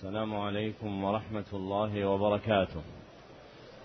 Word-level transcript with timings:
السلام 0.00 0.34
عليكم 0.34 1.04
ورحمة 1.04 1.44
الله 1.52 2.06
وبركاته. 2.08 2.82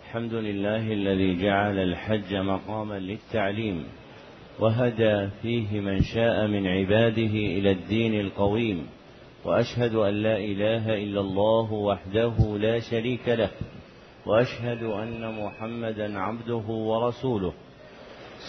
الحمد 0.04 0.33
لله 0.33 0.93
الذي 0.93 1.43
جعل 1.43 1.79
الحج 1.79 2.35
مقاما 2.35 2.99
للتعليم 2.99 3.85
وهدى 4.59 5.30
فيه 5.42 5.80
من 5.80 6.01
شاء 6.01 6.48
من 6.48 6.67
عباده 6.67 7.36
إلى 7.58 7.72
الدين 7.72 8.20
القويم 8.20 8.88
وأشهد 9.46 9.96
أن 9.96 10.14
لا 10.14 10.38
إله 10.38 11.04
إلا 11.04 11.20
الله 11.21 11.73
وحده 11.73 12.57
لا 12.57 12.79
شريك 12.79 13.27
له 13.27 13.52
وأشهد 14.25 14.84
أن 14.84 15.43
محمدا 15.43 16.20
عبده 16.20 16.66
ورسوله 16.68 17.54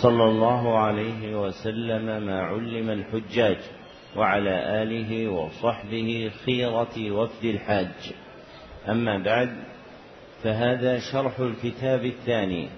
صلى 0.03 0.25
الله 0.25 0.79
عليه 0.79 1.43
وسلم 1.43 2.27
ما 2.27 2.41
علم 2.41 2.91
الحجاج 2.91 3.59
وعلى 4.17 4.83
آله 4.83 5.29
وصحبه 5.29 6.31
خيرة 6.45 7.11
وفد 7.11 7.45
الحاج. 7.45 8.15
أما 8.89 9.19
بعد 9.19 9.51
فهذا 10.43 10.99
شرح 11.13 11.41
الكتاب 11.41 12.05
الثاني 12.05 12.69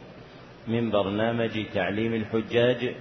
من 0.69 0.91
برنامج 0.91 1.67
تعليم 1.75 2.15
الحجاج 2.15 2.95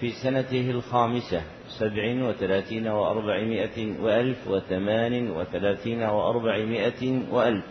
في 0.00 0.10
سنته 0.22 0.70
الخامسة 0.70 1.42
سبع 1.78 2.28
وثلاثين 2.28 2.88
وأربعمائة 2.88 4.00
وألف 4.00 4.48
وثمان 4.48 5.30
وثلاثين 5.30 6.02
وأربعمائة 6.02 7.22
وألف. 7.30 7.64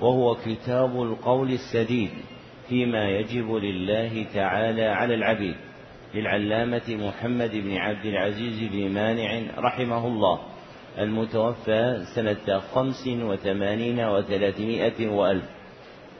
وهو 0.00 0.34
كتاب 0.34 1.02
القول 1.02 1.52
السديد 1.52 2.10
فيما 2.68 3.10
يجب 3.10 3.54
لله 3.54 4.26
تعالى 4.34 4.84
على 4.84 5.14
العبيد. 5.14 5.56
للعلامة 6.14 6.82
محمد 6.88 7.50
بن 7.50 7.76
عبد 7.76 8.04
العزيز 8.04 8.70
بن 8.72 8.88
مانع 8.88 9.42
رحمه 9.58 10.06
الله 10.06 10.38
المتوفى 10.98 12.04
سنة 12.14 12.60
خمس 12.74 13.06
وثمانين 13.06 14.00
وثلاثمائة 14.00 15.08
وألف. 15.08 15.44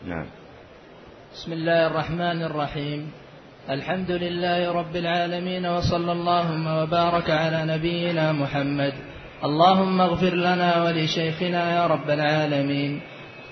نعم. 0.07 0.27
بسم 1.33 1.53
الله 1.53 1.87
الرحمن 1.87 2.43
الرحيم. 2.43 3.13
الحمد 3.71 4.11
لله 4.11 4.73
رب 4.73 4.97
العالمين 4.97 5.67
وصلى 5.67 6.13
اللهم 6.13 6.67
وبارك 6.67 7.31
على 7.31 7.65
نبينا 7.65 8.33
محمد. 8.33 8.93
اللهم 9.45 10.01
اغفر 10.01 10.35
لنا 10.35 10.83
ولشيخنا 10.85 11.77
يا 11.77 11.87
رب 11.87 12.11
العالمين. 12.11 13.01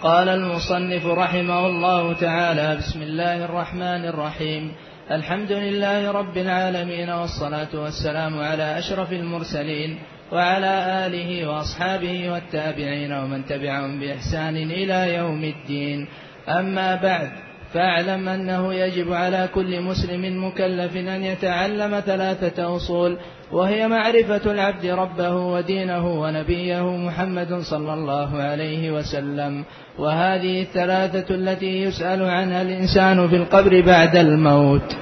قال 0.03 0.29
المصنف 0.29 1.07
رحمه 1.07 1.67
الله 1.67 2.13
تعالى 2.13 2.77
بسم 2.77 3.03
الله 3.03 3.45
الرحمن 3.45 4.05
الرحيم. 4.05 4.73
الحمد 5.11 5.53
لله 5.53 6.11
رب 6.11 6.37
العالمين 6.37 7.11
والصلاة 7.11 7.69
والسلام 7.75 8.39
على 8.39 8.79
أشرف 8.79 9.13
المرسلين 9.13 9.99
وعلى 10.33 11.07
آله 11.07 11.49
وأصحابه 11.49 12.31
والتابعين 12.31 13.13
ومن 13.13 13.47
تبعهم 13.47 14.01
بإحسان 14.01 14.57
إلى 14.57 15.15
يوم 15.15 15.45
الدين. 15.45 16.09
أما 16.49 16.95
بعد 16.95 17.31
فاعلم 17.75 18.29
أنه 18.29 18.75
يجب 18.75 19.13
على 19.13 19.49
كل 19.55 19.81
مسلم 19.81 20.47
مكلف 20.47 20.97
أن 20.97 21.25
يتعلم 21.25 22.01
ثلاثة 22.01 22.77
أصول 22.77 23.19
وهي 23.53 23.89
معرفة 23.89 24.53
العبد 24.53 24.87
ربه 24.87 25.37
ودينه 25.37 26.21
ونبيه 26.21 26.97
محمد 26.97 27.55
صلى 27.55 27.95
الله 27.95 28.37
عليه 28.37 28.91
وسلم. 28.91 29.65
وهذه 29.99 30.63
الثلاثة 30.63 31.35
التي 31.35 31.83
يسأل 31.83 32.23
عنها 32.23 32.63
الإنسان 32.63 33.29
في 33.29 33.37
القبر 33.37 33.81
بعد 33.81 34.17
الموت. 34.17 34.97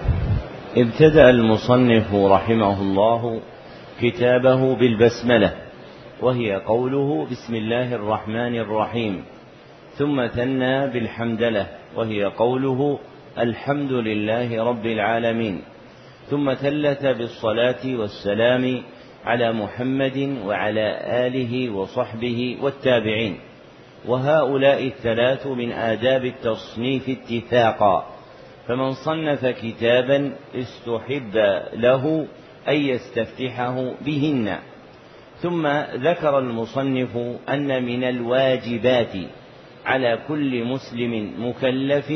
ابتدأ 0.77 1.31
المصنف 1.31 2.15
رحمه 2.15 2.83
الله 2.83 3.41
كتابه 4.01 4.77
بالبسملة 4.77 5.53
وهي 6.23 6.55
قوله 6.55 7.27
بسم 7.31 7.55
الله 7.55 7.95
الرحمن 7.95 8.59
الرحيم. 8.59 9.25
ثم 9.99 10.27
ثنى 10.27 10.87
بالحمدلة 10.87 11.67
وهي 11.97 12.25
قوله 12.25 12.99
الحمد 13.39 13.93
لله 13.93 14.65
رب 14.65 14.87
العالمين. 14.87 15.61
ثم 16.31 16.55
ثلث 16.55 17.03
بالصلاة 17.03 17.85
والسلام 17.85 18.83
على 19.25 19.53
محمد 19.53 20.39
وعلى 20.47 21.01
آله 21.27 21.71
وصحبه 21.71 22.59
والتابعين. 22.63 23.41
وهؤلاء 24.09 24.87
الثلاث 24.87 25.47
من 25.47 25.73
آداب 25.73 26.25
التصنيف 26.25 27.09
اتفاقا. 27.09 28.07
فمن 28.69 28.93
صنف 28.93 29.47
كتابا 29.47 30.33
استحب 30.55 31.37
له 31.75 32.27
أن 32.69 32.77
يستفتحه 32.77 33.95
بهن. 34.05 34.59
ثم 35.43 35.67
ذكر 35.95 36.39
المصنف 36.39 37.17
أن 37.49 37.83
من 37.83 38.05
الواجبات 38.05 39.13
على 39.87 40.19
كل 40.29 40.65
مسلم 40.65 41.33
مكلف 41.49 42.13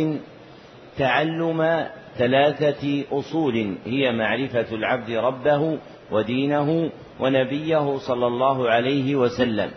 تعلم 0.98 1.86
ثلاثة 2.18 3.04
أصول 3.12 3.76
هي 3.84 4.12
معرفة 4.12 4.74
العبد 4.74 5.10
ربه 5.10 5.78
ودينه 6.10 6.90
ونبيه 7.20 7.98
صلى 7.98 8.26
الله 8.26 8.70
عليه 8.70 9.16
وسلم. 9.16 9.70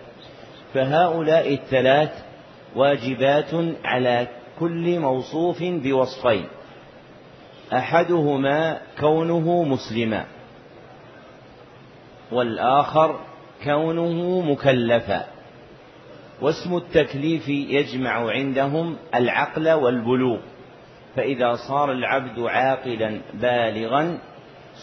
فهؤلاء 0.74 1.54
الثلاث 1.54 2.26
واجبات 2.76 3.50
على 3.84 4.28
كل 4.60 5.00
موصوف 5.00 5.64
بوصفين. 5.64 6.46
أحدهما 7.74 8.82
كونه 9.00 9.64
مسلما 9.64 10.26
والآخر 12.32 13.20
كونه 13.64 14.42
مكلفا. 14.42 15.26
واسم 16.42 16.78
التكليف 16.78 17.50
يجمع 17.50 18.32
عندهم 18.32 18.96
العقل 19.16 19.72
والبلوغ. 19.72 20.38
فإذا 21.18 21.56
صار 21.56 21.92
العبد 21.92 22.40
عاقلا 22.40 23.22
بالغا 23.34 24.18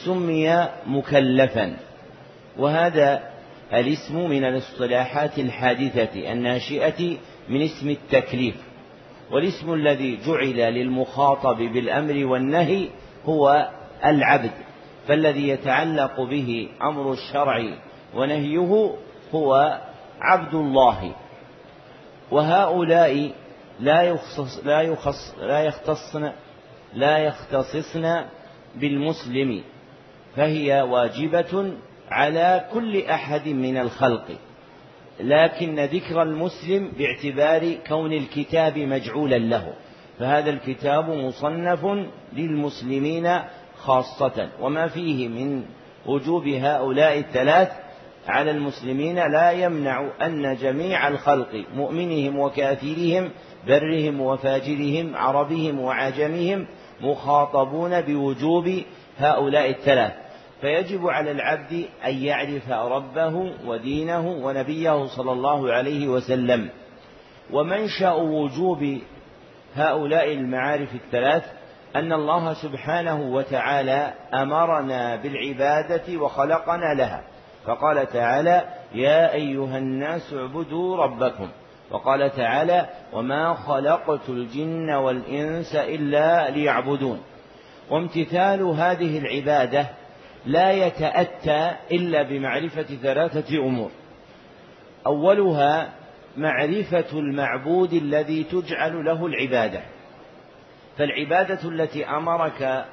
سمي 0.04 0.68
مكلفا. 0.86 1.76
وهذا 2.58 3.22
الاسم 3.72 4.30
من 4.30 4.44
الاصطلاحات 4.44 5.38
الحادثة 5.38 6.32
الناشئة 6.32 7.16
من 7.48 7.62
اسم 7.62 7.90
التكليف. 7.90 8.54
والاسم 9.30 9.74
الذي 9.74 10.18
جعل 10.26 10.74
للمخاطب 10.74 11.56
بالأمر 11.56 12.26
والنهي 12.26 12.88
هو 13.24 13.68
العبد 14.04 14.52
فالذي 15.08 15.48
يتعلق 15.48 16.20
به 16.20 16.68
أمر 16.82 17.12
الشرع 17.12 17.64
ونهيه 18.14 18.90
هو 19.34 19.80
عبد 20.20 20.54
الله. 20.54 21.12
وهؤلاء 22.30 23.30
لا 23.80 24.02
يخصص 24.02 24.60
لا 24.64 24.80
يخص 24.80 25.34
لا 25.40 25.60
يختصن 25.60 26.32
لا 26.94 27.18
يختصصن 27.18 28.24
بالمسلم. 28.74 29.62
فهي 30.36 30.82
واجبة 30.82 31.72
على 32.10 32.68
كل 32.72 33.02
أحد 33.02 33.48
من 33.48 33.76
الخلق. 33.76 34.24
لكن 35.20 35.80
ذكر 35.80 36.22
المسلم 36.22 36.92
باعتبار 36.98 37.74
كون 37.88 38.12
الكتاب 38.12 38.78
مجعولا 38.78 39.38
له. 39.38 39.72
فهذا 40.18 40.50
الكتاب 40.50 41.10
مصنف 41.10 41.86
للمسلمين 42.32 43.38
خاصة. 43.76 44.48
وما 44.60 44.88
فيه 44.88 45.28
من 45.28 45.64
وجوب 46.06 46.48
هؤلاء 46.48 47.18
الثلاث 47.18 47.84
على 48.26 48.50
المسلمين 48.50 49.16
لا 49.32 49.50
يمنع 49.50 50.10
أن 50.22 50.56
جميع 50.56 51.08
الخلق 51.08 51.64
مؤمنهم 51.74 52.38
وكافرهم 52.38 53.30
برهم 53.66 54.20
وفاجرهم 54.20 55.16
عربهم 55.16 55.80
وعجمهم 55.80 56.66
مخاطبون 57.00 58.00
بوجوب 58.00 58.82
هؤلاء 59.18 59.70
الثلاث. 59.70 60.12
فيجب 60.60 61.06
على 61.06 61.30
العبد 61.30 61.84
أن 62.06 62.14
يعرف 62.14 62.70
ربه 62.70 63.52
ودينه 63.66 64.28
ونبيه 64.28 65.06
صلى 65.06 65.32
الله 65.32 65.72
عليه 65.72 66.08
وسلم. 66.08 66.68
ومنشأ 67.52 68.12
وجوب 68.12 68.98
هؤلاء 69.74 70.32
المعارف 70.32 70.94
الثلاث 70.94 71.44
أن 71.96 72.12
الله 72.12 72.52
سبحانه 72.52 73.22
وتعالى 73.22 74.14
أمرنا 74.34 75.16
بالعبادة 75.16 76.18
وخلقنا 76.18 76.94
لها. 76.94 77.24
فقال 77.66 78.06
تعالى 78.06 78.64
يا 78.94 79.34
أيها 79.34 79.78
الناس 79.78 80.34
اعبدوا 80.34 80.96
ربكم 80.96 81.48
وقال 81.90 82.30
تعالى 82.30 82.88
وما 83.12 83.54
خلقت 83.54 84.28
الجن 84.28 84.90
والإنس 84.90 85.74
إلا 85.74 86.50
ليعبدون 86.50 87.20
وامتثال 87.90 88.62
هذه 88.62 89.18
العبادة 89.18 89.86
لا 90.46 90.72
يتأتى 90.72 91.72
إلا 91.92 92.22
بمعرفة 92.22 92.82
ثلاثة 92.82 93.58
أمور. 93.58 93.90
أولها 95.06 95.92
معرفة 96.36 97.18
المعبود 97.18 97.92
الذي 97.92 98.44
تجعل 98.44 99.04
له 99.04 99.26
العبادة. 99.26 99.82
فالعبادة 100.98 101.68
التي 101.68 102.06
أمرك 102.06 102.84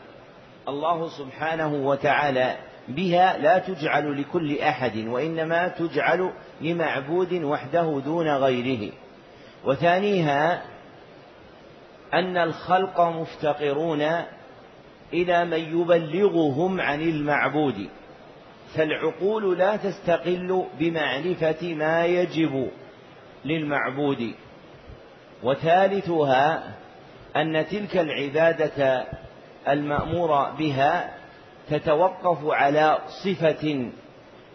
الله 0.67 1.07
سبحانه 1.07 1.73
وتعالى 1.73 2.55
بها 2.91 3.37
لا 3.37 3.57
تجعل 3.59 4.21
لكل 4.21 4.59
أحد 4.59 4.97
وإنما 5.07 5.67
تجعل 5.67 6.31
لمعبود 6.61 7.33
وحده 7.33 8.01
دون 8.05 8.27
غيره. 8.27 8.91
وثانيها 9.65 10.61
أن 12.13 12.37
الخلق 12.37 13.01
مفتقرون 13.01 14.01
إلى 15.13 15.45
من 15.45 15.81
يبلغهم 15.81 16.81
عن 16.81 17.01
المعبود. 17.01 17.89
فالعقول 18.75 19.57
لا 19.57 19.75
تستقل 19.75 20.65
بمعرفة 20.79 21.73
ما 21.73 22.05
يجب 22.05 22.69
للمعبود. 23.45 24.33
وثالثها 25.43 26.63
أن 27.35 27.65
تلك 27.67 27.97
العبادة 27.97 29.05
المأمور 29.67 30.49
بها 30.49 31.20
تتوقف 31.69 32.45
على 32.45 32.97
صفة 33.23 33.91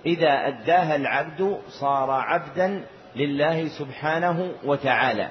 إذا 0.07 0.49
أداها 0.49 0.97
العبد 0.97 1.59
صار 1.69 2.11
عبدا 2.11 2.85
لله 3.17 3.69
سبحانه 3.69 4.53
وتعالى. 4.65 5.31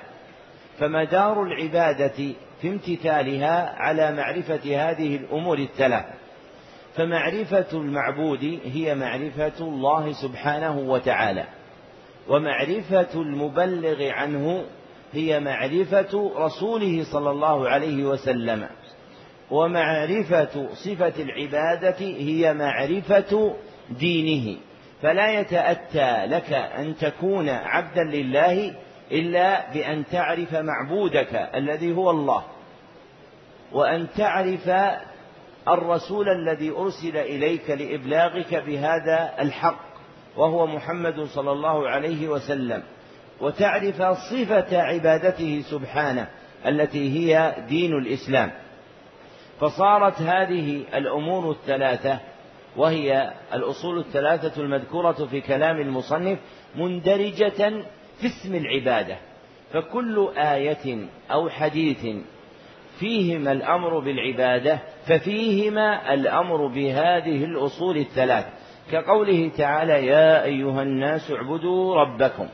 فمدار 0.80 1.44
العبادة 1.44 2.34
في 2.62 2.68
امتثالها 2.70 3.76
على 3.76 4.12
معرفة 4.12 4.90
هذه 4.90 5.16
الأمور 5.16 5.58
الثلاث. 5.58 6.06
فمعرفة 6.96 7.66
المعبود 7.74 8.60
هي 8.66 8.96
معرفة 8.96 9.60
الله 9.60 10.12
سبحانه 10.14 10.80
وتعالى. 10.80 11.44
ومعرفة 12.28 13.22
المبلغ 13.22 14.10
عنه 14.10 14.66
هي 15.14 15.40
معرفة 15.40 16.32
رسوله 16.38 17.04
صلى 17.04 17.32
الله 17.32 17.70
عليه 17.70 18.04
وسلم. 18.04 18.68
ومعرفة 19.52 20.68
صفة 20.74 21.14
العبادة 21.24 22.00
هي 22.00 22.54
معرفة 22.54 23.56
دينه. 23.90 24.58
فلا 25.02 25.40
يتأتى 25.40 26.26
لك 26.26 26.54
أن 26.54 26.96
تكون 26.98 27.50
عبدا 27.50 28.04
لله 28.04 28.76
إلا 29.12 29.74
بأن 29.74 30.04
تعرف 30.12 30.56
معبودك 30.56 31.50
الذي 31.56 31.96
هو 31.96 32.10
الله 32.10 32.44
وأن 33.72 34.08
تعرف 34.18 34.72
الرسول 35.68 36.30
الذي 36.30 36.70
أرسل 36.72 37.18
إليك 37.18 37.70
لإبلاغك 37.70 38.56
بهذا 38.56 39.34
الحق 39.40 39.86
وهو 40.38 40.68
محمد 40.68 41.24
صلى 41.24 41.52
الله 41.52 41.90
عليه 41.90 42.28
وسلم. 42.28 42.84
وتعرف 43.42 44.02
صفة 44.02 44.82
عبادته 44.82 45.64
سبحانه 45.72 46.28
التي 46.66 47.10
هي 47.10 47.56
دين 47.70 47.94
الإسلام. 47.94 48.52
فصارت 49.60 50.22
هذه 50.22 50.84
الأمور 50.96 51.52
الثلاثة 51.52 52.20
وهي 52.78 53.34
الأصول 53.54 54.00
الثلاثة 54.00 54.62
المذكورة 54.62 55.12
في 55.12 55.42
كلام 55.42 55.80
المصنف 55.80 56.40
مندرجة 56.76 57.84
في 58.20 58.26
اسم 58.26 58.56
العبادة. 58.56 59.18
فكل 59.74 60.30
آية 60.38 61.08
أو 61.32 61.50
حديث 61.50 62.08
فيهما 63.00 63.52
الأمر 63.52 64.00
بالعبادة 64.00 64.80
ففيهما 65.08 66.14
الأمر 66.14 66.68
بهذه 66.68 67.44
الأصول 67.44 67.98
الثلاث. 67.98 68.46
كقوله 68.92 69.52
تعالى 69.58 70.08
يا 70.08 70.44
أيها 70.44 70.82
الناس 70.82 71.32
اعبدوا 71.32 71.96
ربكم 71.96 72.48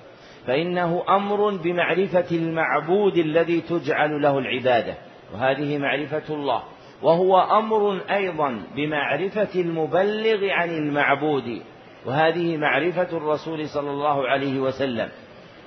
فإنه 0.48 1.04
أمر 1.10 1.56
بمعرفة 1.56 2.26
المعبود 2.32 3.18
الذي 3.18 3.62
تجعل 3.62 4.22
له 4.22 4.38
العبادة 4.38 4.94
وهذه 5.34 5.78
معرفة 5.78 6.34
الله. 6.34 6.64
وهو 7.04 7.40
أمر 7.40 8.00
أيضا 8.12 8.62
بمعرفة 8.76 9.62
المبلغ 9.62 10.50
عن 10.50 10.70
المعبود 10.70 11.62
وهذه 12.06 12.58
معرفة 12.58 13.18
الرسول 13.18 13.68
صلى 13.68 13.90
الله 13.90 14.28
عليه 14.28 14.60
وسلم. 14.60 15.10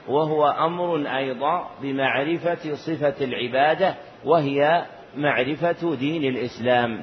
وهو 0.08 0.46
أمر 0.46 1.16
أيضا 1.16 1.68
بمعرفة 1.82 2.74
صفة 2.74 3.24
العبادة 3.24 3.94
وهي 4.24 4.84
معرفة 5.16 5.94
دين 5.94 6.24
الإسلام. 6.24 7.02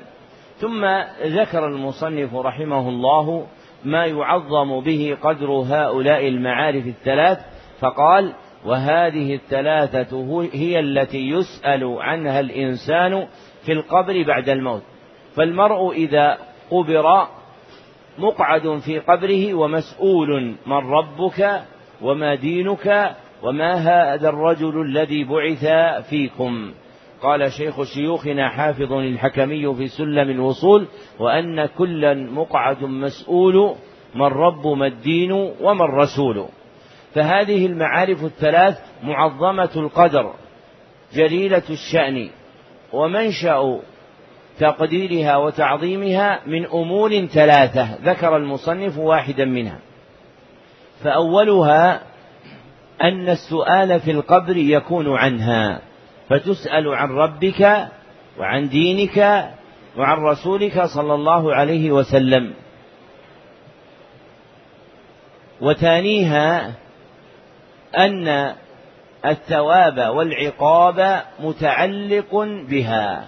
ثم 0.58 0.86
ذكر 1.24 1.68
المصنف 1.68 2.36
رحمه 2.36 2.90
الله 2.90 3.48
ما 3.86 4.06
يعظم 4.06 4.80
به 4.80 5.18
قدر 5.22 5.52
هؤلاء 5.52 6.28
المعارف 6.28 6.88
الثلاث 6.88 7.40
فقال 7.80 8.34
وهذه 8.66 9.36
الثلاثة 9.36 10.50
هي 10.54 10.80
التي 10.80 11.30
يسأل 11.30 11.98
عنها 12.00 12.40
الإنسان 12.40 13.28
في 13.66 13.72
القبر 13.72 14.24
بعد 14.24 14.50
الموت. 14.50 14.84
فالمرء 15.36 15.92
إذا 15.92 16.38
قبر 16.72 17.28
مقعد 18.18 18.78
في 18.78 19.00
قبره 19.00 19.54
ومسؤول 19.54 20.56
من 20.66 20.78
ربك 20.78 21.62
وما 22.02 22.36
دينك 22.36 23.16
وما 23.44 23.74
هذا 23.74 24.30
الرجل 24.30 24.82
الذي 24.82 25.24
بعث 25.24 25.66
فيكم. 26.10 26.74
قال 27.22 27.52
شيخ 27.52 27.84
شيوخنا 27.84 28.50
حافظ 28.50 28.94
الحكمي 28.94 29.76
في 29.76 29.88
سلم 29.88 30.30
الوصول 30.30 30.88
وأن 31.20 31.66
كلا 31.66 32.14
مقعد 32.14 32.84
مسؤول 32.84 33.76
من 34.16 34.26
رب 34.26 34.68
ما 34.68 34.88
الدين 34.88 35.32
وما 35.62 35.86
الرسول. 35.86 36.46
فهذه 37.14 37.66
المعارف 37.66 38.24
الثلاث 38.24 38.80
معظمة 39.04 39.70
القدر 39.76 40.34
جليلة 41.14 41.64
الشأن 41.70 42.30
ومنشأ 42.94 43.80
تقديرها 44.60 45.38
وتعظيمها 45.38 46.42
من 46.46 46.66
أمور 46.66 47.26
ثلاثة 47.26 47.96
ذكر 48.04 48.38
المصنف 48.38 48.98
واحدا 48.98 49.46
منها. 49.46 49.80
فأولها 51.04 52.02
أن 53.04 53.30
السؤال 53.30 54.00
في 54.00 54.12
القبر 54.12 54.58
يكون 54.58 55.16
عنها 55.16 55.82
فتسأل 56.30 56.88
عن 56.88 57.10
ربك 57.10 57.88
وعن 58.40 58.70
دينك 58.70 59.18
وعن 59.98 60.18
رسولك 60.18 60.84
صلى 60.84 61.14
الله 61.14 61.56
عليه 61.56 61.92
وسلم. 61.92 62.54
وثانيها 65.62 66.74
أن 67.98 68.56
الثواب 69.26 70.16
والعقاب 70.16 71.22
متعلق 71.40 72.36
بها. 72.70 73.26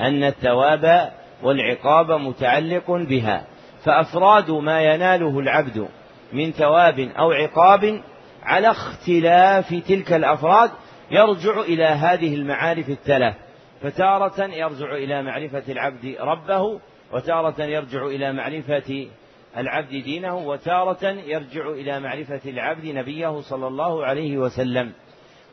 أن 0.00 0.24
الثواب 0.24 1.12
والعقاب 1.42 2.10
متعلق 2.10 2.90
بها. 2.90 3.44
فأفراد 3.84 4.50
ما 4.50 4.80
يناله 4.82 5.38
العبد 5.38 5.88
من 6.32 6.52
ثواب 6.52 7.00
أو 7.00 7.32
عقاب 7.32 8.02
على 8.42 8.70
اختلاف 8.70 9.74
تلك 9.88 10.12
الأفراد 10.12 10.70
يرجع 11.10 11.60
إلى 11.60 11.84
هذه 11.84 12.34
المعارف 12.34 12.88
الثلاث. 12.88 13.34
فتارة 13.82 14.44
يرجع 14.44 14.94
إلى 14.94 15.22
معرفة 15.22 15.62
العبد 15.68 16.16
ربه 16.20 16.80
وتارة 17.12 17.62
يرجع 17.62 18.06
إلى 18.06 18.32
معرفة 18.32 19.08
العبد 19.56 19.90
دينه 19.90 20.36
وتارة 20.36 21.06
يرجع 21.06 21.70
إلى 21.70 22.00
معرفة 22.00 22.40
العبد 22.46 22.86
نبيه 22.86 23.40
صلى 23.40 23.66
الله 23.66 24.06
عليه 24.06 24.38
وسلم. 24.38 24.92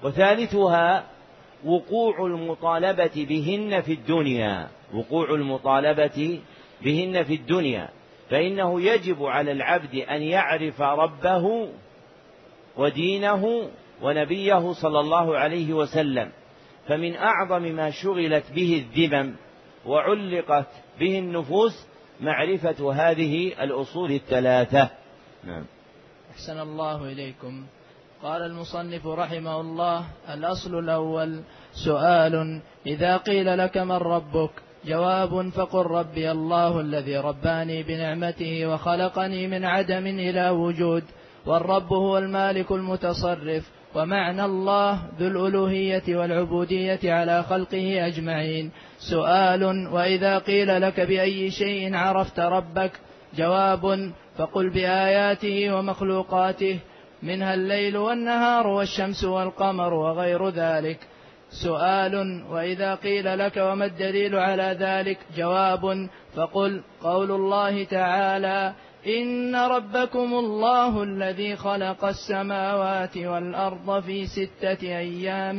وثالثها 0.06 1.06
وقوع 1.66 2.26
المطالبة 2.26 3.26
بهن 3.30 3.82
في 3.82 3.94
الدنيا 3.94 4.68
وقوع 4.94 5.30
المطالبة 5.30 6.40
بهن 6.82 7.24
في 7.24 7.36
الدنيا. 7.36 7.90
فإنه 8.30 8.82
يجب 8.82 9.24
على 9.24 9.52
العبد 9.52 9.96
أن 9.96 10.22
يعرف 10.22 10.82
ربه 10.82 11.70
ودينه 12.78 13.70
ونبيه 14.02 14.74
صلى 14.74 15.00
الله 15.00 15.38
عليه 15.38 15.74
وسلم. 15.74 16.32
فمن 16.88 17.16
أعظم 17.16 17.62
ما 17.62 17.90
شغلت 17.90 18.52
به 18.52 18.86
الذمم 18.86 19.36
وعلقت 19.86 20.68
به 21.00 21.20
النفوس 21.20 21.88
معرفة 22.22 22.94
هذه 22.94 23.64
الأصول 23.64 24.12
الثلاثة. 24.12 24.90
نعم. 25.44 25.66
أحسن 26.32 26.60
الله 26.60 27.12
إليكم. 27.12 27.66
قال 28.24 28.42
المصنف 28.42 29.08
رحمه 29.08 29.62
الله 29.62 30.06
الأصل 30.34 30.80
الأول 30.80 31.42
سؤال 31.86 32.62
إذا 32.88 33.18
قيل 33.18 33.58
لك 33.58 33.78
من 33.78 33.92
ربك؟ 33.92 34.50
جواب 34.86 35.50
فقل 35.50 35.86
ربي 35.86 36.32
الله 36.32 36.80
الذي 36.80 37.18
رباني 37.18 37.84
بنعمته 37.84 38.68
وخلقني 38.68 39.48
من 39.48 39.66
عدم 39.66 40.08
إلى 40.08 40.50
وجود 40.50 41.04
والرب 41.46 41.94
هو 41.94 42.18
المالك 42.18 42.72
المتصرف 42.72 43.72
ومعنى 43.96 44.46
الله 44.46 45.00
ذو 45.20 45.28
الألوهية 45.28 46.04
والعبودية 46.08 47.00
على 47.04 47.44
خلقه 47.44 48.08
أجمعين. 48.08 48.72
سؤال 49.00 49.88
وإذا 49.88 50.38
قيل 50.38 50.82
لك 50.82 51.00
بأي 51.00 51.52
شيء 51.52 51.96
عرفت 51.96 52.40
ربك؟ 52.40 52.92
جواب 53.38 54.12
فقل 54.38 54.70
بآياته 54.70 55.76
ومخلوقاته 55.76 56.80
منها 57.26 57.54
الليل 57.54 57.98
والنهار 57.98 58.68
والشمس 58.68 59.24
والقمر 59.24 59.94
وغير 59.94 60.50
ذلك. 60.50 61.00
سؤال 61.50 62.46
وإذا 62.50 62.96
قيل 62.96 63.40
لك 63.40 63.58
وما 63.58 63.86
الدليل 63.86 64.36
على 64.36 64.78
ذلك؟ 64.80 65.18
جواب 65.38 66.10
فقل 66.36 66.82
قول 67.02 67.32
الله 67.32 67.84
تعالى 67.84 68.74
إن 69.08 69.56
ربكم 69.56 70.34
الله 70.34 71.04
الذي 71.04 71.56
خلق 71.56 72.06
السماوات 72.06 73.18
والأرض 73.18 74.04
في 74.04 74.28
ستة 74.28 74.82
أيام 74.84 75.58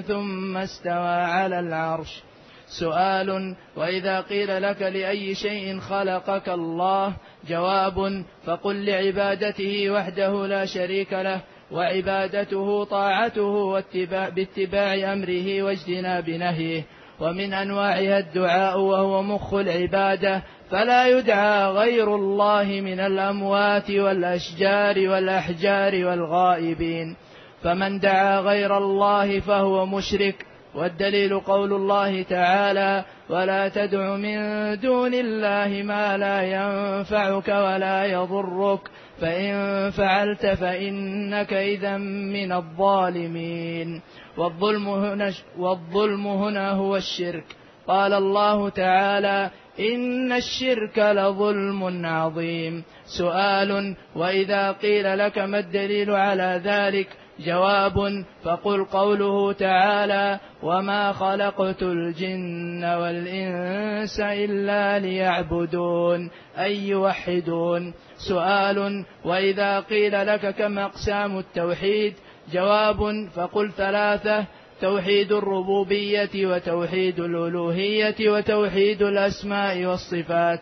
ثم 0.00 0.56
استوى 0.56 1.22
على 1.36 1.60
العرش. 1.60 2.22
سؤال 2.70 3.56
وإذا 3.76 4.20
قيل 4.20 4.62
لك 4.62 4.82
لأي 4.82 5.34
شيء 5.34 5.80
خلقك 5.80 6.48
الله 6.48 7.12
جواب 7.48 8.24
فقل 8.44 8.86
لعبادته 8.86 9.90
وحده 9.90 10.46
لا 10.46 10.64
شريك 10.64 11.12
له 11.12 11.40
وعبادته 11.72 12.84
طاعته 12.84 13.42
واتباع 13.42 14.28
باتباع 14.28 15.12
أمره 15.12 15.62
واجتناب 15.62 16.30
نهيه. 16.30 16.84
ومن 17.20 17.52
أنواعها 17.52 18.18
الدعاء 18.18 18.80
وهو 18.80 19.22
مخ 19.22 19.54
العبادة 19.54 20.42
فلا 20.70 21.08
يدعى 21.08 21.70
غير 21.70 22.14
الله 22.14 22.64
من 22.64 23.00
الأموات 23.00 23.90
والأشجار 23.90 25.08
والأحجار 25.08 26.04
والغائبين. 26.06 27.16
فمن 27.62 27.98
دعا 27.98 28.40
غير 28.40 28.78
الله 28.78 29.40
فهو 29.40 29.86
مشرك 29.86 30.46
والدليل 30.74 31.40
قول 31.40 31.72
الله 31.72 32.22
تعالى 32.22 33.04
ولا 33.30 33.68
تدع 33.68 34.16
من 34.16 34.36
دون 34.80 35.14
الله 35.14 35.82
ما 35.82 36.16
لا 36.16 36.42
ينفعك 36.42 37.48
ولا 37.48 38.04
يضرك 38.04 38.80
فإن 39.20 39.90
فعلت 39.90 40.46
فإنك 40.46 41.52
إذا 41.52 41.96
من 41.96 42.52
الظالمين. 42.52 44.02
والظلم 44.36 44.88
هنا, 44.88 45.32
والظلم 45.58 46.26
هنا 46.26 46.70
هو 46.70 46.96
الشرك. 46.96 47.44
قال 47.88 48.12
الله 48.12 48.68
تعالى 48.68 49.50
إن 49.80 50.32
الشرك 50.32 50.98
لظلم 50.98 52.06
عظيم. 52.06 52.84
سؤال 53.18 53.96
وإذا 54.16 54.72
قيل 54.72 55.18
لك 55.18 55.38
ما 55.38 55.58
الدليل 55.58 56.10
على 56.10 56.60
ذلك؟ 56.64 57.08
جواب 57.44 58.24
فقل 58.44 58.84
قوله 58.84 59.52
تعالى 59.52 60.40
وما 60.62 61.12
خلقت 61.12 61.82
الجن 61.82 62.84
والإنس 62.84 64.20
إلا 64.20 64.98
ليعبدون 64.98 66.30
أي 66.58 66.88
يوحدون 66.88 67.94
سؤال 68.28 69.04
وإذا 69.24 69.80
قيل 69.80 70.26
لك 70.26 70.54
كم 70.54 70.78
أقسام 70.78 71.38
التوحيد 71.38 72.14
جواب 72.52 73.28
فقل 73.34 73.70
ثلاثة 73.70 74.44
توحيد 74.80 75.32
الربوبية 75.32 76.46
وتوحيد 76.46 77.20
الألوهية 77.20 78.30
وتوحيد 78.30 79.02
الأسماء 79.02 79.84
والصفات 79.86 80.60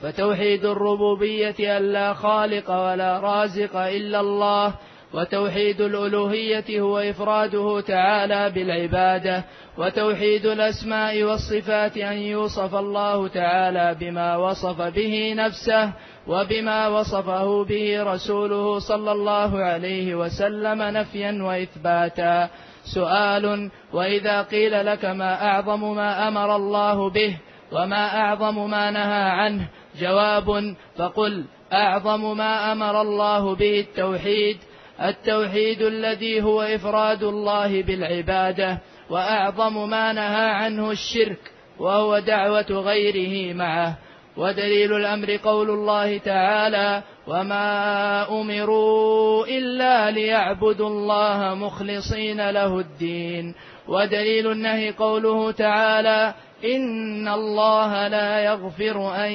فتوحيد 0.00 0.64
الربوبية 0.64 1.76
أن 1.76 1.82
لا 1.92 2.12
خالق 2.14 2.70
ولا 2.70 3.18
رازق 3.18 3.76
إلا 3.76 4.20
الله 4.20 4.74
وتوحيد 5.14 5.80
الألوهية 5.80 6.80
هو 6.80 6.98
إفراده 6.98 7.80
تعالى 7.80 8.50
بالعبادة 8.50 9.44
وتوحيد 9.78 10.46
الأسماء 10.46 11.22
والصفات 11.22 11.96
أن 11.96 12.18
يوصف 12.18 12.74
الله 12.74 13.28
تعالى 13.28 13.96
بما 14.00 14.36
وصف 14.36 14.80
به 14.82 15.34
نفسه 15.36 15.92
وبما 16.26 16.88
وصفه 16.88 17.64
به 17.64 18.02
رسوله 18.02 18.78
صلى 18.78 19.12
الله 19.12 19.58
عليه 19.58 20.14
وسلم 20.14 20.82
نفيا 20.82 21.38
وإثباتا. 21.42 22.50
سؤال 22.94 23.70
وإذا 23.92 24.42
قيل 24.42 24.86
لك 24.86 25.04
ما 25.04 25.46
أعظم 25.46 25.96
ما 25.96 26.28
أمر 26.28 26.56
الله 26.56 27.10
به 27.10 27.36
وما 27.72 28.20
أعظم 28.20 28.70
ما 28.70 28.90
نهى 28.90 29.30
عنه؟ 29.30 29.68
جواب 30.00 30.74
فقل 30.96 31.44
أعظم 31.72 32.36
ما 32.36 32.72
أمر 32.72 33.00
الله 33.00 33.54
به 33.54 33.80
التوحيد 33.80 34.58
التوحيد 35.00 35.82
الذي 35.82 36.42
هو 36.42 36.62
إفراد 36.62 37.22
الله 37.22 37.82
بالعبادة 37.82 38.78
وأعظم 39.10 39.90
ما 39.90 40.12
نهى 40.12 40.48
عنه 40.50 40.90
الشرك 40.90 41.52
وهو 41.78 42.18
دعوة 42.18 42.70
غيره 42.70 43.54
معه. 43.54 43.96
ودليل 44.36 44.92
الأمر 44.92 45.36
قول 45.36 45.70
الله 45.70 46.18
تعالى 46.18 47.02
وما 47.26 48.40
أمروا 48.40 49.46
إلا 49.46 50.10
ليعبدوا 50.10 50.88
الله 50.88 51.54
مخلصين 51.54 52.50
له 52.50 52.78
الدين 52.78 53.54
ودليل 53.88 54.52
النهي 54.52 54.90
قوله 54.90 55.52
تعالى 55.52 56.34
إن 56.64 57.28
الله 57.28 58.08
لا 58.08 58.40
يغفر 58.40 59.24
أن 59.24 59.30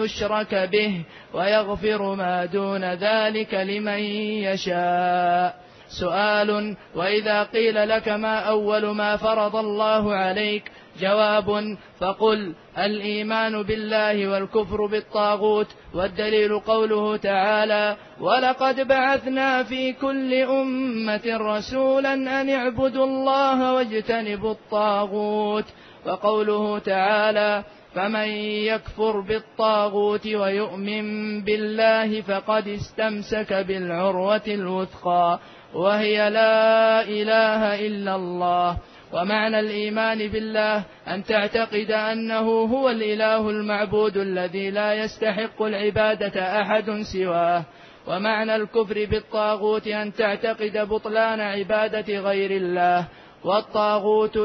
يشرك 0.00 0.54
به 0.54 1.02
ويغفر 1.34 2.14
ما 2.14 2.44
دون 2.44 2.84
ذلك 2.84 3.54
لمن 3.54 4.00
يشاء. 4.48 5.68
سؤال 5.88 6.76
وإذا 6.94 7.42
قيل 7.42 7.88
لك 7.88 8.08
ما 8.08 8.38
أول 8.38 8.86
ما 8.86 9.16
فرض 9.16 9.56
الله 9.56 10.14
عليك 10.14 10.72
جواب 11.00 11.76
فقل 12.00 12.54
الإيمان 12.78 13.62
بالله 13.62 14.28
والكفر 14.28 14.86
بالطاغوت 14.86 15.66
والدليل 15.94 16.58
قوله 16.58 17.16
تعالى 17.16 17.96
ولقد 18.20 18.80
بعثنا 18.80 19.62
في 19.62 19.92
كل 19.92 20.34
أمة 20.34 21.22
رسولا 21.26 22.14
أن 22.14 22.50
اعبدوا 22.50 23.04
الله 23.04 23.74
واجتنبوا 23.74 24.52
الطاغوت 24.52 25.64
وقوله 26.06 26.78
تعالى 26.78 27.64
فمن 27.94 28.28
يكفر 28.72 29.20
بالطاغوت 29.20 30.26
ويؤمن 30.26 31.04
بالله 31.44 32.20
فقد 32.20 32.68
استمسك 32.68 33.52
بالعروة 33.52 34.42
الوثقى 34.46 35.38
وهي 35.74 36.30
لا 36.30 37.02
إله 37.02 37.86
إلا 37.86 38.14
الله. 38.16 38.76
ومعنى 39.12 39.60
الإيمان 39.60 40.28
بالله 40.28 40.84
أن 41.08 41.24
تعتقد 41.24 41.90
أنه 41.90 42.48
هو 42.50 42.90
الإله 42.90 43.50
المعبود 43.50 44.16
الذي 44.16 44.70
لا 44.70 44.94
يستحق 44.94 45.62
العبادة 45.62 46.62
أحد 46.62 47.02
سواه. 47.12 47.64
ومعنى 48.06 48.56
الكفر 48.56 49.06
بالطاغوت 49.10 49.86
أن 49.86 50.12
تعتقد 50.12 50.78
بطلان 50.88 51.40
عبادة 51.40 52.18
غير 52.18 52.50
الله. 52.50 53.08
والطاغوت 53.44 54.38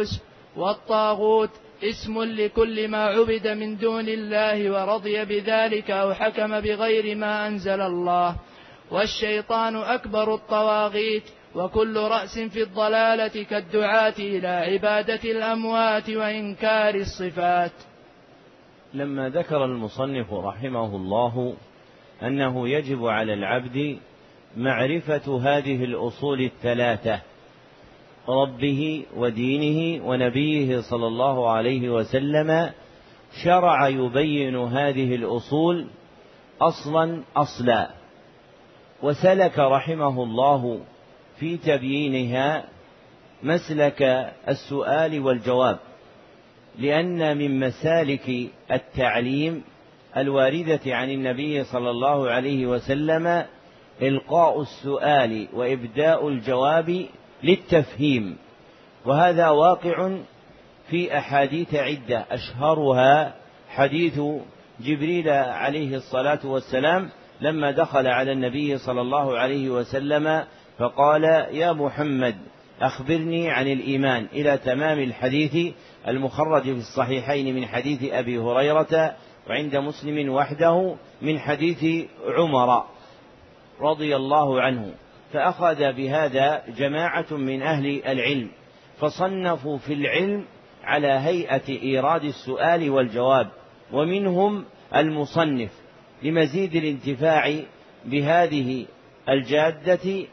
والطاغوت 0.55 1.49
اسم 1.83 2.23
لكل 2.23 2.87
ما 2.87 3.03
عبد 3.03 3.47
من 3.47 3.77
دون 3.77 4.09
الله 4.09 4.71
ورضي 4.71 5.25
بذلك 5.25 5.91
أو 5.91 6.13
حكم 6.13 6.59
بغير 6.59 7.15
ما 7.15 7.47
أنزل 7.47 7.81
الله. 7.81 8.35
والشيطان 8.91 9.75
أكبر 9.75 10.33
الطواغيت 10.33 11.23
وكل 11.55 11.97
رأس 11.97 12.39
في 12.39 12.63
الضلالة 12.63 13.43
كالدعاة 13.43 14.13
إلى 14.19 14.47
عبادة 14.47 15.31
الأموات 15.31 16.09
وإنكار 16.09 16.95
الصفات. 16.95 17.71
لما 18.93 19.29
ذكر 19.29 19.65
المصنف 19.65 20.33
رحمه 20.33 20.95
الله 20.95 21.53
أنه 22.23 22.69
يجب 22.69 23.05
على 23.05 23.33
العبد 23.33 23.97
معرفة 24.57 25.41
هذه 25.41 25.83
الأصول 25.83 26.41
الثلاثة 26.41 27.21
ربه 28.29 29.05
ودينه 29.15 30.05
ونبيه 30.05 30.79
صلى 30.79 31.07
الله 31.07 31.49
عليه 31.49 31.89
وسلم 31.89 32.71
شرع 33.43 33.87
يبين 33.87 34.55
هذه 34.55 35.15
الأصول 35.15 35.87
أصلا 36.61 37.23
أصلا 37.35 37.89
وسلك 39.03 39.59
رحمه 39.59 40.23
الله 40.23 40.79
في 41.39 41.57
تبيينها 41.57 42.63
مسلك 43.43 44.01
السؤال 44.49 45.19
والجواب 45.19 45.79
لأن 46.79 47.37
من 47.37 47.59
مسالك 47.59 48.49
التعليم 48.71 49.63
الواردة 50.17 50.79
عن 50.85 51.09
النبي 51.09 51.63
صلى 51.63 51.89
الله 51.89 52.29
عليه 52.29 52.65
وسلم 52.65 53.45
إلقاء 54.01 54.61
السؤال 54.61 55.47
وإبداء 55.53 56.27
الجواب 56.27 57.05
للتفهيم. 57.43 58.37
وهذا 59.05 59.49
واقع 59.49 60.17
في 60.89 61.17
أحاديث 61.17 61.75
عدة 61.75 62.25
أشهرها 62.31 63.35
حديث 63.69 64.19
جبريل 64.79 65.29
عليه 65.29 65.95
الصلاة 65.95 66.39
والسلام 66.43 67.09
لما 67.41 67.71
دخل 67.71 68.07
على 68.07 68.31
النبي 68.31 68.77
صلى 68.77 69.01
الله 69.01 69.37
عليه 69.37 69.69
وسلم 69.69 70.43
فقال 70.77 71.23
يا 71.51 71.73
محمد 71.73 72.35
أخبرني 72.81 73.49
عن 73.49 73.67
الإيمان 73.67 74.27
إلى 74.33 74.57
تمام 74.57 74.99
الحديث 74.99 75.73
المخرج 76.07 76.63
في 76.63 76.71
الصحيحين 76.71 77.55
من 77.55 77.65
حديث 77.65 78.03
أبي 78.13 78.37
هريرة 78.37 79.15
وعند 79.49 79.75
مسلم 79.75 80.29
وحده 80.29 80.95
من 81.21 81.39
حديث 81.39 82.07
عمر 82.27 82.83
رضي 83.81 84.15
الله 84.15 84.61
عنه 84.61 84.93
فأخذ 85.33 85.93
بهذا 85.93 86.63
جماعة 86.77 87.25
من 87.31 87.61
أهل 87.61 88.01
العلم 88.07 88.49
فصنفوا 88.99 89.77
في 89.77 89.93
العلم 89.93 90.45
على 90.83 91.07
هيئة 91.07 91.69
إيراد 91.69 92.23
السؤال 92.23 92.89
والجواب 92.89 93.47
ومنهم 93.93 94.65
المصنف 94.95 95.71
لمزيد 96.23 96.75
الانتفاع 96.75 97.59
بهذه 98.05 98.85
الجادة 99.29 100.25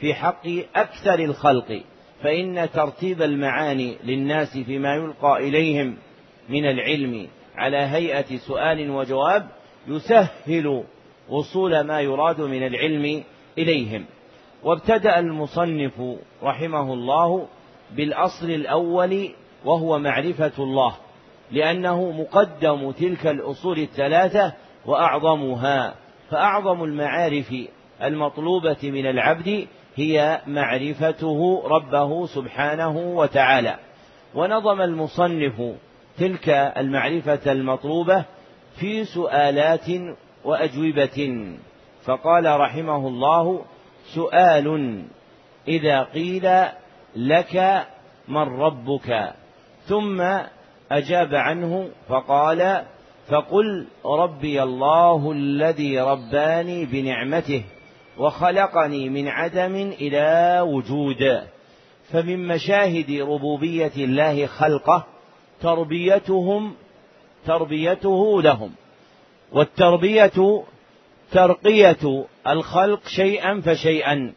في 0.00 0.14
حق 0.14 0.46
أكثر 0.76 1.18
الخلق 1.18 1.82
فإن 2.22 2.68
ترتيب 2.74 3.22
المعاني 3.22 3.96
للناس 4.04 4.58
فيما 4.58 4.94
يلقى 4.94 5.48
إليهم 5.48 5.96
من 6.48 6.64
العلم 6.66 7.28
على 7.56 7.76
هيئة 7.76 8.36
سؤال 8.36 8.90
وجواب 8.90 9.48
يسهل 9.88 10.84
وصول 11.28 11.80
ما 11.80 12.00
يراد 12.00 12.40
من 12.40 12.66
العلم 12.66 13.24
إليهم. 13.58 14.04
وابتدأ 14.64 15.18
المصنف 15.18 16.02
رحمه 16.42 16.92
الله 16.92 17.48
بالأصل 17.96 18.50
الأول 18.50 19.30
وهو 19.64 19.98
معرفة 19.98 20.52
الله 20.58 20.96
لأنه 21.52 22.10
مقدم 22.10 22.90
تلك 22.90 23.26
الأصول 23.26 23.78
الثلاثة 23.78 24.52
وأعظمها 24.86 25.94
فأعظم 26.30 26.84
المعارف 26.84 27.54
المطلوبة 28.02 28.76
من 28.82 29.06
العبد 29.06 29.66
هي 29.96 30.40
معرفته 30.46 31.62
ربه 31.66 32.26
سبحانه 32.26 32.98
وتعالى. 32.98 33.78
ونظم 34.34 34.80
المصنف 34.80 35.62
تلك 36.18 36.48
المعرفة 36.48 37.52
المطلوبة 37.52 38.24
في 38.80 39.04
سؤالات 39.04 39.88
وأجوبة. 40.44 41.48
فقال 42.04 42.60
رحمه 42.60 43.08
الله 43.08 43.64
سؤال 44.14 45.02
إذا 45.68 46.02
قيل 46.02 46.50
لك 47.16 47.86
من 48.28 48.42
ربك 48.60 49.32
ثم 49.84 50.20
أجاب 50.90 51.34
عنه 51.34 51.88
فقال 52.08 52.84
فقل 53.28 53.86
ربي 54.04 54.62
الله 54.62 55.32
الذي 55.32 56.00
رباني 56.00 56.84
بنعمته. 56.84 57.64
وخلقني 58.18 59.08
من 59.08 59.28
عدم 59.28 59.74
إلى 60.00 60.60
وجود. 60.60 61.42
فمن 62.12 62.46
مشاهد 62.46 63.10
ربوبية 63.10 63.92
الله 63.96 64.46
خلقه 64.46 65.06
تربيتهم 65.60 66.74
تربيته 67.46 68.42
لهم. 68.42 68.70
والتربية 69.52 70.62
ترقية 71.32 72.24
الخلق 72.46 73.08
شيئا 73.08 73.60
فشيئا. 73.60 74.34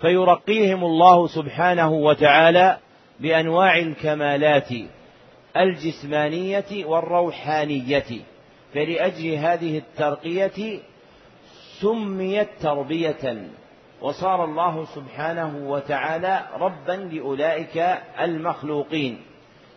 فيرقيهم 0.00 0.84
الله 0.84 1.26
سبحانه 1.26 1.92
وتعالى 1.92 2.78
بأنواع 3.20 3.78
الكمالات 3.78 4.68
الجسمانية 5.56 6.84
والروحانية. 6.84 8.04
فلأجل 8.74 9.34
هذه 9.34 9.78
الترقية 9.78 10.80
سميت 11.80 12.48
تربية 12.60 13.48
وصار 14.02 14.44
الله 14.44 14.84
سبحانه 14.84 15.70
وتعالى 15.70 16.40
ربا 16.60 16.92
لأولئك 16.92 17.98
المخلوقين. 18.20 19.20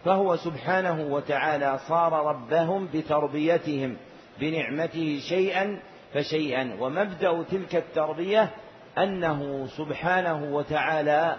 فهو 0.06 0.36
سبحانه 0.36 1.08
وتعالى 1.14 1.80
صار 1.88 2.14
ربهم 2.14 2.88
بتربيتهم 2.94 3.98
بنعمته 4.40 5.20
شيئا 5.30 5.80
فشيئا. 6.14 6.78
ومبدأ 6.80 7.44
تلك 7.44 7.76
التربية 7.76 8.50
أنه 8.98 9.66
سبحانه 9.66 10.56
وتعالى 10.56 11.36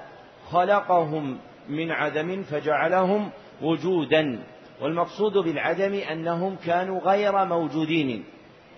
خلقهم 0.50 1.38
من 1.68 1.90
عدم 1.90 2.42
فجعلهم 2.42 3.30
وجودا. 3.62 4.38
والمقصود 4.80 5.32
بالعدم 5.32 5.94
أنهم 5.94 6.56
كانوا 6.56 7.00
غير 7.00 7.44
موجودين. 7.44 8.24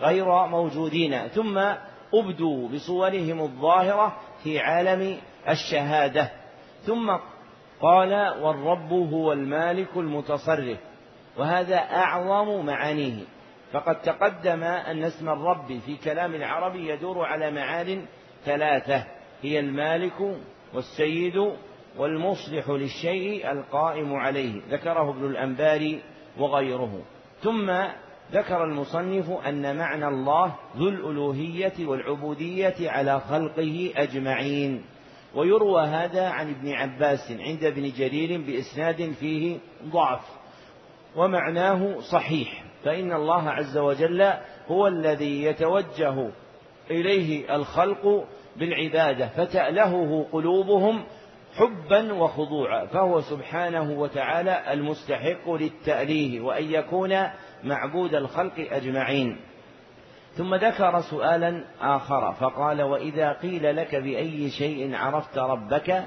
غير 0.00 0.46
موجودين 0.46 1.28
ثم 1.28 1.58
أبدوا 2.14 2.68
بصورهم 2.68 3.40
الظاهرة 3.40 4.16
في 4.42 4.60
عالم 4.60 5.18
الشهادة. 5.48 6.30
ثم 6.82 7.16
قال 7.80 8.42
والرب 8.42 8.92
هو 8.92 9.32
المالك 9.32 9.96
المتصرف 9.96 10.78
وهذا 11.36 11.76
أعظم 11.76 12.66
معانيه. 12.66 13.22
فقد 13.72 14.02
تقدم 14.02 14.62
أن 14.62 15.04
اسم 15.04 15.28
الرب 15.28 15.78
في 15.86 15.96
كلام 15.96 16.34
العرب 16.34 16.76
يدور 16.76 17.24
على 17.24 17.50
معان 17.50 18.06
ثلاثة 18.44 19.04
هي 19.42 19.60
المالك 19.60 20.36
والسيد 20.74 21.52
والمصلح 21.98 22.68
للشيء 22.68 23.50
القائم 23.52 24.14
عليه. 24.14 24.60
ذكره 24.70 25.10
ابن 25.10 25.26
الأنباري 25.26 26.02
وغيره. 26.38 27.02
ثم 27.40 27.70
ذكر 28.32 28.64
المصنف 28.64 29.30
أن 29.30 29.76
معنى 29.76 30.08
الله 30.08 30.54
ذو 30.76 30.88
الألوهية 30.88 31.86
والعبودية 31.86 32.74
على 32.80 33.20
خلقه 33.20 33.92
أجمعين. 33.96 34.84
ويروى 35.34 35.82
هذا 35.82 36.28
عن 36.28 36.50
ابن 36.50 36.72
عباس 36.72 37.32
عند 37.40 37.64
ابن 37.64 37.92
جرير 37.98 38.40
بإسناد 38.40 39.12
فيه 39.12 39.58
ضعف. 39.84 40.20
ومعناه 41.16 42.00
صحيح. 42.00 42.64
فإن 42.84 43.12
الله 43.12 43.50
عز 43.50 43.78
وجل 43.78 44.32
هو 44.68 44.86
الذي 44.86 45.44
يتوجه 45.44 46.30
إليه 46.90 47.54
الخلق 47.54 48.24
بالعبادة 48.56 49.28
فتألهه 49.28 50.26
قلوبهم 50.32 51.04
حبا 51.56 52.12
وخضوعا. 52.12 52.86
فهو 52.86 53.20
سبحانه 53.20 53.90
وتعالى 54.00 54.72
المستحق 54.72 55.50
للتأليه 55.50 56.40
وأن 56.40 56.64
يكون 56.64 57.16
معبود 57.64 58.14
الخلق 58.14 58.66
أجمعين. 58.70 59.36
ثم 60.36 60.54
ذكر 60.54 61.00
سؤالا 61.00 61.64
آخر 61.80 62.32
فقال 62.32 62.82
وإذا 62.82 63.32
قيل 63.32 63.76
لك 63.76 63.94
بأي 63.94 64.50
شيء 64.50 64.94
عرفت 64.94 65.38
ربك؟ 65.38 66.04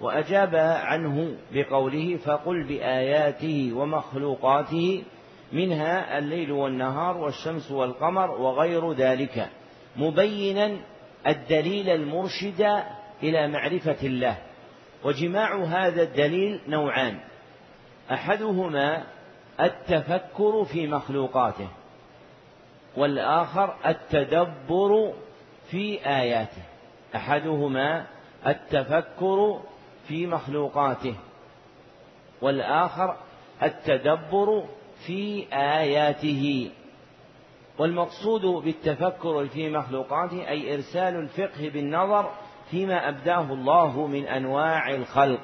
وأجاب 0.00 0.56
عنه 0.56 1.36
بقوله 1.52 2.16
فقل 2.16 2.64
بآياته 2.64 3.72
ومخلوقاته 3.74 5.04
منها 5.52 6.18
الليل 6.18 6.52
والنهار 6.52 7.16
والشمس 7.16 7.70
والقمر 7.70 8.30
وغير 8.30 8.92
ذلك 8.92 9.48
مبينا 9.96 10.76
الدليل 11.26 11.90
المرشد 11.90 12.82
إلى 13.22 13.48
معرفة 13.48 14.06
الله. 14.06 14.36
وجماع 15.04 15.64
هذا 15.64 16.02
الدليل 16.02 16.60
نوعان 16.68 17.18
أحدهما 18.12 19.04
التفكر 19.60 20.64
في 20.64 20.86
مخلوقاته 20.86 21.68
والآخر 22.96 23.74
التدبر 23.86 25.12
في 25.70 26.06
آياته. 26.06 26.62
أحدهما 27.14 28.06
التفكر 28.46 29.60
في 30.08 30.26
مخلوقاته 30.26 31.14
والآخر 32.42 33.16
التدبر 33.62 34.64
في 35.06 35.46
آياته. 35.52 36.70
والمقصود 37.78 38.64
بالتفكر 38.64 39.46
في 39.46 39.70
مخلوقاته 39.70 40.48
أي 40.48 40.74
إرسال 40.74 41.16
الفقه 41.16 41.68
بالنظر 41.68 42.30
فيما 42.70 43.08
أبداه 43.08 43.52
الله 43.52 44.06
من 44.06 44.26
أنواع 44.26 44.94
الخلق. 44.94 45.40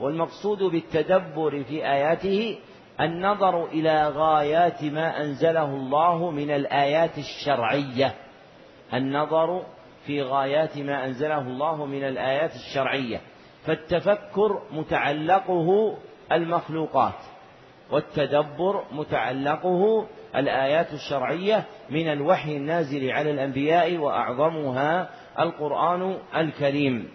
والمقصود 0.00 0.62
بالتدبر 0.62 1.62
في 1.64 1.86
آياته 1.86 2.58
النظر 3.00 3.64
إلى 3.64 4.08
غايات 4.08 4.84
ما 4.84 5.20
أنزله 5.20 5.64
الله 5.64 6.30
من 6.30 6.50
الآيات 6.50 7.18
الشرعية. 7.18 8.14
النظر 8.94 9.62
في 10.06 10.22
غايات 10.22 10.78
ما 10.78 11.04
أنزله 11.06 11.40
الله 11.40 11.86
من 11.86 12.04
الآيات 12.04 12.54
الشرعية. 12.54 13.20
فالتفكر 13.66 14.62
متعلقه 14.72 15.96
المخلوقات 16.32 17.14
والتدبر 17.90 18.84
متعلقه 18.92 20.06
الآيات 20.36 20.92
الشرعية 20.92 21.64
من 21.90 22.08
الوحي 22.12 22.56
النازل 22.56 23.10
على 23.10 23.30
الأنبياء 23.30 23.96
وأعظمها 23.96 25.08
القرآن 25.38 26.18
الكريم. 26.36 27.08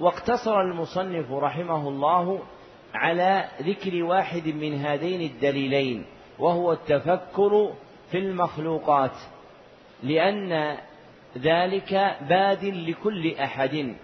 واقتصر 0.00 0.60
المصنف 0.60 1.32
رحمه 1.32 1.88
الله 1.88 2.42
على 2.94 3.48
ذكر 3.62 4.02
واحد 4.04 4.48
من 4.48 4.74
هذين 4.74 5.20
الدليلين 5.20 6.04
وهو 6.38 6.72
التفكر 6.72 7.72
في 8.10 8.18
المخلوقات 8.18 9.16
لأن 10.02 10.76
ذلك 11.38 12.16
باد 12.28 12.64
لكل 12.64 13.34
أحد. 13.34 13.94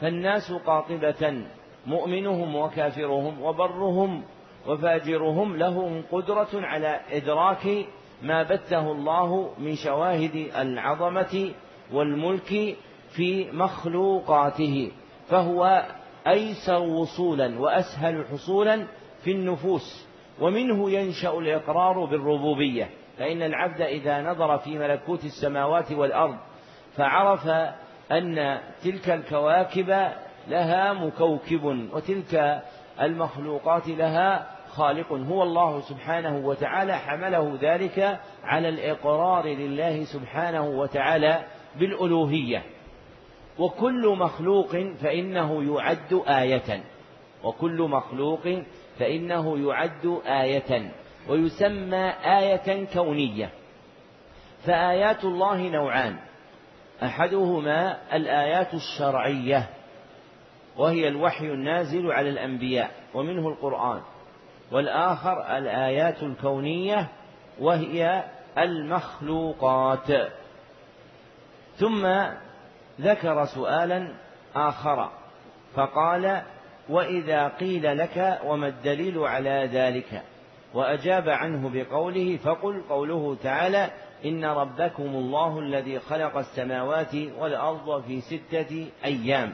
فالناس 0.00 0.52
قاطبة 0.52 1.44
مؤمنهم 1.86 2.56
وكافرهم 2.56 3.42
وبرهم 3.42 4.22
وفاجرهم 4.66 5.56
لهم 5.56 6.02
قدرة 6.12 6.48
على 6.54 7.00
إدراك 7.10 7.86
ما 8.22 8.42
بثه 8.42 8.92
الله 8.92 9.50
من 9.58 9.74
شواهد 9.74 10.50
العظمة 10.56 11.50
والملك 11.92 12.76
في 13.16 13.50
مخلوقاته 13.52 14.92
فهو 15.28 15.84
أيسر 16.26 16.82
وصولا 16.82 17.60
وأسهل 17.60 18.24
حصولا 18.26 18.86
في 19.24 19.30
النفوس 19.30 20.08
ومنه 20.40 20.90
ينشأ 20.90 21.38
الإقرار 21.38 22.04
بالربوبية 22.04 22.90
فإن 23.18 23.42
العبد 23.42 23.80
إذا 23.80 24.22
نظر 24.22 24.58
في 24.58 24.78
ملكوت 24.78 25.24
السماوات 25.24 25.92
والأرض 25.92 26.36
فعرف 26.96 27.48
أن 28.12 28.60
تلك 28.84 29.10
الكواكب 29.10 30.08
لها 30.48 30.92
مكوكب 30.92 31.64
وتلك 31.92 32.62
المخلوقات 33.00 33.88
لها 33.88 34.46
خالق. 34.68 35.12
هو 35.12 35.42
الله 35.42 35.80
سبحانه 35.80 36.46
وتعالى 36.46 36.98
حمله 36.98 37.58
ذلك 37.60 38.20
على 38.44 38.68
الإقرار 38.68 39.46
لله 39.46 40.04
سبحانه 40.04 40.68
وتعالى 40.68 41.44
بالألوهية. 41.76 42.62
وكل 43.58 44.16
مخلوق 44.18 44.76
فإنه 45.02 45.74
يعد 45.74 46.22
آية. 46.28 46.84
وكل 47.44 47.82
مخلوق 47.82 48.62
فإنه 48.98 49.58
يعد 49.58 50.20
آية. 50.26 50.92
ويسمى 51.28 52.10
آية 52.24 52.86
كونية. 52.94 53.50
فآيات 54.66 55.24
الله 55.24 55.68
نوعان. 55.68 56.16
أحدهما 57.02 57.98
الآيات 58.16 58.74
الشرعية 58.74 59.68
وهي 60.76 61.08
الوحي 61.08 61.46
النازل 61.46 62.12
على 62.12 62.28
الأنبياء 62.28 62.90
ومنه 63.14 63.48
القرآن. 63.48 64.00
والآخر 64.72 65.58
الآيات 65.58 66.22
الكونية 66.22 67.08
وهي 67.60 68.24
المخلوقات. 68.58 70.32
ثم 71.76 72.06
ذكر 73.00 73.44
سؤالا 73.44 74.14
آخر 74.56 75.10
فقال 75.74 76.42
وإذا 76.88 77.48
قيل 77.48 77.98
لك 77.98 78.40
وما 78.44 78.68
الدليل 78.68 79.18
على 79.18 79.68
ذلك؟ 79.72 80.22
وأجاب 80.74 81.28
عنه 81.28 81.70
بقوله 81.74 82.36
فقل 82.36 82.82
قوله 82.88 83.36
تعالى 83.42 83.90
إن 84.24 84.44
ربكم 84.44 85.02
الله 85.02 85.58
الذي 85.58 85.98
خلق 85.98 86.36
السماوات 86.36 87.14
والأرض 87.14 88.02
في 88.02 88.20
ستة 88.20 88.88
أيام. 89.04 89.52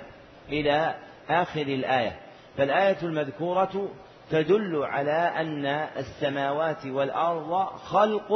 إلى 0.49 0.95
آخر 1.29 1.63
الآية. 1.63 2.19
فالآية 2.57 2.97
المذكورة 3.03 3.89
تدل 4.31 4.85
على 4.85 5.33
أن 5.37 5.67
السماوات 5.97 6.87
والأرض 6.87 7.65
خلق 7.65 8.33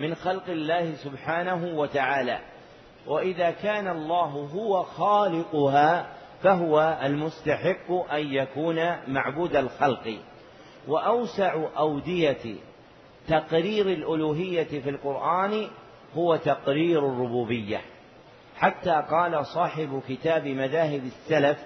من 0.00 0.14
خلق 0.14 0.48
الله 0.48 0.94
سبحانه 0.94 1.78
وتعالى. 1.78 2.38
وإذا 3.06 3.50
كان 3.50 3.88
الله 3.88 4.48
هو 4.54 4.82
خالقها 4.82 6.06
فهو 6.42 6.98
المستحق 7.02 8.12
أن 8.12 8.34
يكون 8.34 8.76
معبود 9.08 9.56
الخلق. 9.56 10.18
وأوسع 10.88 11.54
أودية 11.78 12.56
تقرير 13.28 13.86
الألوهية 13.86 14.80
في 14.80 14.90
القرآن 14.90 15.68
هو 16.14 16.36
تقرير 16.36 16.98
الربوبية. 16.98 17.80
حتى 18.56 19.02
قال 19.10 19.46
صاحب 19.46 20.02
كتاب 20.08 20.46
مذاهب 20.46 21.02
السلف 21.04 21.58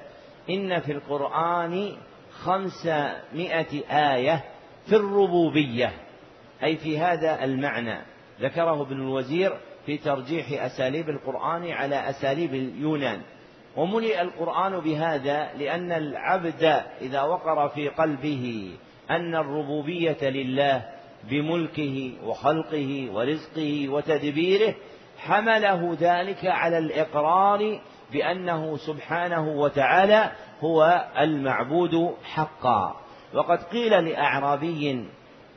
إن 0.51 0.81
في 0.81 0.93
القرآن 0.93 1.97
خمسمائة 2.31 3.83
آية 4.15 4.45
في 4.87 4.97
الربوبية 4.97 5.93
أي 6.63 6.77
في 6.77 6.99
هذا 6.99 7.45
المعنى. 7.45 8.03
ذكره 8.41 8.83
ابن 8.83 8.97
الوزير 8.97 9.59
في 9.87 9.99
ترجيح 9.99 10.65
أساليب 10.65 11.11
القرآن 11.11 11.71
على 11.71 12.11
أساليب 12.11 12.55
اليونان. 12.55 13.21
وملئ 13.77 14.21
القرآن 14.21 14.81
بهذا 14.81 15.49
لأن 15.59 15.93
العبد 15.93 16.83
إذا 17.01 17.23
وقر 17.23 17.69
في 17.69 17.89
قلبه 17.89 18.75
أن 19.11 19.35
الربوبية 19.35 20.31
لله 20.31 20.83
بملكه 21.31 22.13
وخلقه 22.25 23.09
ورزقه 23.13 23.89
وتدبيره 23.89 24.75
حمله 25.19 25.97
ذلك 26.01 26.47
على 26.47 26.79
الإقرار 26.79 27.81
بأنه 28.13 28.77
سبحانه 28.77 29.49
وتعالى 29.49 30.31
هو 30.61 31.05
المعبود 31.19 32.15
حقا. 32.25 32.97
وقد 33.35 33.63
قيل 33.63 34.05
لأعرابي 34.05 35.05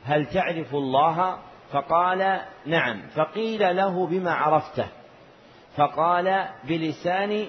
هل 0.04 0.26
تعرف 0.26 0.74
الله؟ 0.74 1.38
فقال 1.72 2.40
نعم 2.66 3.02
فقيل 3.16 3.76
له 3.76 4.06
بما 4.06 4.32
عرفته. 4.32 4.86
فقال 5.76 6.44
بلسان 6.64 7.46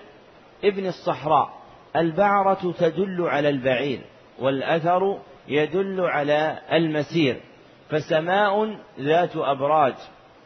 ابن 0.63 0.86
الصحراء 0.86 1.49
البعرة 1.95 2.73
تدل 2.79 3.27
على 3.27 3.49
البعير 3.49 4.01
والأثر 4.39 5.19
يدل 5.47 6.01
على 6.01 6.60
المسير 6.71 7.41
فسماء 7.89 8.77
ذات 8.99 9.36
أبراج 9.36 9.93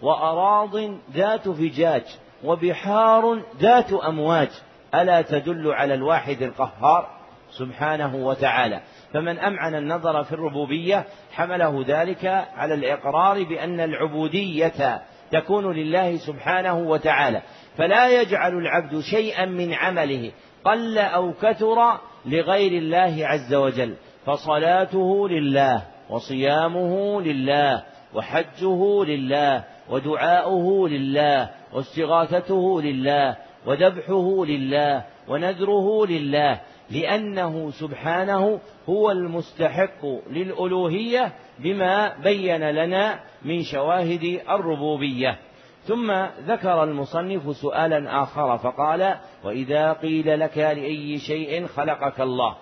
وأراض 0.02 0.76
ذات 1.12 1.50
فجاج 1.50 2.04
وبحار 2.44 3.42
ذات 3.58 3.94
أمواج 3.94 4.50
ألا 4.96 5.22
تدل 5.22 5.72
على 5.72 5.94
الواحد 5.94 6.42
القهار؟ 6.42 7.10
سبحانه 7.52 8.16
وتعالى. 8.16 8.82
فمن 9.14 9.40
أمعن 9.40 9.76
النظر 9.76 10.24
في 10.24 10.32
الربوبية 10.32 11.06
حمله 11.32 11.86
ذلك 11.88 12.26
على 12.56 12.74
الإقرار 12.74 13.44
بأن 13.44 13.80
العبودية 13.80 15.02
تكون 15.32 15.72
لله 15.76 16.18
سبحانه 16.18 16.78
وتعالى. 16.78 17.42
فلا 17.78 18.22
يجعل 18.22 18.54
العبد 18.58 19.00
شيئا 19.00 19.46
من 19.46 19.74
عمله 19.74 20.32
قل 20.66 20.98
أو 20.98 21.34
كثر 21.34 22.00
لغير 22.26 22.72
الله 22.72 23.28
عز 23.28 23.54
وجل 23.54 23.96
فصلاته 24.26 25.30
لله 25.30 25.84
وصيامه 26.10 27.22
لله 27.22 27.84
وحجه 28.14 29.04
لله 29.04 29.64
ودعاؤه 29.90 30.90
لله 30.90 31.50
واستغاثته 31.74 32.82
لله 32.82 33.38
وذبحه 33.66 34.46
لله 34.46 35.04
ونذره 35.28 36.06
لله 36.06 36.60
لأنه 36.92 37.72
سبحانه 37.72 38.60
هو 38.90 39.12
المستحق 39.12 40.06
للألوهية 40.30 41.34
بما 41.60 42.18
بين 42.24 42.70
لنا 42.70 43.20
من 43.46 43.64
شواهد 43.64 44.42
الربوبية. 44.50 45.40
ثم 45.84 46.12
ذكر 46.48 46.84
المصنف 46.84 47.56
سؤالا 47.56 48.24
آخر 48.24 48.58
فقال 48.58 49.16
وإذا 49.44 49.94
قيل 49.94 50.40
لك 50.40 50.58
لأي 50.58 51.18
شيء 51.18 51.66
خلقك 51.66 52.22
الله؟ 52.22 52.56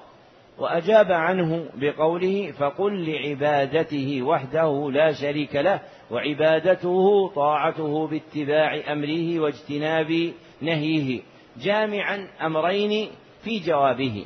وأجاب 0.60 1.12
عنه 1.12 1.66
بقوله 1.76 2.52
فقل 2.52 3.12
لعبادته 3.12 4.22
وحده 4.22 4.92
لا 4.92 5.14
شريك 5.14 5.56
له 5.56 5.80
وعبادته 6.12 7.28
طاعته 7.36 8.08
باتباع 8.08 8.94
أمره 8.94 9.40
واجتناب 9.40 10.34
نهيه. 10.62 11.22
جامعا 11.58 12.28
أمرين 12.42 13.10
في 13.44 13.60
جوابه. 13.60 14.26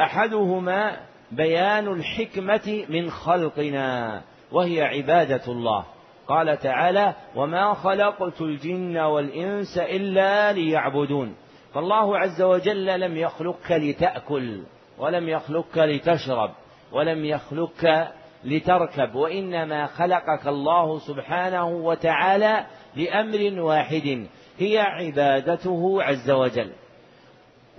أحدهما 0.00 0.96
بيان 1.32 1.88
الحكمة 1.88 2.84
من 2.88 3.10
خلقنا 3.10 4.22
وهي 4.52 4.82
عبادة 4.82 5.42
الله. 5.48 5.84
قال 6.30 6.58
تعالى 6.58 7.14
وما 7.36 7.74
خلقت 7.74 8.40
الجن 8.40 8.96
والإنس 8.96 9.78
إلا 9.78 10.52
ليعبدون 10.52 11.34
فالله 11.74 12.18
عز 12.18 12.42
وجل 12.42 13.00
لم 13.00 13.16
يخلقك 13.16 13.72
لتأكل 13.72 14.62
ولم 14.98 15.28
يخلقك 15.28 15.78
لتشرب 15.78 16.50
ولم 16.92 17.24
يخلقك 17.24 18.08
لتركب 18.44 19.14
وإنما 19.14 19.86
خلقك 19.86 20.46
الله 20.46 20.98
سبحانه 20.98 21.68
وتعالى 21.68 22.66
لأمر 22.96 23.60
واحد 23.60 24.26
هي 24.58 24.78
عبادته 24.78 26.02
عز 26.02 26.30
وجل. 26.30 26.72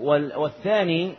والثاني 0.02 1.16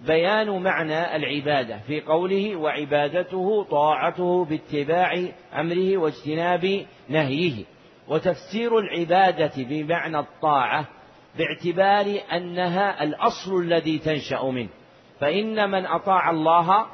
بيان 0.00 0.62
معنى 0.62 1.16
العبادة 1.16 1.78
في 1.78 2.00
قوله 2.00 2.56
وعبادته 2.56 3.64
طاعته 3.70 4.44
باتباع 4.44 5.28
أمره 5.54 5.96
واجتناب 5.96 6.86
نهيه. 7.08 7.64
وتفسير 8.08 8.78
العبادة 8.78 9.52
بمعنى 9.56 10.18
الطاعة 10.18 10.88
باعتبار 11.38 12.20
أنها 12.32 13.02
الأصل 13.02 13.60
الذي 13.60 13.98
تنشأ 13.98 14.42
منه. 14.44 14.68
فإن 15.20 15.70
من 15.70 15.86
أطاع 15.86 16.30
الله 16.30 16.86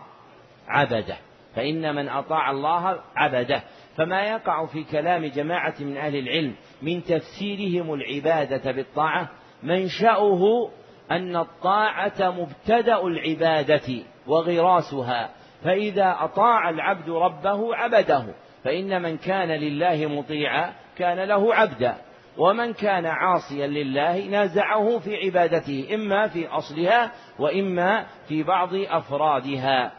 عبده. 0.68 1.16
فإن 1.55 1.94
من 1.94 2.09
أطاع 2.09 2.50
الله 2.50 3.00
عبده. 3.16 3.62
فما 3.96 4.22
يقع 4.22 4.66
في 4.66 4.85
كلام 4.85 5.26
جماعة 5.26 5.74
من 5.81 5.96
أهل 5.96 6.16
العلم 6.16 6.55
من 6.83 7.05
تفسيرهم 7.05 7.94
العبادة 7.94 8.72
بالطاعة 8.72 9.31
منشأه 9.62 10.70
أن 11.10 11.36
الطاعة 11.36 12.30
مبتدأ 12.30 13.00
العبادة 13.06 14.02
وغراسها 14.26 15.30
فإذا 15.64 16.16
أطاع 16.20 16.70
العبد 16.70 17.10
ربه 17.10 17.76
عبده 17.76 18.24
فإن 18.64 19.02
من 19.02 19.16
كان 19.16 19.48
لله 19.48 20.06
مطيعا 20.06 20.72
كان 20.96 21.18
له 21.18 21.54
عبدا 21.54 21.96
ومن 22.38 22.72
كان 22.72 23.06
عاصيا 23.06 23.66
لله 23.66 24.26
نازعه 24.26 24.98
في 24.98 25.16
عبادته 25.16 25.94
إما 25.94 26.28
في 26.28 26.48
أصلها 26.48 27.12
وإما 27.38 28.06
في 28.28 28.42
بعض 28.42 28.74
أفرادها. 28.74 29.92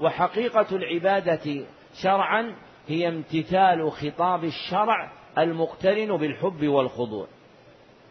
وحقيقة 0.00 0.66
العبادة 0.76 1.64
شرعا 2.02 2.54
هي 2.88 3.08
امتثال 3.08 3.92
خطاب 3.92 4.44
الشرع 4.44 5.10
المقترن 5.38 6.16
بالحب 6.16 6.68
والخضوع. 6.68 7.26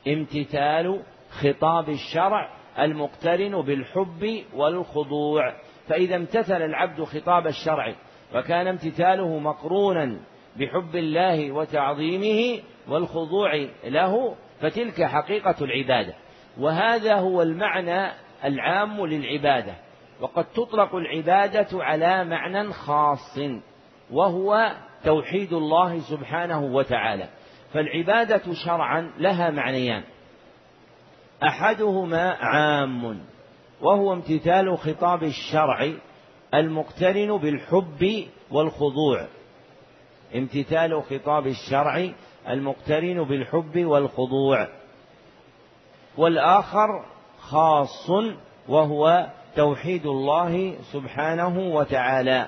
امتثال 0.08 1.02
خطاب 1.30 1.90
الشرع 1.90 2.50
المقترن 2.80 3.62
بالحب 3.62 4.44
والخضوع. 4.54 5.54
فإذا 5.88 6.16
امتثل 6.16 6.62
العبد 6.62 7.04
خطاب 7.04 7.48
الشرع 7.48 7.94
وكان 8.36 8.68
امتثاله 8.68 9.40
مقرونا 9.40 10.20
بحب 10.56 10.96
الله 10.96 11.52
وتعظيمه 11.52 12.64
والخضوع 12.88 13.68
له 13.84 14.36
فتلك 14.62 15.04
حقيقة 15.04 15.56
العبادة. 15.62 16.14
وهذا 16.60 17.16
هو 17.16 17.42
المعنى 17.42 18.12
العام 18.46 19.06
للعبادة. 19.06 19.74
وقد 20.22 20.46
تطلق 20.46 20.96
العبادة 20.96 21.84
على 21.84 22.26
معنى 22.26 22.74
خاص 22.74 23.40
وهو 24.12 24.72
توحيد 25.04 25.54
الله 25.54 26.00
سبحانه 26.00 26.64
وتعالى. 26.64 27.30
فالعبادة 27.74 28.54
شرعا 28.66 29.12
لها 29.18 29.50
معنيان. 29.50 30.04
أحدهما 31.44 32.34
عام 32.34 33.20
وهو 33.82 34.14
امتثال 34.14 34.78
خطاب 34.78 35.24
الشرع 35.24 35.94
المقترن 36.54 37.38
بالحب 37.38 38.26
والخضوع. 38.52 39.28
امتثال 40.36 41.04
خطاب 41.04 41.48
الشرع 41.48 42.10
المقترن 42.50 43.24
بالحب 43.24 43.86
والخضوع. 43.86 44.68
والآخر 46.18 47.06
خاص 47.40 48.10
وهو 48.68 49.30
توحيد 49.56 50.06
الله 50.06 50.76
سبحانه 50.82 51.60
وتعالى. 51.60 52.48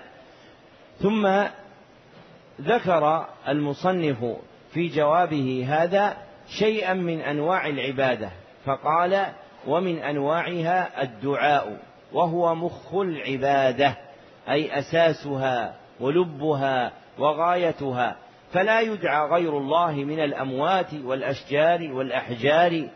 ثم 1.00 1.44
ذكر 2.62 3.26
المصنف 3.48 4.36
في 4.74 4.88
جوابه 4.88 5.66
هذا 5.70 6.18
شيئا 6.60 6.94
من 6.94 7.22
أنواع 7.22 7.68
العبادة. 7.68 8.41
فقال 8.66 9.26
ومن 9.68 9.98
أنواعها 9.98 11.04
الدعاء 11.04 11.78
وهو 12.14 12.56
مخ 12.56 12.96
العبادة 12.96 13.98
أي 14.50 14.80
أساسها 14.80 15.76
ولبها 16.00 16.92
وغايتها 17.20 18.16
فلا 18.54 18.82
يدعى 18.82 19.28
غير 19.28 19.58
الله 19.58 19.92
من 19.92 20.20
الأموات 20.20 20.94
والأشجار 20.94 21.94
والأحجار 21.94 22.90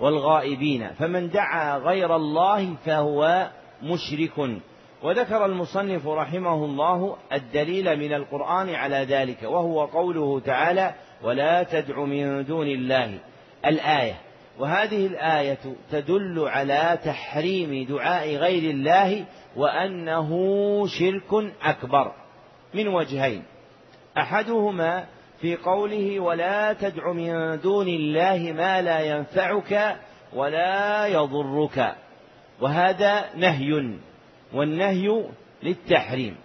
والغائبين 0.00 0.88
فمن 0.88 1.30
دعا 1.30 1.78
غير 1.78 2.16
الله 2.16 2.74
فهو 2.86 3.50
مشرك. 3.82 4.60
وذكر 5.02 5.46
المصنف 5.46 6.06
رحمه 6.06 6.64
الله 6.64 7.16
الدليل 7.32 7.98
من 7.98 8.14
القرآن 8.14 8.74
على 8.74 8.96
ذلك 8.96 9.42
وهو 9.42 9.84
قوله 9.84 10.40
تعالى 10.40 10.94
ولا 11.22 11.62
تدع 11.62 12.04
من 12.04 12.44
دون 12.44 12.66
الله. 12.66 13.18
الآية 13.66 14.14
وهذه 14.58 15.06
الآية 15.06 15.58
تدل 15.90 16.44
على 16.48 16.98
تحريم 17.04 17.86
دعاء 17.86 18.36
غير 18.36 18.70
الله 18.70 19.24
وأنه 19.56 20.30
شرك 20.86 21.52
أكبر. 21.62 22.12
من 22.74 22.88
وجهين. 22.88 23.42
أحدهما 24.18 25.04
في 25.40 25.56
قوله 25.56 26.20
ولا 26.20 26.72
تدع 26.72 27.12
من 27.12 27.60
دون 27.60 27.88
الله 27.88 28.52
ما 28.52 28.82
لا 28.82 29.00
ينفعك 29.00 29.96
ولا 30.32 31.06
يضرك. 31.06 31.94
وهذا 32.60 33.24
نهي 33.36 33.98
والنهي 34.52 35.24
للتحريم. 35.62 36.36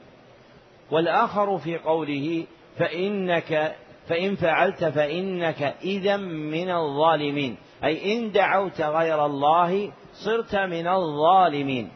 والآخر 0.91 1.57
في 1.57 1.77
قوله 1.77 2.45
فإنك 2.77 3.75
فإن 4.07 4.35
فعلت 4.35 4.85
فإنك 4.85 5.75
إذا 5.83 6.17
من 6.17 6.71
الظالمين. 6.71 7.57
أي 7.83 8.17
إن 8.17 8.31
دعوت 8.31 8.81
غير 8.81 9.25
الله 9.25 9.91
صرت 10.13 10.55
من 10.55 10.87
الظالمين. 10.87 11.91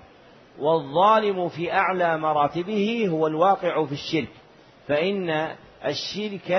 والظالم 0.60 1.50
في 1.50 1.74
أعلى 1.74 2.18
مراتبه 2.18 3.08
هو 3.10 3.28
الواقع 3.28 3.86
في 3.86 3.92
الشرك. 3.92 4.34
فإن 4.88 5.30
الشرك 5.86 6.50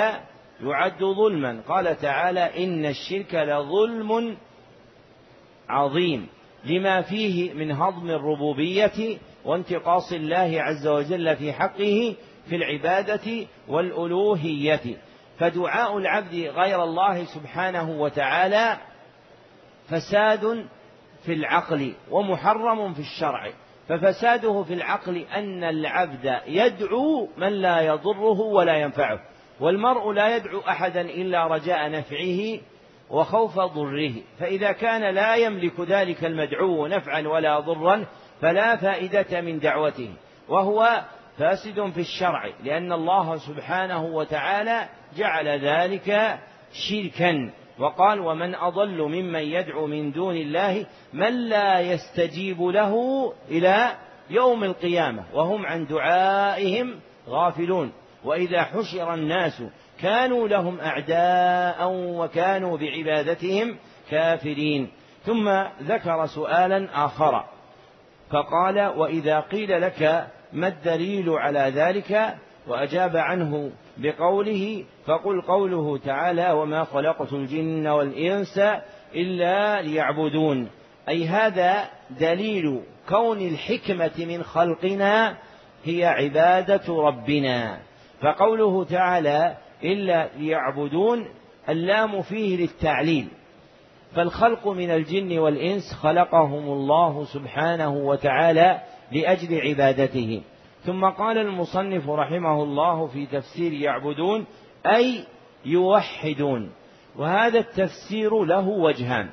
يعد 0.60 1.04
ظلما. 1.04 1.60
قال 1.68 1.96
تعالى 1.96 2.64
إن 2.64 2.86
الشرك 2.86 3.34
لظلم 3.34 4.36
عظيم. 5.68 6.28
لما 6.64 7.02
فيه 7.02 7.52
من 7.52 7.72
هضم 7.72 8.10
الربوبية 8.10 9.18
وانتقاص 9.44 10.12
الله 10.12 10.62
عز 10.62 10.86
وجل 10.86 11.36
في 11.36 11.52
حقه 11.52 12.14
في 12.48 12.56
العبادة 12.56 13.46
والألوهية. 13.68 14.96
فدعاء 15.38 15.98
العبد 15.98 16.34
غير 16.34 16.82
الله 16.82 17.24
سبحانه 17.24 17.90
وتعالى 17.90 18.76
فساد 19.88 20.66
في 21.24 21.32
العقل 21.32 21.92
ومحرم 22.10 22.94
في 22.94 23.00
الشرع. 23.00 23.50
ففساده 23.88 24.62
في 24.62 24.74
العقل 24.74 25.16
أن 25.16 25.64
العبد 25.64 26.40
يدعو 26.46 27.28
من 27.36 27.48
لا 27.48 27.80
يضره 27.80 28.40
ولا 28.40 28.76
ينفعه 28.76 29.20
والمرء 29.60 30.12
لا 30.12 30.36
يدعو 30.36 30.60
أحدا 30.60 31.00
إلا 31.00 31.46
رجاء 31.46 31.90
نفعه 31.90 32.60
وخوف 33.10 33.58
ضره. 33.58 34.12
فإذا 34.38 34.72
كان 34.72 35.14
لا 35.14 35.36
يملك 35.36 35.80
ذلك 35.80 36.24
المدعو 36.24 36.86
نفعا 36.86 37.20
ولا 37.20 37.60
ضرا 37.60 38.06
فلا 38.40 38.76
فائدة 38.76 39.40
من 39.40 39.58
دعوته 39.58 40.10
وهو 40.48 41.04
فاسد 41.38 41.90
في 41.90 42.00
الشرع 42.00 42.50
لأن 42.64 42.92
الله 42.92 43.36
سبحانه 43.36 44.04
وتعالى 44.04 44.88
جعل 45.16 45.48
ذلك 45.48 46.38
شركا. 46.72 47.52
وقال 47.78 48.20
ومن 48.20 48.54
أضل 48.54 49.02
ممن 49.02 49.40
يدعو 49.40 49.86
من 49.86 50.12
دون 50.12 50.36
الله 50.36 50.86
من 51.12 51.48
لا 51.48 51.80
يستجيب 51.80 52.62
له 52.62 52.94
إلى 53.50 53.92
يوم 54.30 54.64
القيامة 54.64 55.24
وهم 55.34 55.66
عن 55.66 55.86
دعائهم 55.86 56.94
غافلون. 57.28 57.92
وإذا 58.24 58.62
حشر 58.62 59.14
الناس 59.14 59.62
كانوا 60.00 60.48
لهم 60.48 60.80
أعداء 60.80 61.90
وكانوا 61.92 62.78
بعبادتهم 62.78 63.76
كافرين. 64.10 64.90
ثم 65.24 65.48
ذكر 65.82 66.26
سؤالا 66.26 67.04
آخر. 67.04 67.44
فقال 68.30 68.86
وإذا 68.86 69.40
قيل 69.40 69.82
لك 69.82 70.26
ما 70.52 70.68
الدليل 70.68 71.30
على 71.30 71.72
ذلك؟ 71.74 72.34
وأجاب 72.66 73.16
عنه 73.16 73.70
بقوله 73.96 74.84
فقل 75.06 75.40
قوله 75.40 75.98
تعالى 75.98 76.52
وما 76.52 76.84
خلقت 76.84 77.32
الجن 77.32 77.86
والإنس 77.86 78.60
إلا 79.14 79.82
ليعبدون. 79.82 80.68
أي 81.08 81.26
هذا 81.26 81.84
دليل 82.20 82.80
كون 83.08 83.40
الحكمة 83.40 84.12
من 84.18 84.42
خلقنا 84.42 85.36
هي 85.84 86.04
عبادة 86.04 86.94
ربنا. 86.94 87.78
فقوله 88.20 88.84
تعالى 88.84 89.56
إلا 89.84 90.28
ليعبدون 90.38 91.26
اللام 91.68 92.22
فيه 92.22 92.56
للتعليل. 92.56 93.28
فالخلق 94.14 94.68
من 94.68 94.90
الجن 94.90 95.38
والإنس 95.38 95.92
خلقهم 95.92 96.64
الله 96.72 97.24
سبحانه 97.24 97.96
وتعالى 97.96 98.80
لأجل 99.12 99.60
عبادته. 99.60 100.42
ثم 100.84 101.04
قال 101.04 101.38
المصنف 101.38 102.08
رحمه 102.08 102.62
الله 102.62 103.06
في 103.06 103.26
تفسير 103.26 103.72
يعبدون 103.72 104.46
أي 104.86 105.24
يوحدون. 105.64 106.72
وهذا 107.16 107.58
التفسير 107.58 108.44
له 108.44 108.68
وجهان. 108.68 109.30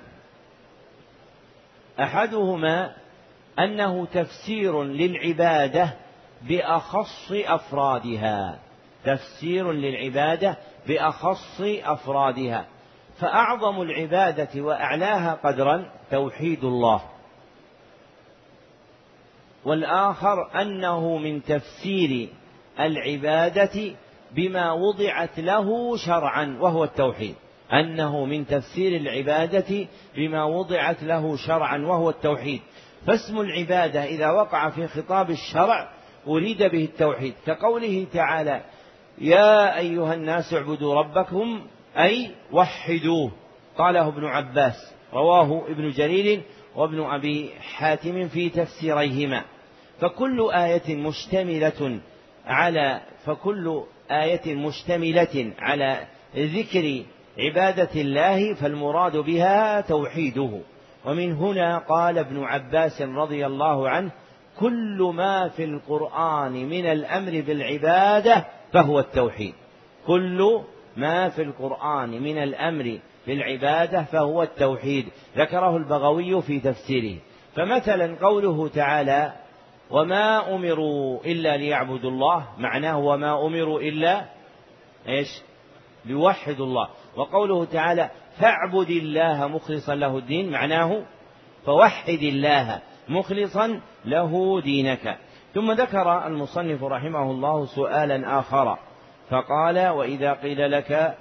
أحدهما 2.00 2.96
أنه 3.60 4.06
تفسير 4.06 4.84
للعبادة 4.84 5.94
بأخص 6.42 7.32
أفرادها. 7.32 8.60
تفسير 9.04 9.72
للعبادة 9.72 10.58
بأخص 10.88 11.62
أفرادها. 11.62 12.66
فأعظم 13.20 13.82
العبادة 13.82 14.62
وأعلاها 14.62 15.34
قدرا 15.34 15.92
توحيد 16.12 16.64
الله. 16.64 17.02
والآخر 19.66 20.62
أنه 20.62 21.18
من 21.18 21.44
تفسير 21.44 22.30
العبادة 22.80 23.96
بما 24.36 24.72
وضعت 24.72 25.40
له 25.40 25.98
شرعا 25.98 26.58
وهو 26.60 26.84
التوحيد. 26.84 27.36
أنه 27.74 28.26
من 28.26 28.48
تفسير 28.48 28.96
العبادة 29.02 29.88
بما 30.16 30.44
وضعت 30.44 31.04
له 31.04 31.38
شرعا 31.38 31.78
وهو 31.78 32.10
التوحيد. 32.10 32.62
فاسم 33.08 33.42
العبادة 33.42 34.04
إذا 34.04 34.32
وقع 34.32 34.70
في 34.70 34.88
خطاب 34.88 35.30
الشرع 35.30 35.90
أريد 36.28 36.64
به 36.64 36.84
التوحيد. 36.84 37.34
كقوله 37.46 38.06
تعالى 38.14 38.62
يا 39.18 39.78
أيها 39.78 40.14
الناس 40.14 40.54
اعبدوا 40.54 40.96
ربكم 40.96 41.62
أي 41.98 42.32
وحدوه. 42.52 43.32
قاله 43.78 44.08
ابن 44.08 44.26
عباس 44.26 44.94
رواه 45.14 45.62
ابن 45.68 45.90
جرير 45.90 46.42
وابن 46.76 47.02
أبي 47.02 47.50
حاتم 47.60 48.28
في 48.28 48.50
تفسيريهما. 48.50 49.44
فكل 50.02 50.52
آية 50.52 50.96
مشتملة 50.96 52.00
على 52.46 53.02
فكل 53.26 53.84
آية 54.12 54.56
مشتملة 54.56 55.54
على 55.60 56.08
ذكر 56.36 57.04
عبادة 57.38 58.02
الله 58.02 58.54
فالمراد 58.54 59.18
بها 59.18 59.82
توحيده. 59.82 60.60
ومن 61.06 61.32
هنا 61.32 61.78
قال 61.78 62.18
ابن 62.18 62.44
عباس 62.44 63.02
رضي 63.02 63.46
الله 63.46 63.90
عنه 63.90 64.12
كل 64.60 65.12
ما 65.16 65.50
في 65.50 65.64
القرآن 65.64 66.52
من 66.52 66.86
الأمر 66.86 67.44
بالعبادة 67.48 68.46
فهو 68.74 69.00
التوحيد. 69.00 69.54
كل 70.08 70.62
ما 70.98 71.30
في 71.30 71.42
القرآن 71.42 72.10
من 72.10 72.38
الأمر 72.38 73.00
بالعبادة 73.28 74.04
فهو 74.04 74.44
التوحيد. 74.44 75.06
ذكره 75.38 75.78
البغوي 75.78 76.42
في 76.42 76.60
تفسيره. 76.60 77.20
فمثلا 77.56 78.16
قوله 78.22 78.68
تعالى 78.68 79.34
وما 79.92 80.56
أمروا 80.56 81.20
إلا 81.26 81.58
ليعبدوا 81.58 82.10
الله. 82.10 82.48
معناه 82.58 83.00
وما 83.00 83.46
أمروا 83.46 83.80
إلا 83.82 84.26
إيش؟ 85.08 85.42
ليوحدوا 86.06 86.66
الله. 86.66 86.90
وقوله 87.16 87.66
تعالى 87.66 88.10
فاعبد 88.40 88.90
الله 88.90 89.48
مخلصا 89.48 89.96
له 89.96 90.18
الدين. 90.18 90.52
معناه 90.52 91.04
فوحد 91.66 92.20
الله 92.24 92.82
مخلصا 93.10 93.82
له 94.06 94.62
دينك. 94.62 95.18
ثم 95.54 95.72
ذكر 95.72 96.28
المصنف 96.28 96.84
رحمه 96.84 97.32
الله 97.32 97.66
سؤالا 97.66 98.40
آخر. 98.40 98.78
فقال 99.30 99.88
وإذا 99.88 100.34
قيل 100.34 100.72
لك 100.72 101.18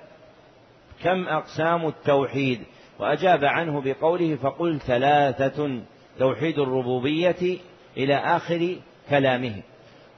كم 1.02 1.28
أقسام 1.28 1.86
التوحيد؟ 1.86 2.60
وأجاب 2.98 3.44
عنه 3.44 3.80
بقوله 3.80 4.36
فقل 4.36 4.80
ثلاثة. 4.80 5.80
توحيد 6.18 6.58
الربوبية 6.58 7.58
إلى 7.96 8.14
آخر 8.14 8.76
كلامه. 9.10 9.62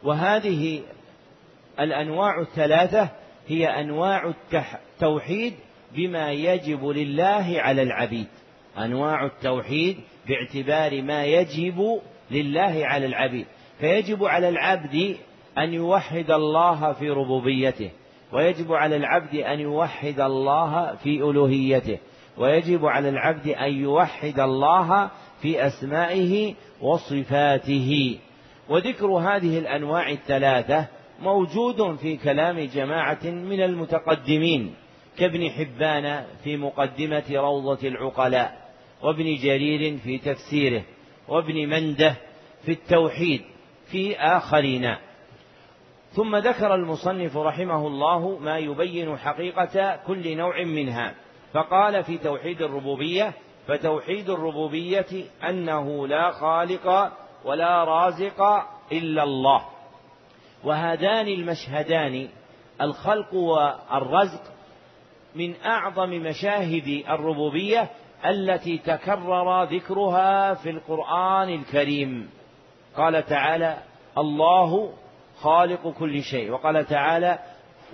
وهذه 0.02 0.80
الأنواع 1.80 2.40
الثلاثة 2.40 3.08
هي 3.48 3.66
أنواع 3.66 4.32
التوحيد 4.54 5.54
بما 5.94 6.32
يجب 6.32 6.86
لله 6.86 7.54
على 7.56 7.82
العبيد. 7.82 8.26
أنواع 8.78 9.24
التوحيد 9.24 9.96
باعتبار 10.28 11.02
ما 11.02 11.24
يجب 11.24 12.00
لله 12.30 12.80
على 12.86 13.06
العبيد. 13.06 13.46
فيجب 13.80 14.24
على 14.24 14.48
العبد 14.48 15.16
أن 15.58 15.74
يوحد 15.74 16.30
الله 16.30 16.92
في 16.92 17.10
ربوبيته 17.10 17.90
ويجب 18.32 18.72
على 18.72 18.96
العبد 18.96 19.34
أن 19.34 19.60
يوحد 19.60 20.20
الله 20.20 20.94
في 20.94 21.16
ألوهيته 21.16 21.98
ويجب 22.38 22.86
على 22.86 23.08
العبد 23.08 23.48
أن 23.48 23.72
يوحد 23.72 24.40
الله 24.40 25.10
في 25.42 25.66
أسمائه 25.66 26.54
وصفاته. 26.80 28.18
وذكر 28.68 29.06
هذه 29.06 29.58
الأنواع 29.58 30.10
الثلاثة 30.10 30.86
موجود 31.20 31.96
في 31.96 32.16
كلام 32.16 32.58
جماعة 32.58 33.24
من 33.24 33.62
المتقدمين 33.62 34.74
كابن 35.18 35.50
حبان 35.50 36.24
في 36.44 36.56
مقدمة 36.56 37.24
روضة 37.30 37.88
العقلاء 37.88 38.70
وابن 39.02 39.34
جرير 39.34 39.98
في 39.98 40.18
تفسيره 40.18 40.82
وابن 41.28 41.68
منده 41.68 42.16
في 42.62 42.72
التوحيد 42.72 43.42
في 43.90 44.16
آخرين. 44.16 44.96
ثم 46.12 46.36
ذكر 46.36 46.74
المصنف 46.74 47.36
رحمه 47.36 47.86
الله 47.86 48.38
ما 48.38 48.58
يبين 48.58 49.16
حقيقة 49.16 49.96
كل 49.96 50.36
نوع 50.36 50.64
منها 50.64 51.14
فقال 51.52 52.04
في 52.04 52.18
توحيد 52.18 52.62
الربوبية 52.62 53.32
فتوحيد 53.66 54.30
الربوبية 54.30 55.24
أنه 55.48 56.06
لا 56.06 56.30
خالق 56.30 57.12
ولا 57.44 57.84
رازق 57.84 58.42
إلا 58.92 59.22
الله. 59.22 59.64
وهذان 60.64 61.28
المشهدان 61.28 62.28
الخلق 62.80 63.34
والرزق 63.34 64.42
من 65.34 65.54
أعظم 65.64 66.10
مشاهد 66.10 67.04
الربوبية 67.08 67.90
التي 68.26 68.78
تكرر 68.78 69.64
ذكرها 69.64 70.54
في 70.54 70.70
القرآن 70.70 71.48
الكريم. 71.48 72.30
قال 72.96 73.26
تعالى 73.26 73.78
الله 74.18 74.92
خالق 75.36 75.88
كل 75.98 76.22
شيء 76.22 76.50
وقال 76.50 76.86
تعالى 76.86 77.38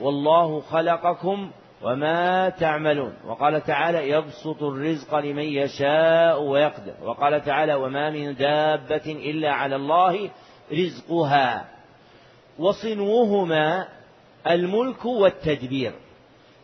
والله 0.00 0.60
خلقكم 0.60 1.50
وما 1.82 2.48
تعملون. 2.48 3.14
وقال 3.26 3.62
تعالى 3.64 4.10
يبسط 4.10 4.62
الرزق 4.62 5.14
لمن 5.14 5.42
يشاء 5.42 6.42
ويقدر. 6.42 6.94
وقال 7.02 7.44
تعالى 7.44 7.74
وما 7.74 8.10
من 8.10 8.34
دابة 8.34 9.06
إلا 9.06 9.52
على 9.52 9.76
الله 9.76 10.30
رزقها. 10.72 11.68
وصنوهما 12.58 13.88
الملك 14.46 15.04
والتدبير. 15.04 15.92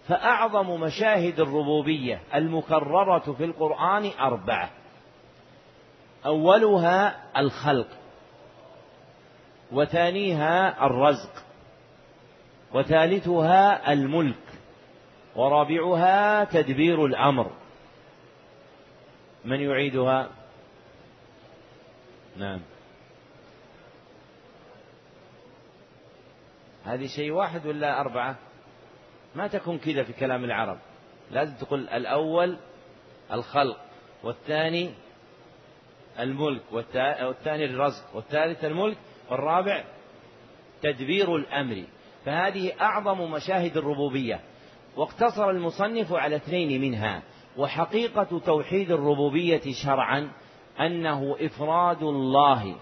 فأعظم 0.08 0.80
مشاهد 0.80 1.40
الربوبية 1.40 2.20
المكررة 2.34 3.32
في 3.32 3.44
القرآن 3.44 4.10
أربعة. 4.20 4.70
أولها 6.26 7.14
الخلق. 7.36 7.88
وثانيها 9.72 10.86
الرزق. 10.86 11.30
وثالثها 12.74 13.92
الملك. 13.92 14.43
ورابعها 15.36 16.44
تدبير 16.44 17.06
الأمر. 17.06 17.50
من 19.44 19.60
يعيدها؟ 19.60 20.30
نعم. 22.36 22.60
هذه 26.84 27.06
شيء 27.06 27.30
واحد 27.30 27.66
ولا 27.66 28.00
أربعة؟ 28.00 28.36
ما 29.34 29.46
تكون 29.46 29.78
كذا 29.78 30.02
في 30.02 30.12
كلام 30.12 30.44
العرب. 30.44 30.78
لازم 31.30 31.54
تقول 31.54 31.88
الأول 31.88 32.56
الخلق 33.32 33.80
والثاني 34.22 34.94
الملك 36.18 36.62
والثاني 36.72 37.64
الرزق 37.64 38.16
والثالث 38.16 38.64
الملك 38.64 38.96
والرابع 39.30 39.84
تدبير 40.82 41.36
الأمر. 41.36 41.84
فهذه 42.24 42.72
أعظم 42.80 43.30
مشاهد 43.30 43.76
الربوبية. 43.76 44.40
واقتصر 44.96 45.50
المصنف 45.50 46.12
على 46.12 46.36
اثنين 46.36 46.80
منها 46.80 47.22
وحقيقة 47.56 48.40
توحيد 48.46 48.90
الربوبية 48.90 49.62
شرعا 49.84 50.30
أنه 50.80 51.36
إفراد 51.40 52.02
الله 52.02 52.76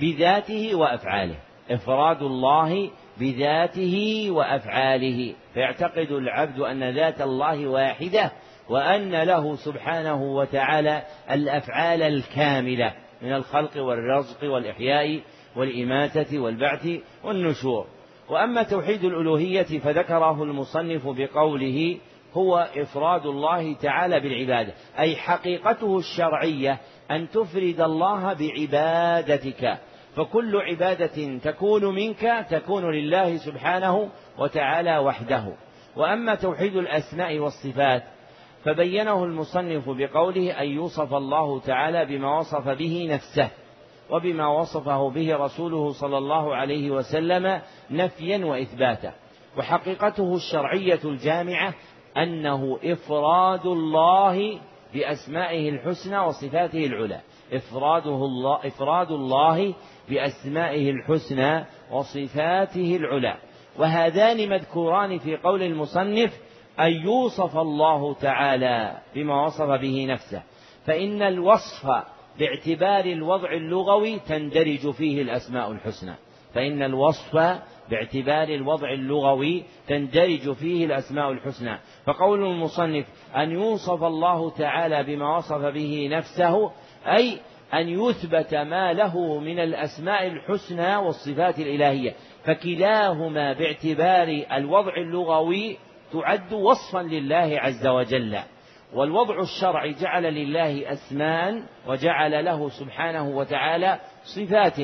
بذاته 0.00 0.74
وأفعاله. 0.74 1.36
إفراد 1.70 2.22
الله 2.22 2.90
بذاته 3.18 4.26
وأفعاله. 4.30 5.34
فيعتقد 5.54 6.12
العبد 6.12 6.60
أن 6.60 6.94
ذات 6.94 7.20
الله 7.20 7.66
واحدة 7.66 8.32
وأن 8.68 9.22
له 9.22 9.56
سبحانه 9.56 10.22
وتعالى 10.22 11.02
الأفعال 11.30 12.02
الكاملة 12.02 12.94
من 13.22 13.32
الخلق 13.32 13.82
والرزق 13.82 14.44
والإحياء 14.44 15.20
والإماتة 15.56 16.38
والبعث 16.38 16.88
والنشور. 17.24 17.86
وأما 18.30 18.62
توحيد 18.62 19.04
الألوهية 19.04 19.78
فذكره 19.78 20.42
المصنف 20.42 21.06
بقوله 21.06 21.98
هو 22.34 22.68
إفراد 22.76 23.26
الله 23.26 23.74
تعالى 23.74 24.20
بالعبادة 24.20 24.74
أي 24.98 25.16
حقيقته 25.16 25.98
الشرعية 25.98 26.78
أن 27.10 27.28
تفرد 27.28 27.80
الله 27.80 28.32
بعبادتك. 28.32 29.78
فكل 30.16 30.56
عبادة 30.56 31.38
تكون 31.38 31.84
منك 31.84 32.46
تكون 32.50 32.90
لله 32.90 33.36
سبحانه 33.36 34.08
وتعالى 34.38 34.98
وحده. 34.98 35.52
وأما 35.96 36.34
توحيد 36.34 36.76
الأسماء 36.76 37.38
والصفات 37.38 38.02
فبينه 38.64 39.24
المصنف 39.24 39.88
بقوله 39.88 40.60
أن 40.60 40.68
يوصف 40.68 41.14
الله 41.14 41.60
تعالى 41.60 42.04
بما 42.04 42.38
وصف 42.38 42.68
به 42.68 43.08
نفسه. 43.10 43.50
وبما 44.10 44.46
وصفه 44.46 45.10
به 45.10 45.36
رسوله 45.36 45.92
صلى 45.92 46.18
الله 46.18 46.54
عليه 46.54 46.90
وسلم 46.90 47.60
نفيا 47.90 48.44
وإثباتا. 48.44 49.12
وحقيقته 49.58 50.34
الشرعية 50.34 51.00
الجامعة 51.04 51.74
أنه 52.16 52.78
إفراد 52.84 53.66
الله 53.66 54.60
بأسمائه 54.94 55.70
الحسنى 55.70 56.18
وصفاته 56.18 56.86
العلى. 56.86 57.20
إفراده 57.52 58.24
الله 58.24 58.66
إفراد 58.66 59.10
الله 59.10 59.74
بأسمائه 60.08 60.90
الحسنى 60.90 61.64
وصفاته 61.90 62.96
العلى. 62.96 63.34
وهذان 63.78 64.48
مذكوران 64.48 65.18
في 65.18 65.36
قول 65.36 65.62
المصنف 65.62 66.40
أن 66.80 66.92
يوصف 66.92 67.56
الله 67.56 68.14
تعالى 68.14 68.98
بما 69.14 69.44
وصف 69.44 69.70
به 69.70 70.06
نفسه. 70.06 70.42
فإن 70.86 71.22
الوصف 71.22 71.90
باعتبار 72.40 73.04
الوضع 73.04 73.52
اللغوي 73.52 74.18
تندرج 74.18 74.90
فيه 74.90 75.22
الأسماء 75.22 75.72
الحسنى. 75.72 76.14
فإن 76.54 76.82
الوصف 76.82 77.36
باعتبار 77.90 78.48
الوضع 78.48 78.92
اللغوي 78.92 79.64
تندرج 79.88 80.52
فيه 80.52 80.86
الأسماء 80.86 81.32
الحسنى. 81.32 81.78
فقول 82.06 82.44
المصنف 82.44 83.06
أن 83.36 83.50
يوصف 83.50 84.02
الله 84.04 84.50
تعالى 84.50 85.02
بما 85.02 85.36
وصف 85.36 85.64
به 85.64 86.08
نفسه 86.12 86.70
أي 87.06 87.38
أن 87.74 87.88
يثبت 87.88 88.54
ما 88.54 88.92
له 88.92 89.38
من 89.38 89.58
الأسماء 89.58 90.26
الحسنى 90.26 90.96
والصفات 90.96 91.58
الإلهية. 91.58 92.14
فكلاهما 92.44 93.52
باعتبار 93.52 94.44
الوضع 94.52 94.96
اللغوي 94.96 95.76
تعد 96.12 96.52
وصفا 96.52 96.98
لله 96.98 97.58
عز 97.60 97.86
وجل. 97.86 98.38
والوضع 98.94 99.40
الشرعي 99.40 99.92
جعل 99.92 100.22
لله 100.22 100.92
أسماء 100.92 101.62
وجعل 101.86 102.44
له 102.44 102.68
سبحانه 102.68 103.28
وتعالى 103.28 103.98
صفات. 104.24 104.76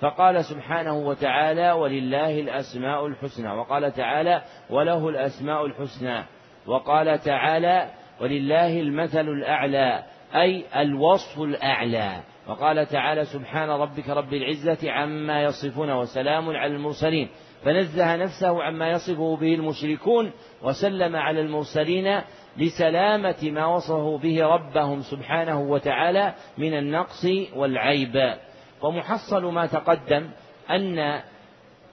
فقال 0.00 0.44
سبحانه 0.44 0.98
وتعالى 0.98 1.72
ولله 1.72 2.40
الأسماء 2.40 3.06
الحسنى 3.06 3.52
وقال 3.52 3.92
تعالى 3.92 4.42
وله 4.70 5.08
الأسماء 5.08 5.66
الحسنى 5.66 6.24
وقال 6.66 7.18
تعالى 7.18 7.90
ولله 8.20 8.80
المثل 8.80 9.28
الأعلى 9.28 10.02
أي 10.34 10.64
الوصف 10.76 11.40
الأعلى. 11.40 12.22
وقال 12.48 12.86
تعالى 12.86 13.24
سبحان 13.24 13.70
ربك 13.70 14.08
رب 14.08 14.32
العزة 14.34 14.90
عما 14.90 15.42
يصفون 15.42 15.92
وسلام 15.92 16.50
على 16.50 16.76
المرسلين 16.76 17.28
فنزه 17.64 18.16
نفسه 18.16 18.62
عما 18.62 18.90
يصفه 18.90 19.36
به 19.36 19.54
المشركون 19.54 20.32
وسلم 20.62 21.16
على 21.16 21.40
المرسلين 21.40 22.20
لسلامة 22.56 23.36
ما 23.42 23.66
وصفه 23.66 24.18
به 24.18 24.46
ربهم 24.46 25.00
سبحانه 25.00 25.60
وتعالى 25.60 26.34
من 26.58 26.74
النقص 26.74 27.26
والعيب. 27.56 28.34
ومحصل 28.82 29.44
ما 29.44 29.66
تقدم 29.66 30.30
أن 30.70 31.20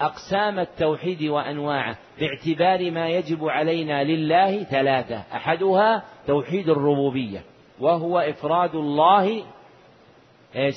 أقسام 0.01 0.59
التوحيد 0.59 1.23
وأنواعه 1.23 1.97
باعتبار 2.19 2.91
ما 2.91 3.09
يجب 3.09 3.45
علينا 3.45 4.03
لله 4.03 4.63
ثلاثة. 4.63 5.23
أحدها 5.33 6.03
توحيد 6.27 6.69
الربوبية 6.69 7.43
وهو 7.79 8.19
إفراد 8.19 8.75
الله 8.75 9.43
إيش؟ 10.55 10.75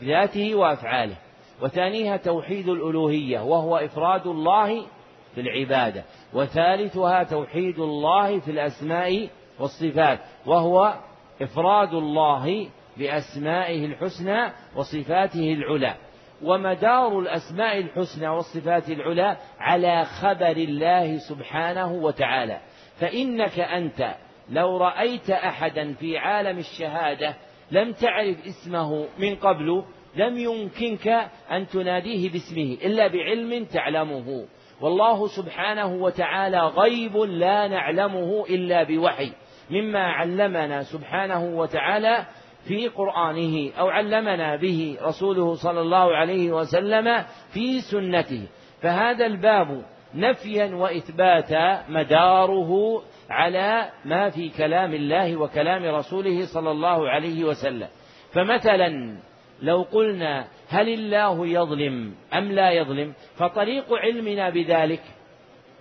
بذاته 0.00 0.54
وأفعاله. 0.54 1.16
وثانيها 1.62 2.16
توحيد 2.16 2.68
الألوهية 2.68 3.40
وهو 3.40 3.76
إفراد 3.76 4.26
الله 4.26 4.86
في 5.34 5.40
العبادة. 5.40 6.04
وثالثها 6.34 7.22
توحيد 7.22 7.78
الله 7.78 8.40
في 8.40 8.50
الأسماء 8.50 9.28
والصفات 9.60 10.18
وهو 10.46 10.94
إفراد 11.42 11.94
الله 11.94 12.68
بأسمائه 12.96 13.86
الحسنى 13.86 14.52
وصفاته 14.76 15.52
العلى. 15.52 15.94
ومدار 16.42 17.18
الأسماء 17.18 17.78
الحسنى 17.78 18.28
والصفات 18.28 18.90
العلى 18.90 19.36
على 19.58 20.04
خبر 20.04 20.56
الله 20.56 21.18
سبحانه 21.18 21.92
وتعالى. 21.92 22.60
فإنك 23.00 23.60
أنت 23.60 24.14
لو 24.50 24.76
رأيت 24.76 25.30
أحدا 25.30 25.92
في 25.92 26.18
عالم 26.18 26.58
الشهادة 26.58 27.34
لم 27.70 27.92
تعرف 27.92 28.46
اسمه 28.46 29.06
من 29.18 29.34
قبل 29.34 29.84
لم 30.16 30.38
يمكنك 30.38 31.08
أن 31.50 31.66
تناديه 31.66 32.30
باسمه 32.30 32.76
إلا 32.84 33.06
بعلم 33.06 33.64
تعلمه. 33.64 34.46
والله 34.82 35.26
سبحانه 35.26 35.86
وتعالى 35.86 36.60
غيب 36.66 37.16
لا 37.16 37.68
نعلمه 37.68 38.44
إلا 38.50 38.82
بوحي 38.82 39.32
مما 39.70 40.02
علمنا 40.02 40.82
سبحانه 40.82 41.44
وتعالى 41.44 42.26
في 42.68 42.88
قرآنه 42.88 43.72
أو 43.78 43.88
علمنا 43.88 44.56
به 44.56 44.98
رسوله 45.02 45.54
صلى 45.54 45.80
الله 45.80 46.16
عليه 46.16 46.52
وسلم 46.52 47.24
في 47.52 47.80
سنته. 47.80 48.48
فهذا 48.82 49.26
الباب 49.26 49.84
نفيا 50.14 50.74
وإثباتا 50.74 51.84
مداره 51.88 53.02
على 53.30 53.90
ما 54.04 54.30
في 54.30 54.48
كلام 54.48 54.94
الله 54.94 55.36
وكلام 55.36 55.84
رسوله 55.94 56.46
صلى 56.54 56.70
الله 56.70 57.08
عليه 57.08 57.44
وسلم. 57.44 57.88
فمثلا 58.32 59.16
لو 59.62 59.82
قلنا 59.82 60.46
هل 60.72 60.88
الله 60.88 61.46
يظلم 61.46 62.14
أم 62.34 62.52
لا 62.52 62.70
يظلم؟ 62.70 63.12
فطريق 63.36 63.94
علمنا 63.94 64.50
بذلك 64.50 65.02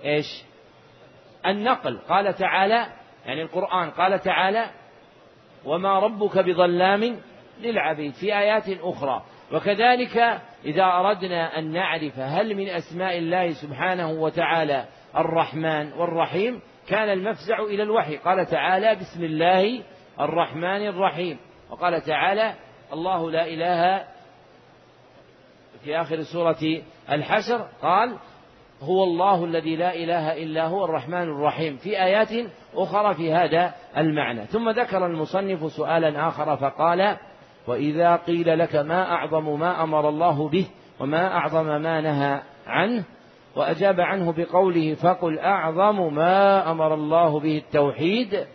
إيش؟ 0.05 0.43
النقل. 1.45 1.97
قال 1.97 2.33
تعالى 2.33 2.87
يعني 3.25 3.41
القرآن 3.41 3.89
قال 3.89 4.19
تعالى 4.19 4.65
وما 5.65 5.99
ربك 5.99 6.37
بظلام 6.37 7.17
للعبيد. 7.61 8.13
في 8.13 8.37
آيات 8.37 8.69
أخرى. 8.69 9.23
وكذلك 9.53 10.41
إذا 10.65 10.83
أردنا 10.83 11.59
أن 11.59 11.71
نعرف 11.71 12.19
هل 12.19 12.55
من 12.55 12.69
أسماء 12.69 13.17
الله 13.17 13.51
سبحانه 13.51 14.11
وتعالى 14.11 14.85
الرحمن 15.17 15.93
والرحيم 15.93 16.61
كان 16.87 17.09
المفزع 17.09 17.59
إلى 17.59 17.83
الوحي. 17.83 18.17
قال 18.17 18.45
تعالى 18.45 18.95
بسم 18.95 19.23
الله 19.23 19.83
الرحمن 20.19 20.87
الرحيم. 20.87 21.37
وقال 21.69 22.01
تعالى 22.01 22.53
الله 22.93 23.31
لا 23.31 23.47
إله 23.47 24.07
في 25.83 26.01
آخر 26.01 26.21
سورة 26.21 26.81
الحشر 27.11 27.67
قال 27.81 28.17
هو 28.81 29.03
الله 29.03 29.45
الذي 29.45 29.75
لا 29.75 29.95
إله 29.95 30.43
إلا 30.43 30.67
هو 30.67 30.85
الرحمن 30.85 31.23
الرحيم 31.23 31.77
في 31.77 32.03
آيات 32.03 32.29
أخرى 32.75 33.13
في 33.13 33.33
هذا 33.33 33.73
المعنى. 33.97 34.45
ثم 34.45 34.69
ذكر 34.69 35.05
المصنف 35.05 35.71
سؤالا 35.71 36.27
آخر 36.27 36.57
فقال 36.57 37.17
وإذا 37.67 38.15
قيل 38.15 38.59
لك 38.59 38.75
ما 38.75 39.11
أعظم 39.11 39.59
ما 39.59 39.83
أمر 39.83 40.09
الله 40.09 40.49
به 40.49 40.65
وما 40.99 41.37
أعظم 41.37 41.65
ما 41.81 42.01
نهى 42.01 42.41
عنه 42.67 43.03
وأجاب 43.55 44.01
عنه 44.01 44.31
بقوله 44.31 44.93
فقل 44.93 45.39
أعظم 45.39 46.13
ما 46.13 46.71
أمر 46.71 46.93
الله 46.93 47.39
به 47.39 47.57
التوحيد 47.57 48.45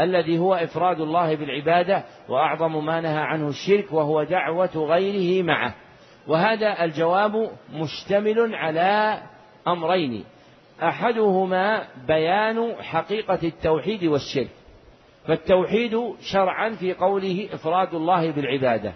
الذي 0.00 0.38
هو 0.38 0.54
إفراد 0.54 1.00
الله 1.00 1.36
بالعبادة 1.36 2.04
وأعظم 2.28 2.86
ما 2.86 3.00
نهى 3.00 3.18
عنه 3.18 3.48
الشرك 3.48 3.92
وهو 3.92 4.22
دعوة 4.22 4.70
غيره 4.76 5.44
معه. 5.44 5.74
وهذا 6.30 6.84
الجواب 6.84 7.50
مشتمل 7.72 8.54
على 8.54 9.22
أمرين. 9.68 10.24
أحدهما 10.82 11.88
بيان 12.08 12.74
حقيقة 12.80 13.38
التوحيد 13.42 14.04
والشرك 14.04 14.50
فالتوحيد 15.26 15.96
شرعا 16.32 16.70
في 16.70 16.94
قوله 16.94 17.48
إفراد 17.52 17.94
الله 17.94 18.30
بالعبادة 18.30 18.92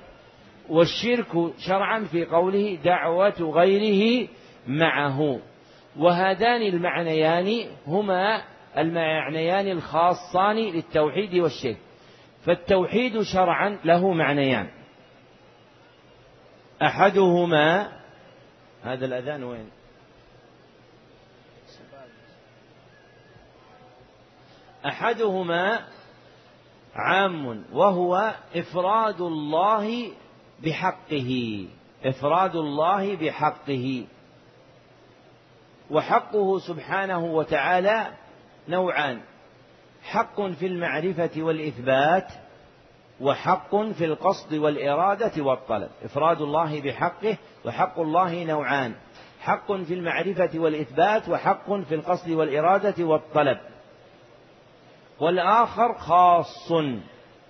والشرك 0.68 1.52
شرعا 1.58 2.00
في 2.00 2.24
قوله 2.24 2.78
دعوة 2.84 3.40
غيره 3.40 4.28
معه. 4.68 5.38
وهذان 5.98 6.62
المعنيان 6.62 7.66
هما 7.86 8.42
المعنيان 8.78 9.68
الخاصان 9.68 10.56
للتوحيد 10.56 11.34
والشرك 11.34 11.76
فالتوحيد 12.46 13.22
شرعا 13.22 13.78
له 13.84 14.12
معنيان. 14.12 14.83
أحدهما 16.84 17.92
هذا 18.84 19.06
الأذان 19.06 19.44
وين؟ 19.44 19.70
أحدهما 24.86 25.84
عام 26.94 27.64
وهو 27.72 28.34
إفراد 28.56 29.20
الله 29.20 30.10
بحقه 30.64 31.66
إفراد 32.04 32.56
الله 32.56 33.16
بحقه. 33.16 34.06
وحقه 35.90 36.58
سبحانه 36.58 37.24
وتعالى 37.24 38.12
نوعان 38.68 39.20
حق 40.02 40.40
في 40.40 40.66
المعرفة 40.66 41.30
والإثبات 41.36 42.32
وحق 43.20 43.76
في 43.76 44.04
القصد 44.04 44.54
والإرادة 44.54 45.42
والطلب. 45.42 45.90
إفراد 46.04 46.40
الله 46.40 46.80
بحقه 46.80 47.36
وحق 47.64 48.00
الله 48.00 48.44
نوعان. 48.44 48.94
حق 49.40 49.72
في 49.72 49.94
المعرفة 49.94 50.58
والإثبات 50.58 51.28
وحق 51.28 51.72
في 51.72 51.94
القصد 51.94 52.30
والإرادة 52.30 53.04
والطلب. 53.04 53.58
والآخر 55.20 55.94
خاص 55.94 56.72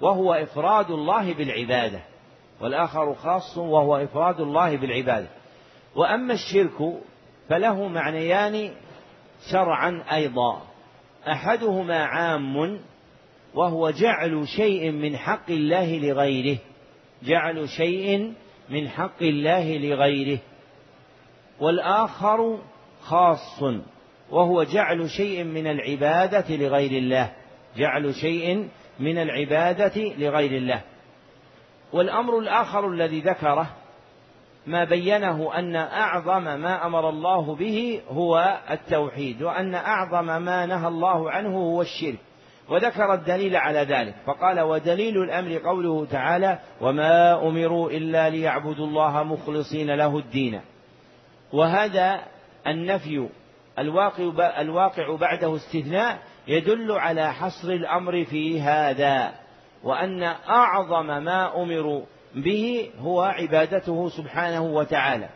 وهو 0.00 0.34
إفراد 0.34 0.90
الله 0.90 1.34
بالعبادة. 1.34 2.00
والآخر 2.60 3.14
خاص 3.14 3.58
وهو 3.58 3.96
إفراد 3.96 4.40
الله 4.40 4.76
بالعبادة. 4.76 5.28
وأما 5.96 6.34
الشرك 6.34 7.02
فله 7.48 7.88
معنيان 7.88 8.70
شرعا 9.50 10.04
أيضا. 10.12 10.62
أحدهما 11.28 12.04
عام 12.04 12.80
وهو 13.54 13.90
جعل 13.90 14.48
شيء 14.48 14.90
من 14.90 15.16
حق 15.16 15.50
الله 15.50 15.98
لغيره. 15.98 16.58
جعل 17.22 17.68
شيء 17.68 18.32
من 18.70 18.88
حق 18.88 19.22
الله 19.22 19.78
لغيره. 19.78 20.38
والآخر 21.60 22.58
خاص 23.02 23.62
وهو 24.30 24.62
جعل 24.62 25.10
شيء 25.10 25.44
من 25.44 25.66
العبادة 25.66 26.56
لغير 26.56 26.90
الله. 26.90 27.32
جعل 27.76 28.14
شيء 28.14 28.68
من 29.00 29.18
العبادة 29.18 30.14
لغير 30.18 30.52
الله. 30.56 30.82
والأمر 31.92 32.38
الآخر 32.38 32.88
الذي 32.88 33.20
ذكره 33.20 33.70
ما 34.66 34.84
بينه 34.84 35.58
أن 35.58 35.76
أعظم 35.76 36.44
ما 36.44 36.86
أمر 36.86 37.08
الله 37.08 37.54
به 37.54 38.00
هو 38.08 38.60
التوحيد 38.70 39.42
وأن 39.42 39.74
أعظم 39.74 40.42
ما 40.42 40.66
نهى 40.66 40.88
الله 40.88 41.30
عنه 41.30 41.56
هو 41.56 41.82
الشرك. 41.82 42.18
وذكر 42.68 43.14
الدليل 43.14 43.56
على 43.56 43.78
ذلك 43.78 44.14
فقال 44.26 44.60
ودليل 44.60 45.22
الأمر 45.22 45.58
قوله 45.58 46.06
تعالى 46.06 46.58
وما 46.80 47.42
أمروا 47.48 47.90
إلا 47.90 48.30
ليعبدوا 48.30 48.86
الله 48.86 49.22
مخلصين 49.22 49.90
له 49.90 50.18
الدين 50.18 50.60
وهذا 51.52 52.20
النفي 52.66 53.28
الواقع 53.78 54.60
الواقع 54.60 55.16
بعده 55.16 55.56
استثناء 55.56 56.18
يدل 56.48 56.92
على 56.92 57.32
حصر 57.32 57.68
الأمر 57.68 58.24
في 58.24 58.60
هذا 58.60 59.32
وأن 59.82 60.22
أعظم 60.48 61.06
ما 61.06 61.62
أمروا 61.62 62.02
به 62.34 62.90
هو 63.00 63.22
عبادته 63.22 64.08
سبحانه 64.08 64.62
وتعالى. 64.62 65.28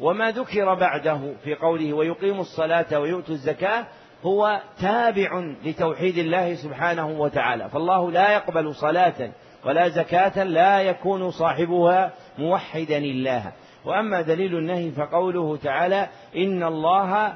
وما 0.00 0.30
ذكر 0.30 0.74
بعده 0.74 1.34
في 1.44 1.54
قوله 1.54 1.92
ويقيم 1.92 2.40
الصلاة 2.40 3.00
ويؤتوا 3.00 3.34
الزكاة 3.34 3.86
هو 4.24 4.60
تابع 4.80 5.52
لتوحيد 5.64 6.18
الله 6.18 6.54
سبحانه 6.54 7.20
وتعالى. 7.20 7.68
فالله 7.68 8.10
لا 8.10 8.32
يقبل 8.32 8.74
صلاة 8.74 9.30
ولا 9.64 9.88
زكاة 9.88 10.44
لا 10.44 10.80
يكون 10.80 11.30
صاحبها 11.30 12.12
موحدا 12.38 12.98
الله. 12.98 13.52
وأما 13.84 14.20
دليل 14.20 14.58
النهي 14.58 14.90
فقوله 14.90 15.56
تعالى 15.56 16.08
إن 16.36 16.62
الله 16.62 17.34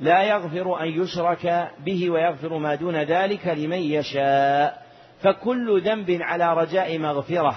لا 0.00 0.22
يغفر 0.22 0.82
أن 0.82 0.88
يشرك 0.88 1.70
به 1.84 2.10
ويغفر 2.10 2.58
ما 2.58 2.74
دون 2.74 2.96
ذلك 2.96 3.46
لمن 3.46 3.78
يشاء. 3.78 4.82
فكل 5.22 5.82
ذنب 5.82 6.18
على 6.22 6.54
رجاء 6.54 6.98
مغفرة 6.98 7.56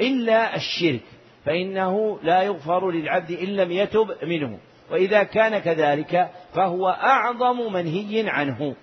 إلا 0.00 0.56
الشرك 0.56 1.02
فإنه 1.44 2.18
لا 2.22 2.42
يغفر 2.42 2.90
للعبد 2.90 3.30
إن 3.30 3.48
لم 3.48 3.72
يتب 3.72 4.06
منه. 4.22 4.58
وإذا 4.90 5.22
كان 5.22 5.58
كذلك 5.58 6.30
فهو 6.54 6.88
أعظم 6.88 7.72
منهي 7.72 8.28
عنه. 8.28 8.74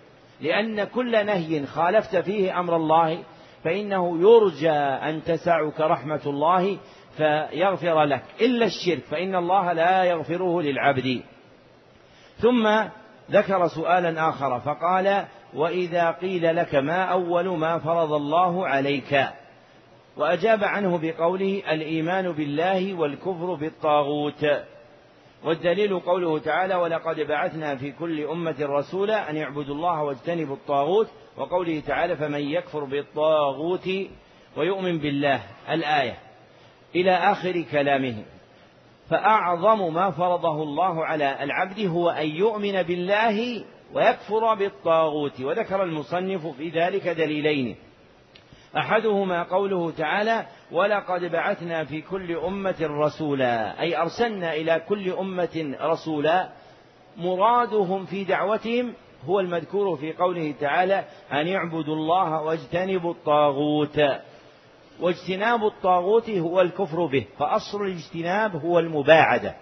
لأن 0.41 0.83
كل 0.83 1.25
نهي 1.25 1.65
خالفت 1.65 2.15
فيه 2.15 2.59
أمر 2.59 2.75
الله 2.75 3.23
فإنه 3.63 4.21
يرجى 4.21 4.69
أن 4.69 5.23
تسعك 5.23 5.79
رحمة 5.79 6.21
الله 6.25 6.77
فيغفر 7.17 8.03
لك. 8.03 8.23
إلا 8.41 8.65
الشرك 8.65 9.03
فإن 9.03 9.35
الله 9.35 9.73
لا 9.73 10.03
يغفره 10.03 10.61
للعبد. 10.61 11.21
ثم 12.37 12.67
ذكر 13.31 13.67
سؤالا 13.67 14.29
آخر 14.29 14.59
فقال 14.59 15.25
وإذا 15.53 16.11
قيل 16.11 16.55
لك 16.55 16.75
ما 16.75 17.03
أول 17.03 17.57
ما 17.57 17.79
فرض 17.79 18.13
الله 18.13 18.67
عليك؟ 18.67 19.27
وأجاب 20.17 20.63
عنه 20.63 20.97
بقوله 20.97 21.63
الإيمان 21.71 22.31
بالله 22.31 22.93
والكفر 22.93 23.53
بالطاغوت. 23.53 24.45
والدليل 25.43 25.99
قوله 25.99 26.39
تعالى 26.39 26.75
ولقد 26.75 27.19
بعثنا 27.19 27.75
في 27.75 27.91
كل 27.91 28.21
أمة 28.21 28.55
رسولا 28.59 29.29
أن 29.29 29.35
يعبدوا 29.35 29.75
الله 29.75 30.03
واجتنبوا 30.03 30.55
الطاغوت 30.55 31.07
وقوله 31.37 31.79
تعالى 31.79 32.15
فمن 32.15 32.39
يكفر 32.39 32.83
بالطاغوت 32.83 33.89
ويؤمن 34.57 34.97
بالله 34.99 35.41
الآية. 35.69 36.17
إلى 36.95 37.11
آخر 37.11 37.61
كلامه 37.71 38.23
فأعظم 39.09 39.93
ما 39.93 40.11
فرضه 40.11 40.63
الله 40.63 41.05
على 41.05 41.43
العبد 41.43 41.79
هو 41.79 42.09
أن 42.09 42.27
يؤمن 42.27 42.83
بالله 42.83 43.63
ويكفر 43.93 44.53
بالطاغوت 44.53 45.41
وذكر 45.41 45.83
المصنف 45.83 46.47
في 46.47 46.69
ذلك 46.69 47.07
دليلين. 47.07 47.75
أحدهما 48.77 49.43
قوله 49.43 49.91
تعالى 49.91 50.45
ولقد 50.71 51.25
بعثنا 51.25 51.83
في 51.83 52.01
كل 52.01 52.37
أمة 52.37 52.75
رسولا. 52.81 53.81
أي 53.81 53.97
أرسلنا 53.97 54.53
إلى 54.53 54.81
كل 54.89 55.11
أمة 55.11 55.75
رسولا. 55.81 56.49
مرادهم 57.17 58.05
في 58.05 58.23
دعوتهم 58.23 58.93
هو 59.25 59.39
المذكور 59.39 59.97
في 59.97 60.13
قوله 60.13 60.53
تعالى 60.59 61.05
أن 61.31 61.47
يعبدوا 61.47 61.95
الله 61.95 62.41
واجتنبوا 62.41 63.13
الطاغوت. 63.13 64.01
واجتناب 64.99 65.65
الطاغوت 65.65 66.29
هو 66.29 66.61
الكفر 66.61 67.05
به 67.05 67.25
فأصل 67.39 67.81
الاجتناب 67.81 68.55
هو 68.55 68.79
المباعدة. 68.79 69.55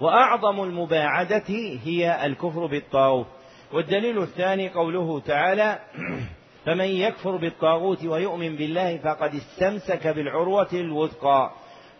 وأعظم 0.00 0.62
المباعدة 0.62 1.44
هي 1.84 2.26
الكفر 2.26 2.66
بالطاغوت. 2.66 3.26
والدليل 3.72 4.22
الثاني 4.22 4.68
قوله 4.68 5.20
تعالى 5.20 5.78
فمن 6.66 6.84
يكفر 6.84 7.36
بالطاغوت 7.36 8.04
ويؤمن 8.04 8.56
بالله 8.56 8.96
فقد 8.96 9.34
استمسك 9.34 10.06
بالعروة 10.06 10.68
الوثقى. 10.72 11.50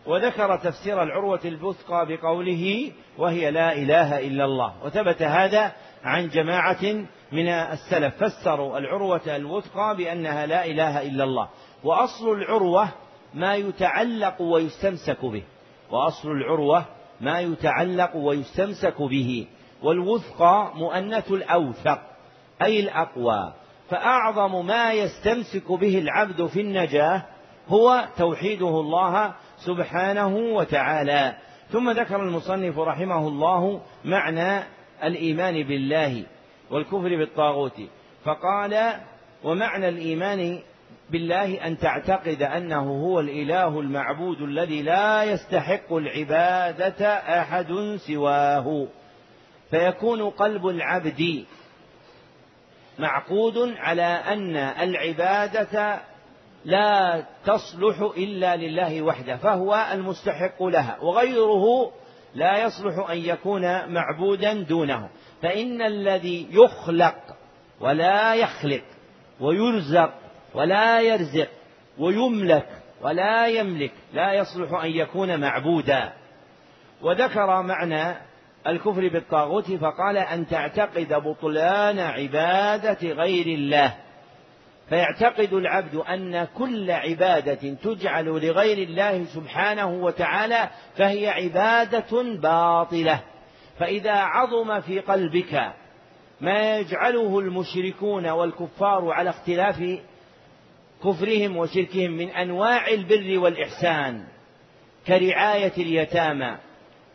وذكر 0.07 0.57
تفسير 0.57 1.03
العروة 1.03 1.41
الوثقى 1.45 2.07
بقوله 2.07 2.93
وهي 3.19 3.51
لا 3.51 3.73
إله 3.73 4.27
إلا 4.27 4.45
الله. 4.45 4.75
وثبت 4.85 5.23
هذا 5.23 5.73
عن 6.05 6.29
جماعة 6.29 7.07
من 7.33 7.49
السلف. 7.49 8.25
فسروا 8.25 8.79
العروة 8.79 9.37
الوثقى 9.37 9.97
بأنها 9.97 10.47
لا 10.47 10.67
إله 10.67 11.03
إلا 11.03 11.25
الله. 11.25 11.49
وأصل 11.85 12.33
العروة 12.33 12.89
ما 13.35 13.55
يتعلق 13.55 14.43
ويستمسك 14.43 15.25
به. 15.25 15.43
وأصل 15.91 16.31
العروة 16.31 16.85
ما 17.21 17.41
يتعلق 17.41 18.17
ويستمسك 18.17 19.03
به. 19.03 19.47
والوثقى 19.83 20.73
مؤنث 20.75 21.33
الأوثق 21.33 21.99
أي 22.62 22.81
الأقوى. 22.81 23.53
فأعظم 23.91 24.66
ما 24.66 24.93
يستمسك 24.93 25.72
به 25.72 25.99
العبد 25.99 26.47
في 26.47 26.61
النجاة 26.61 27.22
هو 27.68 28.09
توحيده 28.18 28.80
الله 28.80 29.34
سبحانه 29.57 30.37
وتعالى. 30.37 31.34
ثم 31.70 31.91
ذكر 31.91 32.22
المصنف 32.22 32.78
رحمه 32.78 33.28
الله 33.28 33.80
معنى 34.05 34.62
الإيمان 35.05 35.62
بالله 35.62 36.24
والكفر 36.70 37.16
بالطاغوت. 37.16 37.80
فقال 38.24 38.93
ومعنى 39.45 39.89
الإيمان 39.89 40.59
بالله 41.11 41.66
أن 41.66 41.78
تعتقد 41.78 42.43
أنه 42.43 43.05
هو 43.05 43.20
الإله 43.20 43.80
المعبود 43.80 44.43
الذي 44.43 44.82
لا 44.82 45.24
يستحق 45.24 45.93
العبادة 45.93 47.07
أحد 47.41 47.97
سواه. 47.97 48.87
فيكون 49.70 50.30
قلب 50.30 50.66
العبد 50.66 51.45
معقود 52.99 53.59
على 53.78 54.03
أن 54.03 54.57
العبادة 54.57 56.01
لا 56.64 57.24
تصلح 57.44 58.01
إلا 58.16 58.57
لله 58.57 59.03
وحده 59.03 59.36
فهو 59.36 59.86
المستحق 59.92 60.62
لها 60.62 60.99
وغيره 61.01 61.92
لا 62.34 62.64
يصلح 62.64 63.11
أن 63.11 63.18
يكون 63.18 63.92
معبودا 63.92 64.53
دونه. 64.53 65.09
فإن 65.42 65.82
الذي 65.82 66.49
يخلق 66.51 67.16
ولا 67.80 68.34
يخلق 68.34 68.82
ويرزق 69.40 70.14
ولا 70.55 71.01
يرزق 71.01 71.49
ويملك 71.99 72.68
ولا 73.03 73.47
يملك 73.47 73.92
لا 74.12 74.32
يصلح 74.32 74.84
أن 74.84 74.90
يكون 74.90 75.40
معبودا. 75.40 76.12
وذكر 77.03 77.62
معنى 77.62 78.16
الكفر 78.67 79.09
بالطاغوت 79.09 79.73
فقال 79.73 80.17
أن 80.17 80.47
تعتقد 80.47 81.14
بطلان 81.14 81.99
عبادة 81.99 83.09
غير 83.09 83.47
الله. 83.47 83.95
فيعتقد 84.89 85.53
العبد 85.53 85.95
أن 85.95 86.45
كل 86.45 86.91
عبادة 86.91 87.75
تجعل 87.75 88.25
لغير 88.25 88.89
الله 88.89 89.25
سبحانه 89.25 89.87
وتعالى 89.87 90.71
فهي 90.97 91.29
عبادة 91.29 92.23
باطلة. 92.43 93.21
فإذا 93.79 94.12
عظم 94.12 94.81
في 94.81 95.01
قلبك 95.01 95.73
ما 96.41 96.79
يجعله 96.79 97.39
المشركون 97.39 98.29
والكفار 98.29 99.11
على 99.11 99.31
اختلاف 99.31 100.01
كفرهم 101.05 101.57
وشركهم 101.57 102.11
من 102.11 102.29
أنواع 102.31 102.89
البر 102.89 103.39
والإحسان 103.39 104.25
كرعاية 105.07 105.73
اليتامى 105.79 106.57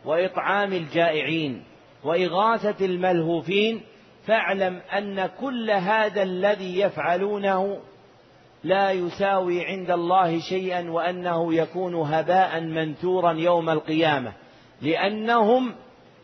وإطعام 0.04 0.72
الجائعين 0.72 1.62
وإغاثة 2.04 2.84
الملهوفين 2.84 3.80
فاعلم 4.26 4.80
أن 4.98 5.26
كل 5.26 5.70
هذا 5.70 6.22
الذي 6.22 6.80
يفعلونه 6.80 7.80
لا 8.64 8.90
يساوي 8.90 9.64
عند 9.66 9.90
الله 9.90 10.40
شيئا 10.40 10.90
وأنه 10.90 11.54
يكون 11.54 11.94
هباء 11.94 12.60
منثورا 12.60 13.32
يوم 13.32 13.70
القيامة 13.70 14.32
لأنهم 14.82 15.74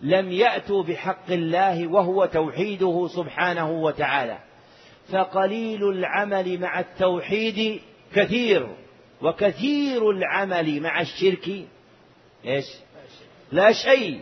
لم 0.03 0.33
يأتوا 0.33 0.83
بحق 0.83 1.31
الله 1.31 1.87
وهو 1.87 2.26
توحيده 2.26 3.09
سبحانه 3.16 3.70
وتعالى. 3.70 4.39
فقليل 5.12 5.89
العمل 5.89 6.61
مع 6.61 6.81
التوحيد 6.81 7.81
كثير 8.14 8.68
وكثير 9.22 10.11
العمل 10.11 10.81
مع 10.81 11.01
الشرك 11.01 11.49
إيش؟ 12.45 12.64
لا 13.53 13.72
شيء 13.72 14.20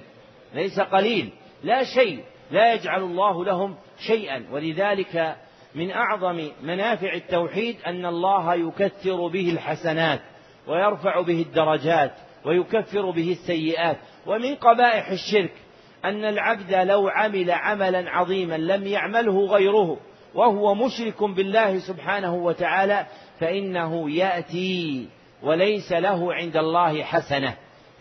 ليس 0.55 0.81
قليل 0.81 1.33
لا 1.65 1.85
شيء 1.85 2.25
لا 2.51 2.75
يجعل 2.75 3.03
الله 3.03 3.45
لهم 3.45 3.77
شيئا. 4.07 4.47
ولذلك 4.51 5.37
من 5.75 5.91
أعظم 5.91 6.49
منافع 6.63 7.13
التوحيد 7.13 7.77
أن 7.87 8.07
الله 8.07 8.55
يكثر 8.55 9.27
به 9.27 9.51
الحسنات 9.51 10.21
ويرفع 10.67 11.21
به 11.21 11.43
الدرجات 11.43 12.13
ويكفر 12.45 13.11
به 13.11 13.33
السيئات. 13.33 13.97
ومن 14.27 14.55
قبائح 14.55 15.09
الشرك 15.09 15.53
أن 16.05 16.25
العبد 16.25 16.75
لو 16.75 17.09
عمل 17.09 17.51
عملا 17.51 18.11
عظيما 18.11 18.57
لم 18.57 18.87
يعمله 18.87 19.47
غيره 19.47 19.99
وهو 20.35 20.75
مشرك 20.75 21.23
بالله 21.23 21.79
سبحانه 21.79 22.35
وتعالى 22.35 23.07
فإنه 23.41 24.11
يأتي 24.11 25.09
وليس 25.43 25.93
له 25.93 26.35
عند 26.35 26.57
الله 26.57 27.03
حسنة. 27.03 27.57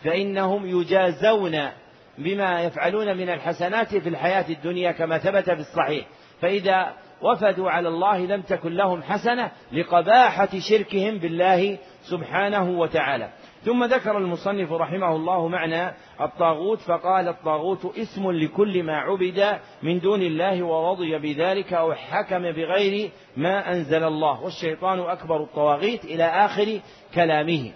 فإنهم 0.05 0.65
يجازون 0.65 1.69
بما 2.17 2.61
يفعلون 2.61 3.17
من 3.17 3.29
الحسنات 3.29 3.95
في 3.95 4.09
الحياة 4.09 4.45
الدنيا 4.49 4.91
كما 4.91 5.17
ثبت 5.17 5.45
في 5.45 5.59
الصحيح. 5.59 6.05
فإذا 6.41 6.93
وفدوا 7.21 7.69
على 7.71 7.89
الله 7.89 8.17
لم 8.17 8.41
تكن 8.41 8.73
لهم 8.73 9.03
حسنة 9.03 9.51
لقباحة 9.71 10.49
شركهم 10.69 11.17
بالله 11.17 11.77
سبحانه 12.01 12.79
وتعالى. 12.79 13.29
ثم 13.63 13.83
ذكر 13.83 14.17
المصنف 14.17 14.71
رحمه 14.71 15.15
الله 15.15 15.47
معنى 15.47 15.93
الطاغوت 16.21 16.79
فقال 16.79 17.27
الطاغوت 17.27 17.97
اسم 17.97 18.31
لكل 18.31 18.83
ما 18.83 18.97
عبد 18.97 19.59
من 19.83 19.99
دون 19.99 20.21
الله 20.21 20.63
ورضي 20.63 21.17
بذلك 21.17 21.73
أو 21.73 21.93
حكم 21.93 22.51
بغير 22.51 23.11
ما 23.37 23.73
أنزل 23.73 24.03
الله. 24.03 24.43
والشيطان 24.43 24.99
أكبر 24.99 25.43
الطواغيت 25.43 26.05
إلى 26.05 26.23
آخر 26.23 26.79
كلامه. 27.15 27.71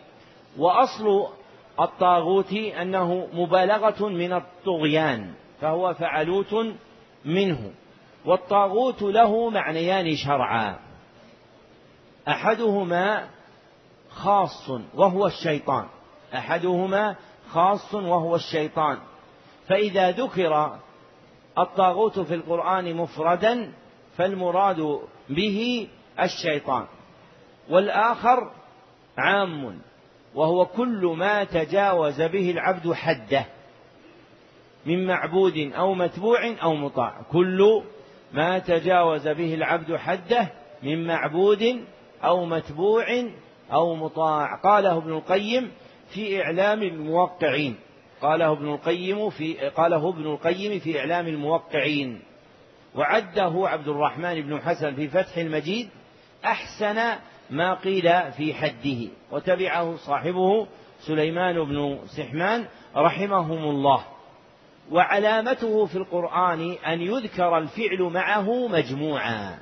وأصل 0.58 1.39
الطاغوت 1.80 2.54
أنه 2.54 3.28
مبالغة 3.34 4.08
من 4.08 4.34
الطغيان 4.34 5.34
فهو 5.62 5.94
فعلوت 5.94 6.56
منه 7.26 7.72
والطاغوت 8.26 9.02
له 9.02 9.50
معنيان 9.50 10.16
شرعا. 10.16 10.80
أحدهما 12.28 13.28
خاص 14.10 14.70
وهو 14.96 15.28
الشيطان 15.28 15.86
أحدهما 16.34 17.16
خاص 17.50 17.94
وهو 17.94 18.36
الشيطان. 18.36 18.98
فإذا 19.68 20.12
ذكر 20.12 20.80
الطاغوت 21.58 22.20
في 22.20 22.36
القرآن 22.36 22.96
مفردا 22.96 23.74
فالمراد 24.18 25.00
به 25.30 25.88
الشيطان. 26.20 26.86
والآخر 27.70 28.52
عام. 29.18 29.82
وهو 30.36 30.66
كل 30.66 31.16
ما 31.18 31.44
تجاوز 31.44 32.22
به 32.22 32.52
العبد 32.52 32.92
حده 32.94 33.46
من 34.86 35.08
معبود 35.08 35.72
أو 35.76 35.94
متبوع 35.94 36.54
أو 36.64 36.76
مطاع. 36.76 37.22
كل 37.32 37.84
ما 38.34 38.60
تجاوز 38.60 39.28
به 39.28 39.54
العبد 39.54 39.96
حده 39.96 40.48
من 40.84 41.08
معبود 41.08 41.84
أو 42.24 42.46
متبوع 42.46 43.06
أو 43.72 43.96
مطاع. 43.96 44.56
قاله 44.56 44.98
ابن 44.98 45.14
القيم 45.14 45.72
في 46.10 46.42
إعلام 46.44 46.84
الموقعين. 46.84 47.76
قاله 48.22 48.52
ابن 48.52 48.74
القيم 48.74 49.30
في 49.30 49.54
قاله 49.54 50.10
ابن 50.10 50.26
القيم 50.26 50.80
في 50.80 51.00
إعلام 51.00 51.28
الموقعين. 51.28 52.22
وعده 52.96 53.54
عبد 53.68 53.88
الرحمن 53.88 54.42
بن 54.42 54.62
حسن 54.62 54.96
في 54.96 55.08
فتح 55.08 55.38
المجيد 55.38 55.90
أحسن 56.46 57.00
ما 57.52 57.74
قيل 57.74 58.32
في 58.32 58.54
حده. 58.54 59.12
وتبعه 59.32 59.96
صاحبه 59.96 60.68
سليمان 61.00 61.64
بن 61.64 62.00
سحمان 62.06 62.66
رحمهم 62.96 63.64
الله. 63.70 64.04
وعلامته 64.92 65.86
في 65.86 65.96
القرآن 65.96 66.72
أن 66.72 67.02
يذكر 67.02 67.58
الفعل 67.58 68.02
معه 68.02 68.68
مجموعا. 68.68 69.58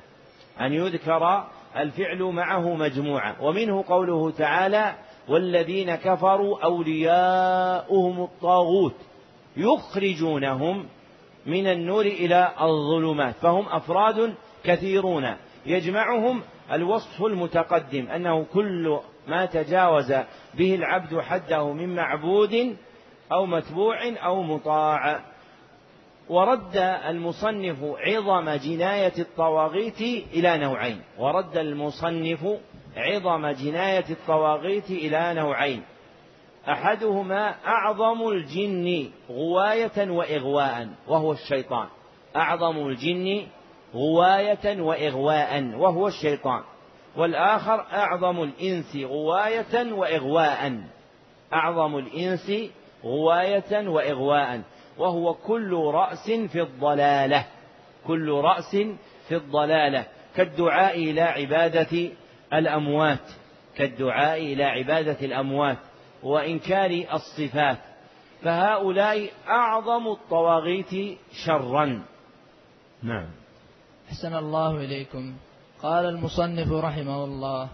أن 0.60 0.72
يذكر 0.72 1.44
الفعل 1.76 2.22
معه 2.22 2.74
مجموعة 2.74 3.42
ومنه 3.42 3.84
قوله 3.88 4.30
تعالى 4.30 4.94
والذين 5.28 5.94
كفروا 5.94 6.64
أولياؤهم 6.64 8.22
الطاغوت 8.22 8.94
يخرجونهم 9.56 10.86
من 11.46 11.66
النور 11.66 12.06
إلى 12.06 12.52
الظلمات. 12.60 13.34
فهم 13.34 13.68
أفراد 13.68 14.34
كثيرون. 14.64 15.36
يجمعهم 15.66 16.42
الوصف 16.72 17.22
المتقدم 17.22 18.08
أنه 18.08 18.44
كل 18.44 18.98
ما 19.28 19.46
تجاوز 19.46 20.12
به 20.54 20.74
العبد 20.74 21.20
حده 21.20 21.72
من 21.72 21.94
معبود 21.94 22.76
أو 23.32 23.46
متبوع 23.46 23.98
أو 24.24 24.42
مطاع. 24.42 25.20
ورد 26.28 26.76
المصنف 27.08 27.76
عظم 27.82 28.50
جناية 28.50 29.12
الطواغيت 29.18 30.00
إلى 30.32 30.58
نوعين. 30.58 31.02
ورد 31.18 31.56
المصنف 31.56 32.46
عظم 32.96 33.46
جناية 33.46 34.04
الطواغيت 34.10 34.90
إلى 34.90 35.34
نوعين. 35.34 35.82
أحدهما 36.68 37.54
أعظم 37.66 38.28
الجن 38.28 39.10
غواية 39.30 40.10
وإغواء 40.10 40.88
وهو 41.08 41.32
الشيطان. 41.32 41.88
أعظم 42.36 42.86
الجن 42.86 43.46
غواية 43.94 44.80
وإغواء 44.80 45.64
وهو 45.74 46.08
الشيطان. 46.08 46.62
والآخر 47.16 47.80
أعظم 47.92 48.42
الإنس 48.42 48.96
غواية 48.96 49.92
وإغواء. 49.92 50.80
أعظم 51.52 51.98
الإنس 51.98 52.52
غواية 53.04 53.88
وإغواء. 53.88 54.62
وهو 54.98 55.34
كل 55.34 55.74
رأس 55.74 56.30
في 56.30 56.62
الضلالة. 56.62 57.46
كل 58.06 58.30
رأس 58.30 58.76
في 59.28 59.36
الضلالة. 59.36 60.06
كالدعاء 60.36 60.96
إلى 60.98 61.20
عبادة 61.20 62.10
الأموات. 62.52 63.30
كالدعاء 63.76 64.38
إلى 64.38 64.64
عبادة 64.64 65.26
الأموات. 65.26 65.78
وإنكار 66.22 67.04
الصفات. 67.12 67.78
فهؤلاء 68.42 69.30
أعظم 69.48 70.08
الطواغيت 70.08 71.18
شرا. 71.46 72.02
نعم. 73.02 73.37
أحسن 74.08 74.34
الله 74.34 74.76
إليكم. 74.76 75.34
قال 75.82 76.04
المصنف 76.06 76.72
رحمه 76.72 77.24
الله 77.24 77.68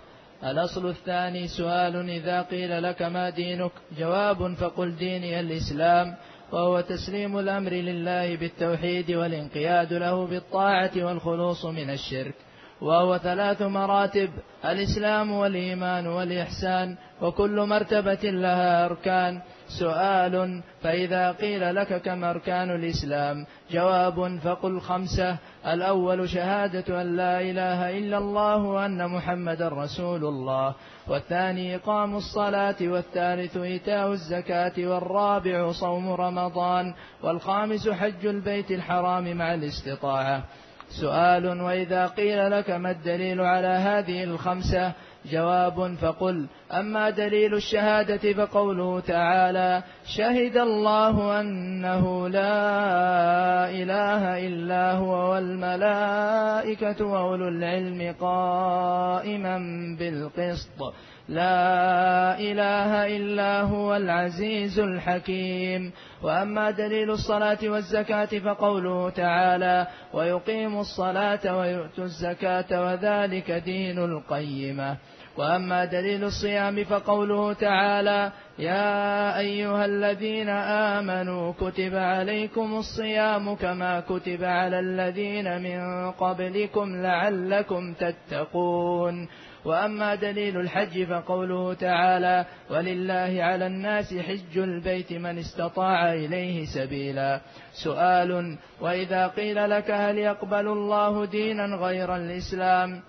الأصل 0.44 0.86
الثاني 0.88 1.48
سؤال 1.48 2.10
إذا 2.10 2.42
قيل 2.42 2.82
لك 2.82 3.02
ما 3.02 3.30
دينك؟ 3.30 3.70
جواب 3.98 4.54
فقل 4.54 4.96
ديني 4.96 5.40
الإسلام 5.40 6.14
وهو 6.52 6.80
تسليم 6.80 7.38
الأمر 7.38 7.70
لله 7.70 8.36
بالتوحيد 8.36 9.10
والانقياد 9.10 9.92
له 9.92 10.26
بالطاعة 10.26 10.90
والخلوص 10.96 11.64
من 11.64 11.90
الشرك 11.90 12.34
وهو 12.80 13.18
ثلاث 13.18 13.62
مراتب 13.62 14.30
الإسلام 14.64 15.32
والإيمان 15.32 16.06
والإحسان 16.06 16.96
وكل 17.22 17.60
مرتبة 17.60 18.30
لها 18.30 18.84
أركان. 18.86 19.42
سؤال 19.68 20.62
فإذا 20.82 21.32
قيل 21.32 21.74
لك 21.74 22.02
كم 22.02 22.24
أركان 22.24 22.70
الإسلام؟ 22.70 23.46
جواب 23.70 24.38
فقل 24.38 24.80
خمسة. 24.80 25.36
الأول 25.66 26.28
شهادة 26.28 27.02
أن 27.02 27.16
لا 27.16 27.40
إله 27.40 27.98
إلا 27.98 28.18
الله 28.18 28.56
وأن 28.56 29.10
محمدا 29.10 29.68
رسول 29.68 30.24
الله. 30.24 30.74
والثاني 31.08 31.76
إقام 31.76 32.16
الصلاة. 32.16 32.76
والثالث 32.80 33.56
إيتاء 33.56 34.12
الزكاة. 34.12 34.72
والرابع 34.78 35.72
صوم 35.72 36.12
رمضان. 36.12 36.94
والخامس 37.22 37.88
حج 37.88 38.26
البيت 38.26 38.70
الحرام 38.70 39.36
مع 39.36 39.54
الاستطاعة. 39.54 40.42
سؤال 40.88 41.60
وإذا 41.60 42.06
قيل 42.06 42.50
لك 42.50 42.70
ما 42.70 42.90
الدليل 42.90 43.40
على 43.40 43.68
هذه 43.68 44.24
الخمسة؟ 44.24 44.92
جواب 45.30 45.94
فقل 45.94 46.46
أما 46.72 47.10
دليل 47.10 47.54
الشهادة 47.54 48.32
فقوله 48.32 49.00
تعالى 49.00 49.82
شهد 50.16 50.56
الله 50.56 51.40
أنه 51.40 52.28
لا 52.28 53.70
إله 53.70 54.46
إلا 54.46 54.92
هو 54.92 55.32
والملائكة 55.32 57.04
وأولو 57.06 57.48
العلم 57.48 58.14
قائما 58.20 59.58
بالقسط. 59.98 60.94
لا 61.28 62.38
إله 62.38 63.16
إلا 63.16 63.60
هو 63.60 63.96
العزيز 63.96 64.78
الحكيم. 64.78 65.92
وأما 66.22 66.70
دليل 66.70 67.10
الصلاة 67.10 67.58
والزكاة 67.62 68.38
فقوله 68.38 69.10
تعالى 69.10 69.86
ويقيم 70.12 70.80
الصلاة 70.80 71.58
ويؤتوا 71.58 72.04
الزكاة 72.04 72.84
وذلك 72.84 73.50
دين 73.50 73.98
القيمة. 73.98 74.96
وأما 75.36 75.84
دليل 75.84 76.24
الصيام 76.24 76.84
فقوله 76.84 77.52
تعالى 77.52 78.32
يا 78.58 79.38
أيها 79.38 79.84
الذين 79.84 80.48
آمنوا 80.48 81.52
كتب 81.52 81.94
عليكم 81.94 82.74
الصيام 82.74 83.54
كما 83.54 84.00
كتب 84.00 84.44
على 84.44 84.80
الذين 84.80 85.62
من 85.62 86.10
قبلكم 86.10 87.02
لعلكم 87.02 87.94
تتقون. 87.94 89.28
وأما 89.64 90.14
دليل 90.14 90.60
الحج 90.60 91.04
فقوله 91.04 91.74
تعالى 91.74 92.46
ولله 92.70 93.42
على 93.42 93.66
الناس 93.66 94.14
حج 94.14 94.58
البيت 94.58 95.12
من 95.12 95.38
استطاع 95.38 96.12
إليه 96.12 96.64
سبيلا. 96.64 97.40
سؤال 97.84 98.58
وإذا 98.80 99.26
قيل 99.26 99.70
لك 99.70 99.90
هل 99.90 100.18
يقبل 100.18 100.66
الله 100.68 101.24
دينا 101.24 101.64
غير 101.76 102.16
الإسلام؟ 102.16 103.02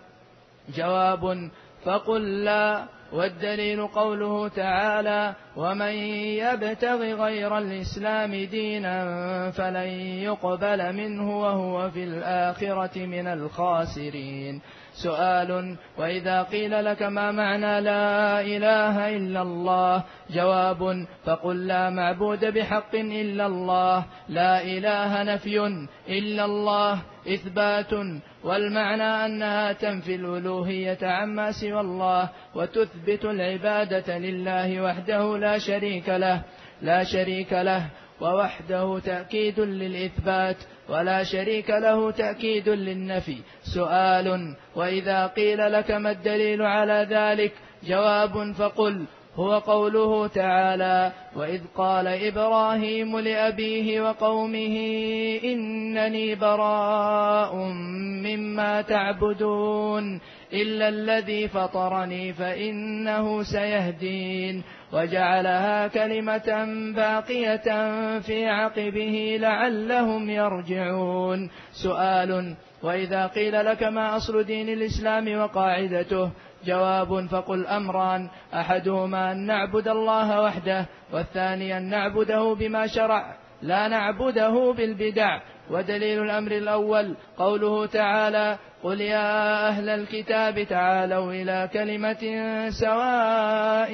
جواب 0.75 1.49
فقل 1.83 2.43
لا. 2.43 2.94
والدليل 3.11 3.87
قوله 3.87 4.47
تعالى 4.47 5.33
ومن 5.55 5.93
يبتغ 6.41 7.23
غير 7.23 7.57
الإسلام 7.57 8.35
دينا 8.35 9.51
فلن 9.51 9.89
يقبل 10.27 10.93
منه 10.93 11.41
وهو 11.41 11.89
في 11.89 12.03
الآخرة 12.03 13.05
من 13.05 13.27
الخاسرين. 13.27 14.61
سؤال 14.93 15.75
وإذا 15.97 16.43
قيل 16.43 16.85
لك 16.85 17.03
ما 17.03 17.31
معنى 17.31 17.81
لا 17.81 18.41
إله 18.41 19.15
إلا 19.15 19.41
الله؟ 19.41 20.03
جواب 20.29 21.05
فقل 21.25 21.67
لا 21.67 21.89
معبود 21.89 22.45
بحق 22.45 22.95
إلا 22.95 23.45
الله 23.45 24.05
لا 24.29 24.61
إله 24.61 25.23
نفي 25.23 25.87
إلا 26.09 26.45
الله. 26.45 27.14
إثبات 27.27 27.93
والمعنى 28.43 29.25
أنها 29.25 29.73
تنفي 29.73 30.15
الألوهية 30.15 30.97
عما 31.01 31.51
سوى 31.51 31.79
الله 31.79 32.29
وتثبت 32.55 33.25
العبادة 33.25 34.17
لله 34.17 34.81
وحده 34.81 35.37
لا 35.37 35.57
شريك 35.57 36.09
له 36.09 36.41
لا 36.81 37.03
شريك 37.03 37.53
له 37.53 37.89
ووحده 38.21 38.99
تأكيد 38.99 39.59
للإثبات 39.59 40.57
ولا 40.89 41.23
شريك 41.23 41.69
له 41.69 42.11
تأكيد 42.11 42.69
للنفي. 42.69 43.37
سؤال 43.63 44.55
وإذا 44.75 45.27
قيل 45.27 45.71
لك 45.71 45.91
ما 45.91 46.11
الدليل 46.11 46.61
على 46.61 47.07
ذلك؟ 47.09 47.53
جواب 47.83 48.51
فقل 48.51 49.05
هو 49.35 49.59
قوله 49.59 50.27
تعالى 50.27 51.11
واذ 51.35 51.61
قال 51.75 52.07
إبراهيم 52.07 53.19
لابيه 53.19 54.01
وقومه 54.01 54.77
انني 55.43 56.35
براء 56.35 57.55
مما 58.25 58.81
تعبدون 58.81 60.19
الا 60.53 60.89
الذي 60.89 61.47
فطرني 61.47 62.33
فانه 62.33 63.43
سيهدين 63.43 64.63
وجعلها 64.93 65.87
كلمه 65.87 66.65
باقيه 66.95 67.67
في 68.19 68.45
عقبه 68.45 69.37
لعلهم 69.39 70.29
يرجعون 70.29 71.49
سؤال 71.71 72.55
واذا 72.83 73.27
قيل 73.27 73.65
لك 73.65 73.83
ما 73.83 74.17
اصل 74.17 74.43
دين 74.43 74.69
الاسلام 74.69 75.37
وقاعدته 75.37 76.31
جواب 76.65 77.27
فقل 77.27 77.67
أمران. 77.67 78.29
أحدهما 78.53 79.31
أن 79.31 79.45
نعبد 79.45 79.87
الله 79.87 80.41
وحده 80.41 80.85
والثاني 81.13 81.77
أن 81.77 81.89
نعبده 81.89 82.53
بما 82.53 82.87
شرع. 82.87 83.35
لا 83.61 83.87
نعبده 83.87 84.73
بالبدع. 84.77 85.39
ودليل 85.71 86.23
الأمر 86.23 86.51
الأول 86.51 87.15
قوله 87.37 87.85
تعالى 87.85 88.57
قل 88.83 89.01
يا 89.01 89.67
أهل 89.67 89.89
الكتاب 89.89 90.63
تعالوا 90.63 91.31
إلى 91.31 91.69
كلمة 91.73 92.23
سواء 92.69 93.91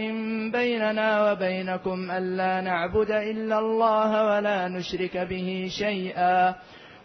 بيننا 0.52 1.32
وبينكم 1.32 2.12
ألا 2.12 2.62
نعبد 2.62 3.12
إلا 3.12 3.60
الله 3.60 4.26
ولا 4.26 4.68
نشرك 4.68 5.18
به 5.18 5.68
شيئا. 5.80 6.56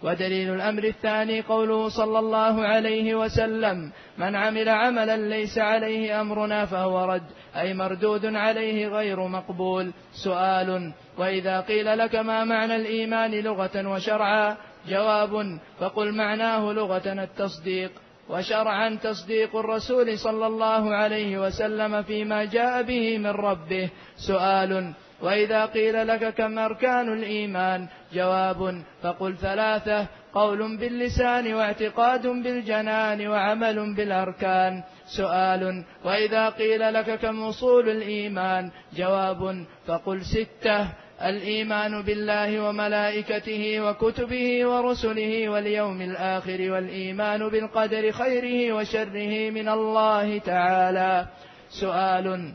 ودليل 0.02 0.54
الأمر 0.54 0.84
الثاني 0.84 1.40
قوله 1.40 1.88
صلى 1.88 2.18
الله 2.18 2.62
عليه 2.62 3.14
وسلم 3.14 3.92
من 4.18 4.36
عمل 4.36 4.68
عملا 4.68 5.16
ليس 5.16 5.58
عليه 5.58 6.20
أمرنا 6.20 6.66
فهو 6.66 7.04
رد 7.04 7.22
أي 7.56 7.74
مردود 7.74 8.26
عليه 8.26 8.88
غير 8.88 9.28
مقبول. 9.28 9.92
سؤال 10.12 10.92
وإذا 11.18 11.60
قيل 11.60 11.98
لك 11.98 12.14
ما 12.14 12.44
معنى 12.44 12.76
الإيمان 12.76 13.30
لغة 13.30 13.88
وشرعا؟ 13.88 14.56
جواب 14.88 15.58
فقل 15.80 16.12
معناه 16.12 16.72
لغة 16.72 17.12
التصديق. 17.22 17.90
وشرعا 18.28 18.98
تصديق 19.02 19.56
الرسول 19.56 20.18
صلى 20.18 20.46
الله 20.46 20.94
عليه 20.94 21.46
وسلم 21.46 22.02
فيما 22.02 22.44
جاء 22.44 22.82
به 22.82 23.18
من 23.18 23.30
ربه. 23.30 23.90
سؤال 24.16 24.92
وإذا 25.22 25.66
قيل 25.66 26.06
لك 26.06 26.34
كم 26.34 26.58
أركان 26.58 27.12
الإيمان؟ 27.12 27.88
جواب 28.12 28.82
فقل 29.02 29.36
ثلاثة. 29.36 30.06
قول 30.34 30.76
باللسان 30.76 31.54
واعتقاد 31.54 32.26
بالجنان 32.26 33.26
وعمل 33.28 33.94
بالأركان. 33.94 34.82
سؤال 35.06 35.84
وإذا 36.04 36.48
قيل 36.48 36.94
لك 36.94 37.18
كم 37.18 37.42
أصول 37.42 37.88
الإيمان؟ 37.88 38.70
جواب 38.96 39.64
فقل 39.86 40.20
ستة. 40.24 40.88
الإيمان 41.22 42.02
بالله 42.02 42.68
وملائكته 42.68 43.80
وكتبه 43.80 44.66
ورسله 44.66 45.48
واليوم 45.48 46.02
الآخر 46.02 46.70
والإيمان 46.70 47.48
بالقدر 47.48 48.12
خيره 48.12 48.72
وشره 48.72 49.50
من 49.50 49.68
الله 49.68 50.38
تعالى. 50.38 51.26
سؤال 51.68 52.54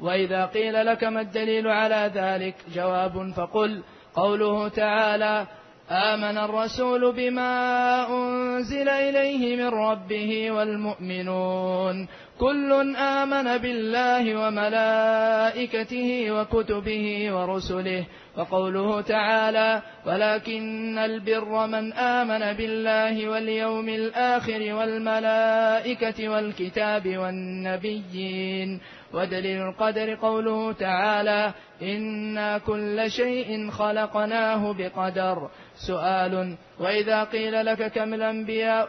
وإذا 0.00 0.46
قيل 0.46 0.86
لك 0.86 1.04
ما 1.04 1.20
الدليل 1.20 1.68
على 1.68 2.10
ذلك 2.14 2.54
جواب 2.74 3.32
فقل 3.36 3.82
قوله 4.14 4.68
تعالى 4.68 5.46
آمن 5.90 6.38
الرسول 6.38 7.12
بما 7.12 8.06
أنزل 8.10 8.88
إليه 8.88 9.56
من 9.56 9.68
ربه 9.68 10.50
والمؤمنون 10.50 12.08
كل 12.38 12.96
آمن 12.96 13.58
بالله 13.58 14.46
وملائكته 14.46 16.30
وكتبه 16.30 17.32
ورسله 17.32 18.04
وقوله 18.36 19.00
تعالى 19.00 19.82
ولكن 20.06 20.98
البر 20.98 21.66
من 21.66 21.92
آمن 21.92 22.52
بالله 22.56 23.28
واليوم 23.28 23.88
الآخر 23.88 24.74
والملائكة 24.74 26.28
والكتاب 26.28 27.16
والنبيين 27.18 28.80
ودليل 29.14 29.62
القدر 29.62 30.14
قوله 30.14 30.72
تعالى 30.72 31.52
إنا 31.82 32.58
كل 32.58 33.10
شيء 33.10 33.70
خلقناه 33.70 34.72
بقدر 34.72 35.50
سؤال 35.74 36.56
وإذا 36.80 37.24
قيل 37.24 37.66
لك 37.66 37.92
كم 37.92 38.14
الأنبياء 38.14 38.88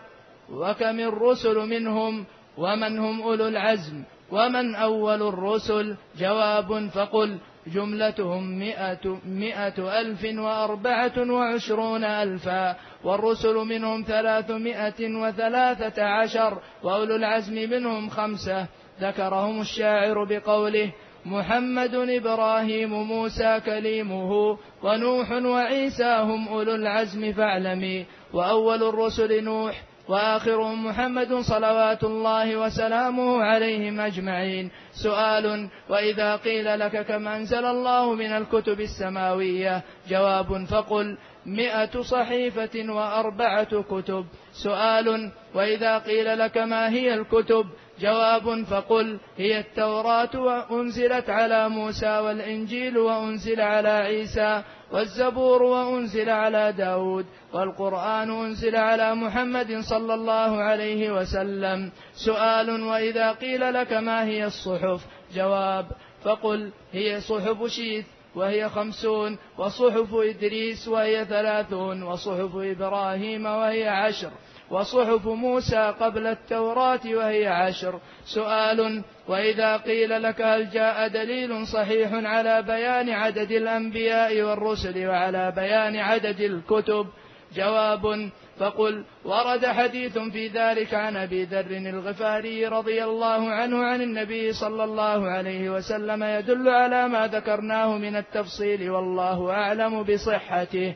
وكم 0.49 0.99
الرسل 0.99 1.57
منهم 1.57 2.25
ومن 2.57 2.99
هم 2.99 3.21
أولو 3.21 3.47
العزم 3.47 4.03
ومن 4.31 4.75
أول 4.75 5.21
الرسل 5.21 5.95
جواب 6.17 6.89
فقل 6.89 7.37
جملتهم 7.67 8.59
مئة, 8.59 9.19
مئة 9.25 10.01
ألف 10.01 10.25
وأربعة 10.39 11.31
وعشرون 11.31 12.03
ألفا 12.03 12.75
والرسل 13.03 13.55
منهم 13.55 14.03
ثلاثمائة 14.07 15.15
وثلاثة 15.15 16.03
عشر 16.03 16.57
وأولو 16.83 17.15
العزم 17.15 17.53
منهم 17.53 18.09
خمسة 18.09 18.67
ذكرهم 19.01 19.61
الشاعر 19.61 20.23
بقوله 20.23 20.91
محمد 21.25 21.95
إبراهيم 21.95 22.93
موسى 22.93 23.59
كليمه 23.65 24.57
ونوح 24.83 25.31
وعيسى 25.31 26.17
هم 26.21 26.47
أولو 26.47 26.75
العزم 26.75 27.33
فاعلمي 27.33 28.05
وأول 28.33 28.83
الرسل 28.83 29.43
نوح 29.43 29.83
وآخرهم 30.07 30.85
محمد 30.85 31.33
صلوات 31.33 32.03
الله 32.03 32.57
وسلامه 32.57 33.43
عليهم 33.43 33.99
أجمعين. 33.99 34.71
سؤال 34.91 35.69
وإذا 35.89 36.35
قيل 36.35 36.79
لك 36.79 37.05
كم 37.05 37.27
أنزل 37.27 37.65
الله 37.65 38.13
من 38.13 38.31
الكتب 38.31 38.81
السماوية؟ 38.81 39.81
جواب 40.09 40.65
فقل 40.65 41.17
مئة 41.45 42.01
صحيفة 42.01 42.93
وأربعة 42.93 43.81
كتب. 43.81 44.25
سؤال 44.51 45.31
وإذا 45.55 45.97
قيل 45.97 46.39
لك 46.39 46.57
ما 46.57 46.89
هي 46.89 47.13
الكتب؟ 47.13 47.65
جواب 47.99 48.63
فقل 48.63 49.19
هي 49.37 49.59
التوراة 49.59 50.29
وأنزلت 50.35 51.29
على 51.29 51.69
موسى 51.69 52.19
والإنجيل 52.19 52.97
وأنزل 52.97 53.61
على 53.61 53.89
عيسى 53.89 54.63
والزبور 54.91 55.63
وأنزل 55.63 56.29
على 56.29 56.71
داود 56.71 57.25
والقرآن 57.53 58.31
أنزل 58.31 58.75
على 58.75 59.15
محمد 59.15 59.79
صلى 59.79 60.13
الله 60.13 60.57
عليه 60.57 61.11
وسلم. 61.11 61.91
سؤال 62.15 62.81
وإذا 62.81 63.31
قيل 63.31 63.73
لك 63.73 63.93
ما 63.93 64.25
هي 64.25 64.45
الصحف؟ 64.45 65.05
جواب 65.35 65.85
فقل 66.23 66.71
هي 66.91 67.21
صحف 67.21 67.65
شيث 67.65 68.05
وهي 68.35 68.69
خمسون 68.69 69.37
وصحف 69.57 70.13
إدريس 70.13 70.87
وهي 70.87 71.25
ثلاثون 71.25 72.03
وصحف 72.03 72.55
إبراهيم 72.55 73.45
وهي 73.45 73.87
عشر. 73.87 74.31
وصحف 74.71 75.27
موسى 75.27 75.93
قبل 75.99 76.27
التوراة 76.27 76.99
وهي 77.05 77.47
عشر. 77.47 77.99
سؤال 78.25 79.03
وإذا 79.27 79.77
قيل 79.77 80.23
لك 80.23 80.41
هل 80.41 80.69
جاء 80.69 81.07
دليل 81.07 81.67
صحيح 81.67 82.09
على 82.13 82.61
بيان 82.61 83.09
عدد 83.09 83.51
الأنبياء 83.51 84.41
والرسل 84.41 85.07
وعلى 85.07 85.51
بيان 85.55 85.95
عدد 85.95 86.41
الكتب؟ 86.41 87.07
جواب 87.55 88.29
فقل 88.59 89.03
ورد 89.25 89.65
حديث 89.65 90.17
في 90.17 90.47
ذلك 90.47 90.93
عن 90.93 91.15
أبي 91.17 91.43
ذر 91.43 91.71
الغفاري 91.71 92.67
رضي 92.67 93.03
الله 93.03 93.49
عنه 93.49 93.83
عن 93.83 94.01
النبي 94.01 94.53
صلى 94.53 94.83
الله 94.83 95.27
عليه 95.29 95.69
وسلم 95.69 96.23
يدل 96.23 96.69
على 96.69 97.07
ما 97.07 97.27
ذكرناه 97.27 97.97
من 97.97 98.15
التفصيل 98.15 98.89
والله 98.89 99.51
أعلم 99.51 100.03
بصحته. 100.03 100.95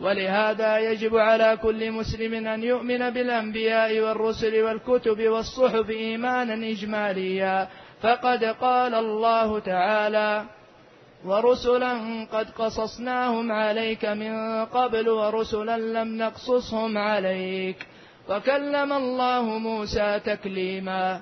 ولهذا 0.00 0.78
يجب 0.78 1.16
على 1.16 1.58
كل 1.62 1.92
مسلم 1.92 2.46
أن 2.46 2.62
يؤمن 2.62 3.10
بالأنبياء 3.10 4.00
والرسل 4.00 4.62
والكتب 4.62 5.28
والصحف 5.28 5.90
إيمانا 5.90 6.68
إجماليا. 6.68 7.68
فقد 8.02 8.44
قال 8.44 8.94
الله 8.94 9.58
تعالى 9.58 10.44
ورسلا 11.24 11.92
قد 12.32 12.50
قصصناهم 12.50 13.52
عليك 13.52 14.04
من 14.04 14.64
قبل 14.64 15.08
ورسلا 15.08 15.78
لم 15.78 16.18
نقصصهم 16.18 16.98
عليك. 16.98 17.86
وكلم 18.28 18.92
الله 18.92 19.42
موسى 19.42 20.20
تكليما. 20.24 21.20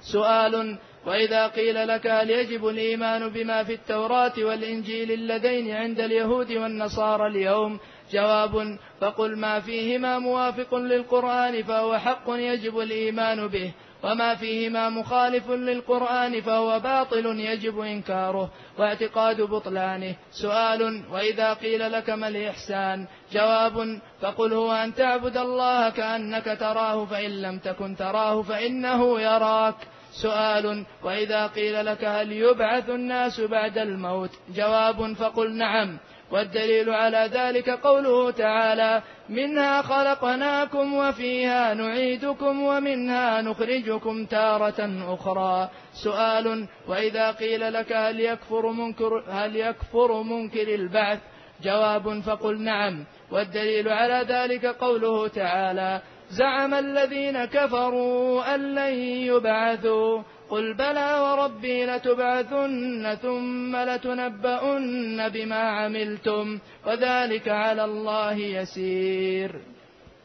سؤال 0.00 0.78
وإذا 1.06 1.46
قيل 1.46 1.88
لك 1.88 2.06
هل 2.06 2.30
يجب 2.30 2.68
الإيمان 2.68 3.28
بما 3.28 3.64
في 3.64 3.74
التوراة 3.74 4.32
والإنجيل 4.38 5.12
اللذين 5.12 5.70
عند 5.70 6.00
اليهود 6.00 6.52
والنصارى 6.52 7.26
اليوم؟ 7.26 7.78
جواب 8.12 8.78
فقل 9.00 9.36
ما 9.36 9.60
فيهما 9.60 10.18
موافق 10.18 10.74
للقرآن 10.74 11.62
فهو 11.62 11.98
حق 11.98 12.24
يجب 12.28 12.78
الإيمان 12.78 13.48
به 13.48 13.72
وما 14.02 14.34
فيهما 14.34 14.88
مخالف 14.88 15.50
للقرآن 15.50 16.40
فهو 16.40 16.80
باطل 16.80 17.26
يجب 17.40 17.80
إنكاره 17.80 18.50
واعتقاد 18.78 19.40
بطلانه. 19.40 20.14
سؤال 20.30 21.02
وإذا 21.10 21.54
قيل 21.54 21.92
لك 21.92 22.10
ما 22.10 22.28
الإحسان؟ 22.28 23.06
جواب 23.32 24.00
فقل 24.20 24.52
هو 24.52 24.72
أن 24.72 24.94
تعبد 24.94 25.36
الله 25.36 25.90
كأنك 25.90 26.56
تراه 26.60 27.04
فإن 27.04 27.42
لم 27.42 27.58
تكن 27.58 27.96
تراه 27.96 28.42
فإنه 28.42 29.20
يراك. 29.20 29.76
سؤال 30.12 30.86
وإذا 31.02 31.46
قيل 31.46 31.86
لك 31.86 32.04
هل 32.04 32.32
يبعث 32.32 32.90
الناس 32.90 33.40
بعد 33.40 33.78
الموت؟ 33.78 34.30
جواب 34.54 35.12
فقل 35.12 35.52
نعم. 35.52 35.98
والدليل 36.30 36.90
على 36.90 37.30
ذلك 37.32 37.70
قوله 37.70 38.30
تعالى 38.30 39.02
منها 39.28 39.82
خلقناكم 39.82 40.94
وفيها 40.94 41.74
نعيدكم 41.74 42.62
ومنها 42.62 43.42
نخرجكم 43.42 44.24
تارة 44.24 45.14
أخرى. 45.14 45.70
سؤال 46.04 46.68
وإذا 46.88 47.30
قيل 47.30 47.72
لك 47.72 47.92
هل 47.92 48.20
يكفر 48.20 48.68
منكر 48.68 49.24
هل 49.28 49.56
يكفر 49.56 50.22
منكر 50.22 50.74
البعث؟ 50.74 51.18
جواب 51.62 52.20
فقل 52.20 52.60
نعم. 52.62 53.04
والدليل 53.30 53.88
على 53.88 54.26
ذلك 54.28 54.66
قوله 54.66 55.28
تعالى 55.28 56.00
زعم 56.30 56.74
الذين 56.74 57.44
كفروا 57.44 58.54
أن 58.54 58.74
لن 58.74 58.94
يبعثوا. 59.02 60.22
قل 60.50 60.74
بلى 60.74 61.20
وربي 61.20 61.86
لتبعثن 61.86 63.14
ثم 63.14 63.76
لتنبؤن 63.76 65.28
بما 65.28 65.56
عملتم 65.56 66.58
وذلك 66.86 67.48
على 67.48 67.84
الله 67.84 68.36
يسير. 68.36 69.60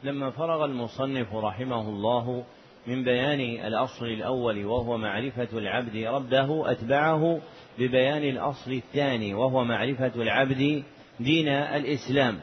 لما 0.03 0.29
فرغ 0.29 0.65
المصنف 0.65 1.35
رحمه 1.35 1.89
الله 1.89 2.43
من 2.87 3.03
بيان 3.03 3.67
الأصل 3.67 4.05
الأول 4.05 4.65
وهو 4.65 4.97
معرفة 4.97 5.47
العبد 5.53 5.95
ربه 5.95 6.71
أتبعه 6.71 7.41
ببيان 7.79 8.23
الأصل 8.23 8.71
الثاني 8.71 9.33
وهو 9.33 9.63
معرفة 9.63 10.11
العبد 10.15 10.83
دين 11.19 11.47
الإسلام 11.47 12.39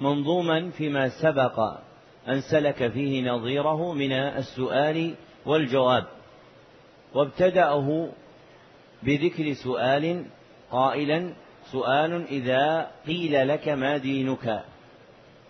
منظوما 0.00 0.70
فيما 0.70 1.08
سبق 1.08 1.60
أن 2.28 2.40
سلك 2.40 2.88
فيه 2.88 3.30
نظيره 3.30 3.92
من 3.92 4.12
السؤال 4.12 5.14
والجواب. 5.46 6.19
وابتدأه 7.14 8.08
بذكر 9.02 9.52
سؤال 9.52 10.24
قائلا 10.70 11.32
سؤال 11.72 12.26
إذا 12.26 12.90
قيل 13.06 13.48
لك 13.48 13.68
ما 13.68 13.96
دينك؟ 13.96 14.62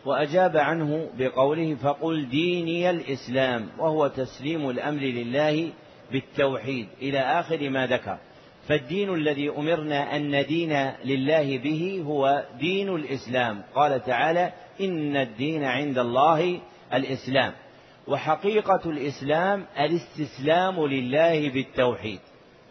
وأجاب 0.04 0.56
عنه 0.56 1.08
بقوله 1.18 1.74
فقل 1.74 2.28
ديني 2.28 2.90
الإسلام 2.90 3.68
وهو 3.78 4.06
تسليم 4.06 4.70
الأمر 4.70 5.00
لله 5.00 5.72
بالتوحيد 6.12 6.88
إلى 7.02 7.18
آخر 7.18 7.70
ما 7.70 7.86
ذكر. 7.86 8.18
فالدين 8.68 9.14
الذي 9.14 9.50
أمرنا 9.50 10.16
أن 10.16 10.40
ندين 10.40 10.92
لله 11.04 11.58
به 11.58 12.02
هو 12.06 12.44
دين 12.58 12.88
الإسلام. 12.88 13.62
قال 13.74 14.04
تعالى 14.04 14.52
إن 14.80 15.16
الدين 15.16 15.64
عند 15.64 15.98
الله 15.98 16.60
الإسلام. 16.94 17.52
وحقيقة 18.10 18.90
الإسلام 18.90 19.66
الاستسلام 19.78 20.86
لله 20.86 21.50
بالتوحيد. 21.50 22.20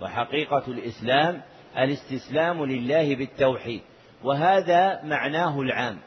وحقيقة 0.01 0.63
الإسلام 0.67 1.41
الاستسلام 1.77 2.65
لله 2.65 3.15
بالتوحيد. 3.15 3.81
وهذا 4.23 5.01
معناه 5.03 5.61
العام. 5.61 5.97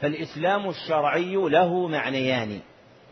فالإسلام 0.00 0.68
الشرعي 0.68 1.34
له 1.34 1.88
معنيان. 1.88 2.60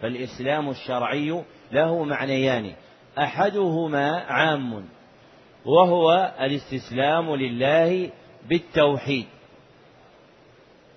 فالإسلام 0.02 0.70
الشرعي 0.70 1.42
له 1.72 2.04
معنيان. 2.04 2.72
أحدهما 3.18 4.20
عام 4.20 4.88
وهو 5.64 6.34
الاستسلام 6.40 7.34
لله 7.34 8.10
بالتوحيد. 8.48 9.26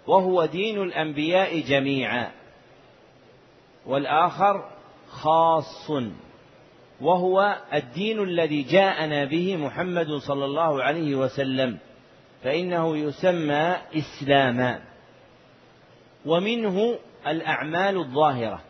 وهو 0.07 0.45
دين 0.45 0.81
الأنبياء 0.81 1.59
جميعا. 1.59 2.44
والآخر 3.87 4.69
خاص 5.09 5.91
وهو 7.01 7.57
الدين 7.73 8.23
الذي 8.23 8.61
جاءنا 8.63 9.25
به 9.25 9.57
محمد 9.57 10.11
صلى 10.11 10.45
الله 10.45 10.83
عليه 10.83 11.15
وسلم 11.15 11.77
فإنه 12.43 12.97
يسمى 12.97 13.75
إسلاما 13.95 14.81
ومنه 16.25 16.99
الأعمال 17.27 17.97
الظاهرة 17.97 18.61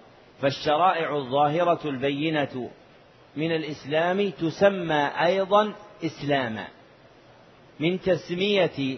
فالشرائع 0.41 1.15
الظاهرة 1.15 1.89
البينة 1.89 2.69
من 3.35 3.51
الإسلام 3.51 4.29
تسمى 4.29 5.11
أيضا 5.25 5.73
إسلاما 6.05 6.67
من 7.79 7.99
تسمية 7.99 8.97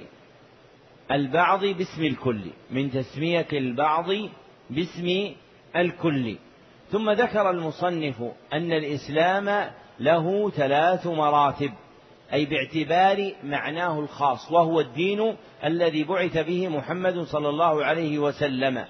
البعض 1.12 1.66
باسم 1.66 2.04
الكل 2.04 2.42
من 2.72 2.92
تسمية 2.92 3.48
البعض 3.54 4.06
باسم 4.70 5.34
الكلي. 5.76 6.38
ثم 6.92 7.12
ذكر 7.12 7.50
المصنف 7.50 8.16
أن 8.54 8.72
الإسلام 8.72 9.72
له 10.00 10.50
ثلاث 10.50 11.08
مراتب 11.08 11.72
أي 12.34 12.46
باعتبار 12.46 13.32
معناه 13.44 14.00
الخاص 14.00 14.52
وهو 14.52 14.80
الدين 14.80 15.38
الذي 15.64 16.04
بعث 16.04 16.38
به 16.38 16.68
محمد 16.68 17.20
صلى 17.20 17.50
الله 17.50 17.86
عليه 17.86 18.20
وسلم. 18.20 18.86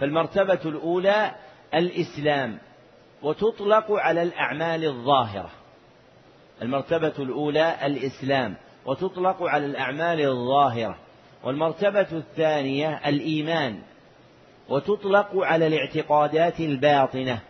فالمرتبة 0.00 0.60
الأولى 0.64 1.34
الإسلام 1.74 2.58
وتطلق 3.22 3.92
على 3.92 4.22
الأعمال 4.22 4.84
الظاهرة. 4.84 5.50
المرتبة 6.62 7.14
الأولى 7.18 7.86
الإسلام 7.86 8.56
وتطلق 8.86 9.42
على 9.42 9.66
الأعمال 9.66 10.20
الظاهرة. 10.20 10.98
والمرتبة 11.44 12.06
الثانية 12.12 13.00
الإيمان 13.08 13.82
وتطلق 14.68 15.30
على 15.36 15.66
الاعتقادات 15.66 16.60
الباطنة. 16.60 17.40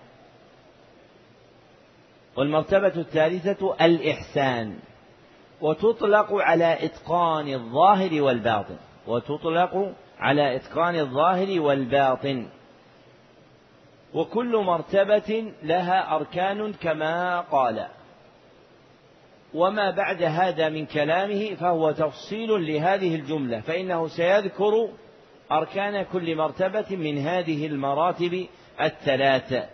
والمرتبة 2.37 2.93
الثالثة 2.97 3.77
الإحسان. 3.81 4.79
وتطلق 5.61 6.33
على 6.33 6.85
إتقان 6.85 7.49
الظاهر 7.49 8.23
والباطن. 8.23 8.77
وتطلق 9.07 9.93
على 10.19 10.57
إتقان 10.57 10.97
الظاهر 10.97 11.61
والباطن. 11.61 12.49
وكل 14.15 14.57
مرتبة 14.57 15.53
لها 15.63 16.17
أركان 16.17 16.73
كما 16.73 17.41
قال. 17.41 17.87
وما 19.55 19.91
بعد 19.91 20.23
هذا 20.23 20.69
من 20.69 20.87
كلامه 20.87 21.55
فهو 21.55 21.91
تفصيل 21.91 22.67
لهذه 22.67 23.15
الجملة. 23.15 23.61
فإنه 23.61 24.09
سيذكر 24.09 24.89
أركان 25.53 26.05
كل 26.13 26.37
مرتبة 26.37 26.97
من 26.97 27.19
هذه 27.19 27.67
المراتب 27.67 28.47
الثلاثة 28.81 29.67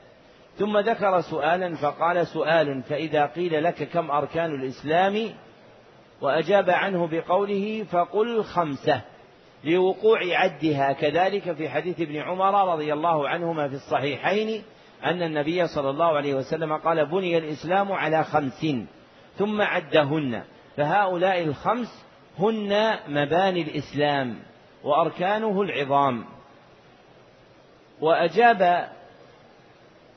ثم 0.58 0.78
ذكر 0.78 1.20
سؤالا 1.20 1.74
فقال 1.74 2.26
سؤال 2.26 2.82
فإذا 2.82 3.26
قيل 3.26 3.64
لك 3.64 3.88
كم 3.88 4.10
أركان 4.10 4.54
الإسلام؟ 4.54 5.30
وأجاب 6.20 6.70
عنه 6.70 7.06
بقوله 7.06 7.84
فقل 7.90 8.42
خمسة. 8.42 9.00
لوقوع 9.64 10.18
عدها 10.22 10.92
كذلك 10.92 11.52
في 11.52 11.68
حديث 11.68 12.00
ابن 12.00 12.16
عمر 12.16 12.72
رضي 12.72 12.92
الله 12.92 13.28
عنهما 13.28 13.68
في 13.68 13.74
الصحيحين 13.74 14.62
أن 15.04 15.22
النبي 15.22 15.66
صلى 15.66 15.90
الله 15.90 16.16
عليه 16.16 16.34
وسلم 16.34 16.76
قال 16.76 17.06
بني 17.06 17.38
الإسلام 17.38 17.92
على 17.92 18.24
خمس 18.24 18.66
ثم 19.38 19.60
عدهن. 19.60 20.42
فهؤلاء 20.76 21.42
الخمس 21.42 22.06
هن 22.38 22.98
مباني 23.08 23.62
الإسلام. 23.62 24.49
وأركانه 24.84 25.62
العظام. 25.62 26.24
وأجاب 28.00 28.88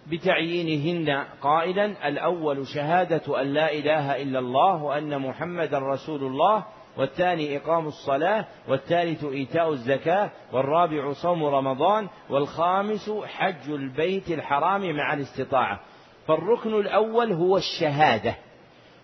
بتعيينهن 0.07 1.25
قائلا 1.41 2.07
الأول 2.07 2.67
شهادة 2.67 3.41
أن 3.41 3.53
لا 3.53 3.73
إله 3.73 4.21
إلا 4.21 4.39
الله 4.39 4.83
وأن 4.83 5.19
محمدا 5.19 5.79
رسول 5.79 6.23
الله 6.23 6.65
والثاني 6.97 7.57
إقام 7.57 7.87
الصلاة 7.87 8.45
والثالث 8.67 9.23
إيتاء 9.23 9.71
الزكاة 9.71 10.31
والرابع 10.51 11.13
صوم 11.13 11.43
رمضان 11.43 12.07
والخامس 12.29 13.11
حج 13.25 13.69
البيت 13.69 14.31
الحرام 14.31 14.95
مع 14.95 15.13
الاستطاعة. 15.13 15.79
فالركن 16.27 16.73
الأول 16.73 17.31
هو 17.31 17.57
الشهادة 17.57 18.35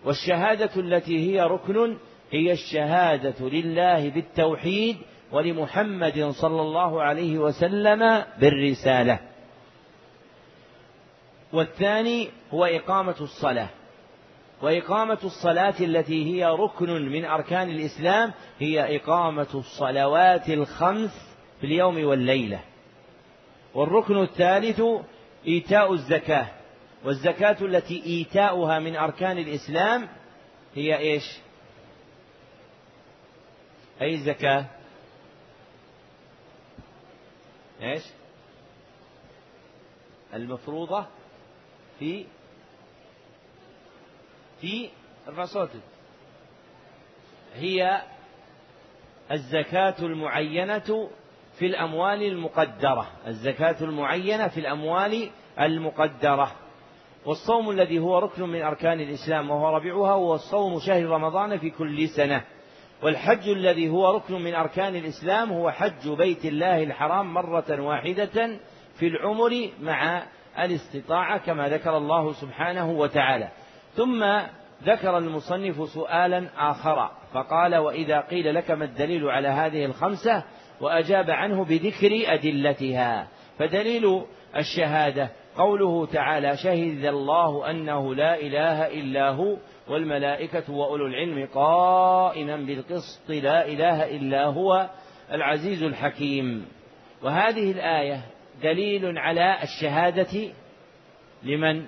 والشهادة 0.06 0.70
التي 0.78 1.32
هي 1.32 1.42
ركن 1.42 1.98
هي 2.32 2.52
الشهادة 2.52 3.50
لله 3.50 4.10
بالتوحيد 4.10 4.98
ولمحمد 5.32 6.30
صلى 6.30 6.62
الله 6.62 7.02
عليه 7.02 7.38
وسلم 7.38 8.24
بالرسالة 8.40 9.20
والثاني 11.54 12.30
هو 12.54 12.66
إقامة 12.66 13.16
الصلاة 13.22 13.70
وإقامة 14.62 15.18
الصلاة 15.24 15.76
التي 15.80 16.26
هي 16.26 16.46
ركن 16.46 16.90
من 16.90 17.26
أركان 17.26 17.70
الإسلام 17.70 18.34
هي 18.60 18.98
إقامة 18.98 19.48
الصلوات 19.54 20.50
الخمس 20.50 21.36
في 21.60 21.66
اليوم 21.66 22.04
والليلة 22.04 22.60
والركن 23.74 24.22
الثالث 24.22 24.82
إيتاء 25.48 25.94
الزكاة 25.94 26.48
والزكاة 27.06 27.58
التي 27.62 28.04
إيتاؤها 28.06 28.80
من 28.80 28.96
أركان 28.96 29.38
الإسلام 29.38 30.08
هي 30.76 30.98
إيش؟ 30.98 31.40
أي 34.02 34.14
الزكاة؟ 34.14 34.66
إيش؟ 37.82 38.04
المفروضة 40.34 41.06
في 42.00 42.26
في 44.62 44.90
ارفع 45.28 45.46
صوتك 45.46 45.82
هي 47.54 48.02
الزكاة 49.32 49.96
المعينة 50.00 51.10
في 51.60 51.66
الأموال 51.66 52.24
المقدرة. 52.24 53.08
الزكاة 53.28 53.76
المعينة 53.82 54.48
في 54.48 54.60
الأموال 54.60 55.30
المقدرة. 55.60 56.52
والصوم 57.26 57.70
الذي 57.70 58.00
هو 58.00 58.20
ركن 58.20 58.44
من 58.44 58.62
أركان 58.62 59.00
الإسلام 59.00 59.50
وهو 59.50 59.76
ربيعها 59.76 60.12
هو 60.12 60.34
الصوم 60.36 60.80
شهر 60.80 61.06
رمضان 61.06 61.58
في 61.58 61.70
كل 61.70 62.10
سنة. 62.10 62.46
والحج 63.04 63.50
الذي 63.50 63.90
هو 63.90 64.16
ركن 64.16 64.42
من 64.42 64.54
أركان 64.54 64.96
الإسلام 64.96 65.52
هو 65.52 65.72
حج 65.72 66.10
بيت 66.10 66.46
الله 66.46 66.84
الحرام 66.84 67.34
مرة 67.34 67.82
واحدة 67.82 68.60
في 68.96 69.08
العمر 69.08 69.70
مع 69.82 70.24
الاستطاعة 70.60 71.38
كما 71.38 71.70
ذكر 71.70 71.98
الله 71.98 72.34
سبحانه 72.34 72.92
وتعالى. 72.92 73.50
ثم 73.94 74.24
ذكر 74.84 75.18
المصنف 75.18 75.90
سؤالا 75.90 76.50
آخر 76.58 77.12
فقال 77.34 77.76
وإذا 77.76 78.20
قيل 78.20 78.56
لك 78.56 78.72
ما 78.72 78.86
الدليل 78.86 79.30
على 79.30 79.48
هذه 79.48 79.86
الخمسة؟ 79.86 80.44
وأجاب 80.82 81.30
عنه 81.30 81.66
بذكر 81.66 82.34
أدلتها. 82.34 83.28
فدليل 83.60 84.24
الشهادة 84.56 85.30
قوله 85.58 86.06
تعالى 86.06 86.58
شهد 86.58 87.06
الله 87.06 87.72
أنه 87.72 88.16
لا 88.16 88.40
إله 88.40 88.88
إلا 88.88 89.30
هو 89.30 89.58
والملائكة 89.90 90.74
وأولو 90.74 91.08
العلم 91.08 91.48
قائما 91.54 92.56
بالقسط 92.56 93.30
لا 93.30 93.68
إله 93.68 94.18
إلا 94.18 94.46
هو 94.46 94.90
العزيز 95.32 95.84
الحكيم. 95.84 96.66
وهذه 97.24 97.72
الآية 97.72 98.22
دليل 98.64 99.18
على 99.18 99.58
الشهادة 99.64 100.54
لمن؟ 101.44 101.86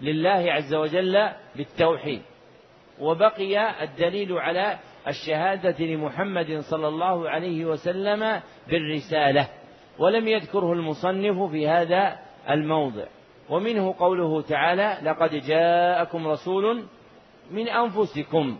لله 0.00 0.52
عز 0.52 0.74
وجل 0.74 1.28
بالتوحيد. 1.56 2.22
وبقي 3.00 3.84
الدليل 3.84 4.32
على 4.32 4.78
الشهادة 5.08 5.84
لمحمد 5.84 6.58
صلى 6.58 6.88
الله 6.88 7.28
عليه 7.28 7.64
وسلم 7.64 8.40
بالرسالة. 8.68 9.48
ولم 9.98 10.28
يذكره 10.28 10.72
المصنف 10.72 11.50
في 11.50 11.68
هذا 11.68 12.18
الموضع. 12.50 13.04
ومنه 13.50 13.94
قوله 13.98 14.42
تعالى 14.42 14.98
لقد 15.02 15.34
جاءكم 15.34 16.28
رسول 16.28 16.84
من 17.50 17.68
أنفسكم. 17.68 18.58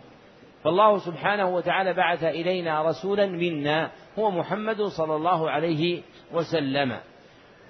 فالله 0.63 0.97
سبحانه 0.97 1.55
وتعالى 1.55 1.93
بعث 1.93 2.23
إلينا 2.23 2.89
رسولا 2.89 3.25
منا 3.25 3.91
هو 4.19 4.31
محمد 4.31 4.81
صلى 4.81 5.15
الله 5.15 5.49
عليه 5.49 6.01
وسلم. 6.33 6.97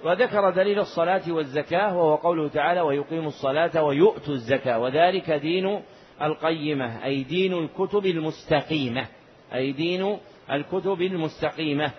وذكر 0.04 0.50
دليل 0.50 0.78
الصلاة 0.78 1.32
والزكاة 1.32 1.96
وهو 1.96 2.14
قوله 2.14 2.48
تعالى 2.48 2.80
ويقيم 2.80 3.26
الصلاة 3.26 3.82
ويؤتوا 3.82 4.34
الزكاة 4.34 4.78
وذلك 4.78 5.30
دين 5.30 5.82
القيمة 6.22 7.04
أي 7.04 7.22
دين 7.22 7.52
الكتب 7.52 8.06
المستقيمة. 8.06 9.06
أي 9.54 9.72
دين 9.72 10.18
الكتب 10.50 11.02
المستقيمة. 11.02 11.92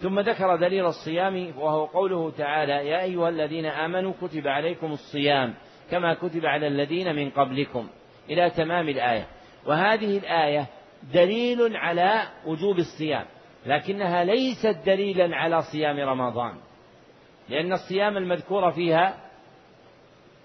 ثم 0.00 0.20
ذكر 0.20 0.56
دليل 0.56 0.86
الصيام 0.86 1.52
وهو 1.58 1.84
قوله 1.84 2.30
تعالى 2.30 2.72
يا 2.72 3.02
أيها 3.02 3.28
الذين 3.28 3.66
آمنوا 3.66 4.12
كتب 4.22 4.48
عليكم 4.48 4.92
الصيام 4.92 5.54
كما 5.90 6.14
كتب 6.14 6.46
على 6.46 6.66
الذين 6.66 7.16
من 7.16 7.30
قبلكم. 7.30 7.88
إلى 8.30 8.50
تمام 8.50 8.88
الآية. 8.88 9.26
وهذه 9.66 10.18
الآية 10.18 10.66
دليل 11.14 11.76
على 11.76 12.22
وجوب 12.46 12.78
الصيام 12.78 13.24
لكنها 13.66 14.24
ليست 14.24 14.76
دليلا 14.86 15.36
على 15.36 15.62
صيام 15.62 16.00
رمضان. 16.00 16.54
لأن 17.48 17.72
الصيام 17.72 18.16
المذكور 18.16 18.70
فيها 18.70 19.16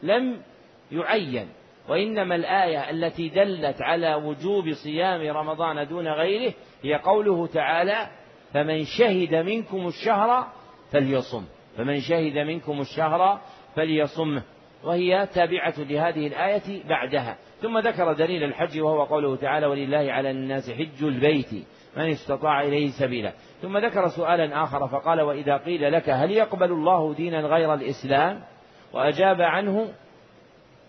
لم 0.04 0.42
يعين 0.92 1.50
وإنما 1.90 2.36
الآية 2.36 2.90
التي 2.90 3.30
دلت 3.30 3.82
على 3.82 4.16
وجوب 4.16 4.74
صيام 4.74 5.38
رمضان 5.38 5.88
دون 5.88 6.08
غيره 6.08 6.54
هي 6.84 6.96
قوله 6.96 7.48
تعالى 7.48 8.10
فمن 8.54 8.84
شهد 8.84 9.36
منكم 9.36 9.88
الشهر 9.88 10.48
فليصم. 10.92 11.46
فمن 11.78 12.00
شهد 12.00 12.38
منكم 12.38 12.82
الشهر 12.82 13.42
فليصمه 13.76 14.44
وهي 14.84 15.28
تابعة 15.34 15.74
لهذه 15.78 16.28
الآية 16.28 16.84
بعدها. 16.90 17.38
ثم 17.62 17.78
ذكر 17.78 18.14
دليل 18.14 18.44
الحج 18.44 18.80
وهو 18.80 19.04
قوله 19.04 19.36
تعالى 19.36 19.66
ولله 19.66 20.12
على 20.12 20.32
الناس 20.32 20.72
حج 20.72 21.04
البيت 21.04 21.54
من 21.98 22.10
استطاع 22.10 22.62
إليه 22.62 22.90
سبيلا 23.00 23.34
ثم 23.62 23.78
ذكر 23.78 24.08
سؤالا 24.08 24.64
آخر 24.64 24.88
فقال 24.88 25.22
وإذا 25.22 25.58
قيل 25.58 25.92
لك 25.92 26.10
هل 26.10 26.32
يقبل 26.32 26.72
الله 26.72 27.14
دينا 27.14 27.40
غير 27.42 27.74
الإسلام? 27.74 28.42
وأجاب 28.94 29.42
عنه 29.42 29.94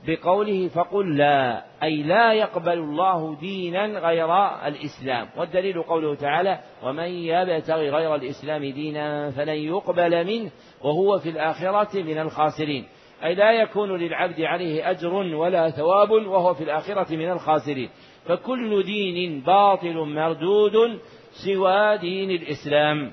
بقوله 0.07 0.69
فقل 0.69 1.17
لا 1.17 1.65
أي 1.83 2.03
لا 2.03 2.33
يقبل 2.33 2.79
الله 2.79 3.37
دينا 3.37 3.87
غير 3.87 4.47
الإسلام. 4.67 5.29
والدليل 5.37 5.83
قوله 5.83 6.15
تعالى 6.15 6.59
ومن 6.83 7.09
يبتغي 7.09 7.91
غير 7.91 8.15
الإسلام 8.15 8.65
دينا 8.65 9.31
فلن 9.31 9.57
يقبل 9.57 10.25
منه 10.27 10.51
وهو 10.85 11.19
في 11.19 11.29
الآخرة 11.29 12.03
من 12.03 12.19
الخاسرين. 12.19 12.87
أي 13.25 13.35
لا 13.35 13.53
يكون 13.53 13.97
للعبد 13.97 14.41
عليه 14.41 14.91
أجر 14.91 15.15
ولا 15.15 15.71
ثواب 15.71 16.11
وهو 16.11 16.55
في 16.55 16.65
الآخرة 16.65 17.17
من 17.17 17.31
الخاسرين. 17.31 17.91
فكل 18.27 18.83
دين 18.83 19.41
باطل 19.41 19.95
مردود 19.95 21.01
سوى 21.45 21.99
دين 21.99 22.31
الإسلام. 22.31 23.13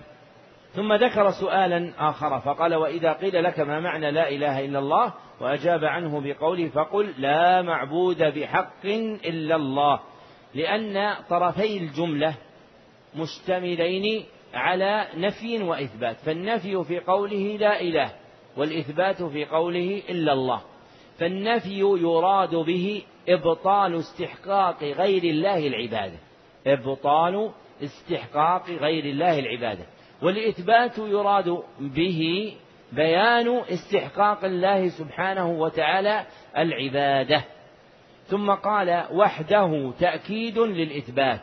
ثم 0.71 0.93
ذكر 0.93 1.29
سؤالا 1.29 1.93
آخر 1.99 2.39
فقال 2.39 2.75
وإذا 2.75 3.13
قيل 3.13 3.43
لك 3.43 3.59
ما 3.59 3.79
معنى 3.79 4.11
لا 4.11 4.29
إله 4.29 4.65
إلا 4.65 4.79
الله 4.79 5.13
وأجاب 5.41 5.85
عنه 5.85 6.21
بقوله 6.21 6.69
فقل 6.69 7.13
لا 7.17 7.61
معبود 7.61 8.23
بحق 8.23 8.85
إلا 9.25 9.55
الله 9.55 9.99
لأن 10.55 11.15
طرفي 11.29 11.77
الجملة 11.77 12.35
مشتملين 13.15 14.25
على 14.53 15.07
نفي 15.17 15.63
وإثبات 15.63 16.17
فالنفي 16.17 16.83
في 16.83 16.99
قوله 16.99 17.57
لا 17.59 17.81
إله 17.81 18.11
والإثبات 18.57 19.23
في 19.23 19.45
قوله 19.45 20.01
إلا 20.09 20.33
الله 20.33 20.61
فالنفي 21.19 21.79
يراد 21.79 22.55
به 22.55 23.03
إبطال 23.29 23.95
استحقاق 23.95 24.83
غير 24.83 25.23
الله 25.23 25.67
العبادة 25.67 26.17
إبطال 26.67 27.51
استحقاق 27.83 28.69
غير 28.69 29.05
الله 29.05 29.39
العبادة 29.39 29.85
والإثبات 30.21 30.97
يراد 30.97 31.63
به 31.79 32.53
بيان 32.91 33.61
استحقاق 33.69 34.45
الله 34.45 34.89
سبحانه 34.89 35.49
وتعالى 35.49 36.25
العبادة. 36.57 37.43
ثم 38.29 38.51
قال 38.51 39.05
وحده 39.11 39.91
تأكيد 39.99 40.57
للإثبات 40.57 41.41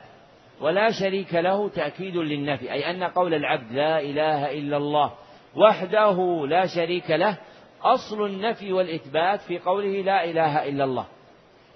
ولا 0.61 0.91
شريك 0.91 1.35
له 1.35 1.69
تأكيد 1.69 2.17
للنفي 2.17 2.73
أي 2.73 2.91
أن 2.91 3.05
قول 3.05 3.35
العبد 3.35 3.73
لا 3.73 4.01
إله 4.01 4.51
إلا 4.53 4.77
الله 4.77 5.13
وحده 5.57 6.47
لا 6.47 6.67
شريك 6.67 7.11
له 7.11 7.39
أصل 7.83 8.27
النفي 8.27 8.73
والإثبات 8.73 9.41
في 9.41 9.59
قوله 9.59 10.03
لا 10.03 10.25
إله 10.25 10.69
إلا 10.69 10.85
الله. 10.85 11.07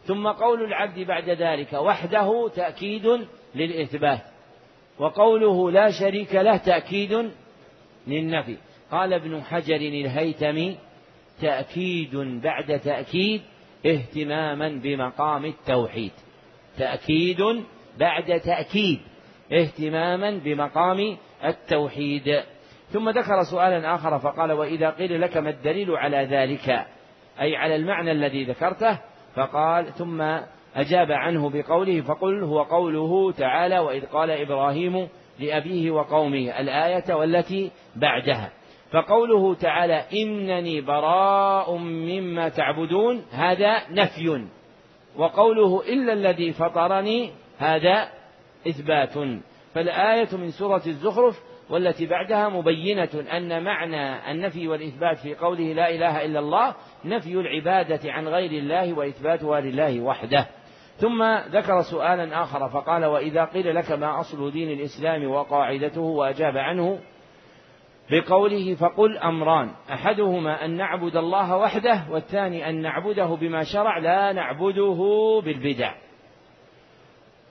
ثم 0.04 0.28
قول 0.28 0.64
العبد 0.64 0.98
بعد 0.98 1.30
ذلك 1.30 1.72
وحده 1.72 2.48
تأكيد 2.48 3.26
للإثبات 3.54 4.20
وقوله 4.98 5.70
لا 5.70 5.90
شريك 5.90 6.34
له 6.34 6.56
تأكيد 6.56 7.30
للنفي. 8.06 8.56
قال 8.90 9.12
ابن 9.12 9.42
حجر 9.42 9.76
الهيتمي 9.76 10.78
تأكيد 11.40 12.16
بعد 12.16 12.80
تأكيد 12.80 13.42
اهتماما 13.86 14.68
بمقام 14.68 15.44
التوحيد. 15.44 16.12
تأكيد 16.78 17.40
بعد 17.98 18.40
تأكيد 18.40 19.00
اهتماما 19.52 20.30
بمقام 20.44 21.16
التوحيد. 21.44 22.42
ثم 22.88 23.10
ذكر 23.10 23.42
سؤالا 23.42 23.94
آخر 23.94 24.18
فقال 24.18 24.52
وإذا 24.52 24.90
قيل 24.90 25.20
لك 25.20 25.36
ما 25.36 25.50
الدليل 25.50 25.90
على 25.90 26.16
ذلك؟ 26.16 26.86
أي 27.40 27.56
على 27.56 27.76
المعنى 27.76 28.12
الذي 28.12 28.44
ذكرته؟ 28.44 28.98
فقال 29.34 29.94
ثم 29.94 30.22
أجاب 30.74 31.12
عنه 31.12 31.50
بقوله 31.50 32.00
فقل 32.00 32.42
هو 32.42 32.62
قوله 32.62 33.32
تعالى 33.32 33.78
وإذ 33.78 34.06
قال 34.06 34.30
إبراهيم 34.30 35.08
لأبيه 35.38 35.90
وقومه 35.90 36.60
الآية 36.60 37.14
والتي 37.14 37.70
بعدها. 37.96 38.52
فقوله 38.92 39.54
تعالى 39.54 40.04
إنني 40.12 40.80
براء 40.80 41.76
مما 41.76 42.48
تعبدون 42.48 43.24
هذا 43.32 43.82
نفي. 43.90 44.44
وقوله 45.16 45.82
إلا 45.88 46.12
الذي 46.12 46.52
فطرني 46.52 47.30
هذا 47.58 48.08
إثبات. 48.68 49.14
فالآية 49.74 50.36
من 50.36 50.50
سورة 50.50 50.82
الزخرف 50.86 51.40
والتي 51.70 52.06
بعدها 52.06 52.48
مبينة 52.48 53.24
أن 53.32 53.64
معنى 53.64 54.30
النفي 54.30 54.68
والإثبات 54.68 55.18
في 55.18 55.34
قوله 55.34 55.72
لا 55.72 55.90
إله 55.90 56.24
إلا 56.24 56.38
الله 56.38 56.74
نفي 57.04 57.34
العبادة 57.34 58.12
عن 58.12 58.28
غير 58.28 58.50
الله 58.50 58.92
وإثباتها 58.92 59.60
لله 59.60 60.00
وحده. 60.00 60.46
ثم 60.96 61.22
ذكر 61.52 61.82
سؤالا 61.82 62.42
آخر 62.42 62.68
فقال 62.68 63.04
وإذا 63.04 63.44
قيل 63.44 63.74
لك 63.74 63.92
ما 63.92 64.20
أصل 64.20 64.50
دين 64.52 64.70
الإسلام 64.70 65.30
وقاعدته 65.30 66.00
وأجاب 66.00 66.56
عنه 66.56 66.98
بقوله 68.10 68.74
فقل 68.74 69.18
أمران. 69.18 69.70
أحدهما 69.92 70.64
أن 70.64 70.70
نعبد 70.70 71.16
الله 71.16 71.56
وحده 71.56 72.02
والثاني 72.10 72.68
أن 72.68 72.82
نعبده 72.82 73.26
بما 73.26 73.64
شرع 73.64 73.98
لا 73.98 74.32
نعبده 74.32 75.00
بالبدع. 75.44 75.94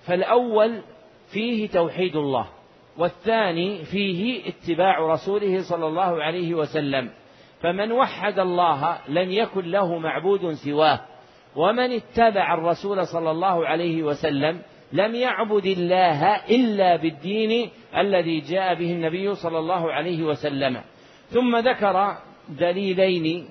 فالأول 0.08 0.82
فيه 1.34 1.70
توحيد 1.70 2.16
الله 2.16 2.48
والثاني 2.98 3.84
فيه 3.84 4.50
اتباع 4.50 5.00
رسوله 5.00 5.62
صلى 5.70 5.88
الله 5.88 6.24
عليه 6.24 6.54
وسلم. 6.54 7.10
فمن 7.62 7.92
وحد 7.92 8.40
الله 8.40 8.98
لم 9.08 9.32
يكن 9.32 9.66
له 9.66 9.98
معبود 9.98 10.54
سواه 10.54 11.00
ومن 11.56 11.92
اتبع 11.92 12.54
الرسول 12.54 13.08
صلى 13.08 13.32
الله 13.32 13.68
عليه 13.68 14.04
وسلم 14.04 14.62
لم 14.94 15.16
يعبد 15.16 15.66
الله 15.66 16.36
إلا 16.36 16.96
بالدين 16.96 17.70
الذي 17.98 18.40
جاء 18.40 18.74
به 18.74 18.92
النبي 18.92 19.36
صلى 19.36 19.60
الله 19.60 19.94
عليه 19.94 20.24
وسلم. 20.24 20.82
ثم 21.30 21.58
ذكر 21.58 22.18
دليلين 22.50 23.48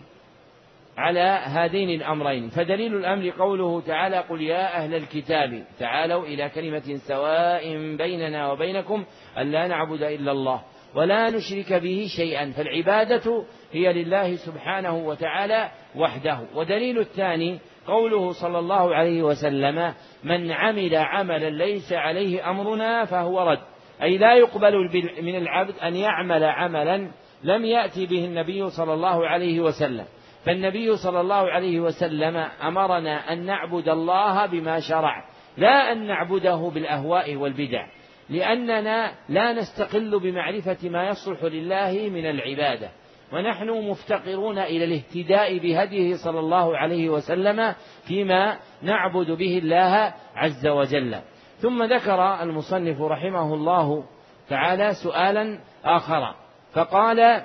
على 0.99 1.41
هذين 1.45 1.91
الأمرين. 1.91 2.49
فدليل 2.49 2.97
الأمر 2.97 3.31
قوله 3.31 3.81
تعالى 3.81 4.19
قل 4.19 4.43
يا 4.43 4.77
أهل 4.77 4.95
الكتاب 4.95 5.65
تعالوا 5.79 6.27
إلى 6.27 6.49
كلمة 6.49 6.97
سواء 7.09 7.97
بيننا 7.97 8.53
وبينكم 8.53 9.05
الا 9.39 9.67
نعبد 9.67 10.03
إلا 10.03 10.33
الله 10.33 10.63
ولا 10.95 11.31
نشرك 11.31 11.73
به 11.73 12.07
شيئا. 12.17 12.51
فالعبادة 12.51 13.45
هي 13.73 13.93
لله 13.93 14.37
سبحانه 14.37 14.97
وتعالى 14.97 15.71
وحده. 15.97 16.41
ودليل 16.55 16.99
الثاني 16.99 17.59
قوله 17.89 18.33
صلى 18.33 18.59
الله 18.59 18.95
عليه 18.95 19.23
وسلم 19.23 19.95
من 20.25 20.53
عمل 20.53 20.97
عملا 20.97 21.51
ليس 21.51 21.93
عليه 21.93 22.51
أمرنا 22.51 23.05
فهو 23.05 23.43
رد. 23.51 23.61
أي 24.03 24.19
لا 24.19 24.35
يقبل 24.35 24.75
من 25.23 25.37
العبد 25.37 25.75
أن 25.83 25.97
يعمل 25.97 26.45
عملا 26.45 27.11
لم 27.45 27.65
يأتي 27.65 28.07
به 28.07 28.25
النبي 28.25 28.71
صلى 28.71 28.95
الله 28.95 29.27
عليه 29.27 29.61
وسلم. 29.61 30.05
فالنبي 30.45 30.97
صلى 30.97 31.21
الله 31.21 31.51
عليه 31.51 31.81
وسلم 31.81 32.37
أمرنا 32.63 33.33
أن 33.33 33.47
نعبد 33.47 33.89
الله 33.89 34.47
بما 34.47 34.81
شرع 34.81 35.25
لا 35.57 35.93
أن 35.93 36.07
نعبده 36.07 36.71
بالأهواء 36.75 37.37
والبدع 37.37 37.87
لأننا 38.31 39.13
لا 39.29 39.53
نستقل 39.53 40.21
بمعرفة 40.21 40.89
ما 40.89 41.09
يصلح 41.09 41.45
لله 41.45 42.09
من 42.09 42.27
العبادة. 42.27 42.91
ونحن 43.33 43.71
مفتقرون 43.71 44.59
إلى 44.59 44.85
الاهتداء 44.85 45.59
بهديه 45.59 46.17
صلى 46.25 46.41
الله 46.41 46.77
عليه 46.77 47.09
وسلم 47.09 47.75
فيما 48.07 48.59
نعبد 48.83 49.31
به 49.31 49.59
الله 49.59 50.15
عز 50.35 50.67
وجل. 50.67 51.21
ثم 51.59 51.83
ذكر 51.83 52.43
المصنف 52.43 53.01
رحمه 53.01 53.55
الله 53.55 54.05
تعالى 54.49 54.95
سؤالا 54.95 55.59
آخر 55.85 56.35
فقال 56.73 57.43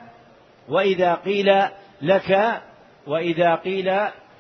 وإذا 0.70 1.14
قيل 1.16 1.64
لك 2.02 2.62
وإذا 3.08 3.56
قيل 3.56 3.92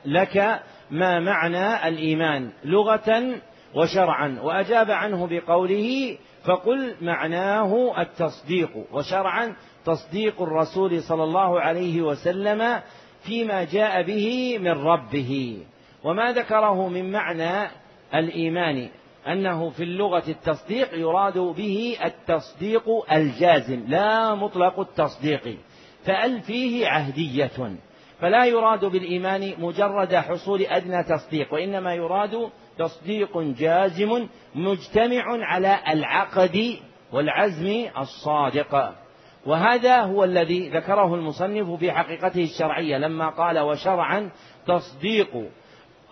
لك 0.05 0.61
ما 0.91 1.19
معنى 1.19 1.87
الإيمان 1.87 2.51
لغة 2.63 3.39
وشرعا. 3.75 4.39
وأجاب 4.41 4.91
عنه 4.91 5.27
بقوله 5.27 6.17
فقل 6.45 6.95
معناه 7.01 8.01
التصديق 8.01 8.69
وشرعا 8.91 9.55
تصديق 9.85 10.41
الرسول 10.41 11.01
صلى 11.01 11.23
الله 11.23 11.59
عليه 11.59 12.01
وسلم 12.01 12.81
فيما 13.23 13.63
جاء 13.63 14.03
به 14.03 14.57
من 14.57 14.71
ربه. 14.71 15.57
وما 16.03 16.31
ذكره 16.31 16.87
من 16.87 17.11
معنى 17.11 17.69
الإيمان 18.15 18.89
أنه 19.27 19.69
في 19.69 19.83
اللغة 19.83 20.23
التصديق 20.27 20.93
يراد 20.93 21.37
به 21.37 21.97
التصديق 22.05 22.83
الجازم 23.11 23.83
لا 23.87 24.35
مطلق 24.35 24.79
التصديق 24.79 25.57
فال 26.05 26.41
فيه 26.41 26.87
عهدية؟ 26.87 27.77
فلا 28.19 28.45
يراد 28.45 28.85
بالإيمان 28.85 29.53
مجرد 29.59 30.15
حصول 30.15 30.61
أدنى 30.61 31.03
تصديق 31.03 31.53
وإنما 31.53 31.93
يراد 31.93 32.49
تصديق 32.77 33.37
جازم 33.37 34.27
مجتمع 34.55 35.23
على 35.25 35.79
العقد 35.87 36.77
والعزم 37.13 37.85
الصادق. 37.97 39.02
وهذا 39.45 40.01
هو 40.01 40.23
الذي 40.23 40.69
ذكره 40.69 41.15
المصنف 41.15 41.71
في 41.79 41.91
حقيقته 41.91 42.43
الشرعية 42.43 42.97
لما 42.97 43.29
قال 43.29 43.59
وشرعا 43.59 44.31
تصديق 44.67 45.49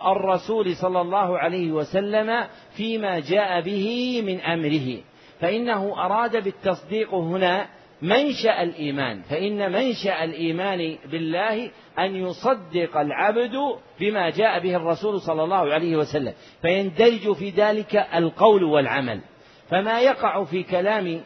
الرسول 0.06 0.76
صلى 0.76 1.00
الله 1.00 1.38
عليه 1.38 1.72
وسلم 1.72 2.46
فيما 2.76 3.18
جاء 3.20 3.60
به 3.60 4.22
من 4.26 4.40
أمره. 4.40 4.98
فإنه 5.40 6.04
أراد 6.04 6.44
بالتصديق 6.44 7.14
هنا 7.14 7.66
منشأ 8.02 8.62
الإيمان 8.62 9.22
فإن 9.22 9.72
منشأ 9.72 10.24
الإيمان 10.24 10.98
بالله 11.10 11.70
أن 11.98 12.16
يصدق 12.16 12.96
العبد 12.96 13.52
بما 14.00 14.30
جاء 14.30 14.60
به 14.60 14.76
الرسول 14.76 15.20
صلى 15.20 15.44
الله 15.44 15.72
عليه 15.74 15.96
وسلم. 15.96 16.32
فيندرج 16.62 17.32
في 17.32 17.50
ذلك 17.50 17.96
القول 18.14 18.64
والعمل. 18.64 19.20
فما 19.68 20.00
يقع 20.00 20.44
في 20.44 20.62
كلام 20.62 21.22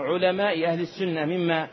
علماء 0.00 0.66
أهل 0.66 0.80
السنة 0.80 1.24
مما 1.24 1.68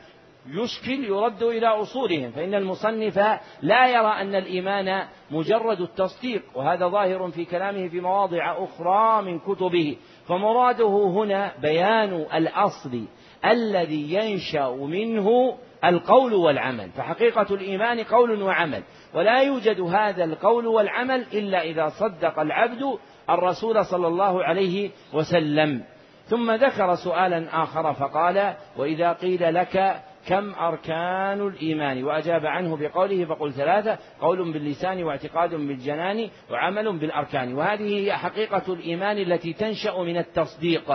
يشكل 0.50 1.04
يرد 1.04 1.44
إلى 1.44 1.68
أصولهم 1.68 2.32
فإن 2.32 2.54
المصنف 2.54 3.18
لا 3.62 3.88
يرى 3.88 4.22
أن 4.22 4.36
الإيمان 4.36 5.08
مجرد 5.32 5.82
التصديق 5.82 6.44
وهذا 6.56 6.88
ظاهر 6.88 7.32
في 7.32 7.46
كلامه 7.46 7.88
في 7.88 8.02
مواضع 8.02 8.64
أخرى 8.64 9.22
من 9.22 9.40
كتبه. 9.40 9.98
فمراده 10.28 10.88
هنا 10.88 11.52
بيان 11.62 12.26
الأصل 12.34 13.06
الذي 13.46 14.14
ينشأ 14.14 14.70
منه 14.70 15.58
القول 15.86 16.34
والعمل. 16.34 16.90
فحقيقة 16.90 17.56
الإيمان 17.56 18.04
قول 18.04 18.42
وعمل 18.42 18.84
ولا 19.14 19.42
يوجد 19.42 19.82
هذا 19.82 20.24
القول 20.24 20.68
والعمل 20.68 21.26
إلا 21.34 21.62
إذا 21.62 21.88
صدق 21.88 22.40
العبد 22.40 22.98
الرسول 23.30 23.86
صلى 23.86 24.08
الله 24.08 24.44
عليه 24.44 24.92
وسلم. 25.14 25.84
ثم 26.30 26.52
ذكر 26.52 26.96
سؤالا 26.96 27.64
آخر 27.64 27.94
فقال 27.94 28.54
وإذا 28.78 29.14
قيل 29.14 29.54
لك 29.54 30.02
كم 30.28 30.56
أركان 30.56 31.48
الإيمان 31.48 32.04
وأجاب 32.04 32.46
عنه 32.46 32.78
بقوله 32.78 33.26
فقل 33.26 33.54
ثلاثة 33.54 33.98
قول 34.22 34.54
باللسان 34.54 35.04
واعتقاد 35.04 35.56
بالجنان 35.56 36.30
وعمل 36.52 36.98
بالأركان 36.98 37.54
وهذه 37.54 38.00
هي 38.00 38.14
حقيقة 38.14 38.74
الإيمان 38.74 39.18
التي 39.18 39.54
تنشأ 39.54 39.98
من 39.98 40.18
التصديق 40.18 40.92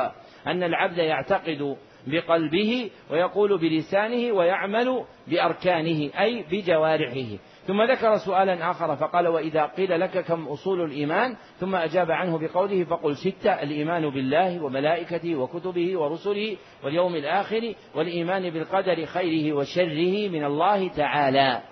أن 0.47 0.63
العبد 0.63 0.99
يعتقد 0.99 1.77
بقلبه 2.07 2.91
ويقول 3.11 3.59
بلسانه 3.59 4.33
ويعمل 4.33 5.05
بأركانه 5.29 6.11
أي 6.21 6.45
بجوارحه 6.51 7.39
ثم 7.67 7.83
ذكر 7.83 8.17
سؤالا 8.17 8.71
آخر 8.71 8.97
فقال 8.97 9.29
وإذا 9.29 9.67
قيل 9.67 10.01
لك 10.01 10.25
كم 10.25 10.49
أصول 10.49 10.85
الإيمان 10.85 11.37
ثم 11.61 11.75
أجاب 11.75 12.11
عنه 12.11 12.39
بقوله 12.39 12.85
فقل 12.85 13.17
ستة 13.17 13.63
الإيمان 13.63 14.11
بالله 14.11 14.65
وملائكته 14.65 15.37
وكتبه 15.37 15.99
ورسله 15.99 16.57
واليوم 16.85 17.15
الآخر 17.15 17.75
والإيمان 17.95 18.51
بالقدر 18.51 19.07
خيره 19.07 19.57
وشره 19.57 20.29
من 20.29 20.45
الله 20.45 20.89
تعالى. 20.89 21.63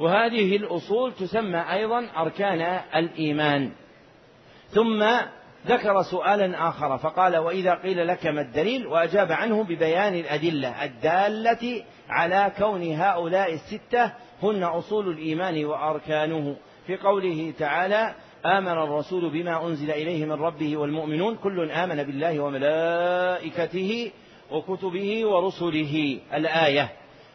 وهذه 0.00 0.56
الأصول 0.56 1.12
تسمى 1.12 1.58
أيضا 1.72 2.06
أركان 2.16 2.80
الإيمان. 2.96 3.70
ثم 4.68 5.04
ذكر 5.66 6.02
سؤالا 6.02 6.68
آخر 6.68 6.98
فقال 6.98 7.36
وإذا 7.36 7.74
قيل 7.74 8.06
لك 8.06 8.26
ما 8.26 8.40
الدليل؟ 8.40 8.86
وأجاب 8.86 9.32
عنه 9.32 9.64
ببيان 9.64 10.14
الأدلة 10.14 10.84
الدالة 10.84 11.84
على 12.08 12.52
كون 12.58 12.92
هؤلاء 12.92 13.54
الستة 13.54 14.12
هن 14.42 14.62
أصول 14.62 15.08
الإيمان 15.08 15.64
وأركانه. 15.64 16.56
في 16.86 16.96
قوله 16.96 17.52
تعالى 17.58 18.14
آمن 18.46 18.68
الرسول 18.68 19.30
بما 19.30 19.66
أنزل 19.66 19.90
إليه 19.90 20.24
من 20.24 20.32
ربه 20.32 20.76
والمؤمنون. 20.76 21.36
كل 21.36 21.70
آمن 21.70 22.02
بالله 22.02 22.40
وملائكته 22.40 24.12
وكتبه 24.50 25.26
ورسله. 25.26 26.18
الآية. 26.34 26.92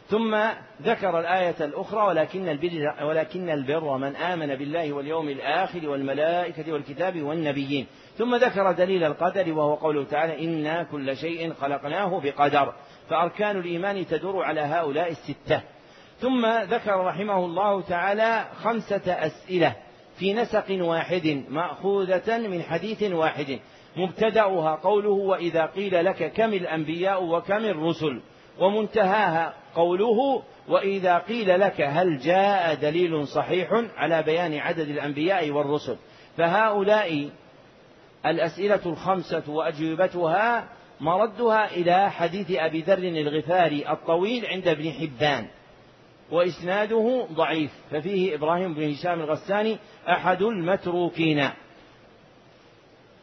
ثم 0.07 0.37
ذكر 0.81 1.19
الآية 1.19 1.55
الأخرى 1.61 2.07
ولكن 2.07 2.49
البر 2.49 3.05
ولكن 3.05 3.49
البر 3.49 3.97
من 3.97 4.15
آمن 4.15 4.55
بالله 4.55 4.93
واليوم 4.93 5.29
الآخر 5.29 5.89
والملائكة 5.89 6.73
والكتاب 6.73 7.21
والنبيين. 7.21 7.87
ثم 8.17 8.35
ذكر 8.35 8.71
دليل 8.71 9.03
القدر 9.03 9.53
وهو 9.53 9.75
قوله 9.75 10.03
تعالى 10.03 10.45
إنا 10.45 10.83
كل 10.83 11.17
شيء 11.17 11.53
خلقناه 11.53 12.21
بقدر. 12.23 12.73
فأركان 13.09 13.57
الإيمان 13.57 14.07
تدور 14.07 14.43
على 14.43 14.61
هؤلاء 14.61 15.09
الستة. 15.11 15.61
ثم 16.23 16.45
ذكر 16.45 17.05
رحمه 17.05 17.45
الله 17.45 17.81
تعالى 17.81 18.45
خمسة 18.63 19.01
أسئلة 19.07 19.75
في 20.19 20.33
نسق 20.33 20.65
واحد 20.69 21.43
مأخوذة 21.49 22.37
من 22.37 22.61
حديث 22.61 23.03
واحد. 23.03 23.59
مبتدأها 23.97 24.75
قوله 24.75 25.09
وإذا 25.09 25.65
قيل 25.65 26.05
لك 26.05 26.33
كم 26.33 26.53
الأنبياء 26.53 27.23
وكم 27.23 27.65
الرسل 27.65 28.21
ومنتهاها 28.59 29.53
قوله 29.75 30.43
وإذا 30.69 31.17
قيل 31.17 31.59
لك 31.59 31.81
هل 31.81 32.17
جاء 32.17 32.75
دليل 32.75 33.27
صحيح 33.27 33.69
على 33.97 34.23
بيان 34.23 34.53
عدد 34.53 34.89
الأنبياء 34.89 35.51
والرسل. 35.51 35.97
فهؤلاء 36.37 37.29
الأسئلة 38.25 38.81
الخمسة 38.85 39.43
وأجوبتها 39.47 40.69
مردها 41.01 41.71
إلى 41.71 42.11
حديث 42.11 42.51
أبي 42.51 42.81
ذر 42.81 42.97
الغفاري 42.97 43.89
الطويل 43.89 44.45
عند 44.45 44.67
ابن 44.67 44.91
حبان. 44.91 45.47
وإسناده 46.31 47.27
ضعيف. 47.33 47.71
ففيه 47.91 48.35
إبراهيم 48.35 48.73
بن 48.73 48.91
هشام 48.91 49.19
الغساني 49.19 49.77
أحد 50.09 50.41
المتروكين. 50.41 51.49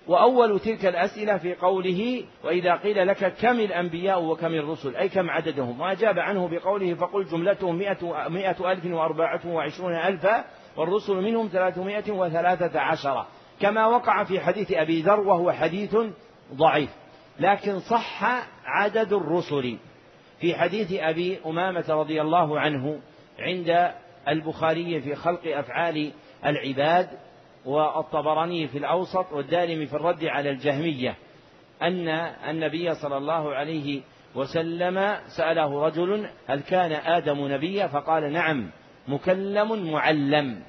وأول 0.08 0.60
تلك 0.60 0.86
الأسئلة 0.86 1.38
في 1.38 1.54
قوله 1.54 2.24
وإذا 2.44 2.76
قيل 2.76 3.06
لك 3.06 3.34
كم 3.40 3.60
الأنبياء 3.60 4.22
وكم 4.22 4.54
الرسل 4.54 4.96
أي 4.96 5.08
كم 5.08 5.30
عددهم؟ 5.30 5.80
وأجاب 5.80 6.18
عنه 6.18 6.48
بقوله 6.48 6.94
فقل 6.94 7.24
جملتهم 7.24 7.78
مئة, 7.78 8.28
مئة 8.28 8.72
ألف 8.72 8.84
وأربعة 8.84 9.40
وعشرون 9.46 9.94
ألفا 9.94 10.44
والرسل 10.76 11.14
منهم 11.14 11.48
ثلاثمائة 11.52 12.12
وثلاثة 12.12 12.80
عشر. 12.80 13.26
كما 13.60 13.86
وقع 13.86 14.24
في 14.24 14.40
حديث 14.40 14.72
أبي 14.72 15.02
ذر 15.02 15.20
وهو 15.20 15.52
حديث 15.52 15.96
ضعيف. 16.54 16.90
لكن 17.40 17.78
صح 17.78 18.24
عدد 18.64 19.12
الرسل. 19.12 19.76
في 20.40 20.54
حديث 20.54 20.92
أبي 20.92 21.38
أمامة 21.46 21.84
رضي 21.88 22.20
الله 22.20 22.60
عنه 22.60 23.00
عند 23.38 23.92
البخاري 24.28 25.00
في 25.00 25.14
خلق 25.14 25.40
أفعال 25.46 26.12
العباد 26.46 27.08
والطبراني 27.66 28.68
في 28.68 28.78
الأوسط 28.78 29.32
والدارمي 29.32 29.86
في 29.86 29.94
الرد 29.94 30.24
على 30.24 30.50
الجهمية 30.50 31.14
أن 31.82 32.08
النبي 32.48 32.94
صلى 32.94 33.16
الله 33.16 33.54
عليه 33.54 34.02
وسلم 34.34 35.16
سأله 35.36 35.86
رجل 35.86 36.26
هل 36.46 36.60
كان 36.60 36.92
آدم 36.92 37.52
نبيا؟ 37.52 37.86
فقال 37.86 38.32
نعم 38.32 38.70
مكلم 39.08 39.92
معلم. 39.92 40.62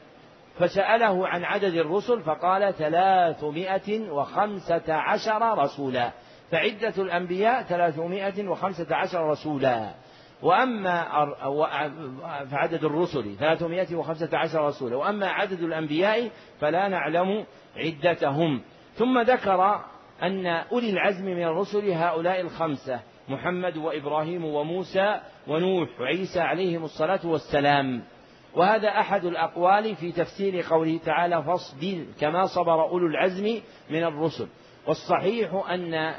فسأله 0.60 1.28
عن 1.28 1.44
عدد 1.44 1.74
الرسل 1.74 2.22
فقال 2.22 2.74
ثلاثمائة 2.74 4.12
وخمسة 4.12 4.94
عشر 4.94 5.58
رسولا. 5.58 6.12
فعدة 6.52 7.04
الأنبياء 7.04 7.64
ثلاثمائة 7.64 8.48
وخمسة 8.48 8.96
عشر 8.96 9.30
رسولا. 9.30 9.92
وأما 10.42 11.08
فعدد 12.52 12.84
الرسل 12.84 13.36
ثلاثمائة 13.36 13.96
وخمسة 13.96 14.38
عشر 14.38 14.68
رسولا. 14.68 14.96
وأما 14.96 15.28
عدد 15.28 15.62
الأنبياء 15.62 16.32
فلا 16.60 16.88
نعلم 16.88 17.46
عدتهم. 17.78 18.62
ثم 18.94 19.20
ذكر 19.20 19.82
أن 20.24 20.46
أولي 20.46 20.90
العزم 20.90 21.26
من 21.26 21.44
الرسل 21.44 21.92
هؤلاء 21.92 22.42
الخمسة 22.42 23.00
محمد 23.30 23.78
وإبراهيم 23.78 24.46
وموسى 24.46 25.20
ونوح 25.48 25.90
وعيسى 26.00 26.40
عليهم 26.40 26.84
الصلاة 26.84 27.28
والسلام. 27.28 28.04
وهذا 28.56 28.90
أحد 28.90 29.26
الأقوال 29.26 29.96
في 29.96 30.12
تفسير 30.12 30.62
قوله 30.70 31.00
تعالى 31.06 31.44
فاصبر 31.44 32.06
كما 32.20 32.46
صبر 32.46 32.82
أولو 32.82 33.08
العزم 33.08 33.62
من 33.90 34.04
الرسل 34.04 34.48
والصحيح 34.88 35.70
أن 35.70 36.14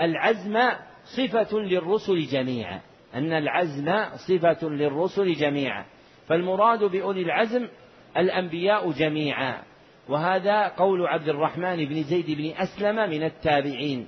العزم 0.00 0.58
صفة 1.04 1.58
للرسل 1.58 2.20
جميعا. 2.20 2.80
أن 3.14 3.32
العزم 3.32 4.04
صفة 4.28 4.68
للرسل 4.68 5.32
جميعا. 5.32 5.84
فالمراد 6.28 6.84
بأولي 6.84 7.22
العزم 7.22 7.68
الأنبياء 8.16 8.90
جميعا. 8.90 9.62
وهذا 10.08 10.68
قول 10.68 11.06
عبد 11.06 11.28
الرحمن 11.28 11.84
بن 11.84 12.02
زيد 12.02 12.30
بن 12.30 12.52
أسلم 12.56 13.10
من 13.10 13.22
التابعين. 13.22 14.06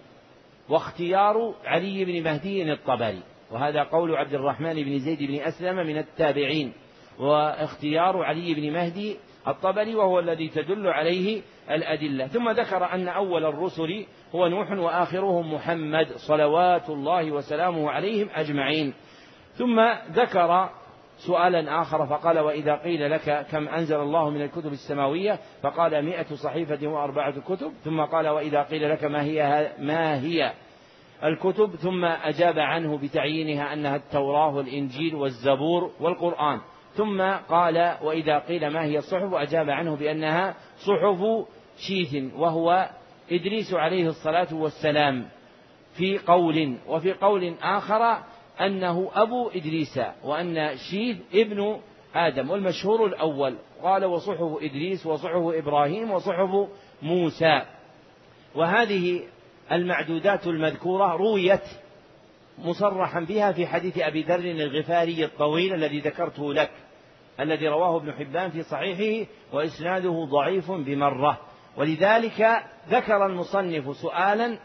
واختيار 0.68 1.54
علي 1.64 2.04
بن 2.04 2.22
مهدي 2.22 2.72
الطبري. 2.72 3.22
وهذا 3.50 3.82
قول 3.82 4.16
عبد 4.16 4.34
الرحمن 4.34 4.74
بن 4.74 4.98
زيد 4.98 5.22
بن 5.22 5.40
أسلم 5.40 5.76
من 5.86 5.98
التابعين. 5.98 6.72
واختيار 7.18 8.22
علي 8.24 8.54
بن 8.54 8.72
مهدي 8.72 9.16
الطبري 9.48 9.94
وهو 9.94 10.18
الذي 10.18 10.48
تدل 10.48 10.86
عليه 10.86 11.42
الأدلة. 11.70 12.26
ثم 12.26 12.50
ذكر 12.50 12.92
أن 12.92 13.08
أول 13.08 13.44
الرسل 13.44 14.06
هو 14.34 14.48
نوح 14.48 14.70
وآخرهم 14.70 15.54
محمد 15.54 16.06
صلوات 16.16 16.90
الله 16.90 17.30
وسلامه 17.30 17.90
عليهم 17.90 18.28
أجمعين. 18.34 18.94
ثم 19.52 19.80
ذكر 20.12 20.70
سؤالا 21.16 21.80
آخر 21.80 22.06
فقال 22.06 22.38
وإذا 22.38 22.76
قيل 22.76 23.10
لك 23.10 23.46
كم 23.50 23.68
أنزل 23.68 23.96
الله 23.96 24.30
من 24.30 24.42
الكتب 24.42 24.72
السماوية؟ 24.72 25.38
فقال 25.62 26.04
مئة 26.04 26.34
صحيفة 26.34 26.88
وأربعة 26.88 27.40
كتب. 27.40 27.72
ثم 27.84 28.00
قال 28.00 28.28
وإذا 28.28 28.62
قيل 28.62 28.90
لك 28.90 29.04
ما 29.04 29.22
هي 29.22 29.72
ما 29.78 30.20
هي 30.20 30.52
الكتب؟ 31.24 31.76
ثم 31.76 32.04
أجاب 32.04 32.58
عنه 32.58 32.98
بتعيينها 32.98 33.72
أنها 33.72 33.96
التوراة 33.96 34.54
والإنجيل 34.54 35.14
والزبور 35.14 35.90
والقرآن. 36.00 36.60
ثم 36.94 37.22
قال 37.48 37.96
وإذا 38.02 38.38
قيل 38.38 38.66
ما 38.66 38.84
هي 38.84 38.98
الصحف 38.98 39.34
أجاب 39.34 39.70
عنه 39.70 39.96
بأنها 39.96 40.54
صحف 40.76 41.46
شيث 41.76 42.32
وهو 42.36 42.90
إدريس 43.32 43.74
عليه 43.74 44.08
الصلاة 44.08 44.54
والسلام 44.54 45.28
في 45.96 46.18
قول 46.18 46.76
وفي 46.88 47.12
قول 47.12 47.54
آخر 47.62 48.18
أنه 48.60 49.10
أبو 49.14 49.48
إدريس 49.48 50.00
وأن 50.24 50.76
شيث 50.90 51.16
ابن 51.34 51.80
آدم 52.14 52.50
والمشهور 52.50 53.06
الأول. 53.06 53.56
قال 53.82 54.04
وصحف 54.04 54.58
إدريس 54.62 55.06
وصحف 55.06 55.42
إبراهيم 55.54 56.10
وصحف 56.10 56.68
موسى. 57.02 57.62
وهذه 58.54 59.22
المعدودات 59.72 60.46
المذكورة 60.46 61.16
رويت 61.16 61.62
مصرحا 62.58 63.20
بها 63.20 63.52
في 63.52 63.66
حديث 63.66 63.98
أبي 63.98 64.22
ذر 64.22 64.38
الغفاري 64.38 65.24
الطويل 65.24 65.74
الذي 65.74 66.00
ذكرته 66.00 66.54
لك 66.54 66.70
الذي 67.40 67.68
رواه 67.68 67.96
ابن 67.96 68.12
حبان 68.12 68.50
في 68.50 68.62
صحيحه 68.62 69.30
وإسناده 69.52 70.24
ضعيف 70.30 70.70
بمرة. 70.70 71.40
ولذلك 71.76 72.62
ذكر 72.88 73.26
المصنف 73.26 73.96
سؤالا 73.96 74.58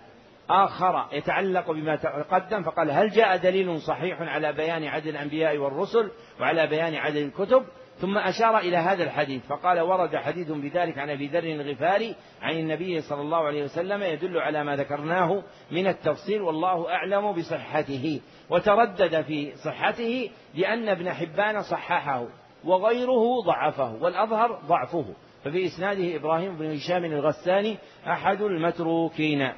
آخر 0.50 1.08
يتعلق 1.12 1.72
بما 1.72 1.96
تقدم 1.96 2.64
فقال 2.64 2.92
هل 2.92 3.10
جاء 3.10 3.38
دليل 3.38 3.82
صحيح 3.82 4.22
على 4.22 4.54
بيان 4.54 4.84
عدد 4.84 5.08
الأنبياء 5.08 5.58
والرسل 5.58 6.12
وعلى 6.40 6.68
بيان 6.68 6.96
عدد 6.96 7.16
الكتب؟ 7.16 7.64
ثم 8.00 8.18
أشار 8.18 8.58
إلى 8.58 8.78
هذا 8.78 9.04
الحديث 9.04 9.46
فقال 9.46 9.80
ورد 9.80 10.16
حديث 10.16 10.52
بذلك 10.52 10.98
عن 10.98 11.10
أبي 11.10 11.28
ذر 11.28 11.44
الغفاري 11.44 12.16
عن 12.42 12.56
النبي 12.56 13.02
صلى 13.02 13.22
الله 13.22 13.38
عليه 13.38 13.64
وسلم 13.64 14.04
يدل 14.04 14.38
على 14.38 14.64
ما 14.64 14.76
ذكرناه 14.76 15.44
من 15.72 15.88
التفصيل 15.88 16.42
والله 16.42 16.90
أعلم 16.90 17.32
بصحته 17.32 18.22
وتردد 18.50 19.22
في 19.22 19.56
صحته 19.56 20.30
لأن 20.56 20.90
ابن 20.90 21.14
حبان 21.14 21.62
صححه 21.62 22.28
وغيره 22.64 23.42
ضعفه 23.46 24.04
والأظهر 24.04 24.60
ضعفه 24.68 25.06
ففي 25.44 25.66
إسناده 25.66 26.16
إبراهيم 26.16 26.58
بن 26.58 26.72
هشام 26.72 27.06
الغساني 27.06 27.78
أحد 28.08 28.42
المتروكين. 28.42 29.52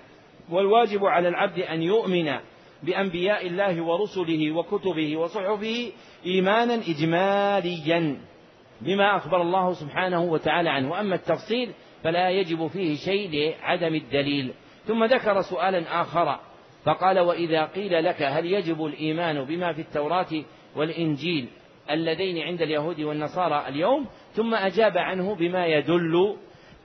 والواجب 0.52 1.06
على 1.06 1.28
العبد 1.28 1.60
أن 1.60 1.82
يؤمن 1.82 2.32
بأنبياء 2.84 3.48
الله 3.48 3.82
ورسله 3.82 4.52
وكتبه 4.52 5.18
وصحفه 5.18 5.92
إيمانا 6.26 6.74
إجماليا. 6.74 8.29
بما 8.82 9.16
أخبر 9.16 9.42
الله 9.42 9.74
سبحانه 9.74 10.24
وتعالى 10.24 10.70
عنه. 10.70 10.92
وأما 10.92 11.16
التفصيل 11.16 11.72
فلا 12.04 12.30
يجب 12.30 12.68
فيه 12.68 12.96
شيء 12.96 13.30
لعدم 13.32 13.96
الدليل. 13.96 14.54
ثم 14.86 15.04
ذكر 15.04 15.42
سؤالا 15.42 16.02
آخر 16.02 16.40
فقال 16.86 17.20
وإذا 17.20 17.66
قيل 17.66 18.04
لك 18.04 18.22
هل 18.22 18.46
يجب 18.46 18.86
الإيمان 18.86 19.44
بما 19.44 19.74
في 19.74 19.82
التوراة 19.82 20.44
والإنجيل 20.76 21.48
اللذين 21.92 22.38
عند 22.38 22.62
اليهود 22.62 23.02
والنصارى 23.02 23.68
اليوم؟ 23.68 24.06
ثم 24.34 24.56
أجاب 24.56 24.98
عنه 24.98 25.36
بما 25.36 25.66
يدل 25.66 26.36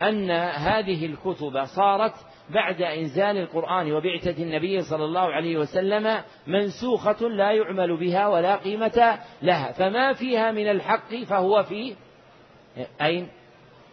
أن 0.03 0.31
هذه 0.31 1.07
الكتب 1.07 1.65
صارت 1.65 2.15
بعد 2.51 2.83
إنزال 2.83 3.37
القرآن 3.37 3.93
وبعثة 3.93 4.43
النبي 4.43 4.81
صلى 4.81 5.05
الله 5.05 5.21
عليه 5.21 5.59
وسلم 5.59 6.23
منسوخة 6.47 7.29
لا 7.29 7.53
يعمل 7.53 7.97
بها 7.97 8.29
ولا 8.29 8.57
قيمة 8.57 9.19
لها. 9.43 9.73
فما 9.73 10.13
فيها 10.13 10.51
من 10.51 10.71
الحق 10.71 11.15
فهو 11.15 11.63
في 11.63 11.95
أين؟ 13.03 13.29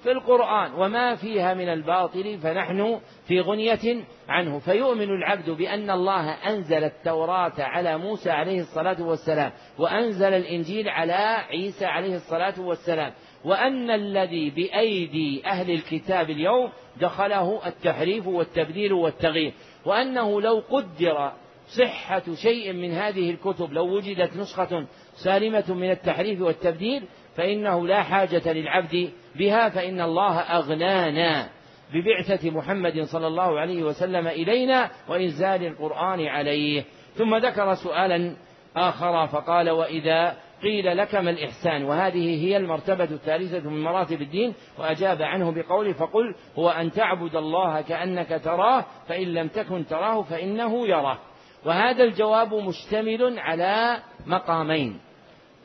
في 0.04 0.12
القرآن. 0.12 0.74
وما 0.74 1.16
فيها 1.16 1.54
من 1.54 1.70
الباطل 1.70 2.38
فنحن 2.38 3.00
في 3.28 3.42
غنية 3.42 4.04
عنه. 4.30 4.60
فيؤمن 4.60 5.10
العبد 5.10 5.50
بأن 5.50 5.90
الله 5.90 6.32
أنزل 6.32 6.84
التوراة 6.84 7.54
على 7.60 7.98
موسى 7.98 8.32
عليه 8.32 8.62
الصلاة 8.62 9.02
والسلام 9.02 9.52
وأنزل 9.80 10.34
الإنجيل 10.34 10.90
على 10.90 11.14
عيسى 11.50 11.86
عليه 11.86 12.16
الصلاة 12.16 12.62
والسلام. 12.62 13.14
وأن 13.46 13.92
الذي 13.92 14.50
بأيدي 14.50 15.46
أهل 15.46 15.72
الكتاب 15.72 16.30
اليوم 16.30 16.70
دخله 17.02 17.68
التحريف 17.68 18.28
والتبديل 18.28 18.94
والتغيير. 18.94 19.54
وأنه 19.86 20.42
لو 20.42 20.64
قدر 20.70 21.32
صحة 21.68 22.24
شيء 22.36 22.74
من 22.74 22.92
هذه 22.92 23.32
الكتب 23.32 23.74
لو 23.74 23.96
وجدت 23.96 24.38
نسخة 24.38 24.86
سالمة 25.16 25.74
من 25.74 25.92
التحريف 25.92 26.42
والتبديل 26.42 27.04
فإنه 27.36 27.88
لا 27.88 28.04
حاجة 28.04 28.54
للعبد 28.54 29.10
بها 29.36 29.70
فإن 29.70 30.02
الله 30.02 30.40
أغنانا 30.40 31.50
ببعثة 31.94 32.50
محمد 32.52 33.02
صلى 33.02 33.28
الله 33.28 33.60
عليه 33.60 33.84
وسلم 33.84 34.28
إلينا 34.28 34.90
وإنزال 35.10 35.66
القرآن 35.66 36.26
عليه. 36.26 36.84
ثم 37.16 37.36
ذكر 37.36 37.74
سؤالا 37.74 38.36
آخر 38.76 39.28
فقال 39.28 39.70
وإذا 39.70 40.38
قيل 40.64 40.98
لك 40.98 41.16
ما 41.16 41.30
الإحسان؟ 41.30 41.84
وهذه 41.84 42.46
هي 42.46 42.58
المرتبة 42.58 43.04
الثالثة 43.04 43.70
من 43.70 43.84
مراتب 43.84 44.22
الدين 44.22 44.54
وأجاب 44.78 45.22
عنه 45.22 45.52
بقوله 45.52 45.94
فقل 45.94 46.36
هو 46.58 46.70
أن 46.70 46.92
تعبد 46.92 47.36
الله 47.36 47.82
كأنك 47.82 48.42
تراه 48.44 48.86
فإن 49.08 49.28
لم 49.28 49.48
تكن 49.48 49.86
تراه 49.86 50.22
فإنه 50.22 50.88
يراه. 50.88 51.18
وهذا 51.66 52.04
الجواب 52.04 52.54
مشتمل 52.54 53.40
على 53.40 54.00
مقامين. 54.26 55.00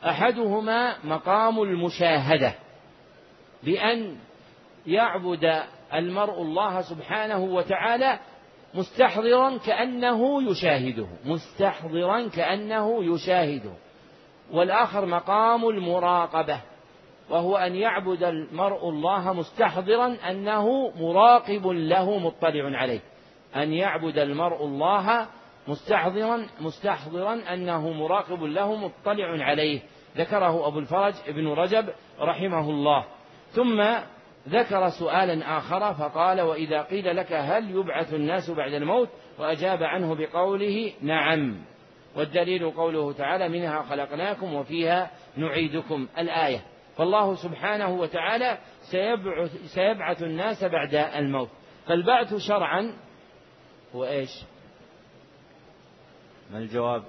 أحدهما 0.05 0.95
مقام 1.03 1.61
المشاهدة 1.61 2.53
بأن 3.63 4.15
يعبد 4.87 5.63
المرء 5.93 6.41
الله 6.41 6.81
سبحانه 6.81 7.39
وتعالى 7.39 8.19
مستحضرا 8.73 9.57
كأنه 9.57 10.51
يشاهده 10.51 11.07
مستحضرا 11.25 12.27
كأنه 12.27 13.15
يشاهده. 13.15 13.73
والآخر 14.51 15.05
مقام 15.05 15.69
المراقبة 15.69 16.61
وهو 17.29 17.57
أن 17.57 17.75
يعبد 17.75 18.23
المرء 18.23 18.89
الله 18.89 19.33
مستحضرا 19.33 20.17
أنه 20.29 20.91
مراقب 20.99 21.67
له 21.67 22.19
مطلع 22.19 22.77
عليه. 22.77 22.99
أن 23.55 23.73
يعبد 23.73 24.17
المرء 24.17 24.65
الله 24.65 25.27
مستحضرا 25.67 26.47
مستحضرا 26.61 27.53
أنه 27.53 27.91
مراقب 27.91 28.43
له 28.43 28.75
مطلع 28.75 29.45
عليه. 29.45 29.81
ذكره 30.17 30.67
أبو 30.67 30.79
الفرج 30.79 31.13
ابن 31.27 31.47
رجب 31.47 31.89
رحمه 32.19 32.69
الله. 32.69 33.05
ثم 33.51 33.81
ذكر 34.49 34.89
سؤالا 34.89 35.57
آخر 35.57 35.93
فقال 35.93 36.41
وإذا 36.41 36.81
قيل 36.81 37.15
لك 37.15 37.33
هل 37.33 37.71
يبعث 37.71 38.13
الناس 38.13 38.51
بعد 38.51 38.73
الموت؟ 38.73 39.09
وأجاب 39.39 39.83
عنه 39.83 40.15
بقوله 40.15 40.93
نعم. 41.01 41.57
والدليل 42.17 42.71
قوله 42.71 43.13
تعالى 43.13 43.49
منها 43.49 43.83
خلقناكم 43.83 44.53
وفيها 44.53 45.11
نعيدكم 45.37 46.07
الآية. 46.17 46.65
فالله 46.97 47.35
سبحانه 47.35 47.89
وتعالى 47.89 48.57
سيبعث, 48.91 49.51
سيبعث 49.75 50.23
الناس 50.23 50.63
بعد 50.63 50.95
الموت. 50.95 51.49
فالبعث 51.87 52.35
شرعا 52.35 52.93
هو 53.95 54.05
إيش؟ 54.05 54.29
ما 56.51 56.57
الجواب؟ 56.57 57.03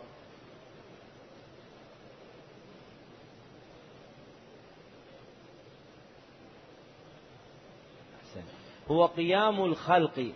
هو 8.90 9.06
قيام 9.06 9.64
الخلق 9.64 10.32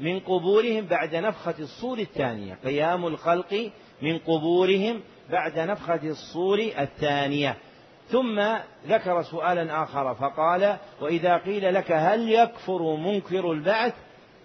من 0.00 0.20
قبورهم 0.20 0.86
بعد 0.86 1.14
نفخة 1.14 1.54
الصور 1.58 1.98
الثانية. 1.98 2.54
قيام 2.64 3.06
الخلق 3.06 3.70
من 4.02 4.18
قبورهم 4.18 5.00
بعد 5.30 5.58
نفخة 5.58 6.00
الصور 6.04 6.58
الثانية. 6.78 7.56
ثم 8.08 8.40
ذكر 8.86 9.22
سؤالا 9.22 9.82
آخر 9.82 10.14
فقال 10.14 10.76
وإذا 11.00 11.36
قيل 11.36 11.74
لك 11.74 11.92
هل 11.92 12.32
يكفر 12.32 12.96
منكر 12.96 13.52
البعث؟ 13.52 13.94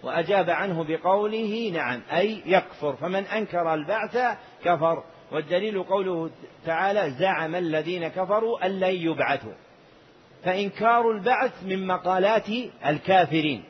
وأجاب 0.02 0.50
عنه 0.50 0.84
بقوله 0.84 1.70
نعم 1.74 2.00
أي 2.12 2.42
يكفر. 2.46 2.96
فمن 2.96 3.24
أنكر 3.24 3.74
البعث 3.74 4.38
كفر. 4.64 5.02
والدليل 5.32 5.82
قوله 5.82 6.30
تعالى 6.66 7.10
زعم 7.10 7.54
الذين 7.54 8.08
كفروا 8.08 8.66
أن 8.66 8.80
لن 8.80 8.94
يبعثوا. 8.94 9.52
فإنكار 10.44 11.10
البعث 11.10 11.64
من 11.64 11.86
مقالات 11.86 12.48
الكافرين. 12.86 13.64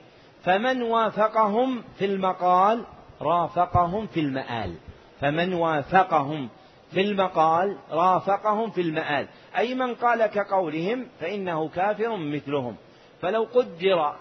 فمن 0.45 0.83
وافقهم 0.83 1.83
في 1.99 2.05
المقال 2.05 2.85
رافقهم 3.23 4.07
في 4.07 4.21
المآل. 4.21 4.75
فمن 5.21 5.55
وافقهم 5.55 6.49
في 6.91 7.01
المقال 7.01 7.79
رافقهم 7.91 8.71
في 8.71 8.81
المآل. 8.81 9.29
أي 9.59 9.75
من 9.75 9.95
قال 9.95 10.27
كقولهم 10.27 11.07
فإنه 11.21 11.69
كافر 11.69 12.17
مثلهم. 12.17 12.77
فلو 13.23 13.43
قدر 13.55 14.15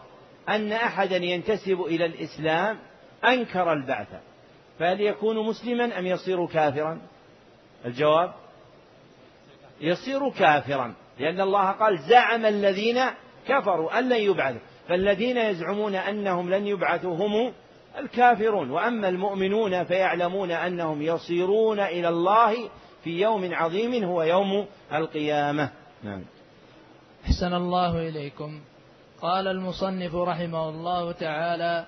أن 0.50 0.72
أحدا 0.72 1.18
ينتسب 1.18 1.82
إلى 1.82 2.06
الإسلام 2.06 2.80
أنكر 3.26 3.74
البعث 3.74 4.08
فهل 4.80 5.02
يكون 5.02 5.48
مسلما 5.48 6.00
أم 6.00 6.06
يصير 6.06 6.46
كافرا؟ 6.46 7.02
الجواب 7.86 8.34
يصير 9.82 10.30
كافرا 10.30 10.94
لأن 11.20 11.42
الله 11.42 11.72
قال 11.72 12.00
زعم 12.00 12.46
الذين 12.46 13.00
كفروا 13.48 14.00
أن 14.00 14.10
لن 14.10 14.22
يبعثوا. 14.22 14.60
فالذين 14.90 15.38
يزعمون 15.38 15.96
أنهم 15.96 16.50
لن 16.50 16.68
يبعثوا 16.68 17.16
هم 17.16 17.54
الكافرون. 18.00 18.72
وأما 18.72 19.10
المؤمنون 19.10 19.84
فيعلمون 19.84 20.52
أنهم 20.52 21.02
يصيرون 21.02 21.80
إلى 21.80 22.10
الله 22.10 22.70
في 23.04 23.22
يوم 23.22 23.54
عظيم 23.54 24.04
هو 24.04 24.24
يوم 24.24 24.66
القيامة. 24.94 25.72
نعم. 26.04 26.24
أحسن 27.26 27.54
الله 27.54 28.10
إليكم. 28.10 28.60
قال 29.22 29.48
المصنف 29.48 30.16
رحمه 30.16 30.70
الله 30.70 31.12
تعالى 31.12 31.86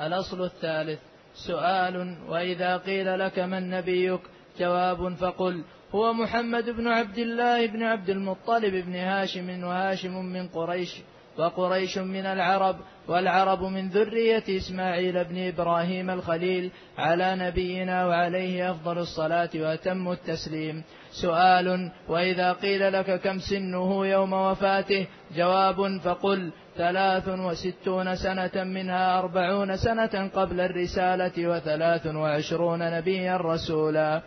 الأصل 0.00 0.44
الثالث 0.44 1.00
سؤال 1.34 2.16
وإذا 2.28 2.76
قيل 2.76 3.18
لك 3.18 3.38
من 3.38 3.70
نبيك؟ 3.70 4.20
جواب 4.58 5.14
فقل 5.14 5.64
هو 5.94 6.12
محمد 6.12 6.70
بن 6.70 6.88
عبد 6.88 7.18
الله 7.18 7.66
بن 7.66 7.82
عبد 7.82 8.10
المطلب 8.10 8.74
بن 8.74 8.94
هاشم 8.94 9.64
وهاشم 9.64 10.24
من 10.24 10.48
قريش. 10.48 11.00
وقريش 11.38 11.98
من 11.98 12.26
العرب 12.26 12.76
والعرب 13.08 13.62
من 13.62 13.88
ذرية 13.88 14.44
إسماعيل 14.48 15.24
بن 15.24 15.48
إبراهيم 15.48 16.10
الخليل 16.10 16.70
على 16.98 17.36
نبينا 17.36 18.06
وعليه 18.06 18.70
أفضل 18.70 18.98
الصلاة 18.98 19.50
وأتم 19.54 20.12
التسليم. 20.12 20.82
سؤال 21.10 21.90
وإذا 22.08 22.52
قيل 22.52 22.92
لك 22.92 23.20
كم 23.20 23.38
سنه 23.38 24.06
يوم 24.06 24.32
وفاته؟ 24.32 25.06
جواب 25.36 26.00
فقل 26.04 26.52
ثلاث 26.76 27.28
وستون 27.28 28.16
سنة 28.16 28.64
منها 28.64 29.18
أربعون 29.18 29.76
سنة 29.76 30.30
قبل 30.34 30.60
الرسالة 30.60 31.48
وثلاث 31.48 32.06
وعشرون 32.06 32.78
نبيا 32.98 33.36
رسولا. 33.36 34.22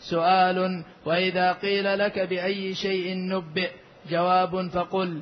سؤال 0.00 0.84
وإذا 1.06 1.52
قيل 1.52 1.98
لك 1.98 2.18
بأي 2.18 2.74
شيء 2.74 3.14
نبئ؟ 3.16 3.70
جواب 4.10 4.68
فقل 4.68 5.20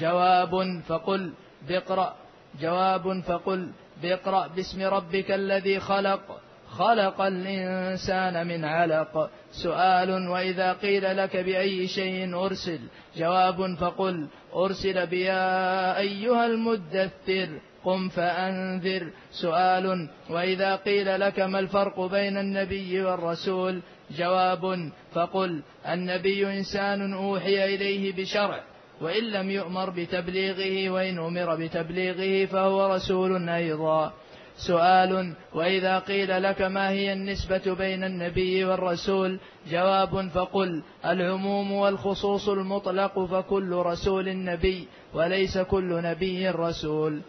جواب 0.00 0.82
فقل 0.88 1.32
باقرأ 1.68 2.14
جواب 2.60 3.20
فقل 3.20 3.68
باقرأ 4.02 4.46
باسم 4.46 4.82
ربك 4.82 5.30
الذي 5.30 5.80
خلق. 5.80 6.40
خلق 6.68 7.20
الإنسان 7.20 8.46
من 8.46 8.64
علق. 8.64 9.30
سؤال 9.52 10.28
وإذا 10.28 10.72
قيل 10.72 11.16
لك 11.16 11.36
بأي 11.36 11.86
شيء 11.86 12.34
أرسل. 12.34 12.80
جواب 13.16 13.74
فقل 13.74 14.26
أرسل 14.54 15.06
بيا 15.06 15.98
أيها 15.98 16.46
المدثر. 16.46 17.48
قم 17.84 18.08
فأنذر. 18.08 19.10
سؤال 19.30 20.08
وإذا 20.30 20.76
قيل 20.76 21.20
لك 21.20 21.40
ما 21.40 21.58
الفرق 21.58 22.00
بين 22.00 22.36
النبي 22.36 23.02
والرسول. 23.02 23.80
جواب 24.10 24.90
فقل 25.14 25.62
النبي 25.88 26.58
إنسان 26.58 27.12
أوحي 27.12 27.74
إليه 27.74 28.12
بشرع. 28.12 28.71
وإن 29.00 29.24
لم 29.24 29.50
يؤمر 29.50 29.90
بتبليغه 29.90 30.90
وإن 30.90 31.18
أمر 31.18 31.56
بتبليغه 31.56 32.46
فهو 32.46 32.94
رسول 32.94 33.48
أيضا. 33.48 34.12
سؤال 34.56 35.34
وإذا 35.54 35.98
قيل 35.98 36.42
لك 36.42 36.62
ما 36.62 36.90
هي 36.90 37.12
النسبة 37.12 37.74
بين 37.74 38.04
النبي 38.04 38.64
والرسول؟ 38.64 39.38
جواب 39.70 40.28
فقل 40.28 40.82
العموم 41.06 41.72
والخصوص 41.72 42.48
المطلق 42.48 43.24
فكل 43.24 43.72
رسول 43.72 44.44
نبي 44.44 44.88
وليس 45.14 45.58
كل 45.58 46.02
نبي 46.02 46.48
رسول. 46.50 47.20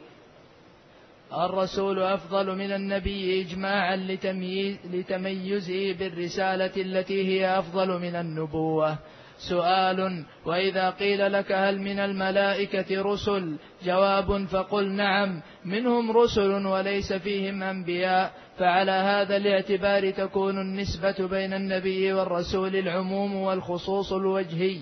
الرسول 1.34 2.00
أفضل 2.04 2.56
من 2.56 2.72
النبي 2.72 3.42
إجماعا 3.42 3.96
لتمييزه 4.94 5.94
بالرسالة 5.94 6.72
التي 6.78 7.28
هي 7.28 7.60
أفضل 7.60 8.00
من 8.00 8.16
النبوة. 8.16 8.98
سؤال 9.50 10.24
وإذا 10.46 10.90
قيل 10.90 11.34
لك 11.34 11.52
هل 11.52 11.80
من 11.82 12.00
الملائكة 12.00 13.02
رسل؟ 13.02 13.56
جواب 13.84 14.46
فقل 14.46 14.92
نعم. 14.92 15.42
منهم 15.66 16.12
رسل 16.12 16.66
وليس 16.66 17.14
فيهم 17.14 17.64
أنبياء. 17.64 18.32
فعلى 18.60 18.92
هذا 18.92 19.38
الاعتبار 19.38 20.12
تكون 20.12 20.62
النسبة 20.62 21.28
بين 21.28 21.54
النبي 21.54 22.14
والرسول 22.14 22.76
العموم 22.76 23.36
والخصوص 23.36 24.14
الوجهي. 24.14 24.78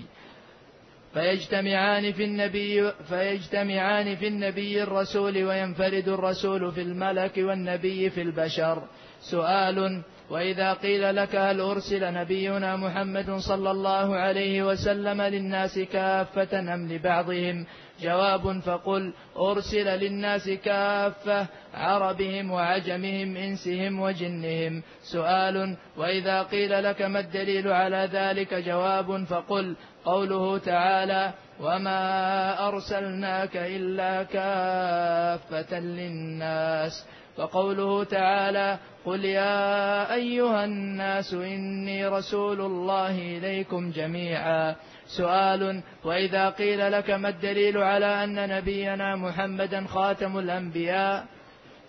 فيجتمعان 1.14 2.12
في 2.12 2.24
النبي 2.24 2.92
فيجتمعان 2.92 4.16
في 4.16 4.28
النبي 4.28 4.84
الرسول 4.84 5.44
وينفرد 5.44 6.10
الرسول 6.10 6.72
في 6.72 6.82
الملك 6.82 7.38
والنبي 7.38 8.10
في 8.10 8.22
البشر. 8.22 8.84
سؤال 9.22 10.02
وإذا 10.32 10.74
قيل 10.74 11.16
لك 11.16 11.36
هل 11.36 11.62
أرسل 11.62 12.14
نبينا 12.14 12.76
محمد 12.76 13.32
صلى 13.32 13.72
الله 13.72 14.16
عليه 14.16 14.64
وسلم 14.64 15.22
للناس 15.22 15.80
كافة 15.80 16.60
أم 16.74 16.88
لبعضهم؟ 16.94 17.66
جواب 18.02 18.60
فقل 18.60 19.14
أرسل 19.38 19.86
للناس 19.86 20.50
كافة 20.50 21.48
عربهم 21.74 22.52
وعجمهم 22.52 23.38
إنسهم 23.38 24.00
وجنهم. 24.00 24.84
سؤال 25.02 25.78
وإذا 25.98 26.44
قيل 26.44 26.84
لك 26.84 27.02
ما 27.02 27.20
الدليل 27.20 27.68
على 27.68 28.10
ذلك؟ 28.12 28.54
جواب 28.54 29.24
فقل 29.24 29.76
قوله 30.06 30.58
تعالى 30.58 31.34
وما 31.60 32.68
أرسلناك 32.68 33.58
إلا 33.58 34.24
كافة 34.24 35.80
للناس 35.80 37.06
وقوله 37.42 38.04
تعالى 38.04 38.78
قل 39.06 39.26
يا 39.26 40.14
ايها 40.14 40.66
الناس 40.66 41.34
اني 41.34 42.08
رسول 42.08 42.62
الله 42.62 43.38
اليكم 43.38 43.92
جميعا. 43.92 44.76
سؤال 45.08 45.82
واذا 46.04 46.50
قيل 46.50 46.92
لك 46.92 47.10
ما 47.10 47.30
الدليل 47.30 47.78
على 47.78 48.24
ان 48.24 48.50
نبينا 48.50 49.16
محمدا 49.16 49.88
خاتم 49.88 50.40
الانبياء؟ 50.40 51.26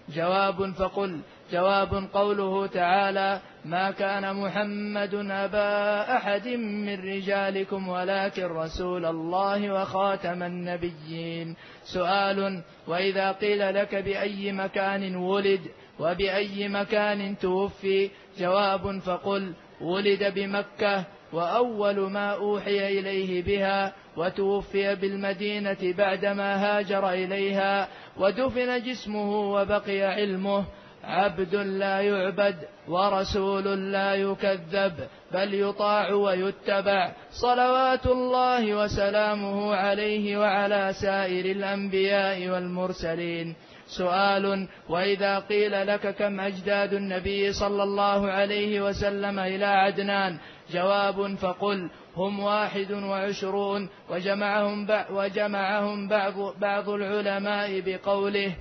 جواب 0.08 0.72
فقل 0.72 1.20
جواب 1.52 2.08
قوله 2.12 2.66
تعالى 2.66 3.40
ما 3.64 3.90
كان 3.90 4.36
محمد 4.36 5.14
أبا 5.14 6.16
أحد 6.16 6.48
من 6.48 6.94
رجالكم 6.94 7.88
ولكن 7.88 8.44
رسول 8.44 9.04
الله 9.04 9.72
وخاتم 9.72 10.42
النبيين. 10.42 11.56
سؤال 11.84 12.62
وإذا 12.88 13.32
قيل 13.32 13.74
لك 13.74 13.94
بأي 13.94 14.52
مكان 14.52 15.16
ولد 15.16 15.60
وبأي 16.00 16.68
مكان 16.68 17.38
توفي؟ 17.38 18.10
جواب 18.38 18.98
فقل 18.98 19.52
ولد 19.80 20.34
بمكة 20.34 21.04
وأول 21.32 22.00
ما 22.00 22.34
أوحي 22.34 22.98
إليه 22.98 23.42
بها 23.42 23.92
وتوفي 24.16 24.94
بالمدينة 24.94 25.94
بعدما 25.98 26.56
هاجر 26.56 27.10
إليها 27.10 27.88
ودفن 28.16 28.82
جسمه 28.82 29.52
وبقي 29.52 30.02
علمه 30.02 30.64
عبد 31.04 31.54
لا 31.54 32.00
يعبد 32.00 32.56
ورسول 32.88 33.92
لا 33.92 34.14
يكذب 34.14 34.92
بل 35.32 35.54
يطاع 35.54 36.12
ويتبع 36.12 37.12
صلوات 37.30 38.06
الله 38.06 38.74
وسلامه 38.74 39.74
عليه 39.74 40.36
وعلى 40.38 40.92
سائر 40.92 41.44
الأنبياء 41.44 42.48
والمرسلين. 42.48 43.54
سؤال 43.86 44.68
وإذا 44.88 45.38
قيل 45.38 45.86
لك 45.86 46.14
كم 46.14 46.40
أجداد 46.40 46.92
النبي 46.94 47.52
صلى 47.52 47.82
الله 47.82 48.30
عليه 48.30 48.80
وسلم 48.80 49.38
إلى 49.38 49.66
عدنان؟ 49.66 50.38
جواب 50.70 51.34
فقل 51.34 51.90
هم 52.16 52.40
واحد 52.40 52.92
وعشرون 52.92 53.88
وجمعهم, 54.10 54.86
وجمعهم 55.10 56.08
بعض, 56.08 56.34
بعض 56.60 56.88
العلماء 56.88 57.80
بقوله 57.80 58.56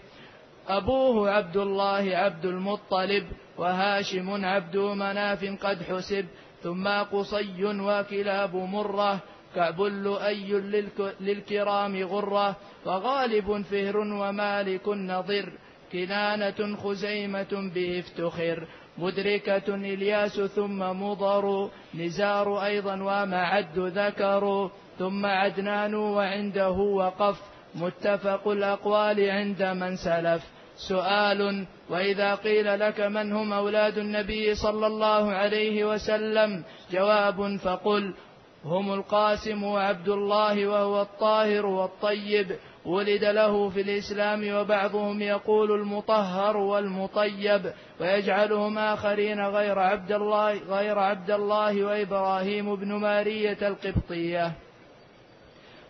أبوه 0.67 1.31
عبد 1.31 1.57
الله 1.57 2.17
عبد 2.17 2.45
المطلب 2.45 3.25
وهاشم 3.57 4.45
عبد 4.45 4.77
مناف 4.77 5.45
قد 5.63 5.83
حسب 5.83 6.25
ثم 6.63 6.87
قصي 6.87 7.63
وكلاب 7.65 8.55
مرة 8.55 9.19
كعب 9.55 9.81
لؤي 9.81 10.53
للكرام 11.19 12.03
غرة 12.03 12.55
وغالب 12.85 13.61
فهر 13.61 13.97
ومالك 13.97 14.87
نضر 14.87 15.51
كنانة 15.91 16.75
خزيمة 16.75 17.71
به 17.75 17.99
افتخر 17.99 18.67
مدركة 18.97 19.75
إلياس 19.75 20.41
ثم 20.41 20.79
مضر 20.79 21.69
نزار 21.95 22.63
أيضا 22.63 22.93
ومعد 22.93 23.79
ذكر 23.79 24.71
ثم 24.99 25.25
عدنان 25.25 25.95
وعنده 25.95 26.71
وقف 26.71 27.50
متفق 27.75 28.47
الأقوال 28.47 29.29
عند 29.29 29.63
من 29.63 29.95
سلف. 29.95 30.43
سؤال 30.75 31.65
وإذا 31.89 32.35
قيل 32.35 32.79
لك 32.79 32.99
من 32.99 33.33
هم 33.33 33.53
أولاد 33.53 33.97
النبي 33.97 34.55
صلى 34.55 34.87
الله 34.87 35.31
عليه 35.31 35.85
وسلم؟ 35.85 36.63
جواب 36.91 37.57
فقل 37.57 38.13
هم 38.65 38.93
القاسم 38.93 39.63
وعبد 39.63 40.09
الله 40.09 40.67
وهو 40.67 41.01
الطاهر 41.01 41.65
والطيب. 41.65 42.55
ولد 42.85 43.23
له 43.23 43.69
في 43.69 43.81
الإسلام 43.81 44.55
وبعضهم 44.55 45.21
يقول 45.21 45.71
المطهر 45.71 46.57
والمطيب. 46.57 47.73
ويجعلهم 47.99 48.77
آخرين 48.77 49.39
غير 49.39 49.79
عبد 49.79 50.11
الله 50.11 50.53
غير 50.53 50.99
عبد 50.99 51.31
الله 51.31 51.83
وإبراهيم 51.83 52.75
بن 52.75 52.93
مارية 52.93 53.67
القبطية. 53.67 54.51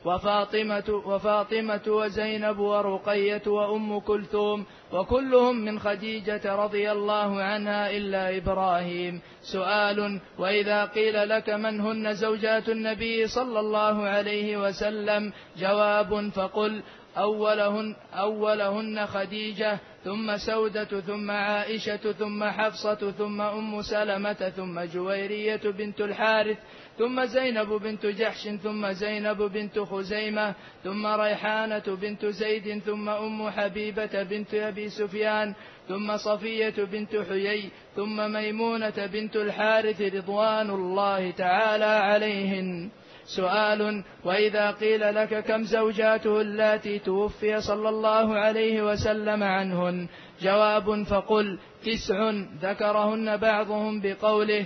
وفاطمة 0.06 1.02
وفاطمة 1.06 1.82
وزينب 1.88 2.60
ورقية 2.60 3.42
وأم 3.48 4.00
كلثوم 4.00 4.66
وكلهم 4.94 5.56
من 5.56 5.80
خديجة 5.80 6.56
رضي 6.56 6.92
الله 6.92 7.42
عنها 7.42 7.92
إلا 7.92 8.38
إبراهيم. 8.38 9.22
سؤال 9.42 10.20
وإذا 10.40 10.86
قيل 10.86 11.30
لك 11.30 11.50
من 11.50 11.80
هن 11.82 12.14
زوجات 12.14 12.70
النبي 12.70 13.28
صلى 13.28 13.60
الله 13.60 14.08
عليه 14.08 14.58
وسلم؟ 14.58 15.34
جواب 15.58 16.30
فقل 16.30 16.84
أولهن, 17.18 17.96
أولهن 18.14 19.06
خديجة 19.06 19.80
ثم 20.04 20.38
سودة 20.38 21.02
ثم 21.02 21.32
عائشة 21.32 22.12
ثم 22.12 22.44
حفصة 22.44 23.12
ثم 23.12 23.42
أم 23.42 23.82
سلمة 23.82 24.34
ثم 24.56 24.82
جويرية 24.82 25.62
بنت 25.64 26.02
الحارث 26.02 26.58
ثم 27.02 27.26
زينب 27.26 27.70
بنت 27.70 28.06
جحش 28.06 28.48
ثم 28.48 28.92
زينب 28.92 29.42
بنت 29.42 29.80
خزيمة 29.80 30.54
ثم 30.84 31.08
ريحانة 31.08 31.98
بنت 32.02 32.26
زيد 32.26 32.80
ثم 32.80 33.10
أم 33.10 33.50
حبيبة 33.50 34.24
بنت 34.24 34.54
أبي 34.54 34.90
سفيان 34.90 35.54
ثم 35.90 36.18
صفية 36.18 36.78
بنت 36.78 37.16
حيي 37.30 37.70
ثم 37.96 38.32
ميمونة 38.32 39.06
بنت 39.14 39.36
الحارث 39.36 40.02
رضوان 40.02 40.70
الله 40.70 41.32
تعالى 41.32 41.86
عليهن. 41.86 42.90
سؤال 43.26 44.04
وإذا 44.26 44.72
قيل 44.72 45.16
لك 45.16 45.44
كم 45.44 45.64
زوجاته 45.64 46.42
اللاتي 46.42 47.00
توفي 47.00 47.62
صلى 47.62 47.90
الله 47.90 48.36
عليه 48.36 48.92
وسلم 48.92 49.44
عنهن؟ 49.44 50.08
جواب 50.42 51.04
فقل 51.04 51.60
تسع 51.86 52.32
ذكرهن 52.62 53.38
بعضهم 53.38 54.02
بقوله 54.02 54.66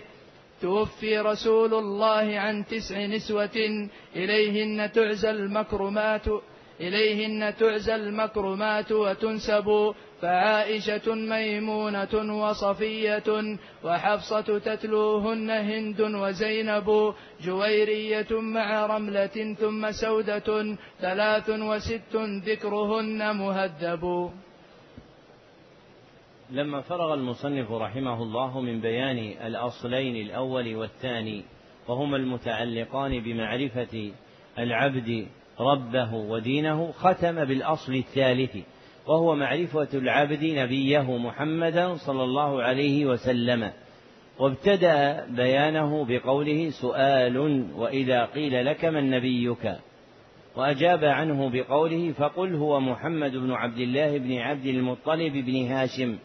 توفي 0.62 1.20
رسول 1.20 1.74
الله 1.74 2.40
عن 2.40 2.66
تسع 2.66 3.06
نسوة 3.06 3.88
إليهن 4.16 4.92
تعزى 4.92 5.30
المكرمات 5.30 6.28
إليهن 6.82 7.56
تعزى 7.56 7.96
المكرمات 7.96 8.92
وتنسب 8.92 9.94
فعائشة 10.22 11.16
ميمونة 11.16 12.44
وصفية 12.44 13.58
وحفصة 13.84 14.60
تتلوهن 14.60 15.50
هند 15.50 16.02
وزينب 16.02 17.14
جويرية 17.42 18.32
مع 18.32 18.86
رملة 18.86 19.56
ثم 19.60 19.92
سودة 19.92 20.78
ثلاث 21.02 21.50
وست 21.50 22.16
ذكرهن 22.46 23.36
مهذب. 23.38 24.32
لما 26.52 26.82
فرغ 26.82 27.14
المصنف 27.14 27.72
رحمه 27.72 28.24
الله 28.24 28.62
من 28.62 28.82
بيان 28.82 29.18
الأصلين 29.48 30.16
الأول 30.16 30.76
والثاني 30.76 31.44
وهما 31.88 32.18
المتعلقان 32.18 33.20
بمعرفة 33.20 34.12
العبد 34.60 35.28
ربه 35.60 36.14
ودينه 36.14 36.92
ختم 36.92 37.46
بالأصل 37.46 37.94
الثالث 37.94 38.58
وهو 39.08 39.36
معرفة 39.36 39.88
العبد 39.94 40.44
نبيه 40.44 41.18
محمدا 41.18 41.96
صلى 41.96 42.24
الله 42.24 42.64
عليه 42.64 43.06
وسلم. 43.06 43.72
وابتدأ 44.40 45.26
بيانه 45.30 46.06
بقوله 46.06 46.70
سؤال 46.70 47.66
وإذا 47.76 48.26
قيل 48.26 48.66
لك 48.66 48.86
من 48.86 49.10
نبيك؟ 49.10 49.76
وأجاب 50.56 51.06
عنه 51.06 51.50
بقوله 51.50 52.12
فقل 52.12 52.56
هو 52.56 52.80
محمد 52.80 53.32
بن 53.32 53.52
عبد 53.52 53.78
الله 53.78 54.18
بن 54.18 54.38
عبد 54.38 54.66
المطلب 54.66 55.34
بن 55.34 55.66
هاشم. 55.66 56.18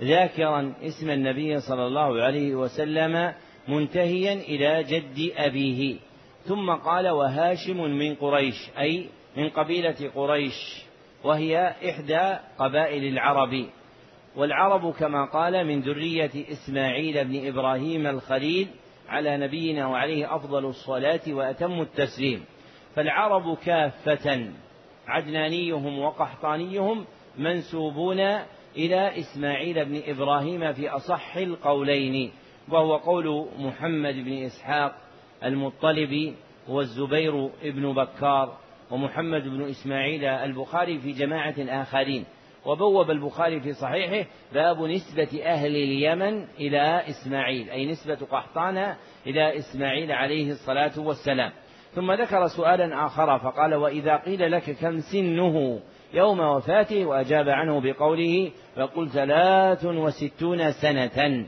ذاكرا 0.00 0.74
اسم 0.82 1.10
النبي 1.10 1.60
صلى 1.60 1.86
الله 1.86 2.22
عليه 2.22 2.54
وسلم 2.54 3.32
منتهيا 3.68 4.32
إلى 4.32 4.82
جد 4.82 5.32
أبيه. 5.36 5.96
ثم 6.44 6.70
قال 6.70 7.08
وهاشم 7.08 7.80
من 7.84 8.14
قريش 8.14 8.70
أي 8.78 9.08
من 9.36 9.48
قبيلة 9.48 10.10
قريش 10.14 10.84
وهي 11.24 11.74
إحدى 11.90 12.38
قبائل 12.58 13.04
العرب. 13.04 13.66
والعرب 14.36 14.92
كما 14.92 15.24
قال 15.24 15.66
من 15.66 15.80
ذرية 15.80 16.30
إسماعيل 16.52 17.24
بن 17.24 17.46
إبراهيم 17.48 18.06
الخليل 18.06 18.68
على 19.08 19.36
نبينا 19.36 19.86
وعليه 19.86 20.36
أفضل 20.36 20.64
الصلاة 20.64 21.20
وأتم 21.28 21.80
التسليم. 21.80 22.44
فالعرب 22.94 23.56
كافة 23.56 24.50
عدنانيهم 25.06 25.98
وقحطانيهم 25.98 27.04
منسوبون 27.38 28.38
إلى 28.76 29.18
إسماعيل 29.18 29.84
بن 29.84 30.02
إبراهيم 30.06 30.72
في 30.72 30.88
أصح 30.88 31.36
القولين 31.36 32.32
وهو 32.68 32.96
قول 32.96 33.48
محمد 33.58 34.14
بن 34.14 34.32
إسحاق 34.32 34.94
المطلبي 35.44 36.34
والزبير 36.68 37.50
بن 37.64 37.92
بكار 37.94 38.56
ومحمد 38.90 39.42
بن 39.42 39.62
إسماعيل 39.62 40.24
البخاري 40.24 40.98
في 40.98 41.12
جماعة 41.12 41.54
آخرين. 41.58 42.24
وبوب 42.66 43.10
البخاري 43.10 43.60
في 43.60 43.72
صحيحه 43.72 44.28
باب 44.54 44.82
نسبة 44.82 45.42
أهل 45.44 45.76
اليمن 45.76 46.44
إلى 46.58 47.02
إسماعيل 47.08 47.70
أي 47.70 47.86
نسبة 47.86 48.14
قحطان 48.14 48.94
إلى 49.26 49.58
إسماعيل 49.58 50.12
عليه 50.12 50.50
الصلاة 50.50 51.00
والسلام. 51.00 51.52
ثم 51.92 52.12
ذكر 52.12 52.46
سؤالا 52.46 53.06
آخر 53.06 53.38
فقال 53.38 53.74
وإذا 53.74 54.16
قيل 54.16 54.52
لك 54.52 54.70
كم 54.70 54.98
سنه؟ 55.00 55.80
يوم 56.12 56.40
وفاته 56.40 57.06
وأجاب 57.06 57.48
عنه 57.48 57.80
بقوله 57.80 58.50
فقل 58.76 59.08
ثلاث 59.08 59.84
وستون 59.84 60.72
سنة. 60.72 61.46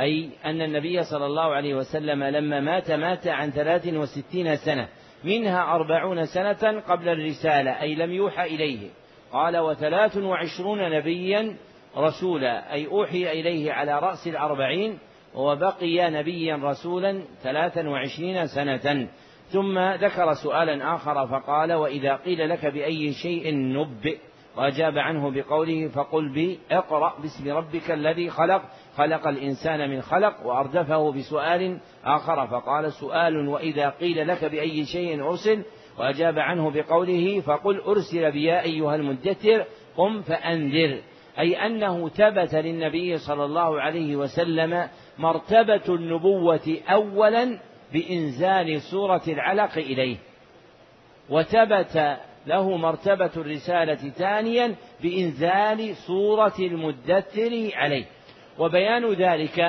أي 0.00 0.30
أن 0.44 0.62
النبي 0.62 1.02
صلى 1.02 1.26
الله 1.26 1.54
عليه 1.54 1.74
وسلم 1.74 2.24
لما 2.24 2.60
مات 2.60 2.90
مات 2.90 3.26
عن 3.26 3.50
ثلاث 3.50 3.86
وستين 3.86 4.56
سنة 4.56 4.88
منها 5.24 5.74
أربعون 5.74 6.26
سنة 6.26 6.80
قبل 6.80 7.08
الرسالة 7.08 7.80
أي 7.82 7.94
لم 7.94 8.12
يوحى 8.12 8.46
إليه. 8.46 8.88
قال 9.32 9.58
وثلاث 9.58 10.16
وعشرون 10.16 10.90
نبيا 10.90 11.56
رسولا 11.96 12.72
أي 12.72 12.86
أوحي 12.86 13.40
إليه 13.40 13.72
على 13.72 13.98
رأس 13.98 14.26
الأربعين 14.26 14.98
وبقي 15.34 16.10
نبيا 16.10 16.56
رسولا 16.56 17.22
ثلاثا 17.42 17.88
وعشرين 17.88 18.46
سنة. 18.46 19.08
ثم 19.52 19.78
ذكر 19.78 20.32
سؤالا 20.32 20.94
آخر 20.94 21.26
فقال 21.26 21.72
وإذا 21.72 22.16
قيل 22.16 22.48
لك 22.48 22.66
بأي 22.66 23.12
شيء 23.12 23.54
نبئ 23.54 24.18
وأجاب 24.56 24.98
عنه 24.98 25.30
بقوله 25.30 25.88
فقل 25.88 26.32
بي 26.32 26.58
اقرأ 26.70 27.14
باسم 27.22 27.48
ربك 27.48 27.90
الذي 27.90 28.30
خلق 28.30 28.62
خلق 28.96 29.26
الإنسان 29.26 29.90
من 29.90 30.00
خلق 30.00 30.46
وأردفه 30.46 31.12
بسؤال 31.12 31.78
آخر 32.04 32.46
فقال 32.46 32.92
سؤال 32.92 33.48
وإذا 33.48 33.88
قيل 33.88 34.28
لك 34.28 34.44
بأي 34.44 34.84
شيء 34.84 35.22
أرسل؟ 35.22 35.64
وأجاب 35.98 36.38
عنه 36.38 36.70
بقوله 36.70 37.40
فقل 37.40 37.80
أرسل 37.80 38.32
بيا 38.32 38.62
أيها 38.62 38.94
المدثر 38.94 39.64
قم 39.96 40.22
فأنذر. 40.22 40.98
أي 41.38 41.66
أنه 41.66 42.08
ثبت 42.08 42.54
للنبي 42.54 43.18
صلى 43.18 43.44
الله 43.44 43.80
عليه 43.80 44.16
وسلم 44.16 44.88
مرتبة 45.18 45.94
النبوة 45.94 46.76
أولا 46.88 47.58
بإنزال 47.92 48.82
سورة 48.82 49.22
العلق 49.28 49.78
إليه. 49.78 50.16
وثبت 51.30 52.18
له 52.46 52.76
مرتبة 52.76 53.30
الرسالة 53.36 53.94
ثانيا 53.94 54.74
بإنزال 55.02 55.96
سورة 55.96 56.54
المدثر 56.58 57.70
عليه. 57.74 58.04
وبيان 58.58 59.12
ذلك 59.12 59.60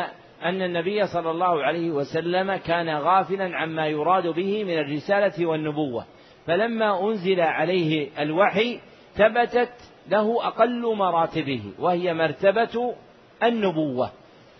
أن 0.44 0.62
النبي 0.62 1.08
صلى 1.08 1.32
الله 1.32 1.64
عليه 1.64 1.92
وسلم 1.92 2.56
كان 2.56 2.90
غافلا 2.90 3.58
عما 3.58 3.88
يراد 3.88 4.28
به 4.28 4.64
من 4.64 4.78
الرسالة 4.78 5.46
والنبوة. 5.46 6.06
فلما 6.48 7.10
أنزل 7.10 7.42
عليه 7.42 8.10
الوحي 8.20 8.80
ثبتت 9.14 9.74
له 10.08 10.48
أقل 10.48 10.96
مراتبه 10.96 11.62
وهي 11.80 12.14
مرتبة 12.14 12.96
النبوة. 13.44 14.12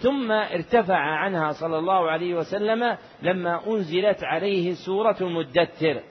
ثم 0.04 0.32
ارتفع 0.32 0.98
عنها 0.98 1.52
صلى 1.52 1.78
الله 1.78 2.12
عليه 2.12 2.36
وسلم 2.36 2.98
لما 3.22 3.68
أنزلت 3.68 4.24
عليه 4.24 4.74
سورة 4.86 5.16
المدثر. 5.22 6.02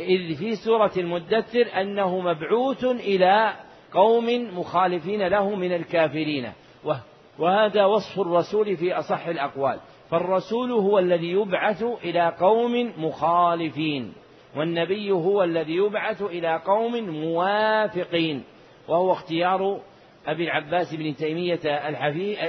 إذ 0.00 0.34
في 0.34 0.54
سورة 0.54 0.92
المدثر 0.96 1.80
أنه 1.80 2.20
مبعوث 2.20 2.84
إلى 2.84 3.52
قوم 3.92 4.58
مخالفين 4.58 5.26
له 5.26 5.54
من 5.54 5.72
الكافرين. 5.72 6.52
وهذا 7.38 7.84
وصف 7.84 8.20
الرسول 8.20 8.76
في 8.76 8.92
أصح 8.92 9.26
الأقوال. 9.26 9.80
فالرسول 10.10 10.72
هو 10.72 10.98
الذي 10.98 11.30
يبعث 11.30 11.82
إلى 12.04 12.34
قوم 12.40 12.92
مخالفين 12.98 14.12
والنبي 14.56 15.10
هو 15.10 15.42
الذي 15.42 15.76
يبعث 15.76 16.22
إلى 16.22 16.62
قوم 16.66 17.10
موافقين 17.10 18.44
وهو 18.88 19.12
اختيار 19.12 19.80
أبي 20.26 20.44
العباس 20.44 20.94
بن 20.94 21.16
تيمية 21.16 21.60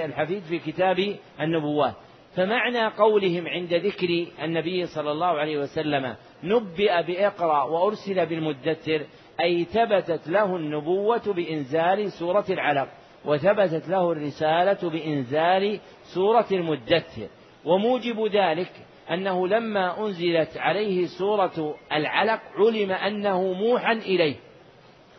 الحفيد 0.06 0.44
في 0.44 0.60
كتاب 0.60 1.16
النبوات. 1.42 1.94
فمعنى 2.36 2.88
قولهم 2.88 3.48
عند 3.48 3.74
ذكر 3.74 4.26
النبي 4.44 4.86
صلى 4.86 5.12
الله 5.12 5.28
عليه 5.28 5.58
وسلم 5.58 6.16
نبئ 6.44 7.04
بإقرأ 7.04 7.64
وأرسل 7.64 8.26
بالمدثر 8.26 9.06
أي 9.42 9.64
ثبتت 9.64 10.28
له 10.28 10.56
النبوة 10.56 11.34
بإنزال 11.34 12.12
سورة 12.12 12.46
العلق 12.50 12.88
وثبتت 13.26 13.90
له 13.90 14.12
الرسالة 14.12 14.90
بإنزال 14.90 15.80
سورة 16.14 16.48
المدثر. 16.52 17.28
وموجب 17.66 18.28
ذلك 18.34 18.72
أنه 19.12 19.48
لما 19.48 20.06
أنزلت 20.06 20.58
عليه 20.58 21.06
سورة 21.06 21.76
العلق 21.92 22.42
علم 22.58 22.92
أنه 22.92 23.54
موحى 23.54 23.92
إليه. 23.94 24.36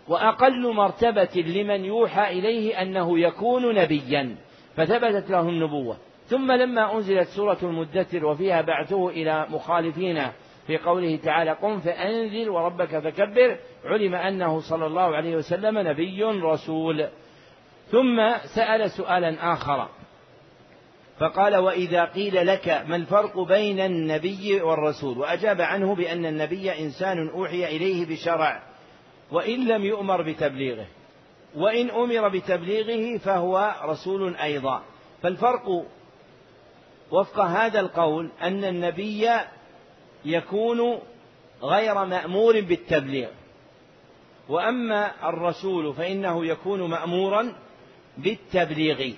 وأقل 0.08 0.74
مرتبة 0.74 1.42
لمن 1.46 1.84
يوحى 1.84 2.38
إليه 2.38 2.82
أنه 2.82 3.18
يكون 3.18 3.74
نبيا. 3.74 4.36
فثبتت 4.76 5.30
له 5.30 5.40
النبوة 5.40 5.96
ثم 6.26 6.52
لما 6.52 6.94
أنزلت 6.94 7.28
سورة 7.28 7.58
المدثر 7.62 8.26
وفيها 8.26 8.60
بعثه 8.60 9.08
إلى 9.08 9.46
مخالفين 9.50 10.22
في 10.66 10.78
قوله 10.78 11.16
تعالى 11.16 11.50
قم 11.50 11.80
فأنذر 11.80 12.50
وربك 12.50 12.98
فكبر 12.98 13.58
علم 13.84 14.14
أنه 14.14 14.60
صلى 14.60 14.86
الله 14.86 15.16
عليه 15.16 15.36
وسلم 15.36 15.78
نبي 15.78 16.24
رسول. 16.24 17.08
ثم 17.90 18.36
سأل 18.54 18.90
سؤالا 18.90 19.52
آخر. 19.52 19.88
فقال 21.18 21.56
وإذا 21.56 22.04
قيل 22.04 22.46
لك 22.46 22.84
ما 22.88 22.96
الفرق 22.96 23.38
بين 23.40 23.80
النبي 23.80 24.60
والرسول؟ 24.62 25.18
وأجاب 25.18 25.60
عنه 25.60 25.94
بأن 25.94 26.26
النبي 26.26 26.72
إنسان 26.72 27.28
أوحي 27.28 27.76
إليه 27.76 28.06
بشرع. 28.06 28.67
وإن 29.32 29.68
لم 29.68 29.84
يؤمر 29.84 30.22
بتبليغه. 30.22 30.86
وإن 31.56 31.90
أمر 31.90 32.28
بتبليغه 32.28 33.18
فهو 33.18 33.74
رسول 33.84 34.36
أيضا. 34.36 34.82
فالفرق 35.22 35.84
وفق 37.10 37.40
هذا 37.40 37.80
القول 37.80 38.30
أن 38.42 38.64
النبي 38.64 39.30
يكون 40.24 40.98
غير 41.62 42.04
مأمور 42.04 42.60
بالتبليغ. 42.60 43.28
وأما 44.48 45.28
الرسول 45.28 45.94
فإنه 45.94 46.46
يكون 46.46 46.90
مأمورا 46.90 47.52
بالتبليغ. 48.18 49.12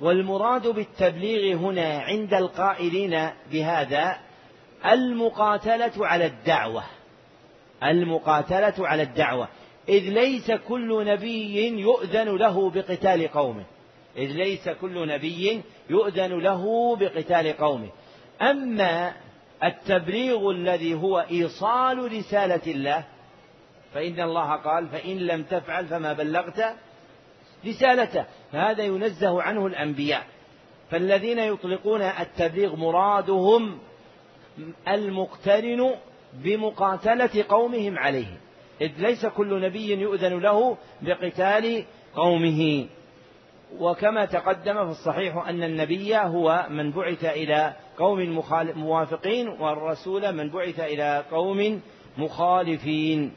والمراد 0.00 0.66
بالتبليغ 0.66 1.56
هنا 1.56 1.98
عند 1.98 2.34
القائلين 2.34 3.30
بهذا 3.52 4.16
المقاتلة 4.86 6.06
على 6.06 6.26
الدعوة. 6.26 6.84
المقاتلة 7.84 8.88
على 8.88 9.02
الدعوة. 9.02 9.48
إذ 9.88 10.02
ليس 10.02 10.50
كل 10.50 11.04
نبي 11.06 11.68
يؤذن 11.80 12.36
له 12.36 12.70
بقتال 12.70 13.28
قومه. 13.28 13.64
إذ 14.16 14.32
ليس 14.32 14.68
كل 14.68 15.08
نبي 15.08 15.62
يؤذن 15.90 16.38
له 16.38 16.96
بقتال 16.96 17.56
قومه. 17.56 17.88
أما 18.42 19.12
التبليغ 19.64 20.50
الذي 20.50 20.94
هو 20.94 21.26
إيصال 21.30 22.12
رسالة 22.12 22.72
الله 22.72 23.04
فإن 23.94 24.20
الله 24.20 24.56
قال 24.56 24.88
فإن 24.88 25.18
لم 25.18 25.42
تفعل 25.42 25.86
فما 25.86 26.12
بلغت 26.12 26.76
رسالته. 27.66 28.24
فهذا 28.52 28.82
ينزه 28.82 29.42
عنه 29.42 29.66
الأنبياء. 29.66 30.26
فالذين 30.90 31.38
يطلقون 31.38 32.02
التبليغ 32.02 32.76
مرادهم 32.76 33.78
المقترن 34.88 35.94
بمقاتلة 36.32 37.44
قومهم 37.48 37.98
عليه. 37.98 38.40
إذ 38.80 38.90
ليس 38.98 39.26
كل 39.26 39.60
نبي 39.60 40.00
يؤذن 40.00 40.38
له 40.38 40.76
بقتال 41.02 41.84
قومه. 42.14 42.86
وكما 43.78 44.24
تقدم 44.24 44.84
في 44.84 44.90
الصحيح 44.90 45.46
أن 45.48 45.62
النبي 45.62 46.16
هو 46.16 46.66
من 46.70 46.90
بعث 46.90 47.24
إلى 47.24 47.72
قوم 47.98 48.42
موافقين 48.76 49.48
والرسول 49.48 50.32
من 50.32 50.50
بعث 50.50 50.80
إلى 50.80 51.24
قوم 51.30 51.80
مخالفين. 52.18 53.32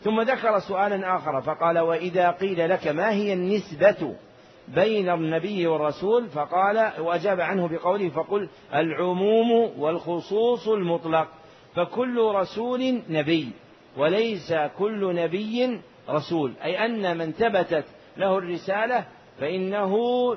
ثم 0.00 0.20
ذكر 0.20 0.58
سؤالا 0.58 1.16
آخر 1.16 1.40
فقال 1.40 1.78
وإذا 1.78 2.30
قيل 2.30 2.70
لك 2.70 2.88
ما 2.88 3.12
هي 3.12 3.32
النسبة 3.32 4.14
بين 4.68 5.10
النبي 5.10 5.66
والرسول؟ 5.66 6.28
فقال 6.28 6.92
وأجاب 7.00 7.40
عنه 7.40 7.68
بقوله 7.68 8.08
فقل 8.08 8.48
العموم 8.74 9.50
والخصوص 9.78 10.68
المطلق. 10.68 11.28
فكل 11.74 12.20
رسول 12.34 13.02
نبي 13.08 13.52
وليس 13.96 14.54
كل 14.78 15.14
نبي 15.14 15.80
رسول. 16.08 16.52
أي 16.64 16.84
أن 16.84 17.18
من 17.18 17.32
ثبتت 17.32 17.84
له 18.16 18.38
الرسالة 18.38 19.06
فإنه 19.40 19.94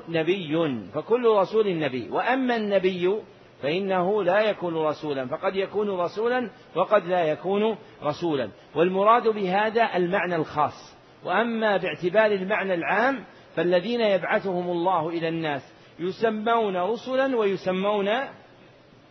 نبي 0.08 0.80
فكل 0.94 1.26
رسول 1.26 1.78
نبي. 1.78 2.10
وأما 2.10 2.56
النبي 2.56 3.16
فإنه 3.62 4.22
لا 4.22 4.40
يكون 4.40 4.76
رسولا 4.76 5.26
فقد 5.26 5.56
يكون 5.56 5.90
رسولا 5.90 6.50
وقد 6.74 7.06
لا 7.06 7.24
يكون 7.24 7.76
رسولا. 8.02 8.48
والمراد 8.74 9.28
بهذا 9.28 9.96
المعنى 9.96 10.36
الخاص. 10.36 10.96
وأما 11.24 11.76
باعتبار 11.76 12.32
المعنى 12.32 12.74
العام 12.74 13.24
فالذين 13.56 14.00
يبعثهم 14.00 14.70
الله 14.70 15.08
إلى 15.08 15.28
الناس 15.28 15.72
يسمون 15.98 16.76
رسلا 16.76 17.36
ويسمون 17.36 18.08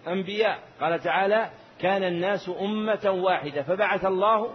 أنبياء. 0.07 0.59
قال 0.81 0.99
تعالى 0.99 1.49
كان 1.83 2.03
الناس 2.03 2.51
أمة 2.61 3.11
واحدة 3.23 3.61
فبعث 3.61 4.05
الله 4.05 4.53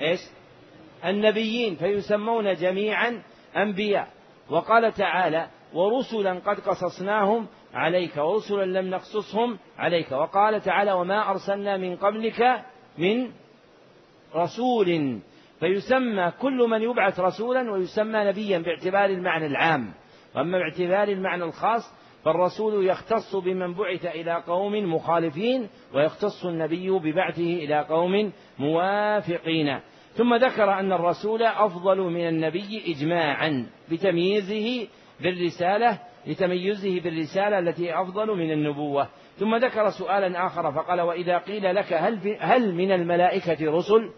إيش؟ 0.00 0.20
النبيين 1.04 1.76
فيسمون 1.76 2.54
جميعا 2.54 3.22
أنبياء. 3.56 4.08
وقال 4.50 4.92
تعالى 4.92 5.48
ورسلا 5.74 6.38
قد 6.38 6.60
قصصناهم 6.60 7.46
عليك 7.74 8.16
ورسلا 8.16 8.80
لم 8.80 8.90
نقصصهم 8.90 9.58
عليك. 9.78 10.12
وقال 10.12 10.60
تعالى 10.60 10.92
وما 10.92 11.30
أرسلنا 11.30 11.76
من 11.76 11.96
قبلك 11.96 12.64
من 12.98 13.30
رسول. 14.34 15.18
فيسمى 15.60 16.32
كل 16.40 16.68
من 16.70 16.82
يبعث 16.82 17.20
رسولا 17.20 17.72
ويسمى 17.72 18.24
نبيا 18.24 18.58
باعتبار 18.58 19.04
المعنى 19.04 19.46
العام. 19.46 19.92
وأما 20.34 20.58
باعتبار 20.58 21.08
المعنى 21.08 21.44
الخاص 21.44 21.94
فالرسول 22.24 22.86
يختص 22.86 23.36
بمن 23.36 23.74
بعث 23.74 24.06
إلى 24.06 24.42
قوم 24.46 24.94
مخالفين 24.94 25.68
ويختص 25.94 26.46
النبي 26.46 26.90
ببعثه 26.90 27.54
إلى 27.54 27.80
قوم 27.80 28.32
موافقين. 28.58 29.80
ثم 30.12 30.34
ذكر 30.34 30.72
أن 30.72 30.92
الرسول 30.92 31.42
أفضل 31.42 31.98
من 31.98 32.28
النبي 32.28 32.82
إجماعا 32.86 33.66
بتمييزه 33.90 34.88
بالرسالة 35.20 35.98
لتميزه 36.26 37.00
بالرسالة 37.00 37.58
التي 37.58 38.00
أفضل 38.00 38.26
من 38.26 38.52
النبوة. 38.52 39.08
ثم 39.36 39.56
ذكر 39.56 39.90
سؤالا 39.90 40.46
آخر 40.46 40.72
فقال 40.72 41.00
وإذا 41.00 41.38
قيل 41.38 41.74
لك 41.74 41.92
هل, 41.92 42.36
هل 42.40 42.74
من 42.74 42.92
الملائكة 42.92 43.70
رسل؟ 43.70 44.10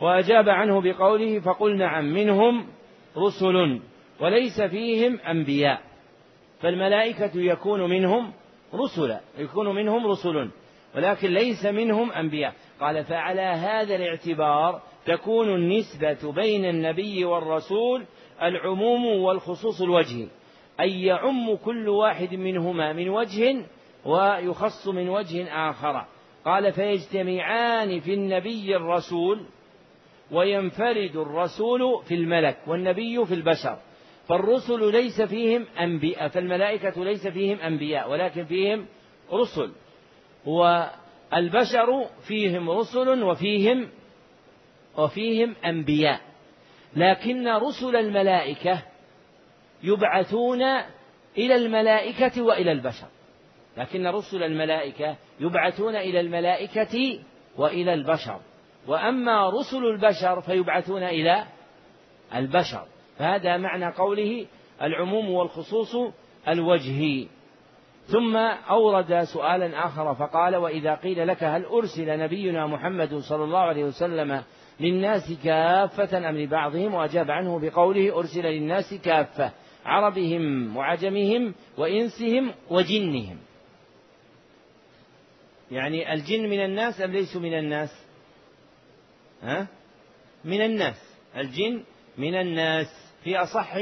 وأجاب 0.00 0.48
عنه 0.48 0.80
بقوله 0.80 1.40
فقل 1.40 1.76
نعم 1.76 2.04
منهم 2.04 2.66
رسل 3.16 3.80
وليس 4.20 4.60
فيهم 4.60 5.20
أنبياء. 5.20 5.85
فالملائكة 6.66 7.30
يكون 7.34 7.80
منهم 7.80 8.32
رسلا 8.74 9.20
يكون 9.38 9.74
منهم 9.74 10.06
رسل 10.06 10.50
ولكن 10.96 11.28
ليس 11.28 11.66
منهم 11.66 12.12
أنبياء. 12.12 12.54
قال 12.80 13.04
فعلى 13.04 13.40
هذا 13.40 13.96
الاعتبار 13.96 14.82
تكون 15.06 15.54
النسبة 15.54 16.32
بين 16.32 16.64
النبي 16.64 17.24
والرسول 17.24 18.04
العموم 18.42 19.06
والخصوص 19.06 19.82
الوجهي 19.82 20.28
أي 20.80 21.02
يعم 21.02 21.56
كل 21.56 21.88
واحد 21.88 22.34
منهما 22.34 22.92
من 22.92 23.08
وجه 23.08 23.64
ويخص 24.04 24.88
من 24.88 25.08
وجه 25.08 25.48
آخر. 25.70 26.06
قال 26.44 26.72
فيجتمعان 26.72 28.00
في 28.00 28.14
النبي 28.14 28.76
الرسول 28.76 29.46
وينفرد 30.32 31.16
الرسول 31.16 32.02
في 32.08 32.14
الملك 32.14 32.58
والنبي 32.66 33.26
في 33.26 33.34
البشر. 33.34 33.78
فالرسل 34.28 34.92
ليس 34.92 35.22
فيهم 35.22 35.66
أنبياء 35.80 36.28
فالملائكة 36.28 37.04
ليس 37.04 37.26
فيهم 37.26 37.60
أنبياء 37.60 38.10
ولكن 38.10 38.44
فيهم 38.44 38.86
رسل. 39.32 39.72
والبشر 40.46 42.06
فيهم 42.28 42.70
رسل 42.70 43.22
وفيهم 43.22 43.88
وفيهم 44.98 45.54
أنبياء. 45.64 46.20
لكن 46.96 47.48
رسل 47.48 47.96
الملائكة 47.96 48.82
يبعثون 49.82 50.62
إلى 51.38 51.54
الملائكة 51.54 52.42
وإلى 52.42 52.72
البشر. 52.72 53.06
لكن 53.76 54.06
رسل 54.06 54.42
الملائكة 54.42 55.16
يبعثون 55.40 55.96
إلى 55.96 56.20
الملائكة 56.20 57.18
وإلى 57.56 57.94
البشر. 57.94 58.40
وأما 58.86 59.50
رسل 59.50 59.84
البشر 59.84 60.40
فيبعثون 60.40 61.02
إلى 61.02 61.46
البشر. 62.34 62.86
فهذا 63.18 63.56
معنى 63.56 63.86
قوله 63.86 64.46
العموم 64.82 65.30
والخصوص 65.30 65.96
الوجهي 66.48 67.26
ثم 68.06 68.36
أورد 68.70 69.22
سؤالا 69.22 69.86
آخر 69.86 70.14
فقال 70.14 70.56
وإذا 70.56 70.94
قيل 70.94 71.28
لك 71.28 71.44
هل 71.44 71.64
أرسل 71.64 72.18
نبينا 72.18 72.66
محمد 72.66 73.14
صلى 73.14 73.44
الله 73.44 73.58
عليه 73.58 73.84
وسلم 73.84 74.42
للناس 74.80 75.32
كافة 75.44 76.28
أم 76.28 76.36
لبعضهم؟ 76.36 76.94
وأجاب 76.94 77.30
عنه 77.30 77.58
بقوله 77.58 78.18
أرسل 78.18 78.42
للناس 78.42 78.94
كافة 78.94 79.52
عربهم 79.84 80.76
وعجمهم 80.76 81.54
وإنسهم 81.78 82.52
وجنهم. 82.70 83.38
يعني 85.70 86.12
الجن 86.12 86.42
من 86.42 86.64
الناس 86.64 87.00
أم 87.00 87.10
ليسوا 87.10 87.40
من 87.40 87.58
الناس؟ 87.58 88.06
ها؟ 89.42 89.66
من 90.44 90.60
الناس. 90.60 91.16
الجن 91.36 91.82
من 92.18 92.34
الناس. 92.34 93.05
في 93.26 93.36
أصح 93.36 93.76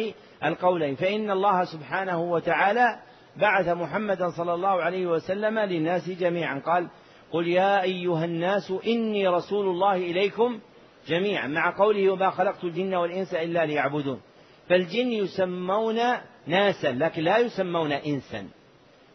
القولين. 0.44 0.94
فإن 0.94 1.30
الله 1.30 1.64
سبحانه 1.64 2.22
وتعالى 2.22 3.00
بعث 3.36 3.68
محمدا 3.68 4.30
صلى 4.30 4.54
الله 4.54 4.82
عليه 4.82 5.06
وسلم 5.06 5.58
للناس 5.58 6.10
جميعا. 6.10 6.62
قال 6.66 6.88
قل 7.32 7.48
يا 7.48 7.82
أيها 7.82 8.24
الناس 8.24 8.72
إني 8.86 9.28
رسول 9.28 9.66
الله 9.66 9.96
إليكم 9.96 10.60
جميعا. 11.08 11.46
مع 11.46 11.78
قوله 11.78 12.10
وما 12.10 12.30
خلقت 12.30 12.64
الجن 12.64 12.94
والإنس 12.94 13.34
إلا 13.34 13.66
ليعبدون 13.66 14.20
فالجن 14.68 15.12
يسمون 15.12 16.00
ناسا 16.46 16.92
لكن 16.92 17.22
لا 17.22 17.38
يسمون 17.38 17.92
إنسا. 17.92 18.48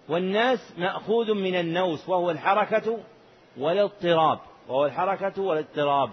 والناس 0.09 0.73
مأخوذ 0.77 1.33
من 1.33 1.55
النوس 1.55 2.09
وهو 2.09 2.31
الحركة 2.31 2.97
والاضطراب. 3.57 4.39
وهو 4.67 4.85
الحركة 4.85 5.41
والاضطراب. 5.41 6.09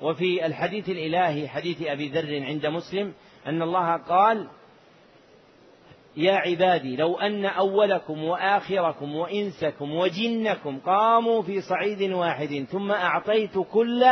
وفي 0.00 0.46
الحديث 0.46 0.88
الإلهي 0.88 1.48
حديث 1.48 1.82
أبي 1.82 2.08
ذر 2.08 2.44
عند 2.44 2.66
مسلم 2.66 3.12
أن 3.46 3.62
الله 3.62 3.96
قال 3.96 4.48
يا 6.16 6.32
عبادي 6.32 6.96
لو 6.96 7.18
أن 7.18 7.44
أولكم 7.44 8.24
وآخركم 8.24 9.16
وإنسكم 9.16 9.94
وجنكم 9.94 10.78
قاموا 10.78 11.42
في 11.42 11.60
صعيد 11.60 12.02
واحد 12.02 12.66
ثم 12.70 12.90
أعطيت 12.90 13.58
كل 13.58 14.04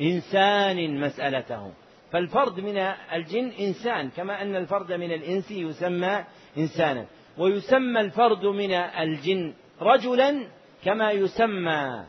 إنسان 0.00 1.00
مسألته. 1.00 1.72
فالفرد 2.12 2.60
من 2.60 2.76
الجن 3.12 3.50
إنسان 3.60 4.10
كما 4.10 4.42
أن 4.42 4.56
الفرد 4.56 4.92
من 4.92 5.12
الإنس 5.12 5.50
يسمى 5.50 6.24
إنسانا. 6.58 7.06
ويسمى 7.38 8.00
الفرد 8.00 8.46
من 8.46 8.72
الجن 8.72 9.54
رجلا 9.82 10.46
كما 10.84 11.10
يسمى 11.10 12.04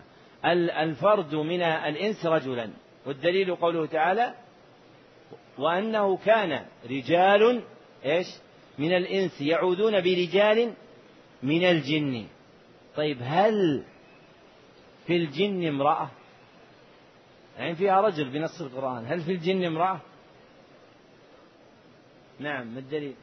الفرد 0.46 1.36
من 1.36 1.62
الإنس 1.62 2.26
رجلا. 2.26 2.70
والدليل 3.06 3.56
قوله 3.56 3.86
تعالى 3.86 4.34
وأنه 5.60 6.18
كان 6.18 6.65
رجال 6.90 7.64
إيش؟ 8.06 8.27
من 8.77 8.95
الإنس 8.95 9.41
يعودون 9.41 10.02
برجال 10.02 10.73
من 11.44 11.64
الجن. 11.65 12.27
طيب 12.95 13.18
هل 13.22 13.84
في 15.07 15.15
الجن 15.15 15.68
امرأة؟ 15.68 16.11
يعني 17.57 17.76
فيها 17.76 18.02
رجل 18.02 18.30
بنص 18.30 18.61
القرآن. 18.61 19.06
هل 19.06 19.22
في 19.22 19.31
الجن 19.31 19.64
امرأة؟ 19.64 20.02
نعم 22.40 22.68
ما 22.68 22.80
الدليل؟ 22.80 23.15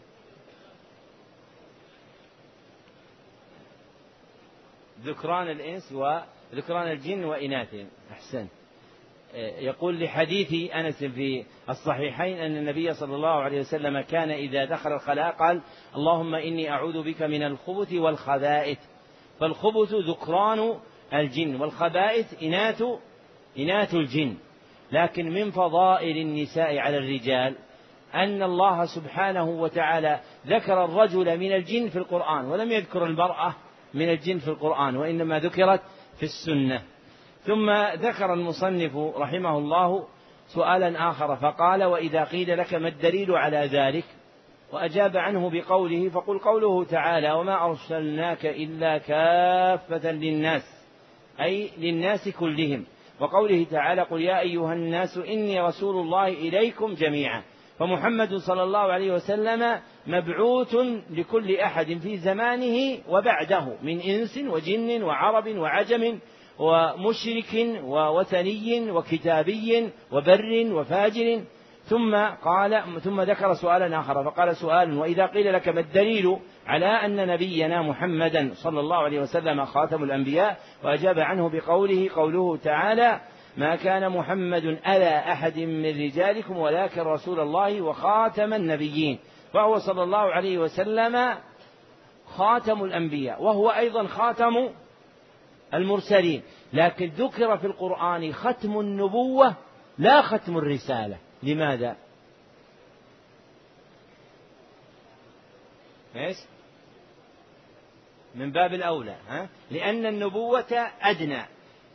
ذكران 5.00 5.50
الإنس 5.50 5.92
وذكران 5.92 6.92
الجن 6.92 7.24
وإناثهم. 7.24 7.88
أحسن 8.10 8.48
يقول 9.58 10.00
لحديث 10.04 10.72
أنس 10.72 11.04
في 11.04 11.44
الصحيحين 11.68 12.38
أن 12.38 12.56
النبي 12.56 12.94
صلى 12.94 13.14
الله 13.14 13.28
عليه 13.28 13.60
وسلم 13.60 14.00
كان 14.00 14.30
إذا 14.30 14.64
دخل 14.64 14.92
الخلاء 14.92 15.32
قال 15.32 15.62
اللهم 15.96 16.34
إني 16.34 16.70
أعوذ 16.70 17.02
بك 17.02 17.22
من 17.22 17.42
الخبث 17.42 17.92
والخبائث. 17.92 18.78
فالخبث 19.40 19.94
ذكران 19.94 20.74
الجن 21.14 21.60
والخبائث 21.60 22.42
إناث 22.42 22.82
إناث 23.58 23.94
الجن. 23.94 24.34
لكن 24.92 25.30
من 25.30 25.50
فضائل 25.50 26.16
النساء 26.16 26.78
على 26.78 26.98
الرجال 26.98 27.56
أن 28.14 28.42
الله 28.42 28.84
سبحانه 28.84 29.44
وتعالى 29.44 30.20
ذكر 30.46 30.84
الرجل 30.84 31.38
من 31.38 31.52
الجن 31.52 31.88
في 31.88 31.96
القرآن 31.96 32.44
ولم 32.44 32.72
يذكر 32.72 33.06
المرأة 33.06 33.54
من 33.94 34.08
الجن 34.08 34.38
في 34.38 34.48
القرآن 34.48 34.96
وإنما 34.96 35.38
ذكرت 35.38 35.80
في 36.16 36.22
السنة. 36.22 36.82
ثم 37.46 37.70
ذكر 37.94 38.32
المصنف 38.32 38.96
رحمه 38.96 39.58
الله 39.58 40.06
سؤالا 40.46 41.10
آخر 41.10 41.36
فقال 41.36 41.84
وإذا 41.84 42.24
قيل 42.24 42.58
لك 42.58 42.74
ما 42.74 42.88
الدليل 42.88 43.30
على 43.30 43.70
ذلك؟ 43.72 44.04
وأجاب 44.72 45.16
عنه 45.16 45.50
بقوله 45.50 46.08
فقل 46.08 46.38
قوله 46.38 46.84
تعالى 46.84 47.32
وما 47.32 47.64
أرسلناك 47.64 48.46
إلا 48.46 48.98
كافة 48.98 50.10
للناس 50.10 50.62
أي 51.40 51.70
للناس 51.78 52.28
كلهم. 52.28 52.84
وقوله 53.20 53.66
تعالى 53.70 54.02
قل 54.02 54.20
يا 54.20 54.40
أيها 54.40 54.72
الناس 54.72 55.18
إني 55.18 55.60
رسول 55.60 55.96
الله 55.96 56.28
إليكم 56.28 56.94
جميعا. 56.94 57.42
فمحمد 57.78 58.34
صلى 58.34 58.62
الله 58.62 58.78
عليه 58.78 59.12
وسلم 59.12 59.80
مبعوث 60.06 60.76
لكل 61.10 61.56
أحد 61.56 61.98
في 62.02 62.16
زمانه 62.16 62.98
وبعده 63.08 63.76
من 63.82 64.00
إنس 64.00 64.38
وجن 64.38 65.02
وعرب 65.02 65.48
وعجم 65.48 66.18
ومشرك 66.58 67.82
ووثني 67.84 68.90
وكتابي 68.90 69.90
وبر 70.12 70.66
وفاجر. 70.72 71.40
ثم 71.86 72.16
قال 72.44 73.00
ثم 73.00 73.20
ذكر 73.20 73.54
سؤالا 73.54 74.00
آخر 74.00 74.24
فقال 74.24 74.56
سؤال 74.56 74.98
وإذا 74.98 75.26
قيل 75.26 75.52
لك 75.52 75.68
ما 75.68 75.80
الدليل 75.80 76.36
على 76.66 76.86
أن 76.86 77.26
نبينا 77.28 77.82
محمدا 77.82 78.50
صلى 78.54 78.80
الله 78.80 78.96
عليه 78.96 79.20
وسلم 79.20 79.64
خاتم 79.64 80.04
الأنبياء 80.04 80.56
وأجاب 80.84 81.18
عنه 81.18 81.48
بقوله 81.48 82.10
قوله 82.14 82.56
تعالى 82.56 83.20
ما 83.56 83.76
كان 83.76 84.08
محمد 84.08 84.64
ألا 84.64 85.32
أحد 85.32 85.58
من 85.58 86.04
رجالكم 86.04 86.56
ولكن 86.56 87.00
رسول 87.00 87.40
الله 87.40 87.82
وخاتم 87.82 88.54
النبيين. 88.54 89.18
فهو 89.52 89.78
صلى 89.78 90.02
الله 90.02 90.18
عليه 90.18 90.58
وسلم 90.58 91.34
خاتم 92.36 92.84
الأنبياء 92.84 93.42
وهو 93.42 93.70
أيضا 93.70 94.06
خاتم 94.06 94.68
المرسلين 95.76 96.42
لكن 96.72 97.06
ذكر 97.06 97.58
في 97.58 97.66
القرآن 97.66 98.32
ختم 98.32 98.80
النبوة 98.80 99.54
لا 99.98 100.22
ختم 100.22 100.58
الرسالة 100.58 101.18
لماذا؟ 101.42 101.96
إيش؟ 106.16 106.36
من 108.34 108.52
باب 108.52 108.74
الأولى 108.74 109.16
ها؟ 109.28 109.48
لأن 109.70 110.06
النبوة 110.06 110.90
أدنى 111.00 111.42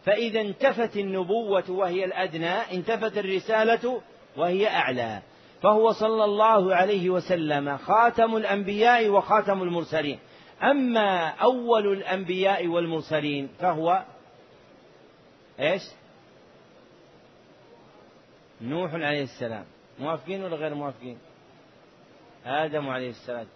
فإذا 0.05 0.41
انتفت 0.41 0.97
النبوة 0.97 1.71
وهي 1.71 2.05
الأدنى 2.05 2.49
انتفت 2.49 3.17
الرسالة 3.17 4.01
وهي 4.37 4.67
أعلى 4.67 5.21
فهو 5.61 5.91
صلى 5.91 6.23
الله 6.23 6.75
عليه 6.75 7.09
وسلم 7.09 7.77
خاتم 7.77 8.35
الأنبياء 8.35 9.09
وخاتم 9.09 9.63
المرسلين 9.63 10.19
أما 10.63 11.27
أول 11.27 11.93
الأنبياء 11.93 12.67
والمرسلين 12.67 13.49
فهو 13.59 14.05
إيش؟ 15.59 15.81
نوح 18.61 18.93
عليه 18.93 19.23
السلام. 19.23 19.65
موافقين 19.99 20.43
ولا 20.43 20.55
غير 20.55 20.75
موافقين؟ 20.75 21.17
آدم 22.45 22.89
عليه 22.89 23.09
السلام. 23.09 23.47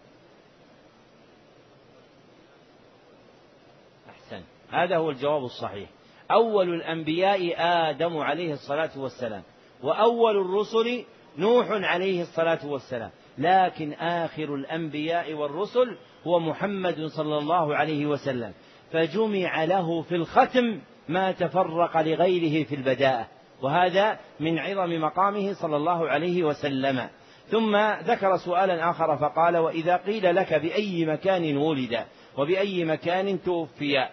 أحسن. 4.10 4.44
هذا 4.72 4.98
هو 4.98 5.10
الجواب 5.10 5.44
الصحيح. 5.44 5.90
أول 6.32 6.74
الأنبياء 6.74 7.56
آدم 7.58 8.18
عليه 8.18 8.54
الصلاة 8.54 9.00
والسلام 9.00 9.44
وأول 9.84 10.38
الرسل 10.38 11.06
نوح 11.38 11.68
عليه 11.70 12.22
الصلاة 12.22 12.66
والسلام. 12.66 13.12
لكن 13.38 13.94
آخر 13.94 14.56
الأنبياء 14.56 15.34
والرسل 15.34 15.98
هو 16.28 16.40
محمد 16.40 17.06
صلى 17.06 17.38
الله 17.38 17.76
عليه 17.76 18.06
وسلم. 18.06 18.54
فجمع 18.92 19.64
له 19.64 20.02
في 20.02 20.16
الختم 20.16 20.80
ما 21.10 21.32
تفرق 21.32 21.98
لغيره 22.02 22.64
في 22.64 22.76
البداءة. 22.76 23.28
وهذا 23.62 24.20
من 24.40 24.60
عظم 24.60 25.02
مقامه 25.02 25.54
صلى 25.54 25.76
الله 25.78 26.10
عليه 26.10 26.44
وسلم. 26.44 27.10
ثم 27.48 27.78
ذكر 28.04 28.38
سؤالا 28.38 28.90
آخر 28.90 29.18
فقال 29.18 29.58
وإذا 29.58 29.98
قيل 29.98 30.36
لك 30.36 30.54
بأي 30.54 31.06
مكان 31.06 31.58
ولد 31.58 32.06
وبأي 32.38 32.86
مكان 32.86 33.42
توفي؟ 33.42 34.08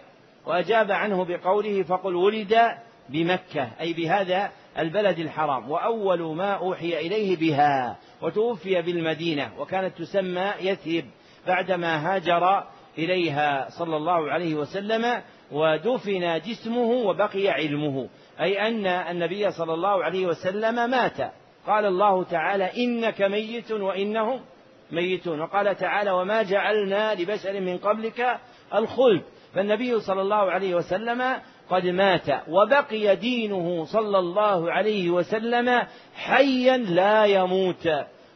وأجاب 0.45 0.91
عنه 0.91 1.25
بقوله 1.25 1.83
فقل 1.83 2.15
ولد 2.15 2.55
بمكة 3.09 3.69
أي 3.79 3.93
بهذا 3.93 4.51
البلد 4.79 5.19
الحرام. 5.19 5.71
وأول 5.71 6.35
ما 6.35 6.51
أوحي 6.51 6.99
إليه 6.99 7.37
بها 7.37 7.97
وتوفي 8.21 8.81
بالمدينة 8.81 9.51
وكانت 9.59 9.97
تسمى 9.97 10.51
يثرب 10.61 11.05
بعدما 11.47 12.15
هاجر 12.15 12.63
إليها 12.97 13.67
صلى 13.69 13.97
الله 13.97 14.31
عليه 14.31 14.55
وسلم 14.55 15.21
ودفن 15.51 16.39
جسمه 16.39 16.91
وبقي 16.91 17.49
علمه. 17.49 18.09
أي 18.41 18.67
أن 18.67 18.87
النبي 18.87 19.51
صلى 19.51 19.73
الله 19.73 20.03
عليه 20.03 20.25
وسلم 20.25 20.89
مات. 20.89 21.17
قال 21.67 21.85
الله 21.85 22.23
تعالى 22.23 22.83
إنك 22.83 23.21
ميت 23.21 23.71
وإنهم 23.71 24.41
ميتون. 24.91 25.41
وقال 25.41 25.75
تعالى 25.75 26.11
وما 26.11 26.43
جعلنا 26.43 27.13
لبشر 27.13 27.59
من 27.59 27.77
قبلك 27.77 28.39
الخلد. 28.75 29.21
فالنبي 29.55 29.99
صلى 29.99 30.21
الله 30.21 30.51
عليه 30.51 30.75
وسلم 30.75 31.41
قد 31.69 31.85
مات 31.85 32.27
وبقي 32.47 33.15
دينه 33.15 33.85
صلى 33.85 34.19
الله 34.19 34.71
عليه 34.71 35.09
وسلم 35.09 35.81
حيا 36.15 36.77
لا 36.77 37.25
يموت. 37.25 37.89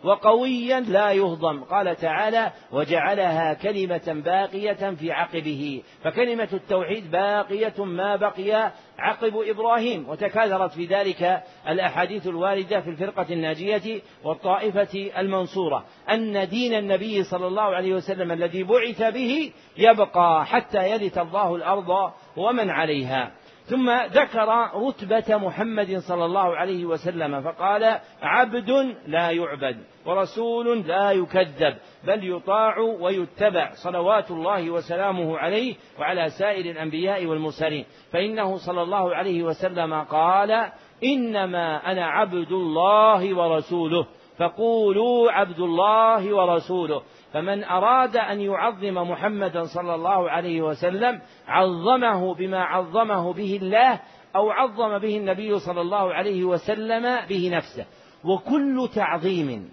وقويا 0.03 0.80
لا 0.80 1.11
يهضم. 1.11 1.64
قال 1.64 1.95
تعالى 1.95 2.52
وجعلها 2.72 3.53
كلمة 3.53 4.22
باقية 4.26 4.95
في 4.95 5.11
عقبه. 5.11 5.84
فكلمة 6.03 6.49
التوحيد 6.53 7.11
باقية 7.11 7.86
ما 7.86 8.15
بقي 8.15 8.72
عقب 8.99 9.38
إبراهيم. 9.38 10.10
وتكاثرت 10.10 10.72
في 10.72 10.86
ذلك 10.86 11.44
الأحاديث 11.69 12.28
الواردة 12.28 12.82
في 12.82 12.90
الفرقة 12.90 13.34
الناجية 13.34 14.02
والطائفة 14.24 15.11
المنصورة. 15.18 15.86
أن 16.11 16.49
دين 16.49 16.74
النبي 16.74 17.24
صلى 17.24 17.48
الله 17.48 17.61
عليه 17.61 17.94
وسلم 17.94 18.32
الذي 18.32 18.64
بعث 18.64 19.14
به 19.14 19.52
يبقى 19.78 20.45
حتى 20.45 20.90
يرث 20.90 21.18
الله 21.18 21.56
الأرض 21.56 22.11
ومن 22.38 22.69
عليها. 22.69 23.32
ثم 23.68 23.89
ذكر 23.91 24.69
رتبة 24.76 25.38
محمد 25.38 25.98
صلى 25.98 26.26
الله 26.26 26.56
عليه 26.56 26.85
وسلم 26.85 27.41
فقال 27.41 27.99
عبد 28.22 28.69
لا 29.07 29.31
يعبد 29.31 29.77
ورسول 30.06 30.88
لا 30.88 31.11
يكذب 31.11 31.77
بل 32.03 32.31
يطاع 32.31 32.80
ويتبع 32.80 33.72
صلوات 33.73 34.31
الله 34.31 34.72
وسلامه 34.72 35.38
عليه 35.38 35.76
وعلى 35.99 36.30
سائر 36.30 36.65
الأنبياء 36.72 37.26
والمرسلين. 37.26 37.85
فإنه 38.11 38.57
صلى 38.57 38.81
الله 38.81 39.15
عليه 39.15 39.44
وسلم 39.44 39.94
قال 39.94 40.72
إنما 41.03 41.91
أنا 41.91 42.06
عبد 42.06 42.52
الله 42.52 43.38
ورسوله 43.38 44.07
فقولوا 44.38 45.31
عبد 45.31 45.60
الله 45.60 46.35
ورسوله. 46.35 47.02
فمن 47.33 47.63
أراد 47.63 48.17
أن 48.17 48.41
يعظم 48.41 48.93
محمدا 49.11 49.63
صلى 49.63 49.95
الله 49.95 50.29
عليه 50.29 50.61
وسلم 50.61 51.21
عظمه 51.47 52.33
بما 52.33 52.63
عظمه 52.63 53.33
به 53.33 53.59
الله 53.61 53.99
أو 54.35 54.51
عظم 54.51 54.97
به 54.97 55.17
النبي 55.17 55.59
صلى 55.59 55.81
الله 55.81 56.13
عليه 56.13 56.43
وسلم 56.43 57.25
به 57.29 57.49
نفسه. 57.53 57.85
وكل 58.23 58.89
تعظيم 58.95 59.69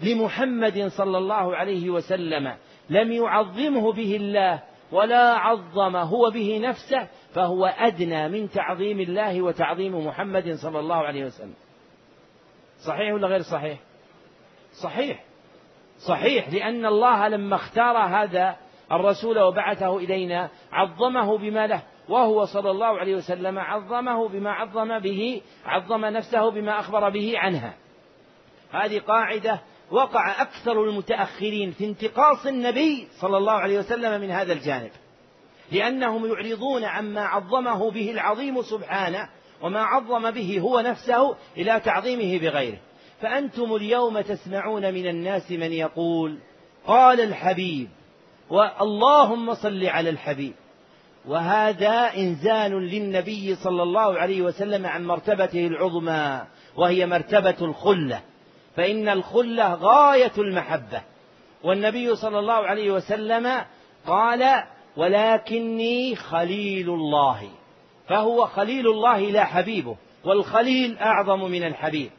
لمحمد 0.00 0.86
صلى 0.86 1.18
الله 1.18 1.56
عليه 1.56 1.90
وسلم 1.90 2.54
لم 2.90 3.12
يعظمه 3.12 3.92
به 3.92 4.16
الله 4.16 4.62
ولا 4.92 5.34
عظم 5.34 5.96
هو 5.96 6.30
به 6.30 6.58
نفسه 6.58 7.08
فهو 7.34 7.66
أدنى 7.66 8.28
من 8.28 8.50
تعظيم 8.50 9.00
الله 9.00 9.42
وتعظيم 9.42 10.06
محمد 10.06 10.54
صلى 10.54 10.80
الله 10.80 10.96
عليه 10.96 11.24
وسلم. 11.24 11.54
صحيح 12.86 13.14
ولا 13.14 13.28
غير 13.28 13.42
صحيح؟ 13.42 13.78
صحيح. 14.82 15.27
صحيح 15.98 16.48
لأن 16.48 16.86
الله 16.86 17.28
لما 17.28 17.56
اختار 17.56 17.96
هذا 17.96 18.56
الرسول 18.92 19.38
وبعثه 19.38 19.96
إلينا 19.96 20.50
عظمه 20.72 21.38
بما 21.38 21.66
له 21.66 21.82
وهو 22.08 22.44
صلى 22.44 22.70
الله 22.70 22.86
عليه 22.86 23.16
وسلم 23.16 23.58
عظمه 23.58 24.28
بما 24.28 24.50
عظم 24.50 24.98
به 24.98 25.42
عظم 25.66 26.04
نفسه 26.04 26.50
بما 26.50 26.80
أخبر 26.80 27.10
به 27.10 27.32
عنها. 27.36 27.74
هذه 28.72 28.98
قاعدة 28.98 29.60
وقع 29.90 30.42
أكثر 30.42 30.84
المتأخرين 30.84 31.70
في 31.70 31.84
انتقاص 31.84 32.46
النبي 32.46 33.08
صلى 33.20 33.36
الله 33.36 33.52
عليه 33.52 33.78
وسلم 33.78 34.20
من 34.20 34.30
هذا 34.30 34.52
الجانب 34.52 34.90
لأنهم 35.72 36.26
يعرضون 36.26 36.84
عما 36.84 37.24
عظمه 37.24 37.90
به 37.90 38.10
العظيم 38.10 38.62
سبحانه 38.62 39.28
وما 39.62 39.80
عظم 39.82 40.30
به 40.30 40.60
هو 40.60 40.80
نفسه 40.80 41.36
إلى 41.56 41.80
تعظيمه 41.80 42.38
بغيره. 42.38 42.78
فأنتم 43.20 43.74
اليوم 43.74 44.20
تسمعون 44.20 44.94
من 44.94 45.06
الناس 45.06 45.50
من 45.50 45.72
يقول 45.72 46.38
قال 46.86 47.20
الحبيب 47.20 47.88
واللهم 48.50 49.54
صل 49.54 49.84
على 49.86 50.10
الحبيب. 50.10 50.52
وهذا 51.26 52.16
إنزال 52.16 52.72
للنبي 52.72 53.54
صلى 53.54 53.82
الله 53.82 54.18
عليه 54.18 54.42
وسلم 54.42 54.86
عن 54.86 55.06
مرتبته 55.06 55.66
العظمى 55.66 56.42
وهي 56.76 57.06
مرتبة 57.06 57.56
الخلة. 57.62 58.20
فإن 58.76 59.08
الخلة 59.08 59.74
غاية 59.74 60.32
المحبة. 60.38 61.02
والنبي 61.64 62.16
صلى 62.16 62.38
الله 62.38 62.52
عليه 62.52 62.90
وسلم 62.90 63.64
قال 64.06 64.64
ولكني 64.96 66.16
خليل 66.16 66.90
الله. 66.90 67.48
فهو 68.08 68.46
خليل 68.46 68.88
الله 68.88 69.20
لا 69.20 69.44
حبيبه 69.44 69.96
والخليل 70.24 70.98
أعظم 70.98 71.50
من 71.50 71.64
الحبيب. 71.64 72.10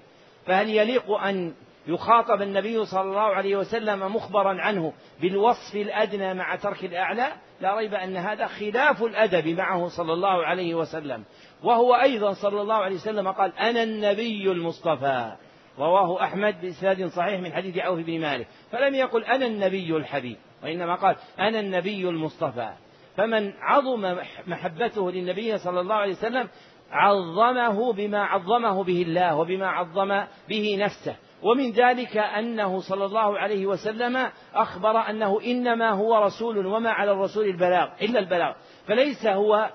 فهل 0.50 0.70
يليق 0.70 1.12
أن 1.12 1.54
يخاطب 1.88 2.42
النبي 2.42 2.86
صلى 2.86 3.02
الله 3.02 3.22
عليه 3.22 3.56
وسلم 3.56 4.16
مخبرا 4.16 4.62
عنه 4.62 4.94
بالوصف 5.22 5.76
الأدنى 5.76 6.34
مع 6.34 6.56
ترك 6.56 6.84
الأعلى؟ 6.84 7.32
لا 7.62 7.76
ريب 7.76 7.94
أن 7.94 8.18
هذا 8.18 8.48
خلاف 8.48 9.04
الأدب 9.04 9.48
معه 9.48 9.88
صلى 9.88 10.14
الله 10.14 10.46
عليه 10.46 10.76
وسلم. 10.76 11.24
وهو 11.64 11.96
أيضا 11.96 12.34
صلى 12.34 12.62
الله 12.62 12.76
عليه 12.76 12.96
وسلم 12.96 13.32
قال 13.32 13.58
أنا 13.58 13.84
النبي 13.84 14.52
المصطفى. 14.52 15.36
رواه 15.80 16.24
أحمد 16.24 16.62
بإسناد 16.62 17.06
صحيح 17.06 17.40
من 17.40 17.54
حديث 17.54 17.78
عوف 17.78 18.00
بن 18.00 18.22
مالك. 18.22 18.48
فلم 18.72 18.96
يقل 18.96 19.24
أنا 19.24 19.46
النبي 19.46 19.98
الحبيب 19.98 20.38
وإنما 20.64 20.96
قال 20.96 21.16
أنا 21.40 21.60
النبي 21.60 22.10
المصطفى. 22.10 22.70
فمن 23.18 23.54
عظم 23.62 24.18
محبته 24.48 25.12
للنبي 25.12 25.58
صلى 25.58 25.80
الله 25.80 25.96
عليه 25.96 26.14
وسلم 26.14 26.50
عظمه 26.92 27.94
بما 27.94 28.24
عظمه 28.24 28.84
به 28.84 29.02
الله 29.02 29.36
وبما 29.36 29.68
عظم 29.68 30.24
به 30.50 30.78
نفسه. 30.80 31.16
ومن 31.44 31.72
ذلك 31.72 32.18
أنه 32.18 32.80
صلى 32.80 33.06
الله 33.06 33.40
عليه 33.40 33.66
وسلم 33.66 34.30
أخبر 34.54 35.10
أنه 35.10 35.42
إنما 35.42 35.90
هو 35.90 36.26
رسول 36.26 36.66
وما 36.66 36.90
على 36.90 37.12
الرسول 37.12 37.46
البلاغ 37.46 37.90
إلا 38.02 38.20
البلاغ. 38.20 38.54
فليس 38.88 39.28
هو 39.28 39.70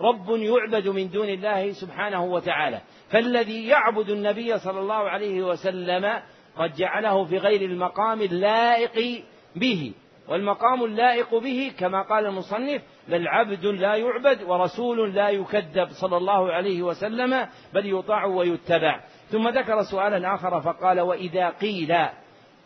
رب 0.00 0.30
يعبد 0.30 0.88
من 0.88 1.10
دون 1.10 1.28
الله 1.28 1.72
سبحانه 1.72 2.24
وتعالى. 2.24 2.80
فالذي 3.10 3.66
يعبد 3.66 4.10
النبي 4.10 4.58
صلى 4.58 4.80
الله 4.80 4.94
عليه 4.94 5.42
وسلم 5.42 6.22
قد 6.56 6.74
جعله 6.74 7.24
في 7.24 7.38
غير 7.38 7.62
المقام 7.62 8.22
اللائق 8.22 9.24
به. 9.56 9.92
والمقام 10.28 10.84
اللائق 10.84 11.34
به 11.34 11.72
كما 11.78 12.02
قال 12.02 12.26
المصنف 12.26 12.82
بل 13.08 13.28
عبد 13.28 13.66
لا 13.66 13.94
يعبد 13.94 14.42
ورسول 14.42 15.14
لا 15.14 15.28
يكذب 15.28 15.88
صلى 15.88 16.16
الله 16.16 16.52
عليه 16.52 16.82
وسلم 16.82 17.48
بل 17.74 17.98
يطاع 17.98 18.24
ويتبع. 18.24 19.00
ثم 19.28 19.48
ذكر 19.48 19.82
سؤالا 19.82 20.34
آخر 20.34 20.60
فقال 20.60 21.00
وإذا 21.00 21.48
قيل 21.48 21.96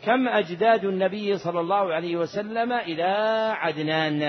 كم 0.05 0.28
أجداد 0.28 0.85
النبي 0.85 1.39
صلى 1.39 1.61
الله 1.61 1.95
عليه 1.95 2.16
وسلم 2.16 2.73
إلى 2.73 3.05
عدنان؟ 3.57 4.23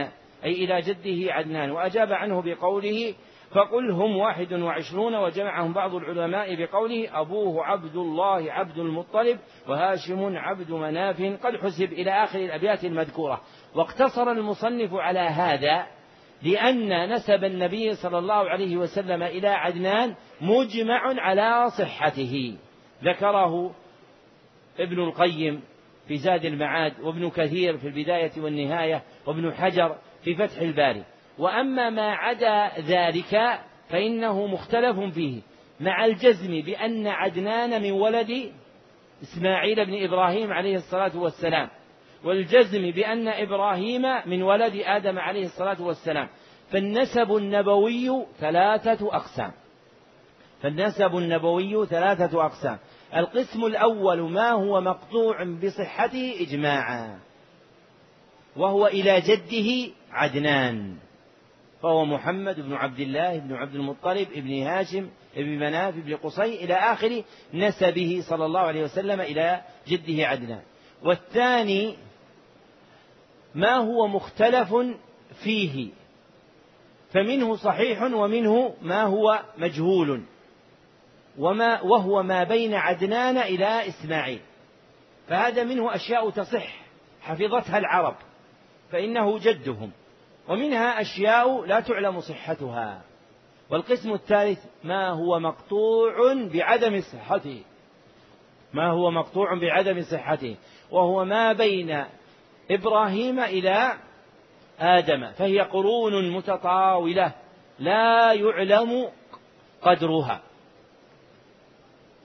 أي 0.44 0.52
إلى 0.52 0.82
جده 0.82 1.34
عدنان. 1.34 1.72
وأجاب 1.72 2.14
عنه 2.14 2.42
بقوله 2.42 3.14
فقل 3.52 3.92
هم 3.92 4.18
واحد 4.18 4.54
وعشرون 4.54 5.16
وجمعهم 5.16 5.74
بعض 5.74 5.96
العلماء 5.96 6.56
بقوله 6.56 7.22
أبوه 7.22 7.66
عبد 7.66 7.96
الله 7.96 8.52
عبد 8.52 8.78
المطلب 8.78 9.40
وهاشم 9.68 10.38
عبد 10.38 10.72
مناف 10.72 11.22
قد 11.22 11.56
حسب 11.56 11.94
إلى 11.94 12.12
آخر 12.12 12.40
الأبيات 12.40 12.86
المذكورة. 12.86 13.42
واقتصر 13.76 14.32
المصنف 14.32 14.94
على 14.94 15.20
هذا 15.20 15.86
لأن 16.44 17.10
نسب 17.14 17.44
النبي 17.44 17.94
صلى 17.94 18.18
الله 18.18 18.50
عليه 18.50 18.78
وسلم 18.78 19.24
إلى 19.24 19.48
عدنان 19.48 20.16
مجمع 20.42 21.22
على 21.22 21.70
صحته. 21.70 22.58
ذكره 23.04 23.76
ابن 24.80 25.04
القيم 25.04 25.62
في 26.08 26.18
زاد 26.18 26.46
المعاد 26.46 27.00
وابن 27.00 27.30
كثير 27.30 27.78
في 27.78 27.88
البداية 27.88 28.32
والنهاية 28.38 29.04
وابن 29.26 29.54
حجر 29.54 29.96
في 30.24 30.36
فتح 30.36 30.62
الباري. 30.62 31.04
وأما 31.40 31.90
ما 31.90 32.12
عدا 32.12 32.82
ذلك 32.82 33.60
فإنه 33.90 34.48
مختلف 34.48 35.00
فيه 35.00 35.42
مع 35.80 36.06
الجزم 36.06 36.62
بأن 36.62 37.08
عدنان 37.08 37.82
من 37.82 37.92
ولد 37.92 38.52
إسماعيل 39.24 39.86
بن 39.86 40.04
إبراهيم 40.04 40.54
عليه 40.54 40.76
الصلاة 40.76 41.18
والسلام 41.18 41.70
والجزم 42.24 42.92
بأن 42.92 43.28
إبراهيم 43.28 44.02
من 44.26 44.44
ولد 44.44 44.82
آدم 44.86 45.20
عليه 45.20 45.46
الصلاة 45.46 45.82
والسلام 45.82 46.30
فالنسب 46.72 47.36
النبوي 47.36 48.26
ثلاثة 48.40 49.16
أقسام. 49.16 49.52
فالنسب 50.62 51.18
النبوي 51.18 51.86
ثلاثة 51.86 52.46
أقسام. 52.46 52.78
القسم 53.16 53.66
الأول 53.66 54.32
ما 54.32 54.52
هو 54.52 54.82
مقطوع 54.82 55.44
بصحته 55.44 56.36
إجماعا 56.42 57.20
وهو 58.56 58.88
إلى 58.88 59.22
جده 59.22 59.94
عدنان. 60.12 60.98
فهو 61.82 62.06
محمد 62.06 62.60
بن 62.60 62.74
عبد 62.74 63.00
الله 63.00 63.38
بن 63.38 63.54
عبد 63.54 63.76
المطلب 63.76 64.28
بن 64.36 64.62
هاشم 64.64 65.10
بن 65.36 65.60
مناف 65.60 65.96
بن 65.96 66.16
قصي 66.16 66.64
إلى 66.64 66.74
آخر 66.74 67.24
نسبه 67.54 68.24
صلى 68.30 68.46
الله 68.46 68.60
عليه 68.60 68.84
وسلم 68.84 69.22
إلى 69.22 69.62
جده 69.88 70.28
عدنان. 70.28 70.62
والثاني 71.04 71.98
ما 73.56 73.76
هو 73.76 74.08
مختلف 74.08 74.76
فيه؟ 75.44 75.90
فمنه 77.14 77.56
صحيح 77.56 78.02
ومنه 78.02 78.76
ما 78.82 79.04
هو 79.04 79.44
مجهول. 79.58 80.24
وما 81.38 81.82
وهو 81.82 82.24
ما 82.24 82.44
بين 82.44 82.74
عدنان 82.74 83.38
إلى 83.38 83.88
إسماعيل. 83.88 84.40
فهذا 85.28 85.64
منه 85.64 85.96
أشياء 85.96 86.30
تصح. 86.30 86.82
حفظتها 87.22 87.78
العرب. 87.78 88.16
فإنه 88.92 89.40
جدهم. 89.40 89.92
ومنها 90.48 91.02
أشياء 91.02 91.66
لا 91.66 91.80
تعلم 91.80 92.22
صحتها. 92.22 93.02
والقسم 93.70 94.14
الثالث 94.14 94.60
ما 94.84 95.10
هو 95.10 95.40
مقطوع 95.40 96.34
بعدم 96.54 97.02
صحته. 97.02 97.64
ما 98.74 98.92
هو 98.92 99.12
مقطوع 99.12 99.60
بعدم 99.60 100.02
صحته. 100.02 100.56
وهو 100.92 101.26
ما 101.26 101.54
بين 101.54 102.04
إبراهيم 102.72 103.40
إلى 103.40 103.94
آدم. 104.80 105.32
فهي 105.32 105.62
قرون 105.62 106.32
متطاولة 106.32 107.32
لا 107.80 108.34
يعلم 108.34 109.10
قدرها. 109.82 110.42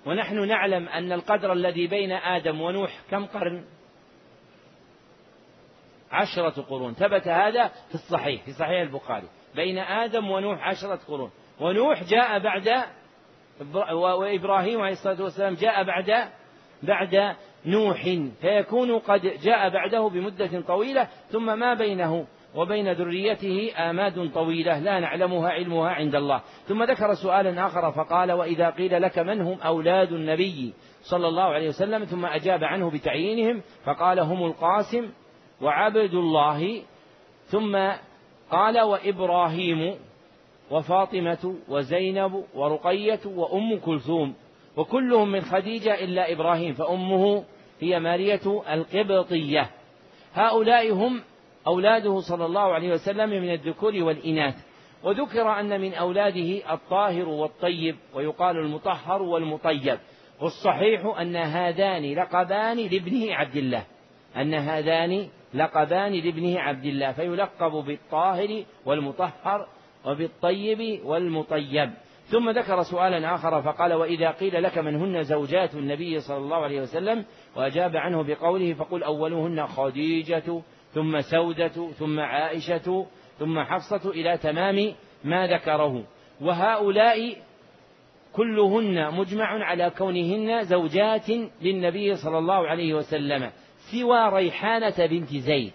ونحن 0.07 0.47
نعلم 0.49 0.89
أن 0.89 1.13
القدر 1.13 1.53
الذي 1.53 1.87
بين 1.87 2.13
آدم 2.13 2.61
ونوح 2.61 3.01
كم 3.11 3.27
قرن؟ 3.27 3.65
عشرة 6.13 6.63
قرون. 6.63 6.95
ثبت 6.95 7.29
هذا 7.29 7.69
في 7.69 7.95
الصحيح 7.95 8.45
في 8.45 8.53
صحيح 8.53 8.81
البخاري. 8.81 9.27
بين 9.55 9.79
آدم 9.79 10.31
ونوح 10.31 10.69
عشرة 10.69 11.01
قرون. 11.09 11.31
ونوح 11.61 12.05
جاء 12.05 12.39
بعد 12.39 12.69
وإبراهيم 13.95 14.81
عليه 14.81 14.93
الصلاة 14.93 15.23
والسلام 15.23 15.55
جاء 15.55 15.85
بعد 15.85 16.29
بعد 16.83 17.37
نوح. 17.67 18.03
فيكون 18.41 18.99
قد 18.99 19.21
جاء 19.21 19.69
بعده 19.69 20.09
بمدة 20.09 20.61
طويلة 20.61 21.09
ثم 21.31 21.59
ما 21.59 21.75
بينه 21.75 22.27
وبين 22.55 22.93
ذريته 22.93 23.73
آماد 23.77 24.33
طويلة. 24.35 24.79
لا 24.79 25.01
نعلمها 25.01 25.51
علمها 25.51 25.91
عند 25.91 26.15
الله. 26.15 26.43
ثم 26.67 26.83
ذكر 26.83 27.15
سؤالا 27.15 27.67
آخر 27.67 27.93
فقال 27.93 28.33
وإذا 28.33 28.71
قيل 28.71 29.03
لك 29.03 29.19
من 29.19 29.41
هم 29.41 29.61
أولاد 29.61 30.13
النبي 30.13 30.75
صلى 31.03 31.29
الله 31.29 31.43
عليه 31.43 31.69
وسلم؟ 31.69 32.05
ثم 32.05 32.27
أجاب 32.27 32.65
عنه 32.65 32.91
بتعيينهم 32.91 33.63
فقال 33.85 34.21
هم 34.21 34.47
القاسم 34.47 35.11
وعبد 35.63 36.15
الله 36.15 36.83
ثم 37.45 37.79
قال 38.51 38.81
وإبراهيم 38.81 39.95
وفاطمة 40.71 41.55
وزينب 41.69 42.45
ورقية 42.55 43.21
وأم 43.27 43.79
كلثوم 43.79 44.35
وكلهم 44.77 45.33
من 45.33 45.41
خديجة 45.41 46.05
إلا 46.05 46.33
إبراهيم 46.33 46.73
فأمه 46.73 47.45
هي 47.81 48.01
مارية 48.01 48.63
القبطية. 48.73 49.71
هؤلاء 50.35 50.93
هم 50.93 51.23
أولاده 51.67 52.21
صلى 52.21 52.47
الله 52.47 52.61
عليه 52.61 52.93
وسلم 52.93 53.31
من 53.31 53.53
الذكور 53.53 53.93
والإناث. 54.03 54.55
وذكر 55.05 55.61
أن 55.61 55.81
من 55.81 55.95
أولاده 55.95 56.75
الطاهر 56.75 57.29
والطيب 57.29 57.97
ويقال 58.15 58.57
المطهر 58.57 59.23
والمطيب. 59.23 59.99
والصحيح 60.41 61.19
أن 61.21 61.37
هذان 61.37 62.15
لقبان 62.15 62.77
لابنه 62.77 63.35
عبد 63.35 63.57
الله 63.57 63.85
أن 64.37 64.55
هذان 64.55 65.29
لقبان 65.55 66.13
لابنه 66.13 66.61
عبد 66.61 66.85
الله 66.85 67.13
فيلقب 67.13 67.71
بالطاهر 67.71 68.65
والمطهر 68.87 69.69
وبالطيب 70.07 71.05
والمطيب. 71.05 71.91
ثم 72.27 72.51
ذكر 72.51 72.83
سؤالا 72.83 73.35
آخر 73.35 73.63
فقال 73.63 73.93
وإذا 73.93 74.31
قيل 74.31 74.63
لك 74.63 74.79
من 74.79 74.97
هن 74.97 75.23
زوجات 75.23 75.75
النبي 75.75 76.21
صلى 76.21 76.37
الله 76.37 76.57
عليه 76.57 76.81
وسلم؟ 76.81 77.25
وأجاب 77.57 77.97
عنه 77.97 78.23
بقوله 78.23 78.75
فقل 78.75 79.03
أولهن 79.03 79.67
خديجة 79.67 80.63
ثم 80.95 81.21
سودة 81.21 81.91
ثم 81.99 82.21
عائشة 82.21 83.07
ثم 83.39 83.61
حفصة 83.61 84.11
إلى 84.11 84.39
تمام 84.39 84.93
ما 85.25 85.47
ذكره. 85.47 86.05
وهؤلاء 86.41 87.37
كلهن 88.33 89.15
مجمع 89.15 89.65
على 89.65 89.91
كونهن 89.99 90.63
زوجات 90.65 91.31
للنبي 91.63 92.15
صلى 92.15 92.39
الله 92.39 92.69
عليه 92.69 92.95
وسلم. 92.95 93.51
سوى 93.93 94.29
ريحانة 94.29 95.07
بنت 95.07 95.37
زيد 95.37 95.73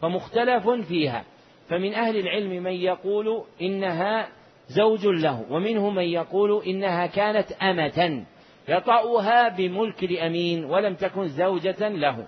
فمختلف 0.00 0.68
فيها. 0.68 1.24
فمن 1.68 1.94
أهل 1.94 2.16
العلم 2.16 2.62
من 2.62 2.72
يقول 2.72 3.44
إنها 3.62 4.28
زوج 4.68 5.06
له 5.06 5.44
ومنهم 5.50 5.94
من 5.94 6.02
يقول 6.02 6.64
إنها 6.64 7.06
كانت 7.06 7.52
أمة 7.52 8.24
يطأها 8.68 9.48
بملك 9.48 10.04
الأمين 10.04 10.64
ولم 10.64 10.94
تكن 10.94 11.28
زوجة 11.28 11.88
له. 11.88 12.26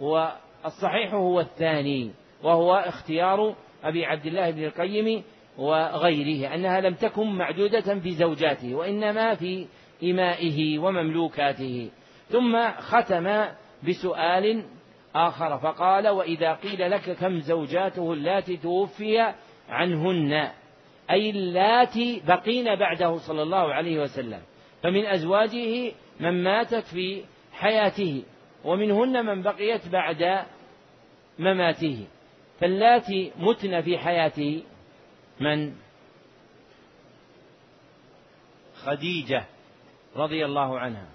والصحيح 0.00 1.14
هو 1.14 1.40
الثاني 1.40 2.10
وهو 2.42 2.74
اختيار 2.74 3.54
أبي 3.84 4.06
عبد 4.06 4.26
الله 4.26 4.50
بن 4.50 4.64
القيم 4.64 5.22
وغيره 5.58 6.54
أنها 6.54 6.80
لم 6.80 6.94
تكن 6.94 7.26
معدودة 7.26 8.00
في 8.00 8.10
زوجاته 8.10 8.74
وإنما 8.74 9.34
في 9.34 9.66
إمائه 10.02 10.78
ومملوكاته. 10.78 11.90
ثم 12.28 12.68
ختم 12.78 13.44
بسؤال 13.88 14.64
آخر 15.14 15.58
فقال 15.58 16.08
وإذا 16.08 16.52
قيل 16.52 16.90
لك 16.90 17.10
كم 17.10 17.40
زوجاته 17.40 18.12
اللاتي 18.12 18.56
توفي 18.56 19.34
عنهن 19.68 20.50
أي 21.10 21.30
اللاتي 21.30 22.22
بقين 22.26 22.76
بعده 22.76 23.16
صلى 23.16 23.42
الله 23.42 23.74
عليه 23.74 24.02
وسلم 24.02 24.42
فمن 24.82 25.06
أزواجه 25.06 25.92
من 26.20 26.42
ماتت 26.42 26.84
في 26.84 27.24
حياته 27.52 28.22
ومنهن 28.64 29.26
من 29.26 29.42
بقيت 29.42 29.88
بعد 29.88 30.44
مماته 31.38 32.06
فاللاتي 32.60 33.32
متن 33.38 33.80
في 33.80 33.98
حياته 33.98 34.62
من؟ 35.40 35.74
خديجة 38.74 39.44
رضي 40.16 40.44
الله 40.44 40.78
عنها 40.78 41.08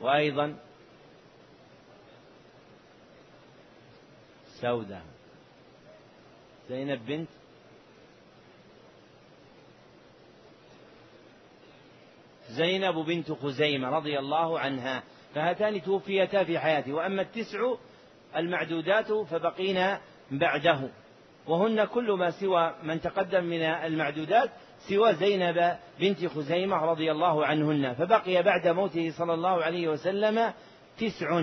وأيضا 0.00 0.56
سودة. 4.60 5.00
زينب 6.68 7.06
بنت 7.06 7.28
زينب 12.50 12.94
بنت 12.94 13.32
خزيمة 13.32 13.90
رضي 13.90 14.18
الله 14.18 14.58
عنها 14.58 15.02
فهاتان 15.34 15.82
توفيتا 15.82 16.44
في 16.44 16.58
حياته 16.58 16.92
وأما 16.92 17.22
التسع 17.22 17.74
المعدودات 18.36 19.12
فبقينا 19.12 20.00
بعده. 20.30 20.88
وهن 21.46 21.84
كل 21.84 22.12
ما 22.12 22.30
سوى 22.30 22.74
من 22.82 23.00
تقدم 23.00 23.44
من 23.44 23.62
المعدودات 23.62 24.50
سوى 24.88 25.14
زينب 25.14 25.76
بنت 26.00 26.26
خزيمة 26.26 26.76
رضي 26.76 27.12
الله 27.12 27.46
عنهن 27.46 27.94
فبقي 27.94 28.42
بعد 28.42 28.68
موته 28.68 29.10
صلى 29.10 29.34
الله 29.34 29.64
عليه 29.64 29.88
وسلم 29.88 30.52
تسع. 30.98 31.42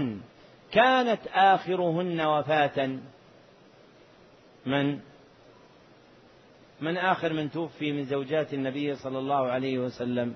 كانت 0.72 1.28
آخرهن 1.28 2.22
وفاة. 2.22 3.00
من؟ 4.66 5.00
من 6.82 6.98
آخر 6.98 7.34
من 7.34 7.52
توفي 7.52 7.92
من 7.92 8.04
زوجات 8.04 8.54
النبي 8.54 8.96
صلى 8.96 9.20
الله 9.20 9.48
عليه 9.48 9.80
وسلم. 9.80 10.36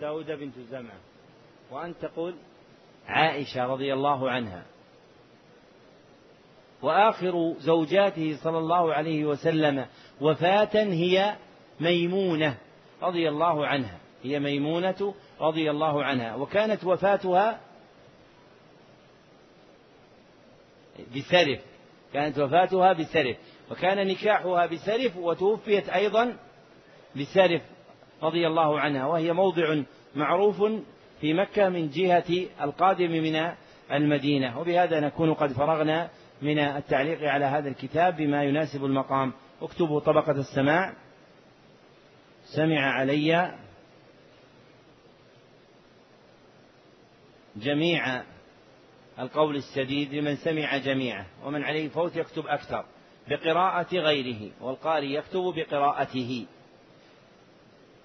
سودة 0.00 0.36
بنت 0.36 0.58
زمعة. 0.58 1.00
وأن 1.70 1.94
تقول 1.98 2.34
عائشة 3.06 3.66
رضي 3.66 3.92
الله 3.92 4.30
عنها. 4.30 4.62
وآخر 6.82 7.54
زوجاته 7.58 8.36
صلى 8.36 8.58
الله 8.58 8.94
عليه 8.94 9.24
وسلم 9.24 9.86
وفاة 10.20 10.74
هي 10.74 11.36
ميمونة 11.80 12.58
رضي 13.02 13.28
الله 13.28 13.66
عنها. 13.66 13.98
هي 14.22 14.40
ميمونة 14.40 15.14
رضي 15.48 15.70
الله 15.70 16.04
عنها. 16.04 16.34
وكانت 16.34 16.84
وفاتها 16.84 17.60
بسرف 21.16 21.60
كانت 22.12 22.38
وفاتها 22.38 22.92
بسرف 22.92 23.36
وكان 23.70 24.06
نكاحها 24.06 24.66
بسرف 24.66 25.16
وتوفيت 25.16 25.88
أيضا 25.88 26.36
بسرف 27.16 27.62
رضي 28.22 28.46
الله 28.46 28.80
عنها. 28.80 29.06
وهي 29.06 29.32
موضع 29.32 29.82
معروف 30.14 30.62
في 31.20 31.34
مكة 31.34 31.68
من 31.68 31.88
جهة 31.88 32.46
القادم 32.60 33.10
من 33.10 33.52
المدينة. 33.92 34.58
وبهذا 34.60 35.00
نكون 35.00 35.34
قد 35.34 35.52
فرغنا 35.52 36.10
من 36.42 36.58
التعليق 36.58 37.22
على 37.22 37.44
هذا 37.44 37.68
الكتاب 37.68 38.16
بما 38.16 38.44
يناسب 38.44 38.84
المقام. 38.84 39.32
اكتبوا 39.62 40.00
طبقة 40.00 40.32
السماع. 40.32 40.94
سمع 42.44 42.80
علي. 42.80 43.54
جميع 47.56 48.22
القول 49.18 49.56
السديد 49.56 50.14
لمن 50.14 50.36
سمع 50.36 50.76
جميعه 50.76 51.26
ومن 51.44 51.62
عليه 51.62 51.88
فوت 51.88 52.16
يكتب 52.16 52.46
أكثر 52.46 52.84
بقراءة 53.28 53.96
غيره 53.96 54.50
والقارئ 54.60 55.06
يكتب 55.06 55.54
بقراءته. 55.56 56.46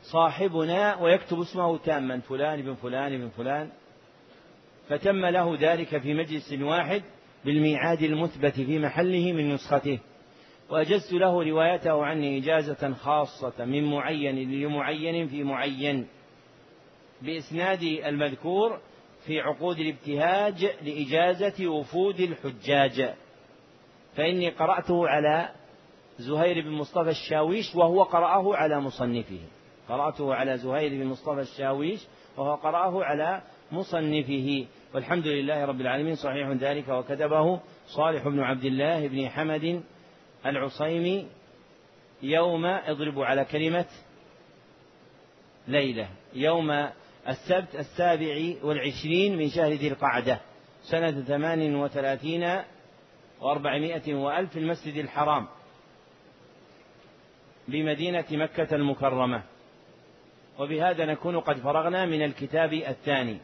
صاحبنا 0.02 0.96
ويكتب 0.96 1.40
اسمه 1.40 1.78
تاما 1.78 2.20
فلان 2.20 2.62
بن 2.62 2.74
فلان 2.74 3.18
بن 3.18 3.30
فلان. 3.30 3.70
فتم 4.90 5.26
له 5.26 5.58
ذلك 5.60 5.98
في 5.98 6.14
مجلس 6.14 6.54
واحد 6.54 7.04
بالميعاد 7.46 8.02
المثبت 8.02 8.54
في 8.54 8.80
محله 8.80 9.34
من 9.34 9.54
نسخته. 9.54 10.00
وأجزت 10.70 11.14
له 11.14 11.44
روايته 11.44 12.06
عني 12.06 12.38
إجازة 12.38 12.94
خاصة 12.94 13.66
من 13.66 13.92
معين 13.92 14.52
لمعين 14.52 15.28
في 15.28 15.44
معين. 15.44 16.08
بإسناد 17.22 17.84
المذكور 17.84 18.80
في 19.26 19.40
عقود 19.40 19.80
الابتهاج 19.80 20.66
لإجازة 20.82 21.68
وفود 21.68 22.20
الحجاج. 22.20 23.14
فإني 24.16 24.50
قرأته 24.50 25.08
على 25.08 25.50
زهير 26.18 26.62
بن 26.62 26.72
مصطفى 26.72 27.10
الشاويش 27.10 27.76
وهو 27.76 28.04
قرأه 28.04 28.56
على 28.56 28.80
مصنفه. 28.80 29.40
قرأته 29.90 30.36
على 30.36 30.58
زهير 30.58 30.92
بن 30.92 31.06
مصطفى 31.06 31.42
الشاويش 31.42 32.00
وهو 32.38 32.56
قرأه 32.56 33.04
على 33.04 33.42
مصنفه. 33.72 34.66
والحمد 34.94 35.28
لله 35.28 35.66
رب 35.66 35.82
العالمين. 35.82 36.16
صحيح 36.16 36.48
ذلك. 36.48 36.90
وكتبه 36.90 37.60
صالح 37.88 38.28
بن 38.28 38.40
عبد 38.40 38.66
الله 38.66 39.08
بن 39.08 39.30
حمد 39.30 39.84
العصيمي 40.46 41.28
يوم 42.22 42.66
اضربوا 42.66 43.26
على 43.26 43.46
كلمة 43.46 43.86
ليلة 45.68 46.10
يوم 46.34 46.90
السبت 47.28 47.76
السابع 47.76 48.54
والعشرين 48.64 49.38
من 49.38 49.50
شهر 49.50 49.72
ذي 49.72 49.88
القعدة 49.88 50.40
سنة 50.84 51.12
ثمان 51.12 51.76
وثلاثين 51.76 52.62
وأربعمائة 53.42 54.14
وألف 54.14 54.52
في 54.52 54.60
المسجد 54.60 54.96
الحرام 54.96 55.48
بمدينة 57.68 58.26
مكة 58.32 58.76
المكرمة. 58.76 59.44
وبهذا 60.60 61.06
نكون 61.06 61.40
قد 61.40 61.58
فرغنا 61.58 62.06
من 62.06 62.24
الكتاب 62.24 62.74
الثاني. 62.74 63.38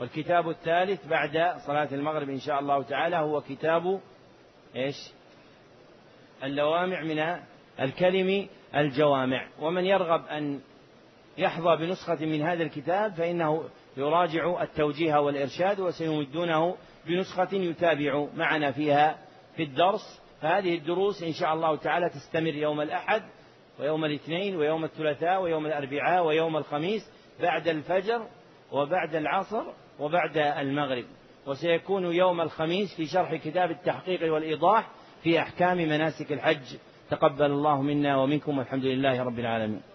والكتاب 0.00 0.50
الثالث 0.50 1.06
بعد 1.06 1.32
صلاة 1.66 1.88
المغرب 1.92 2.30
إن 2.30 2.40
شاء 2.40 2.60
الله 2.60 2.82
تعالى 2.82 3.16
هو 3.16 3.40
كتاب 3.40 4.00
إيش؟ 4.76 4.96
اللوامع 6.44 7.00
من 7.02 7.40
الكلم 7.80 8.48
الجوامع. 8.76 9.48
ومن 9.60 9.84
يرغب 9.84 10.26
أن 10.26 10.60
يحظى 11.38 11.76
بنسخة 11.76 12.26
من 12.26 12.42
هذا 12.42 12.62
الكتاب 12.62 13.12
فإنه 13.12 13.64
يراجع 13.96 14.62
التوجيه 14.62 15.20
والإرشاد 15.20 15.80
وسيمدونه 15.80 16.76
بنسخة 17.06 17.48
يتابع 17.52 18.26
معنا 18.36 18.72
فيها 18.72 19.18
في 19.56 19.62
الدرس. 19.62 20.22
فهذه 20.42 20.74
الدروس 20.74 21.22
إن 21.22 21.32
شاء 21.32 21.54
الله 21.54 21.76
تعالى 21.76 22.10
تستمر 22.10 22.54
يوم 22.54 22.80
الأحد 22.80 23.22
ويوم 23.80 24.04
الاثنين 24.04 24.56
ويوم 24.56 24.84
الثلاثاء 24.84 25.42
ويوم 25.42 25.66
الأربعاء 25.66 26.26
ويوم 26.26 26.56
الخميس 26.56 27.10
بعد 27.40 27.68
الفجر 27.68 28.26
وبعد 28.72 29.14
العصر 29.14 29.64
وبعد 30.00 30.36
المغرب. 30.36 31.04
وسيكون 31.46 32.04
يوم 32.04 32.40
الخميس 32.40 32.96
في 32.96 33.06
شرح 33.06 33.34
كتاب 33.34 33.70
التحقيق 33.70 34.34
والإيضاح 34.34 34.90
في 35.22 35.38
أحكام 35.38 35.76
مناسك 35.76 36.32
الحج. 36.32 36.76
تقبل 37.10 37.44
الله 37.46 37.82
منا 37.82 38.16
ومنكم 38.16 38.58
والحمد 38.58 38.84
لله 38.84 39.22
رب 39.22 39.38
العالمين. 39.38 39.91